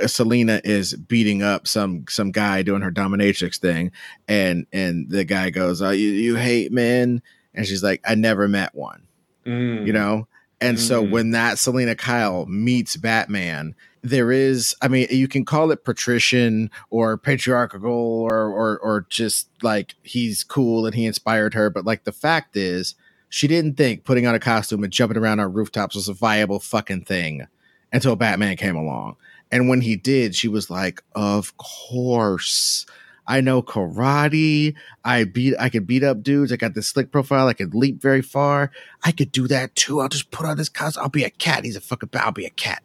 uh, 0.00 0.06
Selina 0.06 0.60
is 0.64 0.94
beating 0.94 1.42
up 1.42 1.66
some 1.66 2.04
some 2.08 2.30
guy 2.30 2.62
doing 2.62 2.82
her 2.82 2.92
dominatrix 2.92 3.58
thing, 3.58 3.92
and 4.28 4.66
and 4.72 5.10
the 5.10 5.24
guy 5.24 5.50
goes, 5.50 5.82
"Oh, 5.82 5.90
you, 5.90 6.10
you 6.10 6.36
hate 6.36 6.72
men," 6.72 7.22
and 7.54 7.66
she's 7.66 7.82
like, 7.82 8.00
"I 8.06 8.14
never 8.14 8.48
met 8.48 8.74
one," 8.74 9.02
mm. 9.44 9.86
you 9.86 9.92
know. 9.92 10.28
And 10.60 10.78
mm. 10.78 10.80
so 10.80 11.02
when 11.02 11.32
that 11.32 11.58
Selina 11.58 11.96
Kyle 11.96 12.46
meets 12.46 12.96
Batman, 12.96 13.74
there 14.02 14.32
is, 14.32 14.74
I 14.82 14.88
mean, 14.88 15.06
you 15.10 15.28
can 15.28 15.44
call 15.44 15.70
it 15.70 15.84
patrician 15.84 16.70
or 16.90 17.16
patriarchal 17.16 17.84
or 17.84 18.46
or 18.48 18.78
or 18.78 19.06
just 19.08 19.48
like 19.62 19.94
he's 20.02 20.44
cool 20.44 20.86
and 20.86 20.94
he 20.94 21.06
inspired 21.06 21.54
her, 21.54 21.70
but 21.70 21.84
like 21.84 22.04
the 22.04 22.12
fact 22.12 22.56
is, 22.56 22.94
she 23.28 23.46
didn't 23.48 23.76
think 23.76 24.04
putting 24.04 24.26
on 24.26 24.34
a 24.34 24.40
costume 24.40 24.84
and 24.84 24.92
jumping 24.92 25.16
around 25.18 25.40
on 25.40 25.52
rooftops 25.52 25.94
was 25.94 26.08
a 26.08 26.14
viable 26.14 26.58
fucking 26.60 27.04
thing 27.04 27.46
until 27.92 28.16
Batman 28.16 28.56
came 28.56 28.76
along. 28.76 29.16
And 29.50 29.68
when 29.68 29.82
he 29.82 29.96
did, 29.96 30.34
she 30.34 30.48
was 30.48 30.70
like, 30.70 31.02
"Of 31.14 31.56
course." 31.56 32.86
I 33.26 33.40
know 33.40 33.62
karate. 33.62 34.74
I 35.04 35.24
beat 35.24 35.54
I 35.60 35.68
could 35.68 35.86
beat 35.86 36.02
up 36.02 36.22
dudes. 36.22 36.52
I 36.52 36.56
got 36.56 36.74
this 36.74 36.88
slick 36.88 37.12
profile. 37.12 37.46
I 37.46 37.52
could 37.54 37.74
leap 37.74 38.02
very 38.02 38.22
far. 38.22 38.70
I 39.04 39.12
could 39.12 39.30
do 39.32 39.46
that 39.48 39.74
too. 39.76 40.00
I'll 40.00 40.08
just 40.08 40.30
put 40.32 40.46
on 40.46 40.56
this 40.56 40.68
costume. 40.68 41.04
I'll 41.04 41.08
be 41.08 41.24
a 41.24 41.30
cat. 41.30 41.64
He's 41.64 41.76
a 41.76 41.80
fucking 41.80 42.08
bat. 42.10 42.24
I'll 42.26 42.32
be 42.32 42.46
a 42.46 42.50
cat. 42.50 42.82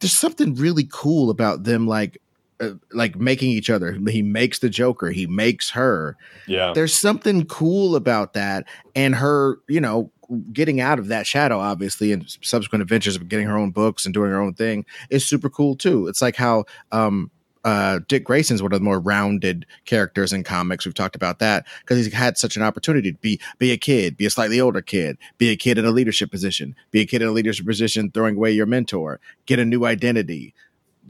There's 0.00 0.18
something 0.18 0.54
really 0.54 0.88
cool 0.90 1.30
about 1.30 1.64
them 1.64 1.86
like 1.86 2.20
uh, 2.60 2.72
like 2.92 3.16
making 3.16 3.50
each 3.50 3.70
other. 3.70 3.96
He 4.08 4.22
makes 4.22 4.58
the 4.58 4.68
Joker. 4.68 5.10
He 5.10 5.26
makes 5.26 5.70
her. 5.70 6.16
Yeah. 6.46 6.72
There's 6.74 6.98
something 6.98 7.46
cool 7.46 7.94
about 7.94 8.32
that, 8.32 8.66
and 8.96 9.14
her, 9.14 9.60
you 9.68 9.80
know, 9.80 10.10
getting 10.52 10.80
out 10.80 10.98
of 10.98 11.08
that 11.08 11.26
shadow, 11.26 11.58
obviously, 11.58 12.12
and 12.12 12.28
subsequent 12.42 12.82
adventures 12.82 13.16
of 13.16 13.28
getting 13.28 13.46
her 13.46 13.56
own 13.56 13.70
books 13.70 14.04
and 14.04 14.12
doing 14.12 14.30
her 14.30 14.40
own 14.40 14.54
thing 14.54 14.84
is 15.10 15.26
super 15.26 15.48
cool 15.48 15.76
too. 15.76 16.06
It's 16.06 16.20
like 16.20 16.36
how 16.36 16.64
um, 16.92 17.30
uh, 17.68 18.00
Dick 18.08 18.24
Grayson's 18.24 18.62
one 18.62 18.72
of 18.72 18.80
the 18.80 18.84
more 18.84 18.98
rounded 18.98 19.66
characters 19.84 20.32
in 20.32 20.42
comics. 20.42 20.86
We've 20.86 20.94
talked 20.94 21.14
about 21.14 21.38
that 21.40 21.66
because 21.80 21.98
he's 21.98 22.12
had 22.12 22.38
such 22.38 22.56
an 22.56 22.62
opportunity 22.62 23.12
to 23.12 23.18
be 23.18 23.38
be 23.58 23.72
a 23.72 23.76
kid, 23.76 24.16
be 24.16 24.24
a 24.24 24.30
slightly 24.30 24.58
older 24.58 24.80
kid, 24.80 25.18
be 25.36 25.50
a 25.50 25.56
kid 25.56 25.76
in 25.76 25.84
a 25.84 25.90
leadership 25.90 26.30
position, 26.30 26.74
be 26.90 27.00
a 27.00 27.06
kid 27.06 27.20
in 27.20 27.28
a 27.28 27.32
leadership 27.32 27.66
position, 27.66 28.10
throwing 28.10 28.36
away 28.36 28.52
your 28.52 28.64
mentor, 28.64 29.20
get 29.44 29.58
a 29.58 29.66
new 29.66 29.84
identity, 29.84 30.54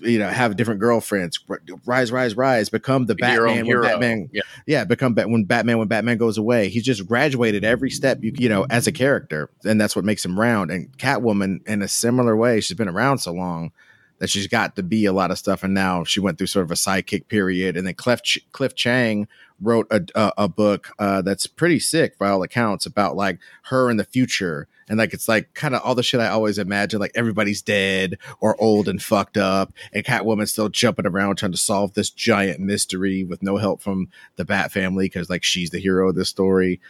you 0.00 0.18
know, 0.18 0.28
have 0.28 0.56
different 0.56 0.80
girlfriends, 0.80 1.38
rise, 1.86 2.10
rise, 2.10 2.36
rise, 2.36 2.68
become 2.68 3.06
the 3.06 3.14
Batman 3.14 3.64
when 3.64 3.80
Batman, 3.80 4.30
yeah. 4.32 4.42
yeah, 4.66 4.84
become 4.84 5.14
when 5.14 5.44
Batman 5.44 5.78
when 5.78 5.86
Batman 5.86 6.18
goes 6.18 6.38
away. 6.38 6.68
He's 6.70 6.84
just 6.84 7.06
graduated 7.06 7.64
every 7.64 7.90
step, 7.90 8.18
you, 8.20 8.32
you 8.36 8.48
know, 8.48 8.66
as 8.68 8.88
a 8.88 8.92
character, 8.92 9.48
and 9.64 9.80
that's 9.80 9.94
what 9.94 10.04
makes 10.04 10.24
him 10.24 10.38
round. 10.38 10.72
And 10.72 10.90
Catwoman, 10.98 11.64
in 11.68 11.82
a 11.82 11.88
similar 11.88 12.36
way, 12.36 12.60
she's 12.60 12.76
been 12.76 12.88
around 12.88 13.18
so 13.18 13.32
long. 13.32 13.70
That 14.18 14.30
she's 14.30 14.46
got 14.46 14.76
to 14.76 14.82
be 14.82 15.04
a 15.04 15.12
lot 15.12 15.30
of 15.30 15.38
stuff. 15.38 15.62
And 15.62 15.74
now 15.74 16.04
she 16.04 16.20
went 16.20 16.38
through 16.38 16.48
sort 16.48 16.64
of 16.64 16.70
a 16.70 16.74
sidekick 16.74 17.28
period. 17.28 17.76
And 17.76 17.86
then 17.86 17.94
Cliff, 17.94 18.20
Cliff 18.52 18.74
Chiang 18.74 19.28
wrote 19.60 19.86
a, 19.90 20.04
a, 20.14 20.32
a 20.38 20.48
book 20.48 20.92
uh, 20.98 21.22
that's 21.22 21.46
pretty 21.46 21.78
sick 21.78 22.18
by 22.18 22.28
all 22.28 22.42
accounts 22.42 22.86
about 22.86 23.16
like 23.16 23.38
her 23.64 23.90
in 23.90 23.96
the 23.96 24.04
future. 24.04 24.68
And 24.88 24.98
like, 24.98 25.12
it's 25.12 25.28
like 25.28 25.52
kind 25.54 25.74
of 25.74 25.82
all 25.82 25.94
the 25.94 26.02
shit 26.02 26.20
I 26.20 26.28
always 26.28 26.58
imagine, 26.58 26.98
like 26.98 27.12
everybody's 27.14 27.62
dead 27.62 28.18
or 28.40 28.60
old 28.60 28.88
and 28.88 29.02
fucked 29.02 29.36
up. 29.36 29.72
And 29.92 30.04
Catwoman's 30.04 30.52
still 30.52 30.68
jumping 30.68 31.06
around 31.06 31.36
trying 31.36 31.52
to 31.52 31.58
solve 31.58 31.94
this 31.94 32.10
giant 32.10 32.60
mystery 32.60 33.22
with 33.22 33.42
no 33.42 33.58
help 33.58 33.82
from 33.82 34.08
the 34.36 34.44
Bat 34.44 34.72
family 34.72 35.06
because 35.06 35.28
like 35.28 35.44
she's 35.44 35.70
the 35.70 35.80
hero 35.80 36.08
of 36.08 36.14
this 36.14 36.30
story. 36.30 36.80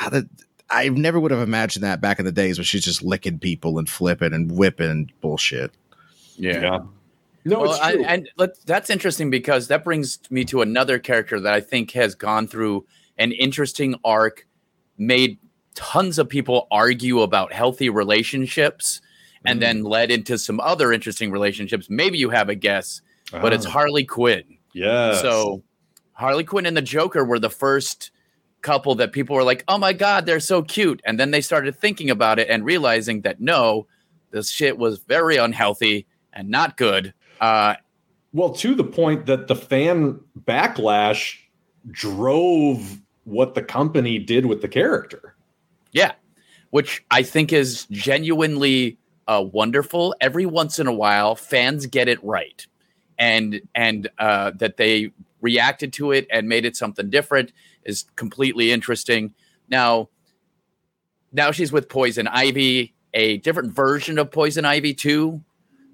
Uh, 0.00 0.22
I 0.70 0.88
never 0.88 1.18
would 1.18 1.32
have 1.32 1.40
imagined 1.40 1.82
that 1.82 2.00
back 2.00 2.20
in 2.20 2.24
the 2.24 2.32
days 2.32 2.56
where 2.56 2.64
she's 2.64 2.84
just 2.84 3.02
licking 3.02 3.40
people 3.40 3.78
and 3.78 3.88
flipping 3.88 4.32
and 4.32 4.52
whipping 4.52 5.10
bullshit. 5.20 5.72
Yeah. 6.40 6.60
Yeah. 6.60 6.78
No, 7.44 7.60
Well, 7.60 7.72
it's 7.72 7.80
I, 7.80 7.92
and 8.06 8.28
let, 8.36 8.50
that's 8.66 8.90
interesting 8.90 9.30
because 9.30 9.68
that 9.68 9.82
brings 9.82 10.18
me 10.30 10.44
to 10.46 10.60
another 10.60 10.98
character 10.98 11.40
that 11.40 11.54
I 11.54 11.60
think 11.60 11.92
has 11.92 12.14
gone 12.14 12.46
through 12.46 12.84
an 13.18 13.32
interesting 13.32 13.94
arc, 14.04 14.46
made 14.98 15.38
tons 15.74 16.18
of 16.18 16.28
people 16.28 16.66
argue 16.70 17.20
about 17.22 17.52
healthy 17.52 17.88
relationships, 17.88 19.00
and 19.46 19.58
Mm. 19.58 19.62
then 19.62 19.84
led 19.84 20.10
into 20.10 20.36
some 20.36 20.60
other 20.60 20.92
interesting 20.92 21.30
relationships. 21.30 21.88
Maybe 21.88 22.18
you 22.18 22.28
have 22.30 22.50
a 22.50 22.54
guess, 22.54 23.00
but 23.32 23.54
it's 23.54 23.64
Ah, 23.64 23.70
Harley 23.70 24.04
Quinn. 24.04 24.44
Yeah. 24.74 25.14
So 25.14 25.62
Harley 26.12 26.44
Quinn 26.44 26.66
and 26.66 26.76
the 26.76 26.82
Joker 26.82 27.24
were 27.24 27.38
the 27.38 27.48
first 27.48 28.10
couple 28.60 28.94
that 28.96 29.12
people 29.12 29.34
were 29.34 29.44
like, 29.44 29.64
"Oh 29.66 29.78
my 29.78 29.94
god, 29.94 30.26
they're 30.26 30.40
so 30.40 30.60
cute." 30.62 31.00
And 31.06 31.18
then 31.18 31.30
they 31.30 31.40
started 31.40 31.74
thinking 31.74 32.10
about 32.10 32.38
it 32.38 32.48
and 32.50 32.66
realizing 32.66 33.22
that 33.22 33.40
no, 33.40 33.86
this 34.30 34.50
shit 34.50 34.76
was 34.76 34.98
very 35.08 35.38
unhealthy 35.38 36.06
and 36.32 36.48
not 36.48 36.76
good. 36.76 37.14
Uh, 37.40 37.74
Well, 38.32 38.50
to 38.54 38.74
the 38.74 38.84
point 38.84 39.26
that 39.26 39.48
the 39.48 39.56
fan 39.56 40.20
backlash 40.44 41.36
drove 41.90 43.00
what 43.24 43.54
the 43.54 43.62
company 43.62 44.18
did 44.18 44.46
with 44.46 44.60
the 44.62 44.68
character. 44.68 45.34
yeah, 45.92 46.12
which 46.70 47.04
I 47.10 47.22
think 47.22 47.52
is 47.52 47.86
genuinely 47.90 48.96
uh, 49.26 49.44
wonderful. 49.52 50.14
Every 50.20 50.46
once 50.46 50.78
in 50.78 50.86
a 50.86 50.92
while, 50.92 51.34
fans 51.34 51.86
get 51.86 52.08
it 52.08 52.22
right, 52.22 52.66
and 53.18 53.60
and 53.74 54.08
uh, 54.18 54.52
that 54.56 54.76
they 54.76 55.12
reacted 55.40 55.92
to 55.94 56.12
it 56.12 56.26
and 56.30 56.48
made 56.48 56.64
it 56.64 56.76
something 56.76 57.08
different 57.10 57.52
is 57.84 58.04
completely 58.16 58.70
interesting. 58.72 59.34
Now, 59.68 60.08
now 61.32 61.50
she's 61.50 61.72
with 61.72 61.88
Poison 61.88 62.26
Ivy, 62.28 62.94
a 63.14 63.38
different 63.38 63.72
version 63.72 64.18
of 64.18 64.30
Poison 64.30 64.64
Ivy 64.64 64.94
too. 64.94 65.42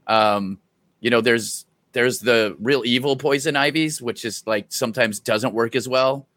Um, 0.07 0.59
you 1.01 1.11
know, 1.11 1.21
there's 1.21 1.67
there's 1.93 2.19
the 2.19 2.57
real 2.61 2.83
evil 2.85 3.17
Poison 3.17 3.57
Ivies, 3.57 4.03
which 4.03 4.25
is 4.25 4.43
like 4.47 4.67
sometimes 4.69 5.19
doesn't 5.19 5.55
work 5.55 5.75
as 5.75 5.89
well. 5.89 6.29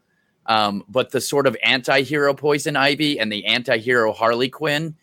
Um, 0.46 0.84
but 0.88 1.10
the 1.10 1.20
sort 1.20 1.46
of 1.46 1.56
anti-hero 1.62 2.34
Poison 2.34 2.76
Ivy 2.76 3.20
and 3.20 3.30
the 3.30 3.44
anti-hero 3.44 4.12
Harley 4.12 4.48
Quinn 4.48 4.96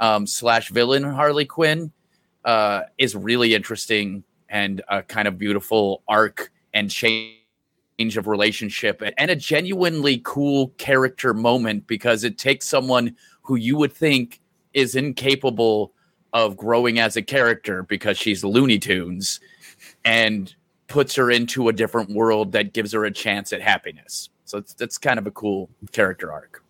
um, 0.00 0.26
slash 0.26 0.70
villain 0.70 1.02
Harley 1.02 1.44
Quinn 1.44 1.92
uh, 2.44 2.82
is 2.96 3.14
really 3.14 3.54
interesting 3.54 4.24
and 4.48 4.80
a 4.88 5.02
kind 5.02 5.28
of 5.28 5.38
beautiful 5.38 6.02
arc 6.08 6.50
and 6.72 6.90
change 6.90 7.36
of 8.16 8.26
relationship 8.26 9.02
and 9.18 9.30
a 9.30 9.36
genuinely 9.36 10.22
cool 10.24 10.68
character 10.78 11.34
moment 11.34 11.86
because 11.86 12.24
it 12.24 12.38
takes 12.38 12.66
someone 12.66 13.14
who 13.42 13.56
you 13.56 13.76
would 13.76 13.92
think 13.92 14.40
is 14.72 14.94
incapable 14.94 15.92
of 16.32 16.56
growing 16.56 16.98
as 16.98 17.16
a 17.16 17.22
character 17.22 17.82
because 17.82 18.18
she's 18.18 18.44
Looney 18.44 18.78
Tunes 18.78 19.40
and 20.04 20.54
puts 20.86 21.14
her 21.14 21.30
into 21.30 21.68
a 21.68 21.72
different 21.72 22.10
world 22.10 22.52
that 22.52 22.72
gives 22.72 22.92
her 22.92 23.04
a 23.04 23.10
chance 23.10 23.52
at 23.52 23.60
happiness. 23.60 24.30
So 24.44 24.58
it's 24.58 24.74
that's 24.74 24.98
kind 24.98 25.18
of 25.18 25.26
a 25.26 25.30
cool 25.30 25.68
character 25.92 26.32
arc. 26.32 26.64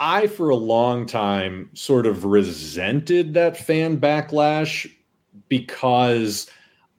I, 0.00 0.26
for 0.26 0.50
a 0.50 0.56
long 0.56 1.06
time, 1.06 1.70
sort 1.74 2.06
of 2.06 2.24
resented 2.24 3.34
that 3.34 3.56
fan 3.56 3.98
backlash 3.98 4.90
because 5.48 6.50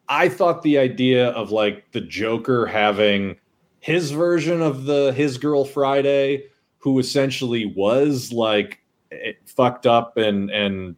I 0.09 0.29
thought 0.29 0.61
the 0.61 0.77
idea 0.77 1.29
of 1.29 1.51
like 1.51 1.91
the 1.91 2.01
Joker 2.01 2.65
having 2.65 3.37
his 3.79 4.11
version 4.11 4.61
of 4.61 4.85
the 4.85 5.11
His 5.13 5.37
Girl 5.37 5.65
Friday, 5.65 6.45
who 6.77 6.99
essentially 6.99 7.65
was 7.65 8.31
like 8.31 8.79
eh, 9.11 9.33
fucked 9.45 9.85
up 9.85 10.17
and 10.17 10.49
and 10.49 10.95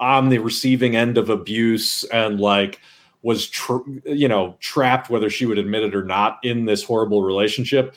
on 0.00 0.28
the 0.28 0.38
receiving 0.38 0.96
end 0.96 1.16
of 1.18 1.30
abuse 1.30 2.04
and 2.04 2.40
like 2.40 2.80
was 3.22 3.46
tr- 3.48 3.78
you 4.04 4.28
know 4.28 4.56
trapped 4.60 5.08
whether 5.10 5.30
she 5.30 5.46
would 5.46 5.58
admit 5.58 5.82
it 5.82 5.94
or 5.94 6.04
not 6.04 6.38
in 6.42 6.64
this 6.64 6.82
horrible 6.82 7.22
relationship 7.22 7.94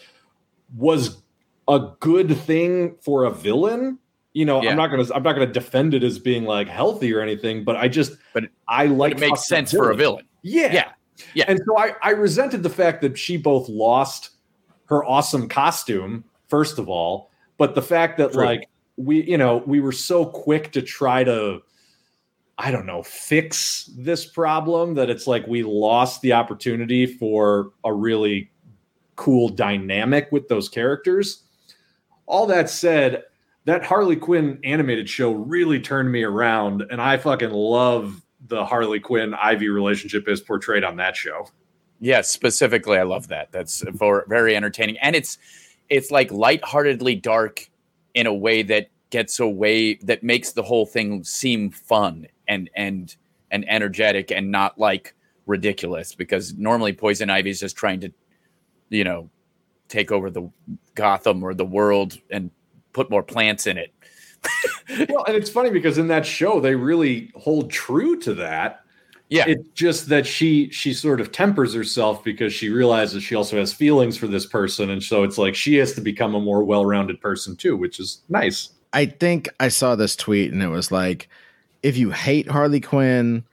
was 0.75 1.17
a 1.67 1.89
good 1.99 2.37
thing 2.37 2.95
for 3.01 3.23
a 3.25 3.31
villain. 3.31 3.99
You 4.33 4.45
know, 4.45 4.61
Yeah. 4.61 4.69
I'm 4.71 4.77
not 4.77 4.87
gonna 4.87 5.05
I'm 5.13 5.23
not 5.23 5.33
gonna 5.33 5.51
defend 5.51 5.93
it 5.93 6.03
as 6.03 6.19
being 6.19 6.45
like 6.45 6.67
healthy 6.67 7.13
or 7.13 7.21
anything, 7.21 7.63
but 7.63 7.75
I 7.75 7.87
just 7.87 8.13
But 8.33 8.45
it- 8.45 8.51
I 8.67 8.85
like 8.85 9.13
it 9.13 9.19
makes 9.19 9.47
sense 9.47 9.71
for 9.71 9.91
a 9.91 9.95
villain. 9.95 10.25
Yeah. 10.43 10.71
Yeah. 10.73 10.89
Yeah. 11.33 11.45
And 11.47 11.59
so 11.65 11.77
I, 11.77 11.93
I 12.03 12.11
resented 12.11 12.61
the 12.63 12.69
fact 12.69 13.01
that 13.01 13.17
she 13.17 13.37
both 13.37 13.67
lost 13.67 14.29
her 14.85 15.03
awesome 15.03 15.49
costume, 15.49 16.23
first 16.47 16.77
of 16.77 16.87
all, 16.87 17.31
but 17.57 17.73
the 17.75 17.81
fact 17.81 18.17
that 18.19 18.33
True. 18.33 18.45
like 18.45 18.69
we, 18.97 19.23
you 19.23 19.37
know, 19.37 19.57
we 19.65 19.79
were 19.79 19.91
so 19.91 20.25
quick 20.25 20.71
to 20.73 20.81
try 20.81 21.23
to 21.23 21.61
I 22.59 22.71
don't 22.71 22.85
know, 22.85 23.03
fix 23.03 23.89
this 23.95 24.25
problem 24.25 24.95
that 24.95 25.09
it's 25.09 25.27
like 25.27 25.45
we 25.45 25.61
lost 25.61 26.21
the 26.21 26.33
opportunity 26.33 27.05
for 27.05 27.71
a 27.83 27.93
really 27.93 28.51
cool 29.15 29.49
dynamic 29.49 30.29
with 30.31 30.47
those 30.47 30.67
characters. 30.67 31.43
All 32.25 32.47
that 32.47 32.69
said, 32.69 33.23
that 33.65 33.83
Harley 33.83 34.15
Quinn 34.15 34.59
animated 34.63 35.09
show 35.09 35.33
really 35.33 35.79
turned 35.79 36.09
me 36.11 36.23
around, 36.23 36.85
and 36.89 37.01
I 37.01 37.17
fucking 37.17 37.51
love 37.51 38.21
the 38.47 38.65
Harley 38.65 39.01
Quinn 39.01 39.33
Ivy 39.33 39.67
relationship 39.67 40.27
as 40.27 40.39
portrayed 40.39 40.85
on 40.85 40.95
that 40.95 41.17
show. 41.17 41.49
Yes, 41.99 42.29
specifically, 42.29 42.97
I 42.97 43.03
love 43.03 43.27
that. 43.27 43.51
That's 43.51 43.83
very 44.27 44.55
entertaining, 44.55 44.97
and 44.99 45.15
it's 45.15 45.37
it's 45.89 46.11
like 46.11 46.31
lightheartedly 46.31 47.15
dark 47.15 47.69
in 48.13 48.25
a 48.25 48.33
way 48.33 48.61
that 48.63 48.89
gets 49.09 49.39
away 49.39 49.95
that 49.95 50.23
makes 50.23 50.53
the 50.53 50.63
whole 50.63 50.85
thing 50.85 51.23
seem 51.23 51.69
fun 51.69 52.25
and 52.47 52.69
and 52.75 53.15
and 53.51 53.67
energetic 53.69 54.31
and 54.31 54.51
not 54.51 54.77
like 54.77 55.15
ridiculous. 55.45 56.15
Because 56.15 56.55
normally, 56.55 56.93
Poison 56.93 57.29
Ivy 57.29 57.49
is 57.49 57.59
just 57.59 57.75
trying 57.75 57.99
to, 58.01 58.11
you 58.89 59.03
know, 59.03 59.29
take 59.87 60.11
over 60.11 60.29
the 60.29 60.49
Gotham 60.95 61.43
or 61.43 61.53
the 61.53 61.65
world 61.65 62.19
and 62.29 62.51
put 62.93 63.09
more 63.09 63.23
plants 63.23 63.67
in 63.67 63.77
it. 63.77 63.93
well, 65.09 65.23
and 65.25 65.35
it's 65.35 65.49
funny 65.49 65.69
because 65.69 65.97
in 65.97 66.07
that 66.07 66.25
show 66.25 66.59
they 66.59 66.75
really 66.75 67.31
hold 67.35 67.71
true 67.71 68.19
to 68.19 68.33
that. 68.35 68.81
Yeah. 69.29 69.43
It's 69.47 69.67
just 69.73 70.07
that 70.07 70.25
she 70.25 70.69
she 70.69 70.93
sort 70.93 71.19
of 71.19 71.33
tempers 71.33 71.73
herself 71.73 72.23
because 72.23 72.53
she 72.53 72.69
realizes 72.69 73.23
she 73.23 73.35
also 73.35 73.57
has 73.57 73.73
feelings 73.73 74.15
for 74.15 74.27
this 74.27 74.45
person, 74.45 74.89
and 74.89 75.03
so 75.03 75.23
it's 75.23 75.37
like 75.37 75.53
she 75.53 75.75
has 75.75 75.93
to 75.93 76.01
become 76.01 76.33
a 76.33 76.39
more 76.39 76.63
well-rounded 76.63 77.19
person 77.19 77.55
too, 77.57 77.75
which 77.75 77.99
is 77.99 78.21
nice. 78.29 78.69
I 78.93 79.05
think 79.05 79.49
I 79.59 79.67
saw 79.67 79.95
this 79.95 80.15
tweet 80.15 80.53
and 80.53 80.63
it 80.63 80.69
was 80.69 80.91
like, 80.91 81.27
if 81.83 81.97
you 81.97 82.11
hate 82.11 82.49
Harley 82.49 82.81
Quinn, 82.81 83.43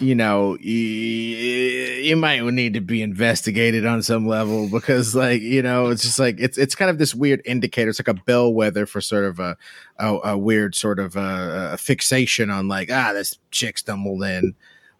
you 0.00 0.14
know, 0.14 0.56
you, 0.58 2.16
might 2.16 2.44
need 2.44 2.74
to 2.74 2.80
be 2.80 3.02
investigated 3.02 3.84
on 3.84 4.02
some 4.02 4.26
level 4.26 4.68
because, 4.68 5.14
like, 5.14 5.42
you 5.42 5.62
know, 5.62 5.88
it's 5.88 6.02
just 6.02 6.18
like 6.18 6.36
it's 6.38 6.56
it's 6.56 6.74
kind 6.74 6.90
of 6.90 6.98
this 6.98 7.14
weird 7.14 7.42
indicator. 7.44 7.90
It's 7.90 7.98
like 7.98 8.08
a 8.08 8.14
bellwether 8.14 8.86
for 8.86 9.00
sort 9.00 9.24
of 9.24 9.40
a 9.40 9.56
a, 9.98 10.18
a 10.24 10.38
weird 10.38 10.74
sort 10.74 10.98
of 10.98 11.16
a, 11.16 11.70
a 11.72 11.76
fixation 11.76 12.50
on 12.50 12.68
like 12.68 12.90
ah, 12.92 13.12
this 13.12 13.38
chick 13.50 13.78
stumbled 13.78 14.22
in. 14.22 14.54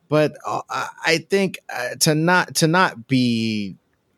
But 0.08 0.36
uh, 0.46 0.62
I 0.68 0.88
I 1.04 1.18
think 1.18 1.58
uh, 1.72 1.94
to 2.00 2.14
not 2.14 2.56
to 2.56 2.66
not 2.66 3.06
be 3.06 3.76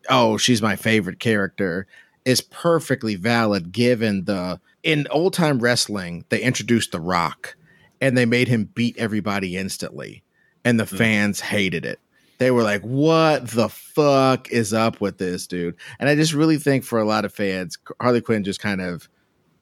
oh 0.09 0.37
she's 0.39 0.63
my 0.63 0.77
favorite 0.77 1.21
character 1.21 1.87
is 2.25 2.41
perfectly 2.41 3.17
valid 3.17 3.73
given 3.73 4.25
the 4.25 4.61
in 4.83 5.07
old 5.11 5.35
time 5.35 5.59
wrestling 5.59 6.25
they 6.29 6.41
introduced 6.41 6.93
the 6.93 7.01
rock 7.01 7.57
and 8.01 8.17
they 8.17 8.27
made 8.27 8.49
him 8.49 8.65
beat 8.75 8.97
everybody 8.99 9.57
instantly 9.57 10.23
and 10.65 10.79
the 10.81 10.85
Mhm. 10.85 10.97
fans 10.99 11.41
hated 11.41 11.85
it 11.85 11.99
they 12.39 12.51
were 12.51 12.63
like 12.63 12.83
what 12.83 13.49
the 13.49 13.69
fuck 13.69 14.51
is 14.51 14.73
up 14.73 15.01
with 15.01 15.19
this 15.19 15.47
dude 15.47 15.75
and 15.99 16.09
i 16.09 16.15
just 16.15 16.33
really 16.33 16.57
think 16.59 16.85
for 16.85 16.99
a 16.99 17.05
lot 17.05 17.25
of 17.25 17.33
fans 17.33 17.79
harley 18.01 18.21
quinn 18.21 18.45
just 18.45 18.61
kind 18.61 18.81
of 18.81 19.09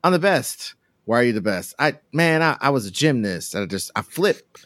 i'm 0.05 0.13
the 0.13 0.19
best 0.19 0.75
why 1.05 1.21
are 1.21 1.25
you 1.25 1.33
the 1.33 1.41
best 1.41 1.75
i 1.79 1.95
man 2.13 2.43
i, 2.43 2.57
I 2.61 2.71
was 2.71 2.87
a 2.87 2.91
gymnast 2.91 3.55
and 3.55 3.63
i 3.65 3.67
just 3.67 3.91
i 3.97 4.03
flip 4.03 4.59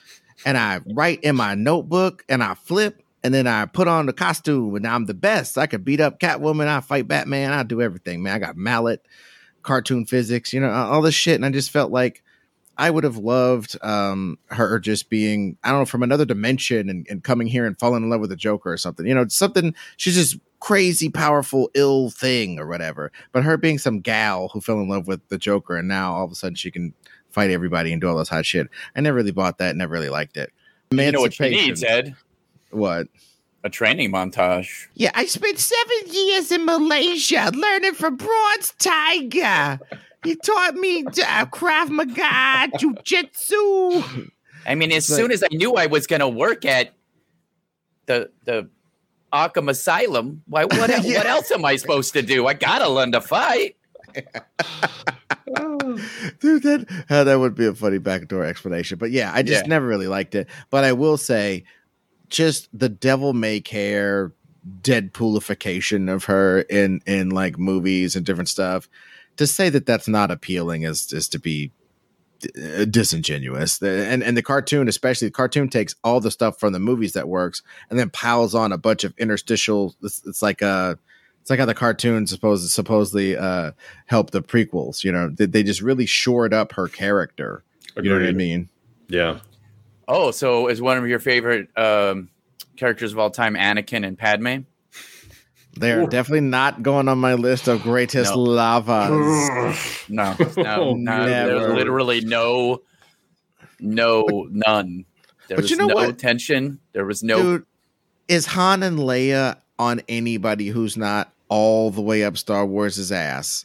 and 0.44 0.56
i 0.58 0.80
write 0.94 1.20
in 1.22 1.36
my 1.36 1.54
notebook 1.54 2.24
and 2.28 2.42
i 2.42 2.54
flip 2.54 2.98
and 3.24 3.32
then 3.32 3.46
I 3.46 3.66
put 3.66 3.86
on 3.86 4.06
the 4.06 4.12
costume, 4.12 4.74
and 4.74 4.84
I'm 4.84 5.06
the 5.06 5.14
best. 5.14 5.56
I 5.56 5.68
could 5.68 5.84
beat 5.84 6.00
up 6.00 6.18
Catwoman. 6.18 6.66
I 6.66 6.80
fight 6.80 7.06
Batman. 7.06 7.52
I 7.52 7.62
do 7.62 7.80
everything, 7.80 8.20
man. 8.20 8.34
I 8.34 8.40
got 8.40 8.56
mallet, 8.56 9.06
cartoon 9.62 10.06
physics, 10.06 10.52
you 10.52 10.58
know, 10.58 10.68
all 10.72 11.02
this 11.02 11.14
shit. 11.14 11.36
And 11.36 11.46
I 11.46 11.50
just 11.50 11.70
felt 11.70 11.92
like 11.92 12.24
I 12.78 12.90
would 12.90 13.04
have 13.04 13.18
loved 13.18 13.76
um, 13.82 14.38
her 14.46 14.78
just 14.78 15.10
being, 15.10 15.56
I 15.62 15.70
don't 15.70 15.80
know, 15.80 15.86
from 15.86 16.02
another 16.02 16.24
dimension 16.24 16.88
and, 16.88 17.06
and 17.08 17.22
coming 17.22 17.46
here 17.46 17.66
and 17.66 17.78
falling 17.78 18.02
in 18.02 18.10
love 18.10 18.20
with 18.20 18.30
the 18.30 18.36
Joker 18.36 18.72
or 18.72 18.76
something. 18.76 19.06
You 19.06 19.14
know, 19.14 19.26
something, 19.28 19.74
she's 19.96 20.14
just 20.14 20.38
crazy, 20.60 21.08
powerful, 21.08 21.70
ill 21.74 22.10
thing 22.10 22.58
or 22.58 22.66
whatever. 22.66 23.12
But 23.32 23.44
her 23.44 23.56
being 23.56 23.78
some 23.78 24.00
gal 24.00 24.48
who 24.48 24.60
fell 24.60 24.80
in 24.80 24.88
love 24.88 25.06
with 25.06 25.26
the 25.28 25.38
Joker 25.38 25.76
and 25.76 25.88
now 25.88 26.14
all 26.14 26.24
of 26.24 26.32
a 26.32 26.34
sudden 26.34 26.54
she 26.54 26.70
can 26.70 26.94
fight 27.30 27.50
everybody 27.50 27.92
and 27.92 28.00
do 28.00 28.08
all 28.08 28.16
this 28.16 28.28
hot 28.28 28.46
shit. 28.46 28.68
I 28.96 29.00
never 29.00 29.16
really 29.16 29.32
bought 29.32 29.58
that, 29.58 29.76
never 29.76 29.92
really 29.92 30.08
liked 30.08 30.36
it. 30.36 30.52
You 30.90 31.12
know 31.12 31.20
what 31.20 31.34
she 31.34 31.50
needs, 31.50 31.82
Ed? 31.82 32.14
What? 32.70 33.08
A 33.64 33.70
training 33.70 34.10
montage. 34.10 34.88
Yeah, 34.94 35.12
I 35.14 35.26
spent 35.26 35.58
seven 35.58 36.12
years 36.12 36.50
in 36.50 36.64
Malaysia 36.64 37.50
learning 37.54 37.94
from 37.94 38.16
Bronze 38.16 38.74
Tiger. 38.78 39.78
He 40.24 40.36
taught 40.36 40.74
me 40.74 41.04
uh, 41.04 41.46
Krav 41.46 41.88
Maga, 41.90 42.76
Jiu-Jitsu. 42.78 44.30
I 44.64 44.74
mean, 44.76 44.92
as 44.92 45.06
soon 45.06 45.32
as 45.32 45.42
I 45.42 45.48
knew 45.50 45.74
I 45.74 45.86
was 45.86 46.06
going 46.06 46.20
to 46.20 46.28
work 46.28 46.64
at 46.64 46.94
the 48.06 48.30
the 48.44 48.68
Arkham 49.32 49.68
Asylum, 49.68 50.42
why 50.46 50.64
what 50.64 50.90
yeah. 50.90 51.00
what 51.18 51.26
else 51.26 51.50
am 51.50 51.64
I 51.64 51.76
supposed 51.76 52.12
to 52.12 52.22
do? 52.22 52.46
I 52.46 52.54
gotta 52.54 52.88
learn 52.88 53.12
to 53.12 53.20
fight. 53.20 53.76
Dude, 56.40 56.62
that 56.62 57.04
uh, 57.08 57.24
that 57.24 57.38
would 57.38 57.54
be 57.54 57.66
a 57.66 57.74
funny 57.74 57.98
backdoor 57.98 58.44
explanation. 58.44 58.98
But 58.98 59.10
yeah, 59.10 59.32
I 59.34 59.42
just 59.42 59.64
yeah. 59.64 59.68
never 59.68 59.86
really 59.86 60.06
liked 60.06 60.34
it. 60.34 60.48
But 60.70 60.84
I 60.84 60.92
will 60.92 61.16
say, 61.16 61.64
just 62.28 62.68
the 62.72 62.88
devil 62.88 63.32
may 63.32 63.60
care 63.60 64.32
Deadpoolification 64.82 66.12
of 66.12 66.24
her 66.24 66.60
in 66.62 67.00
in 67.06 67.30
like 67.30 67.58
movies 67.58 68.14
and 68.14 68.24
different 68.24 68.48
stuff. 68.48 68.88
To 69.36 69.46
say 69.46 69.68
that 69.70 69.86
that's 69.86 70.08
not 70.08 70.30
appealing 70.30 70.82
is 70.82 71.12
is 71.12 71.28
to 71.30 71.38
be 71.38 71.72
uh, 72.44 72.84
disingenuous. 72.84 73.80
And 73.82 74.22
and 74.22 74.36
the 74.36 74.42
cartoon, 74.42 74.88
especially 74.88 75.28
the 75.28 75.32
cartoon, 75.32 75.68
takes 75.68 75.94
all 76.04 76.20
the 76.20 76.30
stuff 76.30 76.58
from 76.60 76.72
the 76.72 76.80
movies 76.80 77.12
that 77.12 77.28
works 77.28 77.62
and 77.88 77.98
then 77.98 78.10
piles 78.10 78.54
on 78.54 78.72
a 78.72 78.78
bunch 78.78 79.04
of 79.04 79.14
interstitial. 79.18 79.94
It's, 80.02 80.22
it's 80.26 80.42
like 80.42 80.60
a 80.60 80.98
it's 81.40 81.50
like 81.50 81.58
how 81.58 81.66
the 81.66 81.74
cartoons 81.74 82.30
supposed 82.30 82.70
supposedly 82.70 83.36
uh, 83.36 83.72
help 84.06 84.30
the 84.30 84.42
prequels. 84.42 85.02
You 85.02 85.12
know, 85.12 85.28
they, 85.28 85.46
they 85.46 85.62
just 85.62 85.82
really 85.82 86.06
shored 86.06 86.54
up 86.54 86.72
her 86.72 86.86
character. 86.88 87.64
Agreed. 87.96 88.04
You 88.04 88.10
know 88.10 88.24
what 88.24 88.28
I 88.28 88.32
mean? 88.32 88.68
Yeah. 89.08 89.40
Oh, 90.06 90.30
so 90.30 90.68
is 90.68 90.80
one 90.80 90.98
of 90.98 91.06
your 91.06 91.18
favorite 91.18 91.68
um, 91.76 92.28
characters 92.76 93.12
of 93.12 93.18
all 93.18 93.30
time 93.30 93.54
Anakin 93.54 94.06
and 94.06 94.16
Padme? 94.16 94.64
They're 95.74 96.02
Ooh. 96.02 96.06
definitely 96.06 96.48
not 96.48 96.82
going 96.82 97.08
on 97.08 97.18
my 97.18 97.34
list 97.34 97.66
of 97.66 97.82
greatest 97.82 98.34
no. 98.34 98.42
lavas. 98.42 100.04
no, 100.08 100.36
no, 100.56 100.94
no 100.94 101.26
there's 101.26 101.74
literally 101.74 102.20
no, 102.20 102.82
no, 103.80 104.48
none. 104.50 105.06
There 105.48 105.56
but 105.56 105.62
was 105.62 105.70
you 105.70 105.76
know 105.76 105.86
no 105.86 105.94
what? 105.94 106.18
tension. 106.18 106.78
There 106.92 107.06
was 107.06 107.22
no. 107.22 107.42
Dude, 107.42 107.66
is 108.28 108.46
Han 108.46 108.82
and 108.82 108.98
Leia 108.98 109.56
on 109.78 110.02
anybody 110.08 110.68
who's 110.68 110.96
not 110.96 111.32
all 111.48 111.90
the 111.90 112.00
way 112.00 112.24
up 112.24 112.36
Star 112.36 112.64
Wars' 112.64 113.10
ass. 113.10 113.64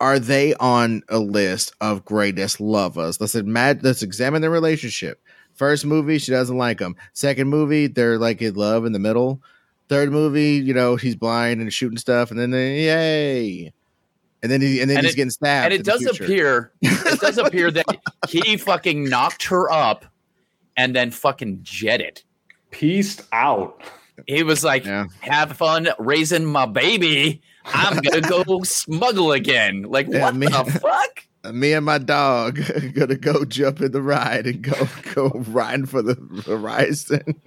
Are 0.00 0.20
they 0.20 0.54
on 0.54 1.02
a 1.08 1.18
list 1.18 1.72
of 1.80 2.04
greatest 2.04 2.60
lovers? 2.60 3.20
Let's 3.20 3.34
imagine, 3.34 3.82
let's 3.82 4.02
examine 4.02 4.42
their 4.42 4.50
relationship. 4.50 5.20
First 5.54 5.84
movie, 5.84 6.18
she 6.18 6.30
doesn't 6.30 6.56
like 6.56 6.78
him. 6.78 6.94
Second 7.14 7.48
movie, 7.48 7.88
they're 7.88 8.18
like 8.18 8.40
in 8.40 8.54
love 8.54 8.84
in 8.84 8.92
the 8.92 9.00
middle. 9.00 9.42
Third 9.88 10.12
movie, 10.12 10.52
you 10.52 10.74
know, 10.74 10.96
he's 10.96 11.16
blind 11.16 11.60
and 11.60 11.72
shooting 11.72 11.98
stuff, 11.98 12.30
and 12.30 12.38
then 12.38 12.50
they, 12.50 12.84
yay. 12.84 13.72
And 14.42 14.52
then 14.52 14.60
he, 14.60 14.80
and 14.80 14.88
then 14.88 14.98
and 14.98 15.06
he's 15.06 15.14
it, 15.14 15.16
getting 15.16 15.30
stabbed. 15.30 15.72
And 15.72 15.80
it 15.80 15.84
does 15.84 16.04
appear 16.06 16.72
it 16.80 17.20
does 17.20 17.38
appear 17.38 17.70
that 17.70 17.86
he 18.28 18.56
fucking 18.56 19.08
knocked 19.08 19.44
her 19.44 19.70
up 19.70 20.04
and 20.76 20.94
then 20.94 21.10
fucking 21.10 21.60
jetted. 21.62 22.22
Pieced 22.70 23.22
out. 23.32 23.82
He 24.26 24.42
was 24.42 24.64
like, 24.64 24.84
yeah. 24.84 25.06
"Have 25.20 25.56
fun 25.56 25.88
raising 25.98 26.44
my 26.44 26.66
baby. 26.66 27.40
I'm 27.64 27.98
gonna 27.98 28.20
go 28.20 28.62
smuggle 28.64 29.32
again." 29.32 29.82
Like, 29.82 30.06
yeah, 30.08 30.22
what 30.22 30.36
me, 30.36 30.46
the 30.46 30.80
fuck? 30.82 31.24
Me 31.54 31.72
and 31.72 31.86
my 31.86 31.98
dog 31.98 32.60
gonna 32.94 33.16
go 33.16 33.44
jump 33.44 33.80
in 33.80 33.92
the 33.92 34.02
ride 34.02 34.46
and 34.46 34.62
go 34.62 34.88
go 35.14 35.28
riding 35.46 35.86
for 35.86 36.02
the 36.02 36.14
horizon. 36.46 37.40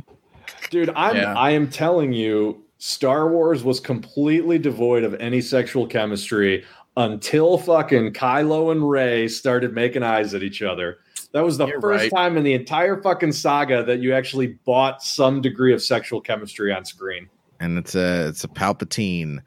Dude, 0.72 0.90
I'm 0.96 1.16
yeah. 1.18 1.34
I 1.38 1.52
am 1.52 1.70
telling 1.70 2.14
you, 2.14 2.64
Star 2.80 3.30
Wars 3.30 3.64
was 3.64 3.80
completely 3.80 4.58
devoid 4.58 5.04
of 5.04 5.14
any 5.16 5.42
sexual 5.42 5.86
chemistry 5.86 6.66
until 6.98 7.58
fucking 7.58 8.14
Kylo 8.14 8.72
and 8.72 8.90
Rey 8.90 9.28
started 9.28 9.74
making 9.74 10.02
eyes 10.02 10.34
at 10.34 10.44
each 10.44 10.62
other. 10.62 11.00
That 11.34 11.46
was 11.46 11.58
the 11.58 11.68
You're 11.68 11.82
first 11.82 12.04
right. 12.04 12.12
time 12.12 12.38
in 12.38 12.44
the 12.44 12.54
entire 12.54 13.02
fucking 13.02 13.34
saga 13.34 13.84
that 13.84 14.00
you 14.00 14.14
actually 14.14 14.48
bought 14.66 15.04
some 15.04 15.42
degree 15.42 15.74
of 15.74 15.82
sexual 15.82 16.20
chemistry 16.22 16.74
on 16.74 16.84
screen. 16.86 17.30
And 17.60 17.78
it's 17.78 17.94
a 17.94 18.28
it's 18.30 18.44
a 18.44 18.48
Palpatine, 18.48 19.40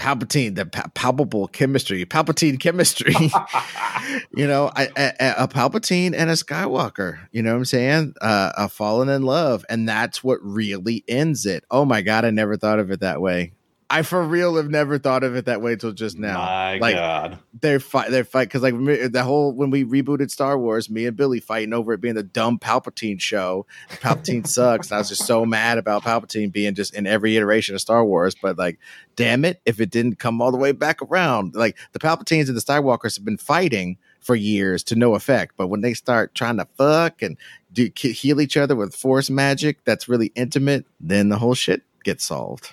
Palpatine, 0.00 0.54
the 0.54 0.64
pa- 0.64 0.90
palpable 0.94 1.46
chemistry, 1.48 2.06
Palpatine 2.06 2.58
chemistry. 2.58 3.14
you 4.34 4.46
know, 4.46 4.70
a, 4.74 5.46
Palpatine 5.46 6.14
and 6.16 6.30
a 6.30 6.32
Skywalker. 6.32 7.18
You 7.32 7.42
know 7.42 7.52
what 7.52 7.58
I'm 7.58 7.64
saying? 7.66 8.14
Uh, 8.20 8.50
a 8.56 8.68
fallen 8.70 9.10
in 9.10 9.22
love, 9.22 9.64
and 9.68 9.86
that's 9.86 10.24
what 10.24 10.38
really 10.42 11.04
ends 11.06 11.44
it. 11.44 11.64
Oh 11.70 11.84
my 11.84 12.00
god, 12.00 12.24
I 12.24 12.30
never 12.30 12.56
thought 12.56 12.78
of 12.78 12.90
it 12.90 13.00
that 13.00 13.20
way. 13.20 13.52
I 13.92 14.02
for 14.02 14.22
real 14.22 14.54
have 14.54 14.70
never 14.70 14.98
thought 14.98 15.24
of 15.24 15.34
it 15.34 15.46
that 15.46 15.60
way 15.60 15.72
until 15.72 15.90
just 15.90 16.16
now. 16.16 16.38
My 16.38 16.78
like, 16.78 16.94
God, 16.94 17.38
they're 17.60 17.80
fight, 17.80 18.12
they're 18.12 18.22
fight 18.22 18.44
because 18.44 18.62
like 18.62 18.74
the 18.76 19.24
whole 19.24 19.52
when 19.52 19.70
we 19.70 19.84
rebooted 19.84 20.30
Star 20.30 20.56
Wars, 20.56 20.88
me 20.88 21.06
and 21.06 21.16
Billy 21.16 21.40
fighting 21.40 21.72
over 21.72 21.92
it 21.92 22.00
being 22.00 22.14
the 22.14 22.22
dumb 22.22 22.60
Palpatine 22.60 23.20
show. 23.20 23.66
Palpatine 23.94 24.46
sucks. 24.46 24.90
And 24.90 24.94
I 24.94 24.98
was 24.98 25.08
just 25.08 25.26
so 25.26 25.44
mad 25.44 25.76
about 25.76 26.04
Palpatine 26.04 26.52
being 26.52 26.76
just 26.76 26.94
in 26.94 27.04
every 27.08 27.36
iteration 27.36 27.74
of 27.74 27.80
Star 27.80 28.04
Wars. 28.04 28.36
But 28.40 28.56
like, 28.56 28.78
damn 29.16 29.44
it, 29.44 29.60
if 29.66 29.80
it 29.80 29.90
didn't 29.90 30.20
come 30.20 30.40
all 30.40 30.52
the 30.52 30.56
way 30.56 30.70
back 30.70 31.02
around, 31.02 31.56
like 31.56 31.76
the 31.90 31.98
Palpatines 31.98 32.46
and 32.46 32.56
the 32.56 32.62
Skywalkers 32.62 33.16
have 33.16 33.24
been 33.24 33.38
fighting 33.38 33.98
for 34.20 34.36
years 34.36 34.84
to 34.84 34.94
no 34.94 35.16
effect. 35.16 35.54
But 35.56 35.66
when 35.66 35.80
they 35.80 35.94
start 35.94 36.36
trying 36.36 36.58
to 36.58 36.68
fuck 36.76 37.22
and 37.22 37.36
do 37.72 37.90
heal 37.96 38.40
each 38.40 38.56
other 38.56 38.76
with 38.76 38.94
force 38.94 39.30
magic, 39.30 39.82
that's 39.84 40.08
really 40.08 40.30
intimate. 40.36 40.86
Then 41.00 41.28
the 41.28 41.38
whole 41.38 41.54
shit 41.54 41.82
gets 42.04 42.24
solved. 42.24 42.72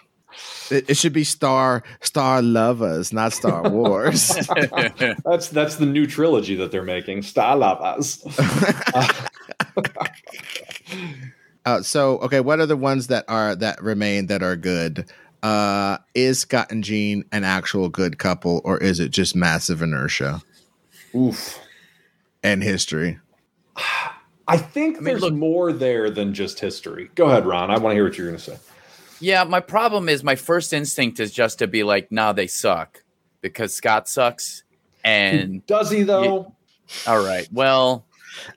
It, 0.69 0.89
it, 0.89 0.97
should 0.97 1.13
be 1.13 1.23
Star 1.23 1.83
Star 2.01 2.41
Lovers, 2.41 3.13
not 3.13 3.33
Star 3.33 3.69
Wars. 3.69 4.27
that's 5.25 5.47
that's 5.49 5.75
the 5.75 5.85
new 5.85 6.05
trilogy 6.05 6.55
that 6.55 6.71
they're 6.71 6.83
making, 6.83 7.21
Star 7.21 7.55
Lovers. 7.55 8.25
uh, 11.65 11.81
so 11.81 12.17
okay, 12.19 12.39
what 12.39 12.59
are 12.59 12.65
the 12.65 12.77
ones 12.77 13.07
that 13.07 13.25
are 13.27 13.55
that 13.55 13.81
remain 13.81 14.27
that 14.27 14.43
are 14.43 14.55
good? 14.55 15.05
Uh, 15.43 15.97
is 16.15 16.39
Scott 16.39 16.71
and 16.71 16.83
Jean 16.83 17.23
an 17.31 17.43
actual 17.43 17.89
good 17.89 18.17
couple, 18.17 18.61
or 18.65 18.77
is 18.77 18.99
it 18.99 19.11
just 19.11 19.35
massive 19.35 19.81
inertia? 19.81 20.41
Oof, 21.15 21.59
and 22.43 22.63
history. 22.63 23.19
I 24.49 24.57
think 24.57 24.95
I 24.95 24.99
mean, 24.99 25.05
there's 25.05 25.21
look, 25.23 25.33
more 25.33 25.73
there 25.73 26.09
than 26.09 26.33
just 26.33 26.59
history. 26.59 27.09
Go 27.15 27.25
ahead, 27.25 27.45
Ron. 27.45 27.69
I 27.69 27.77
want 27.79 27.91
to 27.91 27.95
hear 27.95 28.05
what 28.05 28.17
you're 28.17 28.27
going 28.27 28.39
to 28.39 28.43
say. 28.43 28.57
Yeah, 29.19 29.43
my 29.43 29.59
problem 29.59 30.09
is 30.09 30.23
my 30.23 30.35
first 30.35 30.73
instinct 30.73 31.19
is 31.19 31.31
just 31.31 31.59
to 31.59 31.67
be 31.67 31.83
like, 31.83 32.11
nah, 32.11 32.33
they 32.33 32.47
suck 32.47 33.03
because 33.41 33.73
Scott 33.73 34.07
sucks. 34.07 34.63
And 35.03 35.65
does 35.65 35.89
he 35.89 36.03
though? 36.03 36.53
all 37.07 37.23
right. 37.23 37.47
Well, 37.51 38.05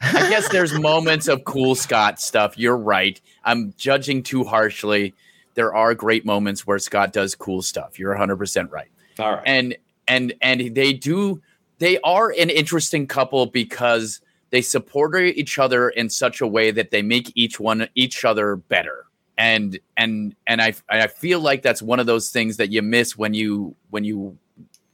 I 0.03 0.29
guess 0.29 0.49
there's 0.49 0.73
moments 0.79 1.29
of 1.29 1.45
cool 1.45 1.75
Scott 1.75 2.21
stuff. 2.21 2.59
You're 2.59 2.77
right. 2.77 3.21
I'm 3.45 3.75
judging 3.77 4.23
too 4.23 4.45
harshly. 4.45 5.15
There 5.55 5.75
are 5.75 5.95
great 5.95 6.25
moments 6.25 6.67
where 6.67 6.79
Scott 6.79 7.13
does 7.13 7.35
cool 7.35 7.63
stuff. 7.63 7.99
You're 7.99 8.15
100% 8.15 8.71
right. 8.71 8.89
All 9.19 9.33
right. 9.33 9.43
And 9.47 9.77
and 10.09 10.35
and 10.41 10.75
they 10.75 10.93
do 10.93 11.41
they 11.79 11.99
are 12.01 12.31
an 12.31 12.51
interesting 12.51 13.07
couple 13.07 13.47
because 13.47 14.21
they 14.51 14.61
support 14.61 15.17
each 15.17 15.59
other 15.59 15.89
in 15.89 16.11
such 16.11 16.41
a 16.41 16.47
way 16.47 16.71
that 16.71 16.91
they 16.91 17.03
make 17.03 17.33
each 17.35 17.61
one 17.61 17.89
each 17.95 18.25
other 18.25 18.57
better 18.57 19.07
and 19.41 19.79
and 19.97 20.37
and 20.47 20.61
I 20.61 20.75
I 20.91 21.07
feel 21.07 21.41
like 21.41 21.63
that's 21.63 21.81
one 21.81 21.99
of 21.99 22.05
those 22.05 22.29
things 22.29 22.59
that 22.59 22.71
you 22.71 22.83
miss 22.83 23.17
when 23.17 23.33
you 23.33 23.75
when 23.89 24.05
you 24.05 24.37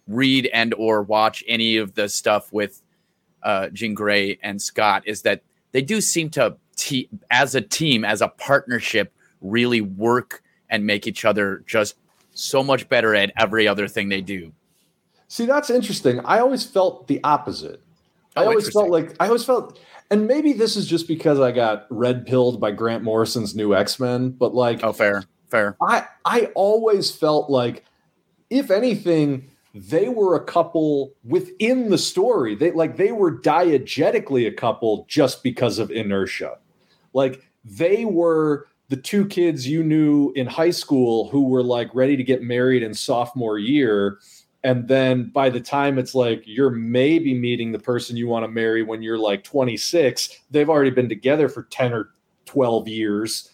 read 0.07 0.49
and 0.53 0.73
or 0.75 1.03
watch 1.03 1.43
any 1.49 1.79
of 1.79 1.95
the 1.95 2.09
stuff 2.09 2.53
with 2.53 2.81
uh, 3.43 3.69
Jean 3.71 3.93
Grey 3.93 4.39
and 4.45 4.63
Scott 4.63 5.03
is 5.05 5.23
that 5.23 5.43
they 5.73 5.83
do 5.83 6.01
seem 6.01 6.31
to 6.31 6.57
te- 6.77 7.09
as 7.29 7.57
a 7.57 7.61
team 7.61 8.05
as 8.05 8.23
a 8.23 8.29
partnership 8.29 9.13
really 9.41 9.81
work 9.81 10.45
and 10.71 10.87
make 10.87 11.09
each 11.09 11.25
other 11.25 11.65
just 11.67 11.97
so 12.33 12.63
much 12.63 12.89
better 12.89 13.17
at 13.17 13.33
every 13.37 13.67
other 13.67 13.89
thing 13.89 14.09
they 14.09 14.21
do. 14.21 14.53
See, 15.27 15.47
that's 15.47 15.71
interesting. 15.71 16.21
I 16.21 16.39
always 16.39 16.65
felt 16.65 17.09
the 17.09 17.19
opposite. 17.25 17.83
Oh, 18.37 18.43
I 18.43 18.47
always 18.47 18.71
felt 18.71 18.91
like 18.91 19.15
I 19.19 19.27
always 19.27 19.45
felt 19.45 19.79
and 20.11 20.27
maybe 20.27 20.53
this 20.53 20.77
is 20.77 20.87
just 20.87 21.09
because 21.09 21.41
I 21.41 21.53
got 21.53 21.87
red 21.91 22.27
pilled 22.27 22.61
by 22.61 22.71
Grant 22.71 23.03
Morrison's 23.03 23.55
new 23.55 23.75
X 23.75 23.99
Men, 23.99 24.31
but 24.31 24.55
like, 24.55 24.85
oh, 24.85 24.93
fair, 24.93 25.25
fair. 25.51 25.77
I 25.83 26.07
I 26.25 26.51
always 26.55 27.11
felt 27.11 27.51
like, 27.51 27.85
if 28.51 28.71
anything, 28.71 29.51
they 29.75 30.09
were 30.09 30.37
a 30.37 30.45
couple 30.45 31.13
within 31.25 31.91
the 31.91 31.99
story. 31.99 32.55
They 32.55 32.71
like 32.71 32.97
they 32.97 33.13
were 33.13 33.37
diegetically 33.37 34.47
a 34.47 34.53
couple 34.53 35.07
just 35.09 35.43
because 35.43 35.79
of 35.79 35.91
inertia. 35.91 36.59
Like 37.13 37.43
they 37.65 38.05
were 38.05 38.69
the 38.89 38.97
two 38.97 39.27
kids 39.27 39.67
you 39.67 39.83
knew 39.83 40.33
in 40.37 40.47
high 40.47 40.71
school 40.71 41.29
who 41.31 41.49
were 41.49 41.65
like 41.65 41.93
ready 41.93 42.17
to 42.17 42.23
get 42.23 42.43
married 42.43 42.85
in 42.85 42.95
sophomore 42.95 43.59
year 43.59 44.19
and 44.67 44.89
then 44.89 45.31
by 45.31 45.49
the 45.49 45.61
time 45.61 45.97
it's 45.97 46.13
like 46.13 46.43
you're 46.45 46.71
maybe 46.71 47.33
meeting 47.33 47.71
the 47.71 47.79
person 47.79 48.17
you 48.17 48.27
want 48.27 48.43
to 48.43 48.49
marry 48.49 48.83
when 48.83 49.01
you're 49.01 49.17
like 49.17 49.45
26 49.45 50.41
they've 50.51 50.69
already 50.69 50.91
been 50.91 51.09
together 51.09 51.49
for 51.49 51.63
10 51.63 51.93
or 51.93 52.11
12 52.47 52.89
years 52.89 53.49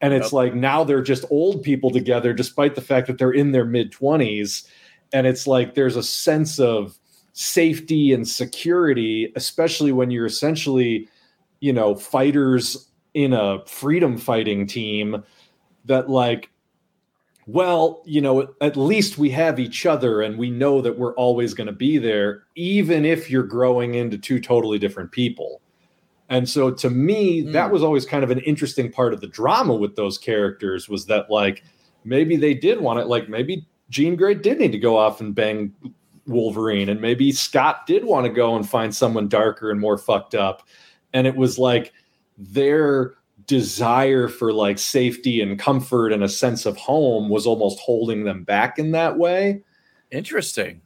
and 0.00 0.14
it's 0.14 0.28
yep. 0.28 0.32
like 0.32 0.54
now 0.54 0.82
they're 0.82 1.02
just 1.02 1.26
old 1.30 1.62
people 1.62 1.90
together 1.90 2.32
despite 2.32 2.74
the 2.74 2.80
fact 2.80 3.06
that 3.06 3.18
they're 3.18 3.32
in 3.32 3.52
their 3.52 3.66
mid 3.66 3.92
20s 3.92 4.66
and 5.12 5.26
it's 5.26 5.46
like 5.46 5.74
there's 5.74 5.96
a 5.96 6.02
sense 6.02 6.58
of 6.58 6.98
safety 7.34 8.14
and 8.14 8.26
security 8.26 9.30
especially 9.36 9.92
when 9.92 10.10
you're 10.10 10.24
essentially 10.24 11.06
you 11.60 11.72
know 11.72 11.94
fighters 11.94 12.90
in 13.12 13.34
a 13.34 13.62
freedom 13.66 14.16
fighting 14.16 14.66
team 14.66 15.22
that 15.84 16.08
like 16.08 16.48
well, 17.46 18.02
you 18.04 18.20
know, 18.20 18.48
at 18.60 18.76
least 18.76 19.18
we 19.18 19.30
have 19.30 19.60
each 19.60 19.86
other 19.86 20.20
and 20.20 20.36
we 20.36 20.50
know 20.50 20.80
that 20.80 20.98
we're 20.98 21.14
always 21.14 21.54
going 21.54 21.68
to 21.68 21.72
be 21.72 21.96
there, 21.96 22.42
even 22.56 23.04
if 23.04 23.30
you're 23.30 23.44
growing 23.44 23.94
into 23.94 24.18
two 24.18 24.40
totally 24.40 24.78
different 24.78 25.12
people. 25.12 25.60
And 26.28 26.48
so 26.48 26.72
to 26.72 26.90
me, 26.90 27.44
mm. 27.44 27.52
that 27.52 27.70
was 27.70 27.84
always 27.84 28.04
kind 28.04 28.24
of 28.24 28.32
an 28.32 28.40
interesting 28.40 28.90
part 28.90 29.12
of 29.12 29.20
the 29.20 29.28
drama 29.28 29.74
with 29.74 29.94
those 29.94 30.18
characters 30.18 30.88
was 30.88 31.06
that 31.06 31.30
like 31.30 31.62
maybe 32.04 32.36
they 32.36 32.52
did 32.52 32.80
want 32.80 32.98
it, 32.98 33.06
like 33.06 33.28
maybe 33.28 33.64
Jean 33.90 34.16
Grey 34.16 34.34
did 34.34 34.58
need 34.58 34.72
to 34.72 34.78
go 34.78 34.96
off 34.96 35.20
and 35.20 35.32
bang 35.32 35.72
Wolverine, 36.26 36.88
and 36.88 37.00
maybe 37.00 37.30
Scott 37.30 37.86
did 37.86 38.04
want 38.04 38.26
to 38.26 38.32
go 38.32 38.56
and 38.56 38.68
find 38.68 38.92
someone 38.92 39.28
darker 39.28 39.70
and 39.70 39.78
more 39.80 39.96
fucked 39.96 40.34
up. 40.34 40.66
And 41.12 41.24
it 41.24 41.36
was 41.36 41.56
like 41.56 41.92
their 42.36 43.14
desire 43.46 44.28
for 44.28 44.52
like 44.52 44.78
safety 44.78 45.40
and 45.40 45.58
comfort 45.58 46.12
and 46.12 46.22
a 46.22 46.28
sense 46.28 46.66
of 46.66 46.76
home 46.76 47.28
was 47.28 47.46
almost 47.46 47.78
holding 47.80 48.24
them 48.24 48.44
back 48.44 48.78
in 48.78 48.92
that 48.92 49.18
way. 49.18 49.62
Interesting. 50.10 50.80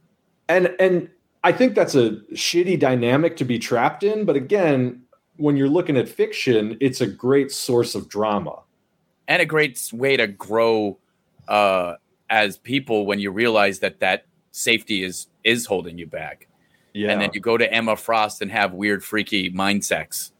And 0.47 0.75
and 0.79 1.09
I 1.43 1.51
think 1.51 1.75
that's 1.75 1.95
a 1.95 2.11
shitty 2.33 2.79
dynamic 2.79 3.37
to 3.37 3.45
be 3.45 3.57
trapped 3.57 4.03
in, 4.03 4.25
but 4.25 4.35
again, 4.35 5.01
when 5.37 5.57
you're 5.57 5.69
looking 5.69 5.97
at 5.97 6.07
fiction, 6.07 6.77
it's 6.79 7.01
a 7.01 7.07
great 7.07 7.51
source 7.51 7.95
of 7.95 8.07
drama 8.09 8.59
and 9.27 9.41
a 9.41 9.45
great 9.45 9.89
way 9.93 10.17
to 10.17 10.27
grow 10.27 10.97
uh 11.47 11.95
as 12.29 12.57
people 12.57 13.05
when 13.05 13.19
you 13.19 13.31
realize 13.31 13.79
that 13.79 13.99
that 13.99 14.25
safety 14.51 15.03
is 15.03 15.27
is 15.43 15.65
holding 15.65 15.97
you 15.97 16.05
back. 16.05 16.47
Yeah. 16.93 17.11
And 17.11 17.21
then 17.21 17.31
you 17.33 17.39
go 17.39 17.57
to 17.57 17.73
Emma 17.73 17.95
Frost 17.95 18.41
and 18.41 18.51
have 18.51 18.73
weird 18.73 19.03
freaky 19.03 19.49
mind 19.49 19.85
sex 19.85 20.33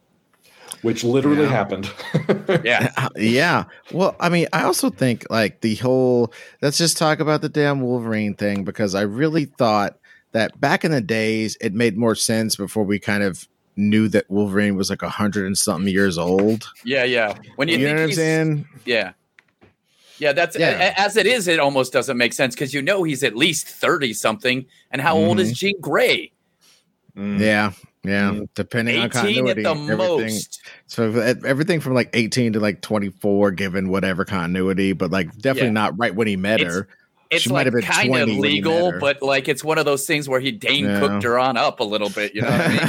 which 0.81 1.03
literally 1.03 1.43
yeah. 1.43 1.49
happened. 1.49 1.91
yeah. 2.63 2.91
Uh, 2.97 3.09
yeah. 3.15 3.65
Well, 3.91 4.15
I 4.19 4.29
mean, 4.29 4.47
I 4.53 4.63
also 4.63 4.89
think 4.89 5.25
like 5.29 5.61
the 5.61 5.75
whole 5.75 6.33
let's 6.61 6.77
just 6.77 6.97
talk 6.97 7.19
about 7.19 7.41
the 7.41 7.49
damn 7.49 7.81
Wolverine 7.81 8.35
thing 8.35 8.63
because 8.63 8.95
I 8.95 9.01
really 9.01 9.45
thought 9.45 9.97
that 10.31 10.59
back 10.59 10.83
in 10.83 10.91
the 10.91 11.01
days 11.01 11.57
it 11.61 11.73
made 11.73 11.97
more 11.97 12.15
sense 12.15 12.55
before 12.55 12.83
we 12.83 12.99
kind 12.99 13.23
of 13.23 13.47
knew 13.75 14.07
that 14.09 14.29
Wolverine 14.29 14.75
was 14.75 14.89
like 14.89 15.01
a 15.01 15.09
hundred 15.09 15.45
and 15.45 15.57
something 15.57 15.91
years 15.91 16.17
old. 16.17 16.69
Yeah, 16.83 17.03
yeah. 17.03 17.37
When 17.55 17.67
you, 17.67 17.77
you 17.77 17.87
know 17.87 17.93
what 17.93 18.01
I'm 18.03 18.11
saying? 18.11 18.67
Yeah. 18.85 19.13
Yeah, 20.17 20.33
that's 20.33 20.55
yeah. 20.57 20.93
as 20.97 21.17
it 21.17 21.25
is. 21.25 21.47
It 21.47 21.59
almost 21.59 21.91
doesn't 21.91 22.15
make 22.15 22.33
sense 22.33 22.53
because 22.53 22.75
you 22.75 22.81
know 22.83 23.01
he's 23.01 23.23
at 23.23 23.35
least 23.35 23.67
thirty 23.67 24.13
something, 24.13 24.67
and 24.91 25.01
how 25.01 25.15
mm-hmm. 25.15 25.29
old 25.29 25.39
is 25.39 25.47
mm-hmm. 25.47 25.55
Jean 25.55 25.81
Grey? 25.81 26.31
Mm. 27.17 27.39
Yeah, 27.39 27.71
yeah, 28.03 28.39
depending 28.55 28.99
on 28.99 29.09
continuity, 29.09 29.63
at 29.63 29.75
the 29.75 29.79
everything. 29.91 29.97
Most. 29.97 30.61
So 30.87 31.11
everything 31.45 31.79
from 31.79 31.93
like 31.93 32.09
18 32.13 32.53
to 32.53 32.59
like 32.59 32.81
24, 32.81 33.51
given 33.51 33.89
whatever 33.89 34.25
continuity, 34.25 34.93
but 34.93 35.11
like 35.11 35.31
definitely 35.37 35.67
yeah. 35.67 35.73
not 35.73 35.99
right 35.99 36.15
when 36.15 36.25
he 36.27 36.35
met 36.35 36.61
it's, 36.61 36.73
her. 36.73 36.87
It's 37.29 37.43
she 37.43 37.49
like 37.49 37.59
might 37.59 37.67
have 37.67 37.73
been 37.73 37.83
kind 37.83 38.31
of 38.31 38.37
legal, 38.37 38.91
but 38.99 39.21
like 39.21 39.47
it's 39.47 39.63
one 39.63 39.77
of 39.77 39.85
those 39.85 40.07
things 40.07 40.27
where 40.27 40.39
he 40.39 40.51
Dane 40.51 40.85
yeah. 40.85 40.99
cooked 40.99 41.21
her 41.23 41.37
on 41.37 41.57
up 41.57 41.79
a 41.79 41.83
little 41.83 42.09
bit. 42.09 42.33
You 42.33 42.41
know 42.41 42.49
what 42.49 42.61
I 42.61 42.69
mean? 42.69 42.79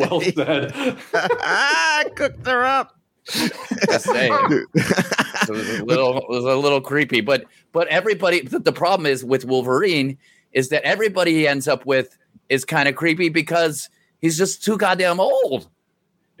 well 0.00 0.20
said. 0.20 0.98
I 1.14 2.04
cooked 2.14 2.46
her 2.46 2.64
up. 2.64 2.96
Just 3.24 4.04
saying. 4.04 4.32
it 4.42 5.48
was 5.48 5.80
a 5.80 5.82
little, 5.84 6.18
it 6.18 6.28
was 6.28 6.44
a 6.44 6.56
little 6.56 6.80
creepy, 6.80 7.22
but 7.22 7.44
but 7.72 7.88
everybody. 7.88 8.42
The 8.42 8.72
problem 8.72 9.06
is 9.06 9.24
with 9.24 9.44
Wolverine 9.44 10.16
is 10.52 10.68
that 10.68 10.82
everybody 10.82 11.32
he 11.32 11.48
ends 11.48 11.68
up 11.68 11.86
with 11.86 12.18
is 12.50 12.64
kind 12.64 12.88
of 12.88 12.96
creepy 12.96 13.28
because 13.28 13.88
he's 14.20 14.36
just 14.36 14.62
too 14.62 14.76
goddamn 14.76 15.20
old. 15.20 15.68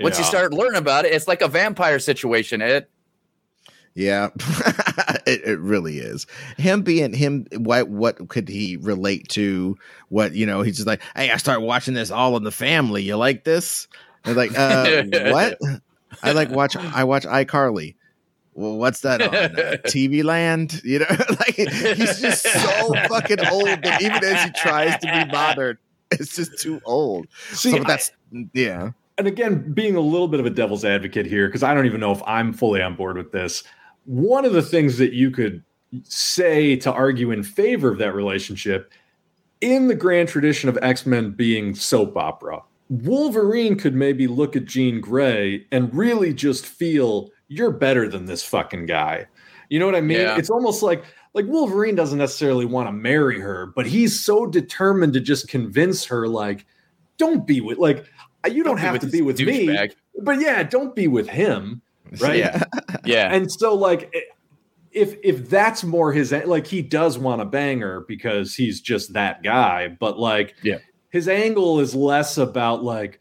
Once 0.00 0.16
yeah. 0.16 0.24
you 0.24 0.28
start 0.28 0.52
learning 0.52 0.78
about 0.78 1.04
it, 1.04 1.12
it's 1.12 1.28
like 1.28 1.42
a 1.42 1.48
vampire 1.48 1.98
situation. 1.98 2.60
It. 2.60 2.90
Yeah, 3.94 4.28
it, 5.26 5.42
it 5.44 5.60
really 5.60 5.98
is. 5.98 6.26
Him 6.56 6.82
being 6.82 7.12
him, 7.12 7.46
what 7.56 7.88
what 7.88 8.28
could 8.28 8.48
he 8.48 8.76
relate 8.76 9.28
to? 9.30 9.76
What 10.08 10.34
you 10.34 10.46
know? 10.46 10.62
He's 10.62 10.76
just 10.76 10.86
like, 10.86 11.02
hey, 11.14 11.30
I 11.30 11.36
start 11.36 11.60
watching 11.60 11.94
this 11.94 12.10
All 12.10 12.36
in 12.36 12.44
the 12.44 12.50
Family. 12.50 13.02
You 13.02 13.16
like 13.16 13.44
this? 13.44 13.88
And 14.24 14.36
like, 14.36 14.56
uh, 14.56 15.04
what? 15.30 15.58
I 16.22 16.32
like 16.32 16.50
watch. 16.50 16.76
I 16.76 17.04
watch 17.04 17.24
iCarly 17.24 17.94
well, 18.54 18.76
what's 18.76 19.00
that 19.00 19.22
on 19.22 19.34
uh, 19.34 19.76
TV 19.86 20.22
Land? 20.24 20.82
You 20.84 21.00
know, 21.00 21.06
like 21.08 21.54
he's 21.54 22.20
just 22.20 22.42
so 22.42 22.92
fucking 23.08 23.46
old 23.46 23.68
that 23.82 24.02
even 24.02 24.22
as 24.22 24.44
he 24.44 24.50
tries 24.52 24.98
to 24.98 25.06
be 25.06 25.32
modern, 25.32 25.78
it's 26.20 26.36
just 26.36 26.58
too 26.58 26.80
old. 26.84 27.26
See, 27.52 27.72
so 27.72 27.84
that's 27.84 28.10
I, 28.34 28.48
yeah. 28.52 28.90
And 29.18 29.26
again, 29.26 29.72
being 29.72 29.96
a 29.96 30.00
little 30.00 30.28
bit 30.28 30.40
of 30.40 30.46
a 30.46 30.50
devil's 30.50 30.84
advocate 30.84 31.26
here, 31.26 31.46
because 31.46 31.62
I 31.62 31.74
don't 31.74 31.86
even 31.86 32.00
know 32.00 32.12
if 32.12 32.22
I'm 32.26 32.52
fully 32.52 32.80
on 32.80 32.96
board 32.96 33.16
with 33.16 33.32
this. 33.32 33.62
One 34.06 34.44
of 34.44 34.52
the 34.52 34.62
things 34.62 34.96
that 34.98 35.12
you 35.12 35.30
could 35.30 35.62
say 36.04 36.76
to 36.76 36.92
argue 36.92 37.30
in 37.30 37.42
favor 37.42 37.90
of 37.90 37.98
that 37.98 38.14
relationship 38.14 38.92
in 39.60 39.88
the 39.88 39.94
grand 39.94 40.28
tradition 40.28 40.68
of 40.68 40.78
X-Men 40.80 41.32
being 41.32 41.74
soap 41.74 42.16
opera, 42.16 42.62
Wolverine 42.88 43.76
could 43.76 43.94
maybe 43.94 44.26
look 44.26 44.56
at 44.56 44.64
Jean 44.64 45.00
Grey 45.00 45.66
and 45.70 45.94
really 45.94 46.32
just 46.32 46.66
feel 46.66 47.30
you're 47.48 47.70
better 47.70 48.08
than 48.08 48.24
this 48.24 48.42
fucking 48.42 48.86
guy. 48.86 49.26
You 49.70 49.78
know 49.78 49.86
what 49.86 49.94
I 49.94 50.00
mean? 50.02 50.18
Yeah. 50.18 50.36
It's 50.36 50.50
almost 50.50 50.82
like 50.82 51.04
like 51.32 51.46
Wolverine 51.46 51.94
doesn't 51.94 52.18
necessarily 52.18 52.66
want 52.66 52.88
to 52.88 52.92
marry 52.92 53.40
her, 53.40 53.72
but 53.74 53.86
he's 53.86 54.20
so 54.20 54.44
determined 54.46 55.14
to 55.14 55.20
just 55.20 55.48
convince 55.48 56.04
her, 56.06 56.26
like, 56.26 56.66
don't 57.18 57.46
be 57.46 57.60
with 57.60 57.78
like 57.78 58.04
you 58.46 58.64
don't, 58.64 58.76
don't 58.76 58.78
have 58.78 59.00
to 59.00 59.06
be 59.06 59.22
with 59.22 59.38
me, 59.38 59.68
bag. 59.68 59.94
but 60.22 60.40
yeah, 60.40 60.62
don't 60.64 60.94
be 60.96 61.06
with 61.06 61.28
him, 61.28 61.82
right? 62.20 62.38
Yeah, 62.38 62.64
yeah. 63.04 63.32
And 63.32 63.50
so 63.50 63.74
like 63.74 64.12
if 64.90 65.16
if 65.22 65.48
that's 65.48 65.84
more 65.84 66.12
his 66.12 66.32
like 66.32 66.66
he 66.66 66.82
does 66.82 67.16
want 67.16 67.40
to 67.40 67.44
bang 67.44 67.80
her 67.80 68.00
because 68.08 68.56
he's 68.56 68.80
just 68.80 69.12
that 69.12 69.44
guy, 69.44 69.86
but 70.00 70.18
like 70.18 70.56
yeah, 70.64 70.78
his 71.10 71.28
angle 71.28 71.78
is 71.78 71.94
less 71.94 72.38
about 72.38 72.82
like 72.82 73.20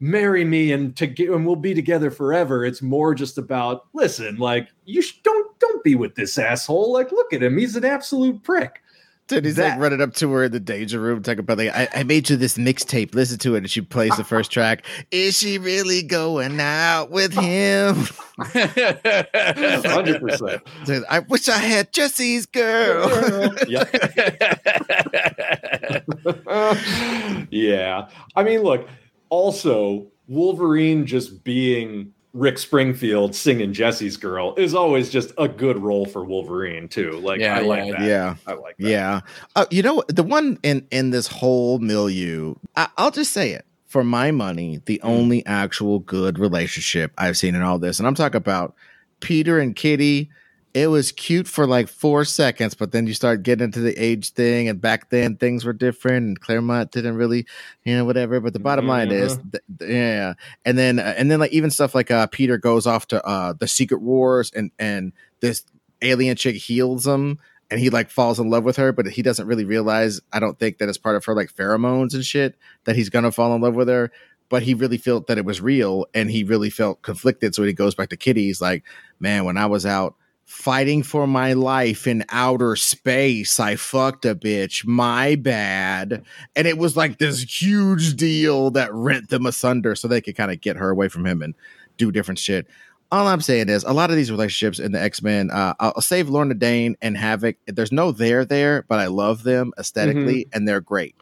marry 0.00 0.44
me 0.44 0.72
and 0.72 0.96
to 0.96 1.06
get 1.06 1.30
and 1.30 1.46
we'll 1.46 1.56
be 1.56 1.74
together 1.74 2.10
forever. 2.10 2.64
It's 2.64 2.82
more 2.82 3.14
just 3.14 3.38
about 3.38 3.86
listen, 3.92 4.36
like 4.36 4.68
you 4.84 5.02
sh- 5.02 5.20
don't 5.22 5.58
don't 5.60 5.84
be 5.84 5.94
with 5.94 6.14
this 6.14 6.38
asshole. 6.38 6.92
Like 6.92 7.12
look 7.12 7.32
at 7.32 7.42
him, 7.42 7.58
he's 7.58 7.76
an 7.76 7.84
absolute 7.84 8.42
prick. 8.42 8.80
Dude, 9.26 9.46
he's 9.46 9.56
that, 9.56 9.70
like 9.70 9.80
running 9.80 10.02
up 10.02 10.12
to 10.16 10.30
her 10.32 10.44
in 10.44 10.52
the 10.52 10.60
danger 10.60 11.00
room, 11.00 11.22
talking 11.22 11.38
about 11.38 11.56
like, 11.56 11.74
I, 11.74 11.88
I 11.94 12.02
made 12.02 12.28
you 12.28 12.36
this 12.36 12.58
mixtape. 12.58 13.14
Listen 13.14 13.38
to 13.38 13.54
it, 13.54 13.58
and 13.58 13.70
she 13.70 13.80
plays 13.80 14.14
the 14.18 14.24
first 14.24 14.50
track. 14.50 14.84
Is 15.10 15.38
she 15.38 15.56
really 15.56 16.02
going 16.02 16.60
out 16.60 17.10
with 17.10 17.32
him? 17.32 18.06
Hundred 18.36 20.20
percent. 20.20 20.62
I 21.08 21.20
wish 21.20 21.48
I 21.48 21.56
had 21.56 21.90
Jesse's 21.94 22.44
girl. 22.44 23.54
yeah. 27.50 28.08
I 28.36 28.42
mean, 28.42 28.62
look, 28.62 28.86
also 29.34 30.06
Wolverine 30.28 31.06
just 31.06 31.42
being 31.42 32.14
Rick 32.34 32.58
Springfield 32.58 33.34
singing 33.34 33.72
Jesse's 33.72 34.16
Girl 34.16 34.54
is 34.56 34.74
always 34.74 35.10
just 35.10 35.32
a 35.38 35.48
good 35.48 35.76
role 35.78 36.06
for 36.06 36.24
Wolverine 36.24 36.88
too. 36.88 37.12
Like 37.18 37.40
yeah, 37.40 37.56
I 37.56 37.60
yeah, 37.60 37.66
like 37.66 37.90
that. 37.90 38.00
Yeah, 38.02 38.36
I 38.46 38.52
like 38.52 38.76
that. 38.76 38.88
Yeah, 38.88 39.20
uh, 39.56 39.66
you 39.70 39.82
know 39.82 40.04
the 40.08 40.22
one 40.22 40.58
in 40.62 40.86
in 40.92 41.10
this 41.10 41.26
whole 41.26 41.80
milieu. 41.80 42.54
I, 42.76 42.88
will 42.96 43.10
just 43.10 43.32
say 43.32 43.50
it 43.50 43.66
for 43.86 44.04
my 44.04 44.30
money. 44.30 44.80
The 44.84 45.00
mm. 45.02 45.08
only 45.08 45.44
actual 45.46 45.98
good 45.98 46.38
relationship 46.38 47.12
I've 47.18 47.36
seen 47.36 47.56
in 47.56 47.62
all 47.62 47.80
this, 47.80 47.98
and 47.98 48.06
I'm 48.06 48.14
talking 48.14 48.38
about 48.38 48.74
Peter 49.20 49.58
and 49.58 49.74
Kitty 49.74 50.30
it 50.74 50.88
was 50.88 51.12
cute 51.12 51.46
for 51.46 51.68
like 51.68 51.88
four 51.88 52.24
seconds, 52.24 52.74
but 52.74 52.90
then 52.90 53.06
you 53.06 53.14
start 53.14 53.44
getting 53.44 53.64
into 53.64 53.78
the 53.78 53.94
age 53.96 54.30
thing, 54.30 54.68
and 54.68 54.80
back 54.80 55.08
then 55.08 55.36
things 55.36 55.64
were 55.64 55.72
different, 55.72 56.26
and 56.26 56.40
Claremont 56.40 56.90
didn't 56.90 57.14
really, 57.14 57.46
you 57.84 57.96
know, 57.96 58.04
whatever. 58.04 58.40
But 58.40 58.52
the 58.54 58.58
bottom 58.58 58.88
line 58.88 59.12
is, 59.12 59.36
th- 59.36 59.62
th- 59.78 59.90
yeah, 59.90 60.34
and 60.64 60.76
then 60.76 60.98
uh, 60.98 61.14
and 61.16 61.30
then 61.30 61.38
like 61.38 61.52
even 61.52 61.70
stuff 61.70 61.94
like 61.94 62.10
uh, 62.10 62.26
Peter 62.26 62.58
goes 62.58 62.88
off 62.88 63.06
to 63.08 63.24
uh, 63.24 63.52
the 63.52 63.68
Secret 63.68 64.02
Wars, 64.02 64.50
and 64.50 64.72
and 64.76 65.12
this 65.38 65.62
alien 66.02 66.34
chick 66.36 66.56
heals 66.56 67.06
him, 67.06 67.38
and 67.70 67.78
he 67.78 67.88
like 67.88 68.10
falls 68.10 68.40
in 68.40 68.50
love 68.50 68.64
with 68.64 68.76
her, 68.76 68.90
but 68.90 69.06
he 69.06 69.22
doesn't 69.22 69.46
really 69.46 69.64
realize. 69.64 70.20
I 70.32 70.40
don't 70.40 70.58
think 70.58 70.78
that 70.78 70.88
it's 70.88 70.98
part 70.98 71.14
of 71.14 71.24
her 71.26 71.36
like 71.36 71.54
pheromones 71.54 72.14
and 72.14 72.24
shit 72.24 72.58
that 72.82 72.96
he's 72.96 73.10
gonna 73.10 73.30
fall 73.30 73.54
in 73.54 73.62
love 73.62 73.76
with 73.76 73.88
her. 73.88 74.10
But 74.48 74.64
he 74.64 74.74
really 74.74 74.98
felt 74.98 75.28
that 75.28 75.38
it 75.38 75.44
was 75.44 75.60
real, 75.60 76.06
and 76.12 76.30
he 76.30 76.42
really 76.42 76.68
felt 76.68 77.00
conflicted. 77.02 77.54
So 77.54 77.62
when 77.62 77.68
he 77.68 77.74
goes 77.74 77.94
back 77.94 78.08
to 78.08 78.16
Kitty, 78.16 78.46
he's 78.46 78.60
like, 78.60 78.82
"Man, 79.20 79.44
when 79.44 79.56
I 79.56 79.66
was 79.66 79.86
out." 79.86 80.16
Fighting 80.44 81.02
for 81.02 81.26
my 81.26 81.54
life 81.54 82.06
in 82.06 82.24
outer 82.28 82.76
space. 82.76 83.58
I 83.58 83.76
fucked 83.76 84.24
a 84.24 84.34
bitch. 84.34 84.86
My 84.86 85.34
bad. 85.36 86.22
And 86.54 86.66
it 86.66 86.78
was 86.78 86.96
like 86.96 87.18
this 87.18 87.42
huge 87.62 88.14
deal 88.14 88.70
that 88.72 88.92
rent 88.92 89.30
them 89.30 89.46
asunder 89.46 89.94
so 89.94 90.06
they 90.06 90.20
could 90.20 90.36
kind 90.36 90.52
of 90.52 90.60
get 90.60 90.76
her 90.76 90.90
away 90.90 91.08
from 91.08 91.26
him 91.26 91.42
and 91.42 91.54
do 91.96 92.12
different 92.12 92.38
shit 92.38 92.66
all 93.14 93.28
I'm 93.28 93.40
saying 93.40 93.68
is 93.68 93.84
a 93.84 93.92
lot 93.92 94.10
of 94.10 94.16
these 94.16 94.30
relationships 94.30 94.80
in 94.80 94.90
the 94.90 95.00
X 95.00 95.22
Men. 95.22 95.50
Uh, 95.50 95.74
I'll 95.78 96.00
save 96.00 96.28
Lorna 96.28 96.54
Dane 96.54 96.96
and 97.00 97.16
Havoc. 97.16 97.56
There's 97.66 97.92
no 97.92 98.10
there 98.10 98.44
there, 98.44 98.84
but 98.88 98.98
I 98.98 99.06
love 99.06 99.44
them 99.44 99.72
aesthetically 99.78 100.44
mm-hmm. 100.44 100.56
and 100.56 100.66
they're 100.66 100.80
great. 100.80 101.14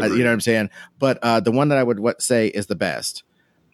Uh, 0.00 0.06
you 0.06 0.18
know 0.18 0.30
what 0.30 0.32
I'm 0.32 0.40
saying? 0.40 0.70
But 0.98 1.18
uh, 1.22 1.40
the 1.40 1.52
one 1.52 1.68
that 1.68 1.78
I 1.78 1.82
would 1.82 2.00
what, 2.00 2.22
say 2.22 2.48
is 2.48 2.66
the 2.66 2.74
best 2.74 3.22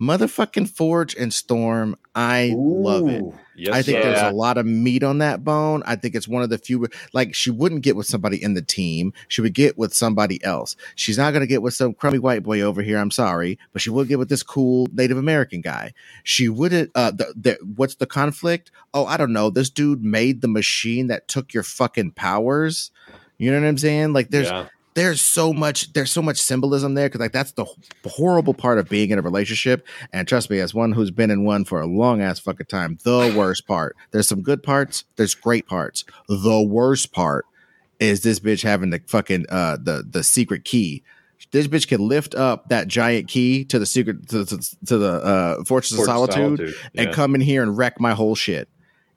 motherfucking 0.00 0.68
Forge 0.68 1.14
and 1.14 1.32
Storm. 1.32 1.96
I 2.14 2.50
Ooh, 2.50 2.82
love 2.82 3.08
it. 3.08 3.22
Yes, 3.60 3.74
I 3.74 3.82
think 3.82 3.98
yeah. 3.98 4.02
there's 4.04 4.32
a 4.32 4.34
lot 4.34 4.58
of 4.58 4.66
meat 4.66 5.02
on 5.02 5.18
that 5.18 5.44
bone. 5.44 5.82
I 5.86 5.96
think 5.96 6.14
it's 6.14 6.26
one 6.26 6.42
of 6.42 6.50
the 6.50 6.58
few 6.58 6.88
like 7.12 7.34
she 7.34 7.50
wouldn't 7.50 7.82
get 7.82 7.96
with 7.96 8.06
somebody 8.06 8.42
in 8.42 8.54
the 8.54 8.62
team. 8.62 9.12
She 9.28 9.40
would 9.40 9.54
get 9.54 9.76
with 9.76 9.92
somebody 9.94 10.42
else. 10.44 10.76
She's 10.94 11.18
not 11.18 11.32
gonna 11.32 11.46
get 11.46 11.62
with 11.62 11.74
some 11.74 11.94
crummy 11.94 12.18
white 12.18 12.42
boy 12.42 12.60
over 12.62 12.82
here. 12.82 12.98
I'm 12.98 13.10
sorry, 13.10 13.58
but 13.72 13.82
she 13.82 13.90
would 13.90 14.08
get 14.08 14.18
with 14.18 14.28
this 14.28 14.42
cool 14.42 14.88
Native 14.92 15.18
American 15.18 15.60
guy. 15.60 15.92
She 16.24 16.48
wouldn't. 16.48 16.90
Uh, 16.94 17.10
the, 17.10 17.34
the, 17.36 17.58
what's 17.76 17.96
the 17.96 18.06
conflict? 18.06 18.70
Oh, 18.94 19.06
I 19.06 19.16
don't 19.16 19.32
know. 19.32 19.50
This 19.50 19.70
dude 19.70 20.02
made 20.02 20.40
the 20.40 20.48
machine 20.48 21.08
that 21.08 21.28
took 21.28 21.52
your 21.52 21.62
fucking 21.62 22.12
powers. 22.12 22.90
You 23.38 23.50
know 23.50 23.60
what 23.60 23.68
I'm 23.68 23.78
saying? 23.78 24.12
Like 24.12 24.30
there's 24.30 24.50
yeah 24.50 24.68
there's 24.94 25.20
so 25.20 25.52
much 25.52 25.92
there's 25.92 26.10
so 26.10 26.22
much 26.22 26.40
symbolism 26.40 26.94
there 26.94 27.08
because 27.08 27.20
like 27.20 27.32
that's 27.32 27.52
the 27.52 27.66
horrible 28.04 28.54
part 28.54 28.78
of 28.78 28.88
being 28.88 29.10
in 29.10 29.18
a 29.18 29.22
relationship 29.22 29.86
and 30.12 30.26
trust 30.26 30.50
me 30.50 30.58
as 30.58 30.74
one 30.74 30.92
who's 30.92 31.10
been 31.10 31.30
in 31.30 31.44
one 31.44 31.64
for 31.64 31.80
a 31.80 31.86
long 31.86 32.20
ass 32.20 32.38
fucking 32.38 32.66
time 32.66 32.98
the 33.04 33.32
worst 33.36 33.66
part 33.66 33.96
there's 34.10 34.28
some 34.28 34.42
good 34.42 34.62
parts 34.62 35.04
there's 35.16 35.34
great 35.34 35.66
parts 35.66 36.04
the 36.28 36.62
worst 36.62 37.12
part 37.12 37.46
is 37.98 38.22
this 38.22 38.40
bitch 38.40 38.62
having 38.62 38.90
the 38.90 39.00
fucking 39.06 39.46
uh 39.50 39.76
the 39.80 40.04
the 40.08 40.22
secret 40.22 40.64
key 40.64 41.02
this 41.52 41.66
bitch 41.66 41.88
can 41.88 42.06
lift 42.06 42.34
up 42.34 42.68
that 42.68 42.86
giant 42.86 43.26
key 43.26 43.64
to 43.64 43.78
the 43.78 43.86
secret 43.86 44.28
to, 44.28 44.44
to, 44.44 44.58
to 44.86 44.98
the 44.98 45.12
uh 45.12 45.64
fortress, 45.64 45.98
of 45.98 46.04
solitude, 46.04 46.58
solitude. 46.58 46.74
Yeah. 46.92 47.02
and 47.02 47.14
come 47.14 47.34
in 47.34 47.40
here 47.40 47.62
and 47.62 47.76
wreck 47.78 48.00
my 48.00 48.12
whole 48.12 48.34
shit 48.34 48.68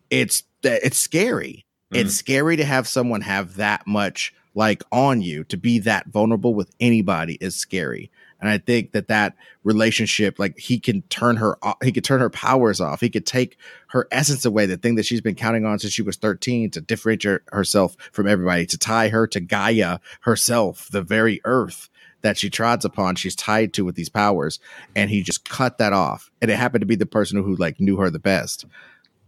it's 0.09 0.43
it's 0.63 0.97
scary 0.97 1.65
mm. 1.91 1.97
it's 1.97 2.15
scary 2.15 2.55
to 2.57 2.65
have 2.65 2.87
someone 2.87 3.21
have 3.21 3.55
that 3.55 3.87
much 3.87 4.33
like 4.55 4.83
on 4.91 5.21
you 5.21 5.43
to 5.45 5.57
be 5.57 5.79
that 5.79 6.07
vulnerable 6.07 6.53
with 6.53 6.73
anybody 6.79 7.37
is 7.41 7.55
scary. 7.55 8.11
And 8.39 8.49
i 8.49 8.57
think 8.57 8.91
that 8.91 9.07
that 9.07 9.35
relationship 9.63 10.37
like 10.37 10.57
he 10.59 10.77
can 10.77 11.01
turn 11.03 11.37
her 11.37 11.57
off 11.63 11.77
he 11.81 11.93
could 11.93 12.03
turn 12.03 12.19
her 12.19 12.29
powers 12.29 12.81
off. 12.81 12.99
He 12.99 13.09
could 13.09 13.25
take 13.25 13.57
her 13.87 14.07
essence 14.11 14.45
away 14.45 14.65
the 14.65 14.77
thing 14.77 14.95
that 14.95 15.05
she's 15.05 15.21
been 15.21 15.35
counting 15.35 15.65
on 15.65 15.79
since 15.79 15.93
she 15.93 16.01
was 16.01 16.17
13 16.17 16.71
to 16.71 16.81
differentiate 16.81 17.41
herself 17.51 17.95
from 18.11 18.27
everybody 18.27 18.65
to 18.65 18.77
tie 18.77 19.09
her 19.09 19.27
to 19.27 19.39
gaia 19.39 19.99
herself 20.21 20.89
the 20.91 21.01
very 21.01 21.39
earth 21.45 21.89
that 22.21 22.37
she 22.37 22.49
trods 22.49 22.85
upon. 22.85 23.15
She's 23.15 23.35
tied 23.35 23.73
to 23.73 23.85
with 23.85 23.95
these 23.95 24.09
powers 24.09 24.59
and 24.95 25.09
he 25.09 25.23
just 25.23 25.47
cut 25.47 25.77
that 25.77 25.93
off. 25.93 26.31
And 26.41 26.51
it 26.51 26.57
happened 26.57 26.81
to 26.81 26.87
be 26.87 26.95
the 26.95 27.05
person 27.05 27.41
who 27.43 27.55
like 27.55 27.79
knew 27.79 27.97
her 27.97 28.09
the 28.09 28.19
best. 28.19 28.65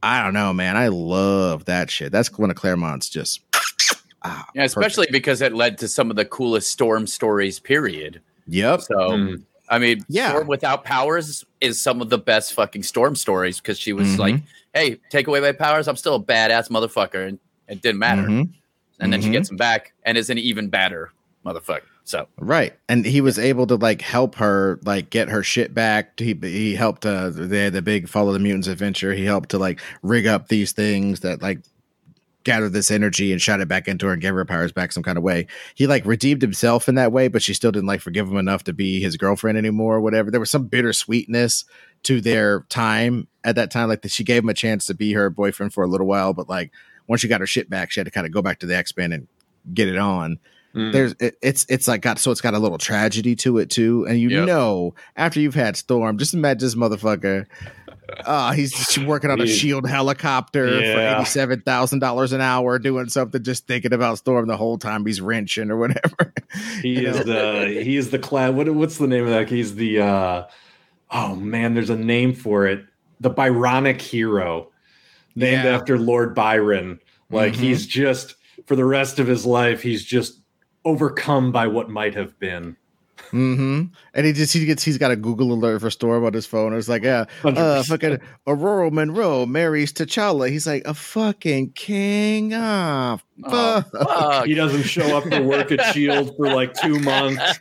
I 0.03 0.21
don't 0.21 0.33
know 0.33 0.53
man. 0.53 0.75
I 0.75 0.89
love 0.89 1.65
that 1.65 1.89
shit. 1.89 2.11
That's 2.11 2.37
one 2.37 2.49
of 2.49 2.57
claremont's 2.57 3.09
just 3.09 3.41
Ah, 4.25 4.47
yeah, 4.55 4.63
especially 4.63 5.05
perfect. 5.05 5.13
because 5.13 5.41
it 5.41 5.53
led 5.53 5.77
to 5.79 5.87
some 5.87 6.09
of 6.09 6.15
the 6.15 6.25
coolest 6.25 6.71
storm 6.71 7.07
stories. 7.07 7.59
Period. 7.59 8.21
Yep. 8.47 8.81
So. 8.81 8.95
Mm. 8.95 9.43
I 9.67 9.79
mean, 9.79 10.05
yeah. 10.07 10.29
Storm 10.29 10.47
without 10.47 10.83
powers 10.83 11.43
is 11.59 11.81
some 11.81 11.99
of 12.01 12.09
the 12.09 12.19
best 12.19 12.53
fucking 12.53 12.83
storm 12.83 13.15
stories 13.15 13.59
because 13.59 13.79
she 13.79 13.93
was 13.93 14.09
mm-hmm. 14.09 14.21
like, 14.21 14.35
"Hey, 14.73 14.99
take 15.09 15.27
away 15.27 15.39
my 15.39 15.53
powers, 15.53 15.87
I'm 15.87 15.95
still 15.95 16.15
a 16.15 16.21
badass 16.21 16.69
motherfucker," 16.69 17.27
and 17.27 17.39
it 17.67 17.81
didn't 17.81 17.99
matter. 17.99 18.23
Mm-hmm. 18.23 18.51
And 18.99 19.11
then 19.11 19.19
mm-hmm. 19.19 19.27
she 19.27 19.31
gets 19.31 19.49
him 19.49 19.57
back 19.57 19.93
and 20.03 20.17
is 20.17 20.29
an 20.29 20.37
even 20.37 20.69
badder 20.69 21.11
motherfucker. 21.43 21.81
So 22.03 22.27
right, 22.37 22.73
and 22.87 23.03
he 23.03 23.19
was 23.19 23.39
able 23.39 23.65
to 23.65 23.75
like 23.75 24.01
help 24.01 24.35
her 24.35 24.79
like 24.83 25.09
get 25.09 25.27
her 25.29 25.41
shit 25.41 25.73
back. 25.73 26.19
He 26.19 26.37
he 26.39 26.75
helped 26.75 27.03
uh 27.03 27.31
they 27.31 27.69
the 27.69 27.81
big 27.81 28.07
Fall 28.07 28.27
of 28.27 28.33
the 28.33 28.39
Mutants 28.39 28.67
adventure. 28.67 29.13
He 29.13 29.25
helped 29.25 29.49
to 29.49 29.57
like 29.57 29.81
rig 30.03 30.27
up 30.27 30.47
these 30.47 30.71
things 30.71 31.21
that 31.21 31.41
like 31.41 31.61
gather 32.45 32.69
this 32.69 32.89
energy 32.89 33.33
and 33.33 33.41
shot 33.41 33.59
it 33.59 33.67
back 33.67 33.87
into 33.87 34.05
her 34.05 34.13
and 34.13 34.21
gave 34.21 34.33
her 34.33 34.45
powers 34.45 34.71
back 34.71 34.93
some 34.93 35.03
kind 35.03 35.17
of 35.17 35.23
way. 35.23 35.47
He 35.73 35.87
like 35.87 36.05
redeemed 36.05 36.41
himself 36.41 36.87
in 36.87 36.95
that 36.95 37.11
way, 37.11 37.27
but 37.27 37.41
she 37.41 37.53
still 37.53 37.71
didn't 37.71 37.87
like 37.87 37.99
forgive 37.99 38.29
him 38.29 38.37
enough 38.37 38.63
to 38.65 38.73
be 38.73 39.01
his 39.01 39.17
girlfriend 39.17 39.57
anymore 39.57 39.95
or 39.95 40.01
whatever. 40.01 40.31
There 40.31 40.39
was 40.39 40.51
some 40.51 40.69
bittersweetness 40.69 41.65
to 42.03 42.21
their 42.21 42.61
time 42.69 43.27
at 43.43 43.55
that 43.55 43.71
time. 43.71 43.89
Like 43.89 44.07
she 44.07 44.23
gave 44.23 44.43
him 44.43 44.49
a 44.49 44.53
chance 44.53 44.85
to 44.85 44.93
be 44.93 45.11
her 45.13 45.29
boyfriend 45.29 45.73
for 45.73 45.83
a 45.83 45.87
little 45.87 46.07
while, 46.07 46.33
but 46.33 46.47
like 46.47 46.71
once 47.07 47.21
she 47.21 47.27
got 47.27 47.41
her 47.41 47.47
shit 47.47 47.69
back, 47.69 47.91
she 47.91 47.99
had 47.99 48.05
to 48.05 48.11
kind 48.11 48.25
of 48.25 48.31
go 48.31 48.41
back 48.41 48.59
to 48.59 48.65
the 48.65 48.75
X 48.77 48.95
Men 48.95 49.11
and 49.11 49.27
get 49.73 49.89
it 49.89 49.97
on. 49.97 50.39
Mm. 50.75 50.91
There's 50.91 51.15
it, 51.19 51.37
it's 51.41 51.65
it's 51.69 51.87
like 51.87 52.01
got 52.01 52.19
so 52.19 52.31
it's 52.31 52.41
got 52.41 52.53
a 52.53 52.59
little 52.59 52.77
tragedy 52.77 53.35
to 53.37 53.57
it 53.59 53.69
too, 53.69 54.05
and 54.07 54.19
you 54.19 54.29
yep. 54.29 54.45
know 54.45 54.93
after 55.15 55.39
you've 55.39 55.55
had 55.55 55.77
Storm, 55.77 56.17
just 56.17 56.33
imagine 56.33 56.59
this 56.59 56.75
motherfucker 56.75 57.45
uh, 58.25 58.51
he's 58.51 58.97
working 58.99 59.29
on 59.29 59.41
a 59.41 59.47
shield 59.47 59.87
helicopter 59.87 60.79
yeah. 60.79 60.93
for 60.93 61.17
eighty-seven 61.17 61.61
thousand 61.61 61.99
dollars 61.99 62.31
an 62.31 62.41
hour, 62.41 62.79
doing 62.79 63.09
something, 63.09 63.43
just 63.43 63.67
thinking 63.67 63.93
about 63.93 64.17
Storm 64.17 64.47
the 64.47 64.57
whole 64.57 64.77
time 64.77 65.05
he's 65.05 65.21
wrenching 65.21 65.71
or 65.71 65.77
whatever. 65.77 66.33
He 66.81 67.05
is 67.05 67.25
the 67.25 67.81
he 67.83 67.97
is 67.97 68.11
the 68.11 68.19
class. 68.19 68.53
What 68.53 68.69
what's 68.73 68.97
the 68.97 69.07
name 69.07 69.25
of 69.25 69.29
that? 69.29 69.49
He's 69.49 69.75
the 69.75 69.99
uh, 69.99 70.43
oh 71.11 71.35
man, 71.35 71.73
there's 71.73 71.89
a 71.89 71.97
name 71.97 72.33
for 72.33 72.65
it. 72.65 72.85
The 73.19 73.29
Byronic 73.29 73.99
hero, 73.99 74.71
named 75.35 75.65
yeah. 75.65 75.75
after 75.75 75.97
Lord 75.97 76.33
Byron. 76.33 76.99
Like 77.29 77.53
mm-hmm. 77.53 77.63
he's 77.63 77.85
just 77.85 78.35
for 78.67 78.75
the 78.75 78.85
rest 78.85 79.19
of 79.19 79.27
his 79.27 79.45
life, 79.45 79.81
he's 79.81 80.03
just 80.03 80.39
overcome 80.85 81.51
by 81.51 81.67
what 81.67 81.89
might 81.89 82.15
have 82.15 82.39
been. 82.39 82.77
Mm-hmm. 83.31 83.83
And 84.13 84.25
he 84.25 84.33
just 84.33 84.53
he 84.53 84.65
gets 84.65 84.83
he's 84.83 84.97
got 84.97 85.11
a 85.11 85.15
Google 85.15 85.53
alert 85.53 85.81
for 85.81 85.89
Storm 85.89 86.25
on 86.25 86.33
his 86.33 86.45
phone. 86.45 86.73
It's 86.73 86.89
like, 86.89 87.03
yeah, 87.03 87.25
uh, 87.43 87.83
fucking 87.83 88.19
Ororo 88.47 88.91
Munroe 88.91 89.45
marries 89.45 89.91
T'Challa. 89.93 90.49
He's 90.49 90.67
like 90.67 90.83
a 90.85 90.93
fucking 90.93 91.71
king. 91.71 92.53
Ah, 92.53 93.19
oh, 93.43 94.43
he 94.45 94.53
doesn't 94.53 94.83
show 94.83 95.17
up 95.17 95.25
to 95.25 95.41
work 95.41 95.71
at 95.71 95.93
Shield 95.93 96.35
for 96.37 96.53
like 96.53 96.73
two 96.73 96.99
months. 96.99 97.59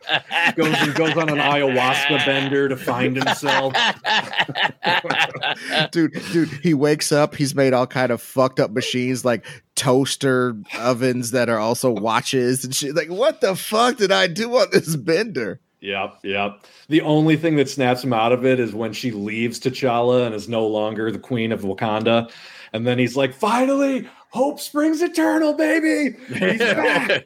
Goes 0.54 0.74
and 0.78 0.94
goes 0.94 1.16
on 1.16 1.28
an 1.28 1.38
ayahuasca 1.38 2.24
bender 2.24 2.68
to 2.68 2.76
find 2.76 3.16
himself. 3.16 3.74
dude, 5.90 6.12
dude, 6.32 6.50
he 6.62 6.74
wakes 6.74 7.12
up. 7.12 7.34
He's 7.34 7.54
made 7.54 7.72
all 7.72 7.86
kind 7.86 8.12
of 8.12 8.20
fucked 8.20 8.60
up 8.60 8.70
machines 8.70 9.24
like 9.24 9.44
toaster 9.74 10.56
ovens 10.78 11.32
that 11.32 11.48
are 11.48 11.58
also 11.58 11.90
watches 11.90 12.64
and 12.64 12.74
shit. 12.74 12.94
Like, 12.94 13.08
what 13.08 13.40
the 13.40 13.56
fuck 13.56 13.96
did 13.96 14.12
I 14.12 14.26
do 14.26 14.56
on 14.56 14.68
this 14.72 14.96
bender? 14.96 15.60
Yep, 15.80 16.20
yep. 16.22 16.64
The 16.88 17.02
only 17.02 17.36
thing 17.36 17.56
that 17.56 17.68
snaps 17.68 18.02
him 18.02 18.14
out 18.14 18.32
of 18.32 18.46
it 18.46 18.58
is 18.58 18.72
when 18.72 18.94
she 18.94 19.10
leaves 19.10 19.60
T'Challa 19.60 20.24
and 20.24 20.34
is 20.34 20.48
no 20.48 20.66
longer 20.66 21.12
the 21.12 21.18
queen 21.18 21.52
of 21.52 21.60
Wakanda. 21.60 22.30
And 22.72 22.86
then 22.86 22.98
he's 22.98 23.16
like, 23.16 23.34
finally, 23.34 24.08
hope 24.34 24.58
springs 24.58 25.00
eternal, 25.00 25.52
baby. 25.52 26.16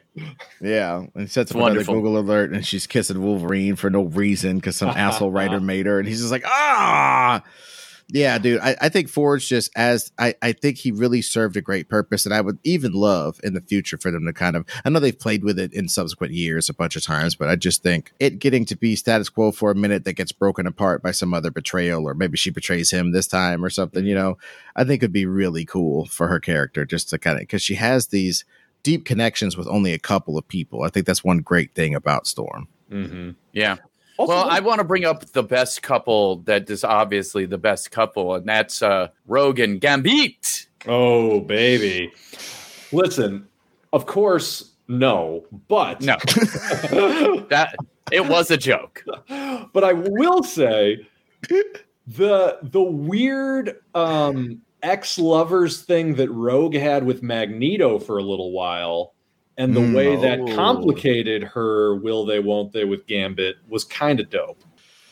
yeah. 0.61 0.99
And 0.99 1.11
he 1.15 1.25
sets 1.25 1.49
up 1.49 1.57
another 1.57 1.83
Google 1.83 2.19
alert 2.19 2.51
and 2.53 2.63
she's 2.63 2.85
kissing 2.85 3.19
Wolverine 3.19 3.75
for 3.75 3.89
no 3.89 4.03
reason 4.03 4.57
because 4.57 4.75
some 4.75 4.89
asshole 4.95 5.31
writer 5.31 5.59
made 5.59 5.87
her. 5.87 5.97
And 5.97 6.07
he's 6.07 6.19
just 6.19 6.31
like, 6.31 6.45
ah. 6.45 7.43
Yeah, 8.11 8.39
dude. 8.39 8.59
I, 8.61 8.75
I 8.81 8.89
think 8.89 9.07
Forge 9.07 9.47
just 9.47 9.71
as 9.75 10.11
I, 10.17 10.33
I 10.41 10.51
think 10.51 10.77
he 10.77 10.91
really 10.91 11.21
served 11.21 11.55
a 11.57 11.61
great 11.61 11.89
purpose, 11.89 12.25
and 12.25 12.33
I 12.33 12.41
would 12.41 12.57
even 12.63 12.91
love 12.91 13.39
in 13.43 13.53
the 13.53 13.61
future 13.61 13.97
for 13.97 14.09
them 14.09 14.25
to 14.25 14.33
kind 14.33 14.55
of. 14.55 14.65
I 14.83 14.89
know 14.89 14.99
they've 14.99 15.17
played 15.17 15.43
with 15.43 15.59
it 15.59 15.73
in 15.73 15.87
subsequent 15.87 16.33
years 16.33 16.69
a 16.69 16.73
bunch 16.73 16.95
of 16.95 17.03
times, 17.03 17.35
but 17.35 17.49
I 17.49 17.55
just 17.55 17.83
think 17.83 18.11
it 18.19 18.39
getting 18.39 18.65
to 18.65 18.75
be 18.75 18.95
status 18.95 19.29
quo 19.29 19.51
for 19.51 19.69
a 19.69 19.75
minute 19.75 20.05
that 20.05 20.13
gets 20.13 20.31
broken 20.31 20.65
apart 20.65 21.03
by 21.03 21.11
some 21.11 21.35
other 21.35 21.51
betrayal, 21.51 22.07
or 22.07 22.15
maybe 22.15 22.35
she 22.35 22.49
betrays 22.49 22.89
him 22.89 23.11
this 23.11 23.27
time 23.27 23.63
or 23.63 23.69
something. 23.69 24.05
You 24.05 24.15
know, 24.15 24.37
I 24.75 24.85
think 24.85 25.03
it'd 25.03 25.13
be 25.13 25.27
really 25.27 25.65
cool 25.65 26.05
for 26.05 26.27
her 26.27 26.39
character 26.39 26.85
just 26.85 27.09
to 27.09 27.19
kind 27.19 27.35
of 27.35 27.41
because 27.41 27.61
she 27.61 27.75
has 27.75 28.07
these 28.07 28.43
deep 28.81 29.05
connections 29.05 29.55
with 29.55 29.67
only 29.67 29.93
a 29.93 29.99
couple 29.99 30.35
of 30.35 30.47
people. 30.47 30.81
I 30.81 30.89
think 30.89 31.05
that's 31.05 31.23
one 31.23 31.39
great 31.39 31.75
thing 31.75 31.93
about 31.93 32.25
Storm. 32.25 32.67
Mm-hmm. 32.91 33.31
Yeah, 33.53 33.77
also, 34.19 34.33
well, 34.33 34.49
I 34.49 34.59
want 34.59 34.79
to 34.79 34.83
bring 34.83 35.05
up 35.05 35.23
the 35.31 35.43
best 35.43 35.81
couple 35.81 36.37
that 36.39 36.69
is 36.69 36.83
obviously 36.83 37.45
the 37.45 37.57
best 37.57 37.89
couple, 37.89 38.35
and 38.35 38.45
that's 38.45 38.81
uh, 38.81 39.07
Rogue 39.27 39.59
and 39.59 39.79
Gambit. 39.79 40.67
Oh, 40.85 41.39
baby. 41.39 42.11
Listen, 42.91 43.47
of 43.93 44.05
course, 44.05 44.71
no, 44.89 45.45
but 45.69 46.01
no, 46.01 46.17
that 47.49 47.75
it 48.11 48.27
was 48.27 48.51
a 48.51 48.57
joke. 48.57 49.05
But 49.71 49.83
I 49.85 49.93
will 49.93 50.43
say 50.43 51.07
the 52.07 52.57
the 52.61 52.81
weird 52.81 53.77
um 53.95 54.61
ex-lovers 54.83 55.83
thing 55.83 56.15
that 56.15 56.29
Rogue 56.29 56.75
had 56.75 57.05
with 57.05 57.23
Magneto 57.23 57.99
for 57.99 58.17
a 58.17 58.23
little 58.23 58.51
while 58.51 59.13
and 59.59 59.75
the 59.75 59.81
Mm. 59.81 59.93
way 59.95 60.15
that 60.15 60.39
Oh. 60.39 60.55
complicated 60.55 61.43
her 61.43 61.93
will 61.95 62.25
they 62.25 62.39
won't 62.39 62.73
they 62.73 62.85
with 62.85 63.05
Gambit 63.05 63.57
was 63.67 63.83
kind 63.83 64.19
of 64.19 64.31
dope. 64.31 64.63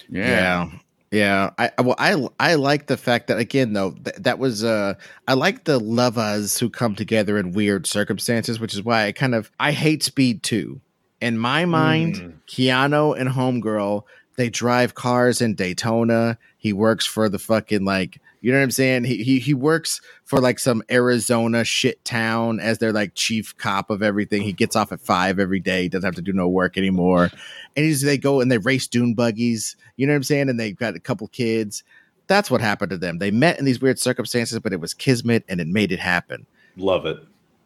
Yeah. 0.09 0.69
Yeah, 1.11 1.51
I 1.57 1.71
I- 1.77 1.81
well, 1.83 1.95
I 1.97 2.27
I 2.39 2.55
like 2.55 2.87
the 2.87 2.97
fact 2.97 3.27
that 3.27 3.37
again 3.37 3.71
though 3.73 3.91
th- 3.91 4.17
that 4.17 4.39
was 4.39 4.63
uh 4.63 4.95
I 5.27 5.35
like 5.35 5.63
the 5.63 5.79
lovers 5.79 6.57
who 6.59 6.69
come 6.69 6.95
together 6.95 7.37
in 7.37 7.53
weird 7.53 7.87
circumstances, 7.87 8.59
which 8.59 8.73
is 8.73 8.83
why 8.83 9.05
I 9.05 9.11
kind 9.13 9.33
of 9.35 9.49
I 9.59 9.71
hate 9.71 10.03
Speed 10.03 10.43
Two. 10.43 10.81
In 11.21 11.37
my 11.37 11.63
mind, 11.65 12.15
Mm. 12.15 12.33
Keanu 12.49 13.17
and 13.19 13.29
Homegirl 13.29 14.03
they 14.37 14.49
drive 14.49 14.93
cars 14.95 15.41
in 15.41 15.55
Daytona. 15.55 16.37
He 16.57 16.71
works 16.73 17.05
for 17.05 17.27
the 17.29 17.39
fucking 17.39 17.85
like 17.85 18.19
you 18.41 18.51
know 18.51 18.57
what 18.59 18.63
I'm 18.63 18.71
saying. 18.71 19.03
He 19.05 19.23
he 19.23 19.39
he 19.39 19.53
works 19.53 19.99
for 20.25 20.39
like 20.39 20.59
some 20.59 20.83
Arizona 20.91 21.63
shit 21.63 22.03
town 22.05 22.59
as 22.59 22.77
their 22.77 22.93
like 22.93 23.13
chief 23.15 23.57
cop 23.57 23.89
of 23.89 24.03
everything. 24.03 24.41
He 24.43 24.53
gets 24.53 24.75
off 24.75 24.91
at 24.91 24.99
five 25.01 25.39
every 25.39 25.59
day. 25.59 25.83
He 25.83 25.89
doesn't 25.89 26.05
have 26.07 26.15
to 26.15 26.21
do 26.21 26.33
no 26.33 26.47
work 26.47 26.77
anymore. 26.77 27.31
And 27.75 27.85
he's, 27.85 28.01
they 28.01 28.17
go 28.17 28.39
and 28.41 28.51
they 28.51 28.57
race 28.57 28.87
dune 28.87 29.13
buggies. 29.13 29.75
You 29.95 30.07
know 30.07 30.13
what 30.13 30.17
I'm 30.17 30.23
saying? 30.23 30.49
And 30.49 30.59
they've 30.59 30.75
got 30.77 30.95
a 30.95 30.99
couple 30.99 31.27
kids. 31.29 31.83
That's 32.27 32.51
what 32.51 32.61
happened 32.61 32.89
to 32.91 32.97
them. 32.97 33.19
They 33.19 33.31
met 33.31 33.57
in 33.57 33.65
these 33.65 33.81
weird 33.81 33.99
circumstances, 33.99 34.59
but 34.59 34.73
it 34.73 34.79
was 34.81 34.93
kismet 34.93 35.43
and 35.47 35.59
it 35.61 35.67
made 35.67 35.91
it 35.91 35.99
happen. 35.99 36.45
Love 36.75 37.05
it. 37.05 37.17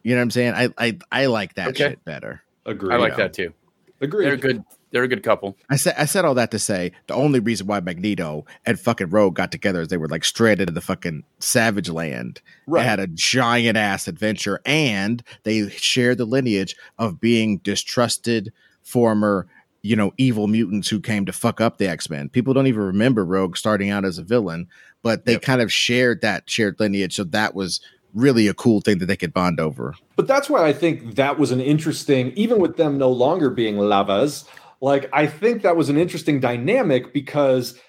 You 0.04 0.16
know 0.16 0.20
what 0.20 0.24
I'm 0.24 0.32
saying? 0.32 0.54
I 0.54 0.70
I, 0.78 1.00
I 1.12 1.26
like 1.28 1.56
that 1.56 1.70
Okay. 1.70 1.90
shit 1.90 2.06
better. 2.06 2.42
Agree. 2.66 2.94
I 2.94 2.98
like 2.98 3.12
Yeah. 3.14 3.18
that 3.18 3.34
too. 3.34 3.54
Agree. 4.02 4.26
They're 4.26 4.38
good. 4.38 4.64
They're 4.92 5.04
a 5.04 5.08
good 5.08 5.24
couple. 5.24 5.58
I 5.70 5.78
said 5.78 5.96
I 5.98 6.06
said 6.06 6.26
all 6.26 6.34
that 6.36 6.52
to 6.52 6.60
say 6.60 6.92
the 7.08 7.14
only 7.14 7.40
reason 7.40 7.68
why 7.68 7.80
Magneto 7.80 8.46
and 8.66 8.80
fucking 8.80 9.10
Rogue 9.10 9.36
got 9.36 9.52
together 9.52 9.82
is 9.82 9.88
they 9.88 9.98
were 9.98 10.08
like 10.08 10.24
stranded 10.26 10.68
in 10.70 10.76
the 10.76 10.82
fucking 10.82 11.24
savage 11.40 11.90
land. 11.90 12.42
Right. 12.68 12.82
They 12.84 12.88
had 12.90 13.00
a 13.00 13.08
giant 13.08 13.78
ass 13.78 14.08
adventure 14.08 14.62
and 14.66 15.24
they 15.44 15.70
shared 15.70 16.18
the 16.18 16.26
lineage 16.26 16.76
of 16.98 17.20
being 17.22 17.60
distrusted 17.60 18.52
former, 18.84 19.48
you 19.82 19.96
know, 19.96 20.12
evil 20.18 20.48
mutants 20.48 20.90
who 20.90 21.00
came 21.00 21.26
to 21.26 21.32
fuck 21.32 21.62
up 21.62 21.78
the 21.78 21.88
X-Men. 21.88 22.30
People 22.30 22.54
don't 22.54 22.68
even 22.68 22.82
remember 22.84 23.24
Rogue 23.24 23.56
starting 23.58 23.90
out 23.90 24.04
as 24.06 24.18
a 24.18 24.24
villain, 24.24 24.68
but 25.02 25.26
they 25.26 25.34
Yep. 25.34 25.42
kind 25.42 25.62
of 25.62 25.72
shared 25.72 26.22
that 26.22 26.50
shared 26.50 26.80
lineage. 26.80 27.16
So 27.16 27.24
that 27.26 27.56
was 27.56 27.80
really 28.14 28.48
a 28.48 28.54
cool 28.54 28.82
thing 28.82 28.98
that 28.98 29.06
they 29.06 29.16
could 29.16 29.34
bond 29.34 29.60
over. 29.60 29.96
But 30.18 30.28
that's 30.28 30.50
why 30.50 30.68
I 30.68 30.74
think 30.74 31.16
that 31.16 31.40
was 31.40 31.52
an 31.52 31.62
interesting, 31.62 32.34
even 32.36 32.60
with 32.60 32.76
them 32.76 32.98
no 32.98 33.10
longer 33.10 33.50
being 33.50 33.78
lavas, 33.78 34.44
like 34.82 35.10
I 35.14 35.28
think 35.28 35.62
that 35.62 35.78
was 35.78 35.90
an 35.90 35.98
interesting 35.98 36.40
dynamic 36.40 37.14
because 37.14 37.80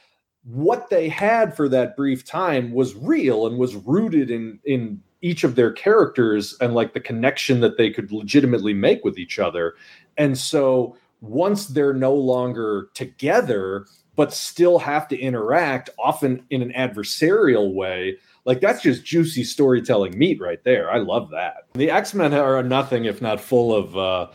what 0.45 0.91
they 0.91 1.09
had 1.09 1.57
for 1.57 1.69
that 1.69 1.97
brief 1.97 2.25
time 2.25 2.73
was 2.73 2.95
real 2.95 3.47
and 3.47 3.59
was 3.59 3.75
rooted 3.75 4.31
in 4.31 4.61
in 4.65 5.03
each 5.23 5.45
of 5.45 5.55
their 5.55 5.73
characters 5.73 6.57
and 6.61 6.75
like 6.75 6.95
the 6.95 7.01
connection 7.01 7.61
that 7.61 7.79
they 7.79 7.91
could 7.91 8.11
legitimately 8.13 8.75
make 8.75 9.05
with 9.05 9.19
each 9.19 9.39
other. 9.39 9.75
And 10.19 10.37
so 10.37 10.97
once 11.21 11.69
they're 11.69 11.95
no 11.95 12.13
longer 12.13 12.89
together, 12.95 13.87
but 14.17 14.33
still 14.33 14.81
have 14.81 15.07
to 15.09 15.17
interact, 15.17 15.91
often 15.99 16.45
in 16.51 16.61
an 16.61 16.73
adversarial 16.73 17.73
way, 17.73 18.19
like 18.45 18.61
that's 18.61 18.83
just 18.83 19.05
juicy 19.05 19.45
storytelling 19.45 20.19
meat 20.19 20.41
right 20.41 20.63
there. 20.65 20.91
I 20.91 20.99
love 20.99 21.31
that. 21.31 21.69
The 21.75 21.91
X 21.91 22.13
Men 22.13 22.35
are 22.35 22.63
nothing 22.63 23.05
if 23.05 23.23
not 23.23 23.41
full 23.41 23.75
of 23.75 23.97
uh, 23.97 24.27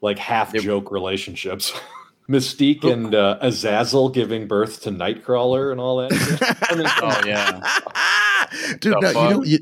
like 0.00 0.18
half 0.18 0.52
joke 0.52 0.90
relationships. 0.90 1.72
Mystique 2.32 2.84
and 2.84 3.14
uh, 3.14 3.38
Azazel 3.40 4.08
giving 4.08 4.46
birth 4.48 4.80
to 4.82 4.90
Nightcrawler 4.90 5.70
and 5.70 5.80
all 5.80 5.98
that. 5.98 6.66
I 6.70 6.74
mean, 6.74 6.86
Oh 6.88 7.20
yeah. 7.26 8.76
Dude, 8.80 8.94
The 8.94 9.00
no, 9.00 9.08
you 9.10 9.30
know, 9.30 9.42
you, 9.44 9.58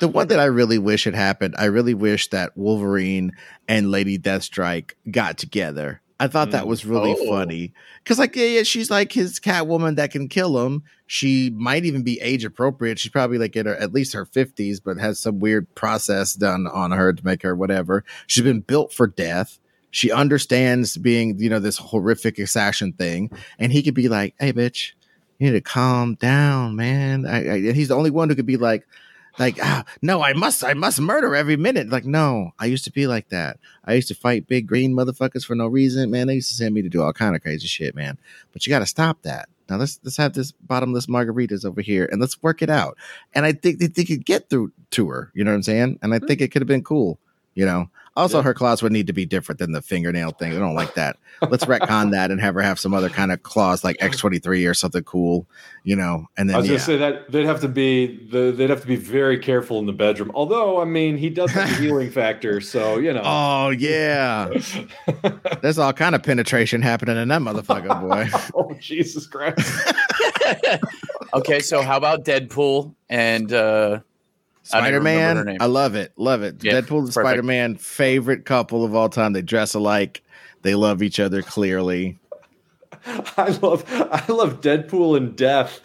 the 0.00 0.08
one 0.08 0.28
that 0.28 0.40
I 0.40 0.44
really 0.44 0.78
wish 0.78 1.04
had 1.04 1.14
happened, 1.14 1.54
I 1.58 1.66
really 1.66 1.94
wish 1.94 2.28
that 2.30 2.56
Wolverine 2.56 3.32
and 3.68 3.90
Lady 3.90 4.18
Deathstrike 4.18 4.92
got 5.10 5.38
together. 5.38 6.00
I 6.18 6.26
thought 6.28 6.50
that 6.50 6.64
Mm. 6.64 6.68
was 6.68 6.84
really 6.84 7.16
Oh. 7.18 7.28
funny 7.30 7.72
because, 8.04 8.18
like, 8.18 8.36
yeah, 8.36 8.44
yeah, 8.44 8.62
she's 8.62 8.90
like 8.90 9.12
his 9.12 9.40
Catwoman 9.40 9.96
that 9.96 10.10
can 10.10 10.28
kill 10.28 10.64
him. 10.66 10.82
She 11.06 11.50
might 11.50 11.86
even 11.86 12.02
be 12.02 12.20
age 12.20 12.44
appropriate. 12.44 12.98
She's 12.98 13.10
probably 13.10 13.38
like 13.38 13.56
in 13.56 13.64
her 13.66 13.74
at 13.76 13.94
least 13.94 14.12
her 14.12 14.26
fifties, 14.26 14.80
but 14.80 14.98
has 14.98 15.18
some 15.18 15.38
weird 15.38 15.74
process 15.74 16.34
done 16.34 16.66
on 16.66 16.90
her 16.90 17.12
to 17.14 17.24
make 17.24 17.42
her 17.42 17.56
whatever. 17.56 18.04
She's 18.26 18.44
been 18.44 18.60
built 18.60 18.92
for 18.92 19.06
death. 19.06 19.58
She 19.90 20.10
understands 20.10 20.96
being, 20.96 21.38
you 21.38 21.50
know, 21.50 21.58
this 21.58 21.78
horrific 21.78 22.38
assassin 22.38 22.92
thing, 22.92 23.30
and 23.58 23.72
he 23.72 23.82
could 23.82 23.94
be 23.94 24.08
like, 24.08 24.34
"Hey, 24.38 24.52
bitch, 24.52 24.92
you 25.38 25.46
need 25.46 25.58
to 25.58 25.60
calm 25.60 26.14
down, 26.14 26.76
man." 26.76 27.26
I, 27.26 27.36
I, 27.36 27.56
and 27.56 27.76
he's 27.76 27.88
the 27.88 27.96
only 27.96 28.10
one 28.10 28.28
who 28.28 28.34
could 28.34 28.46
be 28.46 28.56
like, 28.56 28.86
like, 29.38 29.58
ah, 29.62 29.84
no, 30.02 30.22
I 30.22 30.32
must, 30.32 30.64
I 30.64 30.74
must 30.74 31.00
murder 31.00 31.34
every 31.34 31.56
minute. 31.56 31.88
Like, 31.88 32.04
no, 32.04 32.52
I 32.58 32.66
used 32.66 32.84
to 32.84 32.92
be 32.92 33.06
like 33.06 33.28
that. 33.28 33.58
I 33.84 33.94
used 33.94 34.08
to 34.08 34.14
fight 34.14 34.48
big 34.48 34.66
green 34.66 34.92
motherfuckers 34.94 35.44
for 35.44 35.54
no 35.54 35.66
reason, 35.66 36.10
man. 36.10 36.26
They 36.26 36.34
used 36.34 36.50
to 36.50 36.54
send 36.54 36.74
me 36.74 36.82
to 36.82 36.88
do 36.88 37.02
all 37.02 37.12
kind 37.12 37.36
of 37.36 37.42
crazy 37.42 37.66
shit, 37.66 37.94
man. 37.94 38.18
But 38.52 38.66
you 38.66 38.70
got 38.70 38.80
to 38.80 38.86
stop 38.86 39.22
that. 39.22 39.48
Now 39.68 39.76
let's 39.76 40.00
let's 40.02 40.16
have 40.16 40.32
this 40.32 40.50
bottomless 40.50 41.06
margaritas 41.06 41.64
over 41.64 41.80
here 41.80 42.08
and 42.10 42.20
let's 42.20 42.42
work 42.42 42.60
it 42.60 42.70
out. 42.70 42.98
And 43.34 43.46
I 43.46 43.52
think 43.52 43.78
that 43.78 43.94
they 43.94 44.04
could 44.04 44.26
get 44.26 44.50
through 44.50 44.72
to 44.90 45.08
her. 45.08 45.30
You 45.32 45.44
know 45.44 45.52
what 45.52 45.56
I'm 45.56 45.62
saying? 45.62 46.00
And 46.02 46.12
I 46.12 46.18
think 46.18 46.40
it 46.40 46.48
could 46.48 46.60
have 46.60 46.68
been 46.68 46.84
cool. 46.84 47.18
You 47.54 47.66
know. 47.66 47.88
Also, 48.20 48.38
Yeah. 48.38 48.42
her 48.44 48.54
claws 48.54 48.82
would 48.82 48.92
need 48.92 49.06
to 49.06 49.12
be 49.12 49.24
different 49.26 49.58
than 49.58 49.72
the 49.72 49.80
fingernail 49.82 50.32
thing. 50.32 50.54
I 50.54 50.58
don't 50.58 50.74
like 50.74 50.94
that. 50.94 51.16
Let's 51.48 51.64
retcon 51.64 52.10
that 52.12 52.30
and 52.30 52.40
have 52.40 52.54
her 52.54 52.60
have 52.60 52.78
some 52.78 52.92
other 52.94 53.08
kind 53.08 53.32
of 53.32 53.42
claws 53.42 53.82
like 53.82 53.96
X23 53.98 54.68
or 54.68 54.74
something 54.74 55.02
cool, 55.04 55.46
you 55.84 55.96
know. 55.96 56.26
And 56.36 56.52
I 56.52 56.58
was 56.58 56.66
yeah. 56.66 56.72
gonna 56.72 56.80
say 56.80 56.96
that 56.98 57.30
they'd 57.32 57.46
have 57.46 57.60
to 57.62 57.68
be 57.68 58.28
the, 58.30 58.52
they'd 58.52 58.70
have 58.70 58.82
to 58.82 58.86
be 58.86 58.96
very 58.96 59.38
careful 59.38 59.78
in 59.78 59.86
the 59.86 59.92
bedroom. 59.92 60.30
Although, 60.34 60.80
I 60.80 60.84
mean, 60.84 61.16
he 61.16 61.30
does 61.30 61.50
have 61.52 61.68
the 61.70 61.74
healing 61.82 62.10
factor, 62.10 62.60
so 62.60 62.98
you 62.98 63.12
know. 63.12 63.22
Oh 63.24 63.70
yeah. 63.70 64.50
There's 65.62 65.78
all 65.78 65.92
kind 65.92 66.14
of 66.14 66.22
penetration 66.22 66.82
happening 66.82 67.16
in 67.16 67.28
that 67.28 67.40
motherfucker, 67.40 68.00
boy. 68.00 68.28
oh 68.54 68.74
Jesus 68.78 69.26
Christ! 69.26 69.94
okay, 71.34 71.60
so 71.60 71.82
how 71.82 71.96
about 71.96 72.24
Deadpool 72.24 72.94
and 73.08 73.52
uh 73.52 73.60
I 73.86 73.92
don't 73.96 74.09
Spider 74.62 74.86
even 74.88 74.98
remember 74.98 75.28
her 75.28 75.34
Man. 75.34 75.46
name. 75.46 75.62
I 75.62 75.66
love 75.66 75.94
it. 75.94 76.12
Love 76.16 76.42
it. 76.42 76.62
Yeah, 76.62 76.80
Deadpool 76.80 76.98
and. 77.00 77.12
Spider 77.12 77.42
Man, 77.42 77.76
favorite 77.76 78.44
couple 78.44 78.84
of 78.84 78.94
all 78.94 79.08
time. 79.08 79.32
They 79.32 79.42
dress 79.42 79.74
alike. 79.74 80.22
They 80.62 80.74
love 80.74 81.02
each 81.02 81.18
other 81.18 81.42
clearly. 81.42 82.18
I 83.06 83.58
love 83.62 83.84
I 83.88 84.30
love 84.30 84.60
Deadpool 84.60 85.16
and 85.16 85.34
Death 85.34 85.80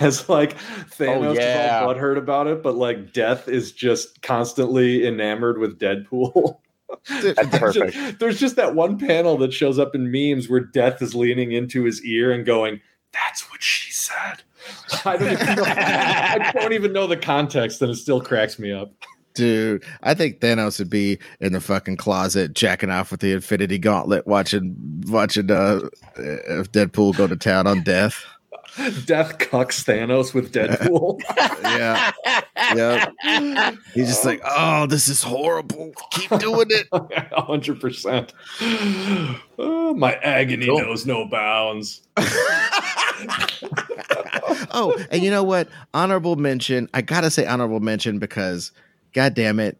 as 0.00 0.28
like 0.28 0.56
Thanos 0.90 1.36
yeah. 1.36 1.78
is 1.78 1.82
all 1.82 1.94
butthurt 1.94 2.18
about 2.18 2.46
it, 2.46 2.62
but 2.62 2.74
like 2.74 3.12
Death 3.12 3.48
is 3.48 3.72
just 3.72 4.20
constantly 4.22 5.06
enamored 5.06 5.58
with 5.58 5.78
Deadpool. 5.78 6.58
That's 7.08 7.22
There's 7.22 7.48
perfect. 7.48 7.94
just, 7.94 8.18
there's 8.18 8.40
just 8.40 8.56
that 8.56 8.74
one 8.74 8.98
panel 8.98 9.36
that 9.38 9.52
shows 9.52 9.78
up 9.78 9.94
in 9.94 10.10
memes 10.10 10.48
where 10.48 10.60
Death 10.60 11.02
is 11.02 11.14
leaning 11.14 11.52
into 11.52 11.84
his 11.84 12.02
ear 12.02 12.32
and 12.32 12.46
going, 12.46 12.80
"That's 13.12 13.50
what 13.50 13.62
she 13.62 13.92
said." 13.92 14.42
I 15.04 15.16
don't 15.16 15.32
even 15.32 15.56
know, 15.56 15.64
I 15.66 16.50
don't 16.54 16.72
even 16.72 16.92
know 16.92 17.06
the 17.06 17.16
context, 17.16 17.80
and 17.82 17.90
it 17.90 17.96
still 17.96 18.20
cracks 18.20 18.58
me 18.58 18.72
up. 18.72 18.92
Dude, 19.34 19.84
I 20.02 20.14
think 20.14 20.40
Thanos 20.40 20.78
would 20.80 20.90
be 20.90 21.18
in 21.40 21.52
the 21.52 21.60
fucking 21.60 21.96
closet 21.96 22.54
jacking 22.54 22.90
off 22.90 23.10
with 23.12 23.20
the 23.20 23.32
Infinity 23.32 23.78
Gauntlet, 23.78 24.26
watching 24.26 24.74
watching 25.06 25.50
uh, 25.50 25.80
if 26.16 26.72
Deadpool 26.72 27.16
go 27.16 27.26
to 27.28 27.36
town 27.36 27.66
on 27.68 27.82
death. 27.82 28.24
Death 29.06 29.38
cucks 29.38 29.82
Thanos 29.84 30.34
with 30.34 30.52
Deadpool. 30.52 31.20
Yeah, 31.68 32.10
yeah. 32.74 33.72
He's 33.94 34.08
just 34.08 34.24
like, 34.24 34.40
oh, 34.44 34.86
this 34.86 35.06
is 35.06 35.22
horrible. 35.22 35.92
Keep 36.12 36.40
doing 36.40 36.66
it. 36.70 36.88
A 36.92 37.40
hundred 37.42 37.80
percent. 37.80 38.32
Oh, 39.58 39.94
my 39.96 40.14
agony 40.14 40.66
Cool. 40.66 40.78
knows 40.80 41.06
no 41.06 41.26
bounds. 41.26 42.02
oh, 44.72 44.96
and 45.10 45.22
you 45.22 45.30
know 45.30 45.42
what? 45.44 45.68
Honorable 45.94 46.36
mention. 46.36 46.88
I 46.94 47.02
gotta 47.02 47.30
say 47.30 47.46
honorable 47.46 47.80
mention 47.80 48.18
because, 48.18 48.72
god 49.12 49.34
damn 49.34 49.60
it, 49.60 49.78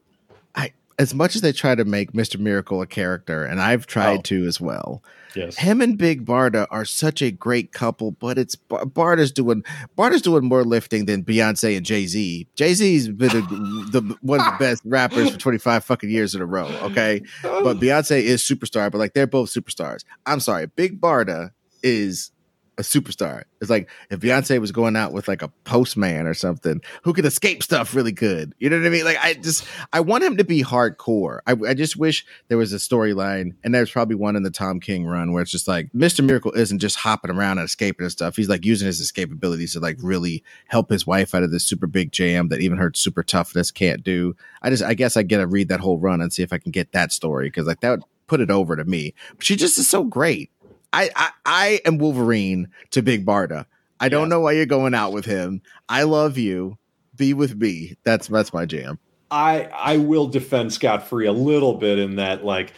I 0.55 0.73
as 0.99 1.15
much 1.15 1.37
as 1.37 1.43
they 1.43 1.53
try 1.53 1.75
to 1.75 1.85
make 1.85 2.15
Mister 2.15 2.39
Miracle 2.39 2.83
a 2.83 2.87
character, 2.87 3.45
and 3.45 3.61
I've 3.61 3.87
tried 3.87 4.19
Oh. 4.19 4.23
to 4.23 4.45
as 4.47 4.61
well. 4.61 5.03
Yes. 5.37 5.57
Him 5.59 5.83
and 5.83 5.97
Big 5.99 6.25
Barda 6.25 6.67
are 6.71 6.87
such 6.87 7.21
a 7.21 7.31
great 7.31 7.71
couple, 7.71 8.13
but 8.13 8.39
it's 8.39 8.57
Bar- 8.57 8.87
Barda's 8.87 9.31
doing 9.31 9.63
Barda's 9.97 10.23
doing 10.23 10.45
more 10.45 10.65
lifting 10.65 11.05
than 11.05 11.23
Beyonce 11.23 11.77
and 11.77 11.85
Jay 11.85 12.07
Z. 12.07 12.49
Jay 12.57 12.73
Z's 12.75 13.09
been 13.09 13.31
a, 13.31 13.41
the 13.93 14.17
one 14.23 14.41
of 14.41 14.47
the 14.47 14.57
best 14.59 14.83
rappers 14.87 15.31
for 15.31 15.39
twenty 15.39 15.59
five 15.59 15.85
fucking 15.85 16.11
years 16.11 16.35
in 16.35 16.41
a 16.41 16.47
row. 16.47 16.67
Okay, 16.83 17.23
but 17.43 17.79
Beyonce 17.79 18.21
is 18.23 18.43
superstar, 18.43 18.91
but 18.91 18.99
like 18.99 19.13
they're 19.13 19.27
both 19.27 19.51
superstars. 19.51 20.03
I'm 20.27 20.41
sorry, 20.41 20.67
Big 20.67 20.99
Barda 21.01 21.53
is 21.83 22.33
a 22.79 22.83
superstar. 22.83 23.43
It's 23.61 23.71
like 23.71 23.91
if 24.09 24.21
Beyonce 24.21 24.61
was 24.61 24.71
going 24.71 24.97
out 24.97 25.13
with 25.13 25.27
like 25.27 25.43
a 25.43 25.49
postman 25.65 26.27
or 26.27 26.35
something 26.35 26.81
who 27.03 27.13
could 27.13 27.27
escape 27.27 27.63
stuff 27.63 27.95
really 27.95 28.13
good. 28.13 28.55
You 28.59 28.71
know 28.71 28.79
what 28.79 28.87
I 28.87 28.91
mean? 28.91 29.05
Like 29.05 29.19
I 29.21 29.35
just 29.35 29.65
I 29.93 30.01
want 30.01 30.25
him 30.25 30.37
to 30.37 30.45
be 30.45 30.63
hardcore. 30.63 31.41
I, 31.47 31.57
I 31.69 31.75
just 31.75 31.97
wish 31.97 32.25
there 32.47 32.57
was 32.57 32.73
a 32.73 32.77
storyline, 32.77 33.55
and 33.65 33.75
there's 33.75 33.91
probably 33.91 34.15
one 34.15 34.37
in 34.37 34.45
the 34.45 34.51
Tom 34.51 34.79
King 34.79 35.07
run 35.07 35.33
where 35.33 35.43
it's 35.43 35.51
just 35.51 35.67
like 35.67 35.93
Mr. 35.93 36.25
Miracle 36.25 36.53
isn't 36.53 36.79
just 36.79 36.97
hopping 36.97 37.33
around 37.33 37.59
and 37.59 37.67
escaping 37.67 38.05
and 38.05 38.13
stuff. 38.13 38.37
He's 38.37 38.49
like 38.49 38.65
using 38.65 38.87
his 38.87 39.01
escape 39.01 39.33
abilities 39.33 39.73
to 39.73 39.81
like 39.81 39.97
really 40.01 40.45
help 40.69 40.91
his 40.91 41.07
wife 41.07 41.35
out 41.35 41.43
of 41.43 41.51
this 41.51 41.65
super 41.65 41.89
big 41.89 42.13
jam 42.13 42.49
that 42.49 42.61
even 42.61 42.79
her 42.79 42.93
super 42.95 43.25
toughness 43.25 43.73
can't 43.73 44.05
do. 44.05 44.37
I 44.63 44.71
just 44.71 44.85
I 44.85 44.95
guess 44.95 45.17
I 45.17 45.23
get 45.23 45.39
to 45.39 45.47
read 45.47 45.69
that 45.69 45.81
whole 45.81 45.99
run 45.99 46.21
and 46.21 46.33
see 46.33 46.45
if 46.45 46.53
I 46.53 46.59
can 46.59 46.71
get 46.71 46.93
that 46.93 47.13
story 47.13 47.49
because 47.49 47.67
like 47.67 47.81
that 47.81 47.91
would 47.91 48.05
put 48.29 48.41
it 48.41 48.51
over 48.51 48.77
to 48.77 48.85
me. 48.85 49.15
But 49.37 49.45
she 49.45 49.57
just 49.57 49.79
is 49.79 49.91
so 49.91 50.05
great. 50.05 50.51
I, 50.93 51.11
I, 51.15 51.31
I 51.45 51.81
am 51.85 51.99
Wolverine 51.99 52.69
to 52.91 53.03
Big 53.03 53.27
Barda. 53.27 53.67
I 54.01 54.09
don't 54.09 54.29
know 54.29 54.41
why 54.41 54.53
you're 54.53 54.67
going 54.67 54.95
out 54.95 55.13
with 55.13 55.25
him. 55.25 55.61
I 55.89 56.05
love 56.05 56.39
you. 56.39 56.79
Be 57.17 57.35
with 57.35 57.57
me. 57.57 57.97
That's 58.05 58.29
that's 58.29 58.53
my 58.53 58.65
jam. 58.65 58.99
I 59.31 59.65
I 59.75 59.97
will 59.97 60.29
defend 60.29 60.73
Scott 60.73 61.09
Free 61.09 61.27
a 61.27 61.33
little 61.33 61.75
bit 61.75 61.99
in 61.99 62.17
that 62.17 62.45
like 62.45 62.73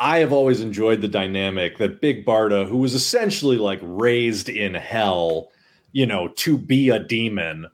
I 0.00 0.18
have 0.18 0.32
always 0.32 0.60
enjoyed 0.60 1.00
the 1.00 1.08
dynamic 1.08 1.78
that 1.78 2.00
Big 2.00 2.26
Barda, 2.26 2.68
who 2.68 2.78
was 2.78 2.94
essentially 2.94 3.56
like 3.56 3.78
raised 3.82 4.48
in 4.48 4.74
hell, 4.74 5.52
you 5.92 6.06
know, 6.06 6.28
to 6.28 6.58
be 6.58 6.90
a 6.90 6.98
demon, 6.98 7.68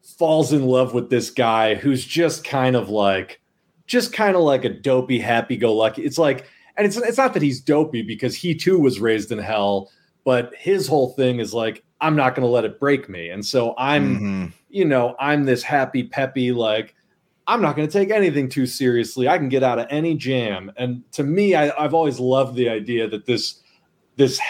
falls 0.00 0.52
in 0.52 0.66
love 0.66 0.94
with 0.94 1.10
this 1.10 1.30
guy 1.30 1.74
who's 1.74 2.04
just 2.04 2.42
kind 2.42 2.74
of 2.74 2.88
like 2.88 3.40
just 3.86 4.12
kind 4.12 4.36
of 4.36 4.42
like 4.42 4.64
a 4.64 4.70
dopey 4.70 5.18
happy 5.18 5.56
go 5.56 5.74
lucky. 5.74 6.02
It's 6.02 6.18
like 6.18 6.46
and 6.80 6.86
it's 6.86 6.96
it's 6.96 7.18
not 7.18 7.34
that 7.34 7.42
he's 7.42 7.60
dopey 7.60 8.00
because 8.00 8.34
he 8.34 8.54
too 8.54 8.78
was 8.78 9.00
raised 9.00 9.30
in 9.30 9.38
hell, 9.38 9.90
but 10.24 10.54
his 10.54 10.86
whole 10.86 11.10
thing 11.10 11.38
is 11.38 11.52
like 11.52 11.84
I'm 12.00 12.16
not 12.16 12.34
going 12.34 12.46
to 12.46 12.50
let 12.50 12.64
it 12.64 12.80
break 12.80 13.06
me. 13.06 13.28
And 13.28 13.44
so 13.44 13.74
I'm 13.76 14.16
mm-hmm. 14.16 14.46
you 14.70 14.86
know, 14.86 15.14
I'm 15.20 15.44
this 15.44 15.62
happy 15.62 16.04
peppy 16.04 16.52
like 16.52 16.94
I'm 17.46 17.60
not 17.60 17.76
going 17.76 17.86
to 17.86 17.92
take 17.92 18.10
anything 18.10 18.48
too 18.48 18.64
seriously. 18.64 19.28
I 19.28 19.36
can 19.36 19.50
get 19.50 19.62
out 19.62 19.78
of 19.78 19.88
any 19.90 20.14
jam. 20.14 20.72
And 20.78 21.02
to 21.12 21.22
me, 21.22 21.54
I, 21.54 21.66
have 21.82 21.92
always 21.92 22.18
loved 22.18 22.56
the 22.56 22.70
idea 22.70 23.06
that 23.08 23.26
this 23.26 23.60
this 24.16 24.40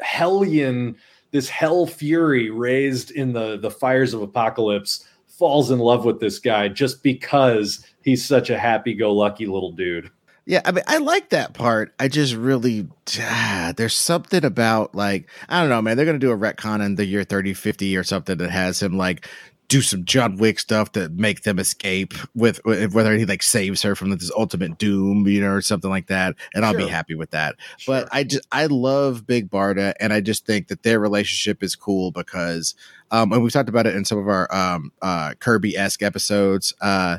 hellion, 0.00 0.94
this 1.32 1.48
hell 1.48 1.88
fury 1.88 2.50
raised 2.50 3.10
in 3.10 3.32
the 3.32 3.58
the 3.58 3.70
fires 3.70 4.14
of 4.14 4.22
apocalypse 4.22 5.04
falls 5.26 5.72
in 5.72 5.80
love 5.80 6.04
with 6.04 6.20
this 6.20 6.38
guy 6.38 6.68
just 6.68 7.02
because 7.02 7.84
he's 8.04 8.24
such 8.24 8.48
a 8.48 8.58
happy-go-lucky 8.58 9.46
little 9.46 9.72
dude. 9.72 10.08
Yeah, 10.50 10.62
I 10.64 10.72
mean, 10.72 10.82
I 10.88 10.98
like 10.98 11.28
that 11.28 11.54
part. 11.54 11.94
I 12.00 12.08
just 12.08 12.34
really, 12.34 12.88
ah, 13.20 13.72
there's 13.76 13.94
something 13.94 14.44
about 14.44 14.96
like, 14.96 15.30
I 15.48 15.60
don't 15.60 15.68
know, 15.68 15.80
man. 15.80 15.96
They're 15.96 16.04
going 16.04 16.18
to 16.18 16.26
do 16.26 16.32
a 16.32 16.36
retcon 16.36 16.84
in 16.84 16.96
the 16.96 17.06
year 17.06 17.22
30, 17.22 17.54
50 17.54 17.96
or 17.96 18.02
something 18.02 18.36
that 18.38 18.50
has 18.50 18.82
him 18.82 18.98
like 18.98 19.28
do 19.68 19.80
some 19.80 20.04
John 20.04 20.38
Wick 20.38 20.58
stuff 20.58 20.90
to 20.92 21.08
make 21.10 21.44
them 21.44 21.60
escape 21.60 22.14
with, 22.34 22.60
with 22.64 22.92
whether 22.92 23.16
he 23.16 23.26
like 23.26 23.44
saves 23.44 23.82
her 23.82 23.94
from 23.94 24.10
this 24.10 24.32
ultimate 24.36 24.76
doom, 24.76 25.28
you 25.28 25.40
know, 25.40 25.52
or 25.52 25.60
something 25.60 25.88
like 25.88 26.08
that. 26.08 26.34
And 26.52 26.66
I'll 26.66 26.74
be 26.74 26.88
happy 26.88 27.14
with 27.14 27.30
that. 27.30 27.54
Sure. 27.76 28.00
But 28.00 28.08
I 28.10 28.24
just, 28.24 28.44
I 28.50 28.66
love 28.66 29.28
Big 29.28 29.48
Barda 29.48 29.94
and 30.00 30.12
I 30.12 30.20
just 30.20 30.46
think 30.46 30.66
that 30.66 30.82
their 30.82 30.98
relationship 30.98 31.62
is 31.62 31.76
cool 31.76 32.10
because, 32.10 32.74
um, 33.12 33.32
and 33.32 33.40
we've 33.40 33.52
talked 33.52 33.68
about 33.68 33.86
it 33.86 33.94
in 33.94 34.04
some 34.04 34.18
of 34.18 34.26
our, 34.26 34.52
um, 34.52 34.90
uh, 35.00 35.34
Kirby 35.38 35.76
esque 35.76 36.02
episodes, 36.02 36.74
uh, 36.80 37.18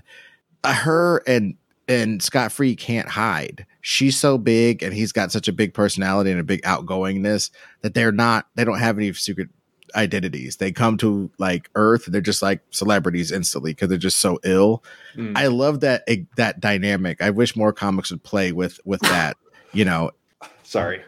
her 0.66 1.24
and 1.26 1.56
and 1.88 2.22
Scott 2.22 2.52
Free 2.52 2.76
can't 2.76 3.10
hide. 3.10 3.66
She's 3.82 4.18
so 4.18 4.38
big 4.38 4.84
and 4.84 4.94
he's 4.94 5.12
got 5.12 5.32
such 5.32 5.48
a 5.48 5.54
big 5.54 5.74
personality 5.74 6.32
and 6.32 6.40
a 6.40 6.44
big 6.44 6.62
outgoingness 6.64 7.50
that 7.82 7.94
they're 7.94 8.12
not 8.12 8.48
they 8.56 8.64
don't 8.64 8.80
have 8.80 8.98
any 8.98 9.12
secret 9.14 9.50
identities. 9.96 10.58
They 10.58 10.72
come 10.72 10.98
to 10.98 11.30
like 11.38 11.70
Earth, 11.76 12.06
they're 12.06 12.22
just 12.22 12.42
like 12.42 12.62
celebrities 12.70 13.32
instantly 13.32 13.72
because 13.72 13.90
they're 13.90 13.98
just 13.98 14.18
so 14.18 14.40
ill. 14.44 14.84
Mm. 15.16 15.38
I 15.38 15.48
love 15.48 15.82
that 15.82 16.08
that 16.38 16.60
dynamic. 16.60 17.22
I 17.22 17.30
wish 17.32 17.56
more 17.56 17.74
comics 17.74 18.12
would 18.12 18.24
play 18.24 18.52
with 18.52 18.80
with 18.86 19.02
that. 19.02 19.38
You 19.74 19.86
know. 19.86 20.12
Sorry. 20.64 21.02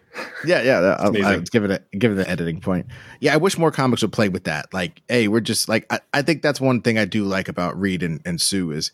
Yeah, 0.45 0.61
yeah. 0.61 0.97
I'll, 0.99 1.25
I'll 1.25 1.39
give 1.39 1.63
it 1.63 1.71
a 1.71 1.97
give 1.97 2.11
it 2.11 2.19
an 2.19 2.27
editing 2.27 2.59
point. 2.59 2.87
Yeah, 3.21 3.33
I 3.33 3.37
wish 3.37 3.57
more 3.57 3.71
comics 3.71 4.01
would 4.01 4.11
play 4.11 4.29
with 4.29 4.43
that. 4.43 4.73
Like, 4.73 5.01
hey, 5.07 5.27
we're 5.27 5.39
just 5.39 5.69
like 5.69 5.85
I, 5.91 5.99
I 6.13 6.21
think 6.21 6.41
that's 6.41 6.59
one 6.59 6.81
thing 6.81 6.97
I 6.97 7.05
do 7.05 7.23
like 7.23 7.47
about 7.47 7.79
Reed 7.79 8.03
and, 8.03 8.21
and 8.25 8.41
Sue 8.41 8.71
is 8.71 8.91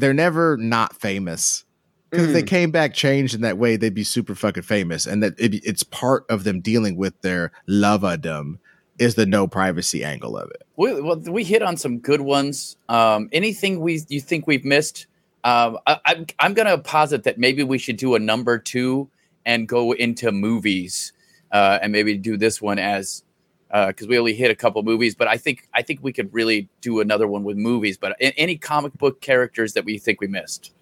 they're 0.00 0.14
never 0.14 0.56
not 0.56 0.96
famous. 0.96 1.64
Because 2.10 2.26
mm. 2.26 2.28
if 2.30 2.34
they 2.34 2.42
mm. 2.42 2.48
came 2.48 2.70
back 2.70 2.94
changed 2.94 3.34
in 3.34 3.42
that 3.42 3.58
way, 3.58 3.76
they'd 3.76 3.94
be 3.94 4.04
super 4.04 4.34
fucking 4.34 4.64
famous. 4.64 5.06
And 5.06 5.22
that 5.22 5.38
it, 5.38 5.54
it's 5.64 5.82
part 5.82 6.24
of 6.28 6.44
them 6.44 6.60
dealing 6.60 6.96
with 6.96 7.20
their 7.22 7.52
loverdom 7.68 8.58
is 8.98 9.14
the 9.14 9.26
no 9.26 9.46
privacy 9.46 10.04
angle 10.04 10.36
of 10.36 10.50
it. 10.50 10.62
We, 10.76 11.00
well, 11.00 11.16
we 11.18 11.44
hit 11.44 11.62
on 11.62 11.76
some 11.76 11.98
good 11.98 12.20
ones. 12.20 12.76
Um, 12.88 13.28
anything 13.32 13.80
we 13.80 14.02
you 14.08 14.20
think 14.20 14.46
we've 14.46 14.64
missed? 14.64 15.06
Um, 15.42 15.78
I, 15.86 15.98
I'm 16.04 16.26
I'm 16.38 16.54
gonna 16.54 16.76
posit 16.78 17.24
that 17.24 17.38
maybe 17.38 17.62
we 17.62 17.78
should 17.78 17.96
do 17.96 18.14
a 18.14 18.18
number 18.18 18.58
two 18.58 19.08
and 19.46 19.66
go 19.66 19.92
into 19.92 20.30
movies, 20.32 21.14
uh, 21.50 21.78
and 21.80 21.92
maybe 21.92 22.18
do 22.18 22.36
this 22.36 22.60
one 22.60 22.78
as 22.78 23.24
because 23.70 24.06
uh, 24.06 24.08
we 24.08 24.18
only 24.18 24.34
hit 24.34 24.50
a 24.50 24.54
couple 24.54 24.82
movies, 24.82 25.14
but 25.14 25.28
I 25.28 25.36
think 25.36 25.68
I 25.74 25.82
think 25.82 26.00
we 26.02 26.12
could 26.12 26.32
really 26.34 26.68
do 26.80 27.00
another 27.00 27.28
one 27.28 27.44
with 27.44 27.56
movies. 27.56 27.96
But 27.96 28.16
any 28.20 28.56
comic 28.56 28.92
book 28.94 29.20
characters 29.20 29.74
that 29.74 29.84
we 29.84 29.98
think 29.98 30.20
we 30.20 30.26
missed? 30.26 30.72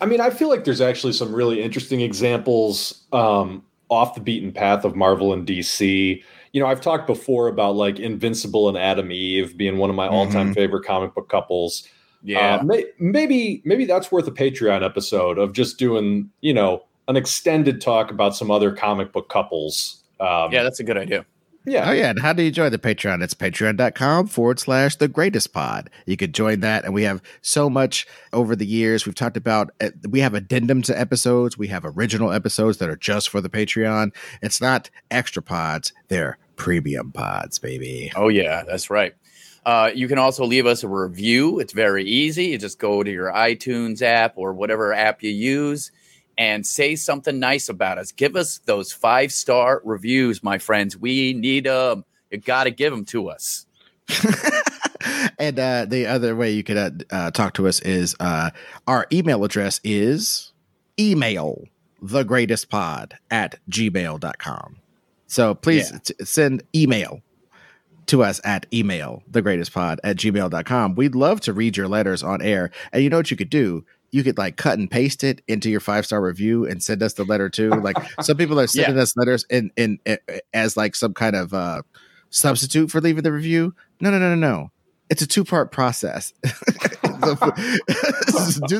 I 0.00 0.06
mean, 0.06 0.20
I 0.20 0.30
feel 0.30 0.48
like 0.48 0.64
there's 0.64 0.80
actually 0.80 1.12
some 1.12 1.34
really 1.34 1.62
interesting 1.62 2.00
examples 2.00 3.02
um, 3.12 3.62
off 3.88 4.14
the 4.14 4.20
beaten 4.20 4.52
path 4.52 4.84
of 4.84 4.96
Marvel 4.96 5.32
and 5.32 5.46
DC. 5.46 6.22
You 6.52 6.60
know, 6.62 6.66
I've 6.66 6.80
talked 6.80 7.06
before 7.06 7.48
about 7.48 7.76
like 7.76 7.98
Invincible 7.98 8.68
and 8.68 8.78
Atom 8.78 9.12
Eve 9.12 9.56
being 9.56 9.76
one 9.76 9.90
of 9.90 9.96
my 9.96 10.06
mm-hmm. 10.06 10.14
all-time 10.14 10.54
favorite 10.54 10.84
comic 10.84 11.14
book 11.14 11.28
couples. 11.28 11.86
Yeah, 12.22 12.56
uh, 12.56 12.62
may, 12.64 12.84
maybe 12.98 13.62
maybe 13.64 13.84
that's 13.84 14.10
worth 14.10 14.26
a 14.26 14.32
Patreon 14.32 14.84
episode 14.84 15.38
of 15.38 15.52
just 15.52 15.78
doing 15.78 16.30
you 16.40 16.54
know 16.54 16.84
an 17.06 17.16
extended 17.16 17.80
talk 17.80 18.10
about 18.10 18.34
some 18.34 18.50
other 18.50 18.72
comic 18.72 19.12
book 19.12 19.28
couples. 19.28 20.02
Um, 20.20 20.50
yeah, 20.52 20.62
that's 20.62 20.80
a 20.80 20.84
good 20.84 20.96
idea. 20.96 21.26
Yeah. 21.68 21.90
Oh, 21.90 21.92
yeah. 21.92 22.10
And 22.10 22.20
how 22.20 22.32
do 22.32 22.42
you 22.42 22.50
join 22.50 22.72
the 22.72 22.78
Patreon? 22.78 23.22
It's 23.22 23.34
patreon.com 23.34 24.28
forward 24.28 24.58
slash 24.58 24.96
the 24.96 25.08
greatest 25.08 25.52
pod. 25.52 25.90
You 26.06 26.16
could 26.16 26.34
join 26.34 26.60
that. 26.60 26.84
And 26.84 26.94
we 26.94 27.02
have 27.02 27.22
so 27.42 27.68
much 27.68 28.06
over 28.32 28.56
the 28.56 28.66
years. 28.66 29.04
We've 29.06 29.14
talked 29.14 29.36
about, 29.36 29.70
uh, 29.80 29.90
we 30.08 30.20
have 30.20 30.34
addendum 30.34 30.82
to 30.82 30.98
episodes. 30.98 31.58
We 31.58 31.68
have 31.68 31.84
original 31.84 32.32
episodes 32.32 32.78
that 32.78 32.88
are 32.88 32.96
just 32.96 33.28
for 33.28 33.40
the 33.40 33.50
Patreon. 33.50 34.14
It's 34.42 34.60
not 34.60 34.90
extra 35.10 35.42
pods, 35.42 35.92
they're 36.08 36.38
premium 36.56 37.12
pods, 37.12 37.58
baby. 37.58 38.10
Oh, 38.16 38.28
yeah. 38.28 38.64
That's 38.66 38.90
right. 38.90 39.14
Uh, 39.66 39.90
you 39.94 40.08
can 40.08 40.18
also 40.18 40.46
leave 40.46 40.66
us 40.66 40.82
a 40.82 40.88
review. 40.88 41.58
It's 41.58 41.74
very 41.74 42.04
easy. 42.04 42.46
You 42.46 42.58
just 42.58 42.78
go 42.78 43.02
to 43.02 43.10
your 43.10 43.30
iTunes 43.30 44.00
app 44.00 44.32
or 44.36 44.54
whatever 44.54 44.94
app 44.94 45.22
you 45.22 45.30
use 45.30 45.90
and 46.38 46.64
say 46.64 46.94
something 46.94 47.40
nice 47.40 47.68
about 47.68 47.98
us. 47.98 48.12
Give 48.12 48.36
us 48.36 48.58
those 48.58 48.92
five 48.92 49.32
star 49.32 49.82
reviews, 49.84 50.42
my 50.42 50.56
friends. 50.56 50.96
We 50.96 51.34
need 51.34 51.64
them. 51.64 52.04
You 52.30 52.38
got 52.38 52.64
to 52.64 52.70
give 52.70 52.92
them 52.92 53.04
to 53.06 53.28
us. 53.28 53.66
and 55.38 55.58
uh, 55.58 55.84
the 55.86 56.06
other 56.06 56.36
way 56.36 56.52
you 56.52 56.62
could 56.62 56.76
uh, 56.76 56.90
uh, 57.10 57.30
talk 57.32 57.54
to 57.54 57.66
us 57.66 57.80
is 57.80 58.14
uh, 58.20 58.50
our 58.86 59.06
email 59.12 59.44
address 59.44 59.80
is 59.82 60.52
email 60.98 61.64
the 62.00 62.22
greatest 62.22 62.70
pod 62.70 63.18
at 63.30 63.58
gmail.com. 63.68 64.76
So 65.26 65.54
please 65.54 65.90
yeah. 65.90 65.98
t- 65.98 66.24
send 66.24 66.62
email 66.74 67.20
to 68.06 68.22
us 68.22 68.40
at 68.44 68.64
email 68.72 69.22
the 69.28 69.42
greatest 69.42 69.72
pod 69.72 70.00
at 70.04 70.16
gmail.com. 70.16 70.94
We'd 70.94 71.14
love 71.14 71.40
to 71.42 71.52
read 71.52 71.76
your 71.76 71.88
letters 71.88 72.22
on 72.22 72.40
air. 72.40 72.70
And 72.92 73.02
you 73.02 73.10
know 73.10 73.18
what 73.18 73.30
you 73.30 73.36
could 73.36 73.50
do? 73.50 73.84
You 74.10 74.24
could 74.24 74.38
like 74.38 74.56
cut 74.56 74.78
and 74.78 74.90
paste 74.90 75.22
it 75.22 75.42
into 75.48 75.70
your 75.70 75.80
five 75.80 76.06
star 76.06 76.20
review 76.20 76.66
and 76.66 76.82
send 76.82 77.02
us 77.02 77.14
the 77.14 77.24
letter 77.24 77.48
too. 77.48 77.70
Like 77.70 77.96
some 78.22 78.36
people 78.36 78.58
are 78.58 78.66
sending 78.68 78.96
yeah. 78.96 79.02
us 79.02 79.16
letters 79.16 79.44
in, 79.50 79.70
in, 79.76 79.98
in 80.04 80.18
as 80.54 80.76
like 80.76 80.94
some 80.94 81.14
kind 81.14 81.36
of 81.36 81.52
uh, 81.52 81.82
substitute 82.30 82.90
for 82.90 83.00
leaving 83.00 83.22
the 83.22 83.32
review. 83.32 83.74
No, 84.00 84.10
no, 84.10 84.18
no, 84.18 84.34
no, 84.34 84.36
no. 84.36 84.70
It's 85.10 85.22
a 85.22 85.26
two 85.26 85.44
part 85.44 85.72
process. 85.72 86.32
Do 87.18 87.34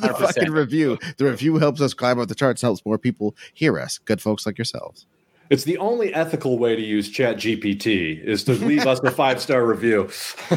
the 0.01 0.15
100%. 0.15 0.19
fucking 0.19 0.53
review. 0.53 0.99
The 1.17 1.25
review 1.25 1.57
helps 1.57 1.81
us 1.81 1.93
climb 1.93 2.21
up 2.21 2.29
the 2.29 2.35
charts, 2.35 2.63
helps 2.63 2.85
more 2.87 2.99
people 2.99 3.35
hear 3.53 3.79
us. 3.79 3.99
Good 3.99 4.23
folks 4.23 4.47
like 4.47 4.59
yourselves. 4.59 5.07
It's 5.51 5.65
the 5.65 5.79
only 5.79 6.13
ethical 6.13 6.59
way 6.59 6.77
to 6.77 6.83
use 6.83 7.09
Chat 7.09 7.37
GPT 7.37 8.23
is 8.23 8.45
to 8.45 8.53
leave 8.53 8.87
us 8.87 9.01
a 9.01 9.11
five 9.11 9.41
star 9.41 9.65
review. 9.65 10.11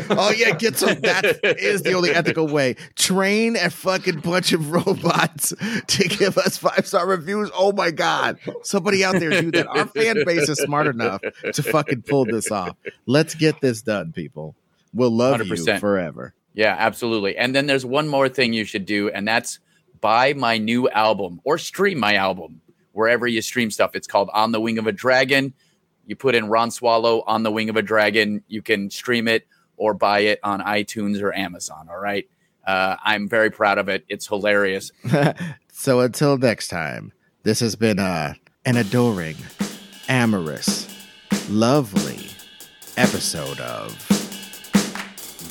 oh 0.09 0.31
yeah, 0.35 0.51
get 0.51 0.77
some. 0.77 0.99
That 1.01 1.39
is 1.43 1.84
the 1.84 1.93
only 1.93 2.11
ethical 2.11 2.47
way. 2.47 2.76
Train 2.95 3.55
a 3.55 3.69
fucking 3.69 4.19
bunch 4.19 4.51
of 4.53 4.72
robots 4.72 5.53
to 5.88 6.07
give 6.07 6.38
us 6.38 6.57
five 6.57 6.85
star 6.85 7.07
reviews. 7.07 7.49
Oh 7.55 7.72
my 7.72 7.91
god, 7.91 8.38
somebody 8.63 9.03
out 9.03 9.19
there 9.19 9.30
do 9.41 9.51
that. 9.51 9.68
Our 9.68 9.88
fan 9.88 10.23
base 10.26 10.49
is 10.49 10.59
smart 10.59 10.88
enough 10.88 11.22
to 11.53 11.63
fucking 11.63 12.03
pull 12.03 12.26
this 12.26 12.51
off. 12.51 12.76
Let's 13.05 13.34
get 13.35 13.61
this 13.61 13.81
done, 13.81 14.11
people. 14.11 14.55
We'll 14.93 15.11
love 15.11 15.39
100%. 15.39 15.68
you 15.68 15.80
forever. 15.80 16.34
Yeah, 16.53 16.76
absolutely. 16.77 17.38
And 17.38 17.55
then 17.55 17.65
there's 17.65 17.85
one 17.85 18.09
more 18.09 18.27
thing 18.27 18.51
you 18.51 18.65
should 18.65 18.85
do, 18.85 19.09
and 19.09 19.26
that's 19.27 19.59
buy 20.01 20.34
my 20.34 20.57
new 20.57 20.89
album 20.89 21.39
or 21.43 21.57
stream 21.57 21.99
my 21.99 22.15
album 22.15 22.59
wherever 22.91 23.27
you 23.27 23.41
stream 23.41 23.72
stuff. 23.72 23.95
It's 23.95 24.07
called 24.07 24.30
On 24.34 24.51
the 24.51 24.59
Wing 24.59 24.77
of 24.77 24.88
a 24.88 24.91
Dragon. 24.91 25.53
You 26.05 26.15
put 26.15 26.35
in 26.35 26.49
Ron 26.49 26.72
Swallow 26.72 27.22
on 27.22 27.43
the 27.43 27.51
Wing 27.51 27.69
of 27.69 27.76
a 27.77 27.81
Dragon. 27.81 28.43
You 28.47 28.61
can 28.61 28.89
stream 28.89 29.27
it 29.27 29.47
or 29.77 29.93
buy 29.93 30.19
it 30.19 30.39
on 30.43 30.61
iTunes 30.61 31.22
or 31.22 31.34
Amazon. 31.34 31.88
All 31.89 31.99
right. 31.99 32.27
Uh, 32.65 32.95
I'm 33.03 33.27
very 33.27 33.49
proud 33.49 33.77
of 33.77 33.89
it. 33.89 34.05
It's 34.07 34.27
hilarious. 34.27 34.91
so 35.72 36.01
until 36.01 36.38
next 36.38 36.68
time, 36.68 37.11
this 37.43 37.59
has 37.59 37.76
been 37.76 37.97
uh, 37.97 38.35
an 38.65 38.77
adoring, 38.77 39.38
amorous, 40.07 40.88
lovely 41.49 42.27
episode 42.97 43.59
of 43.59 43.97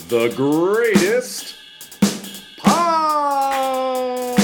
The 0.09 0.33
Greatest 0.37 1.57
Pod. 2.59 4.40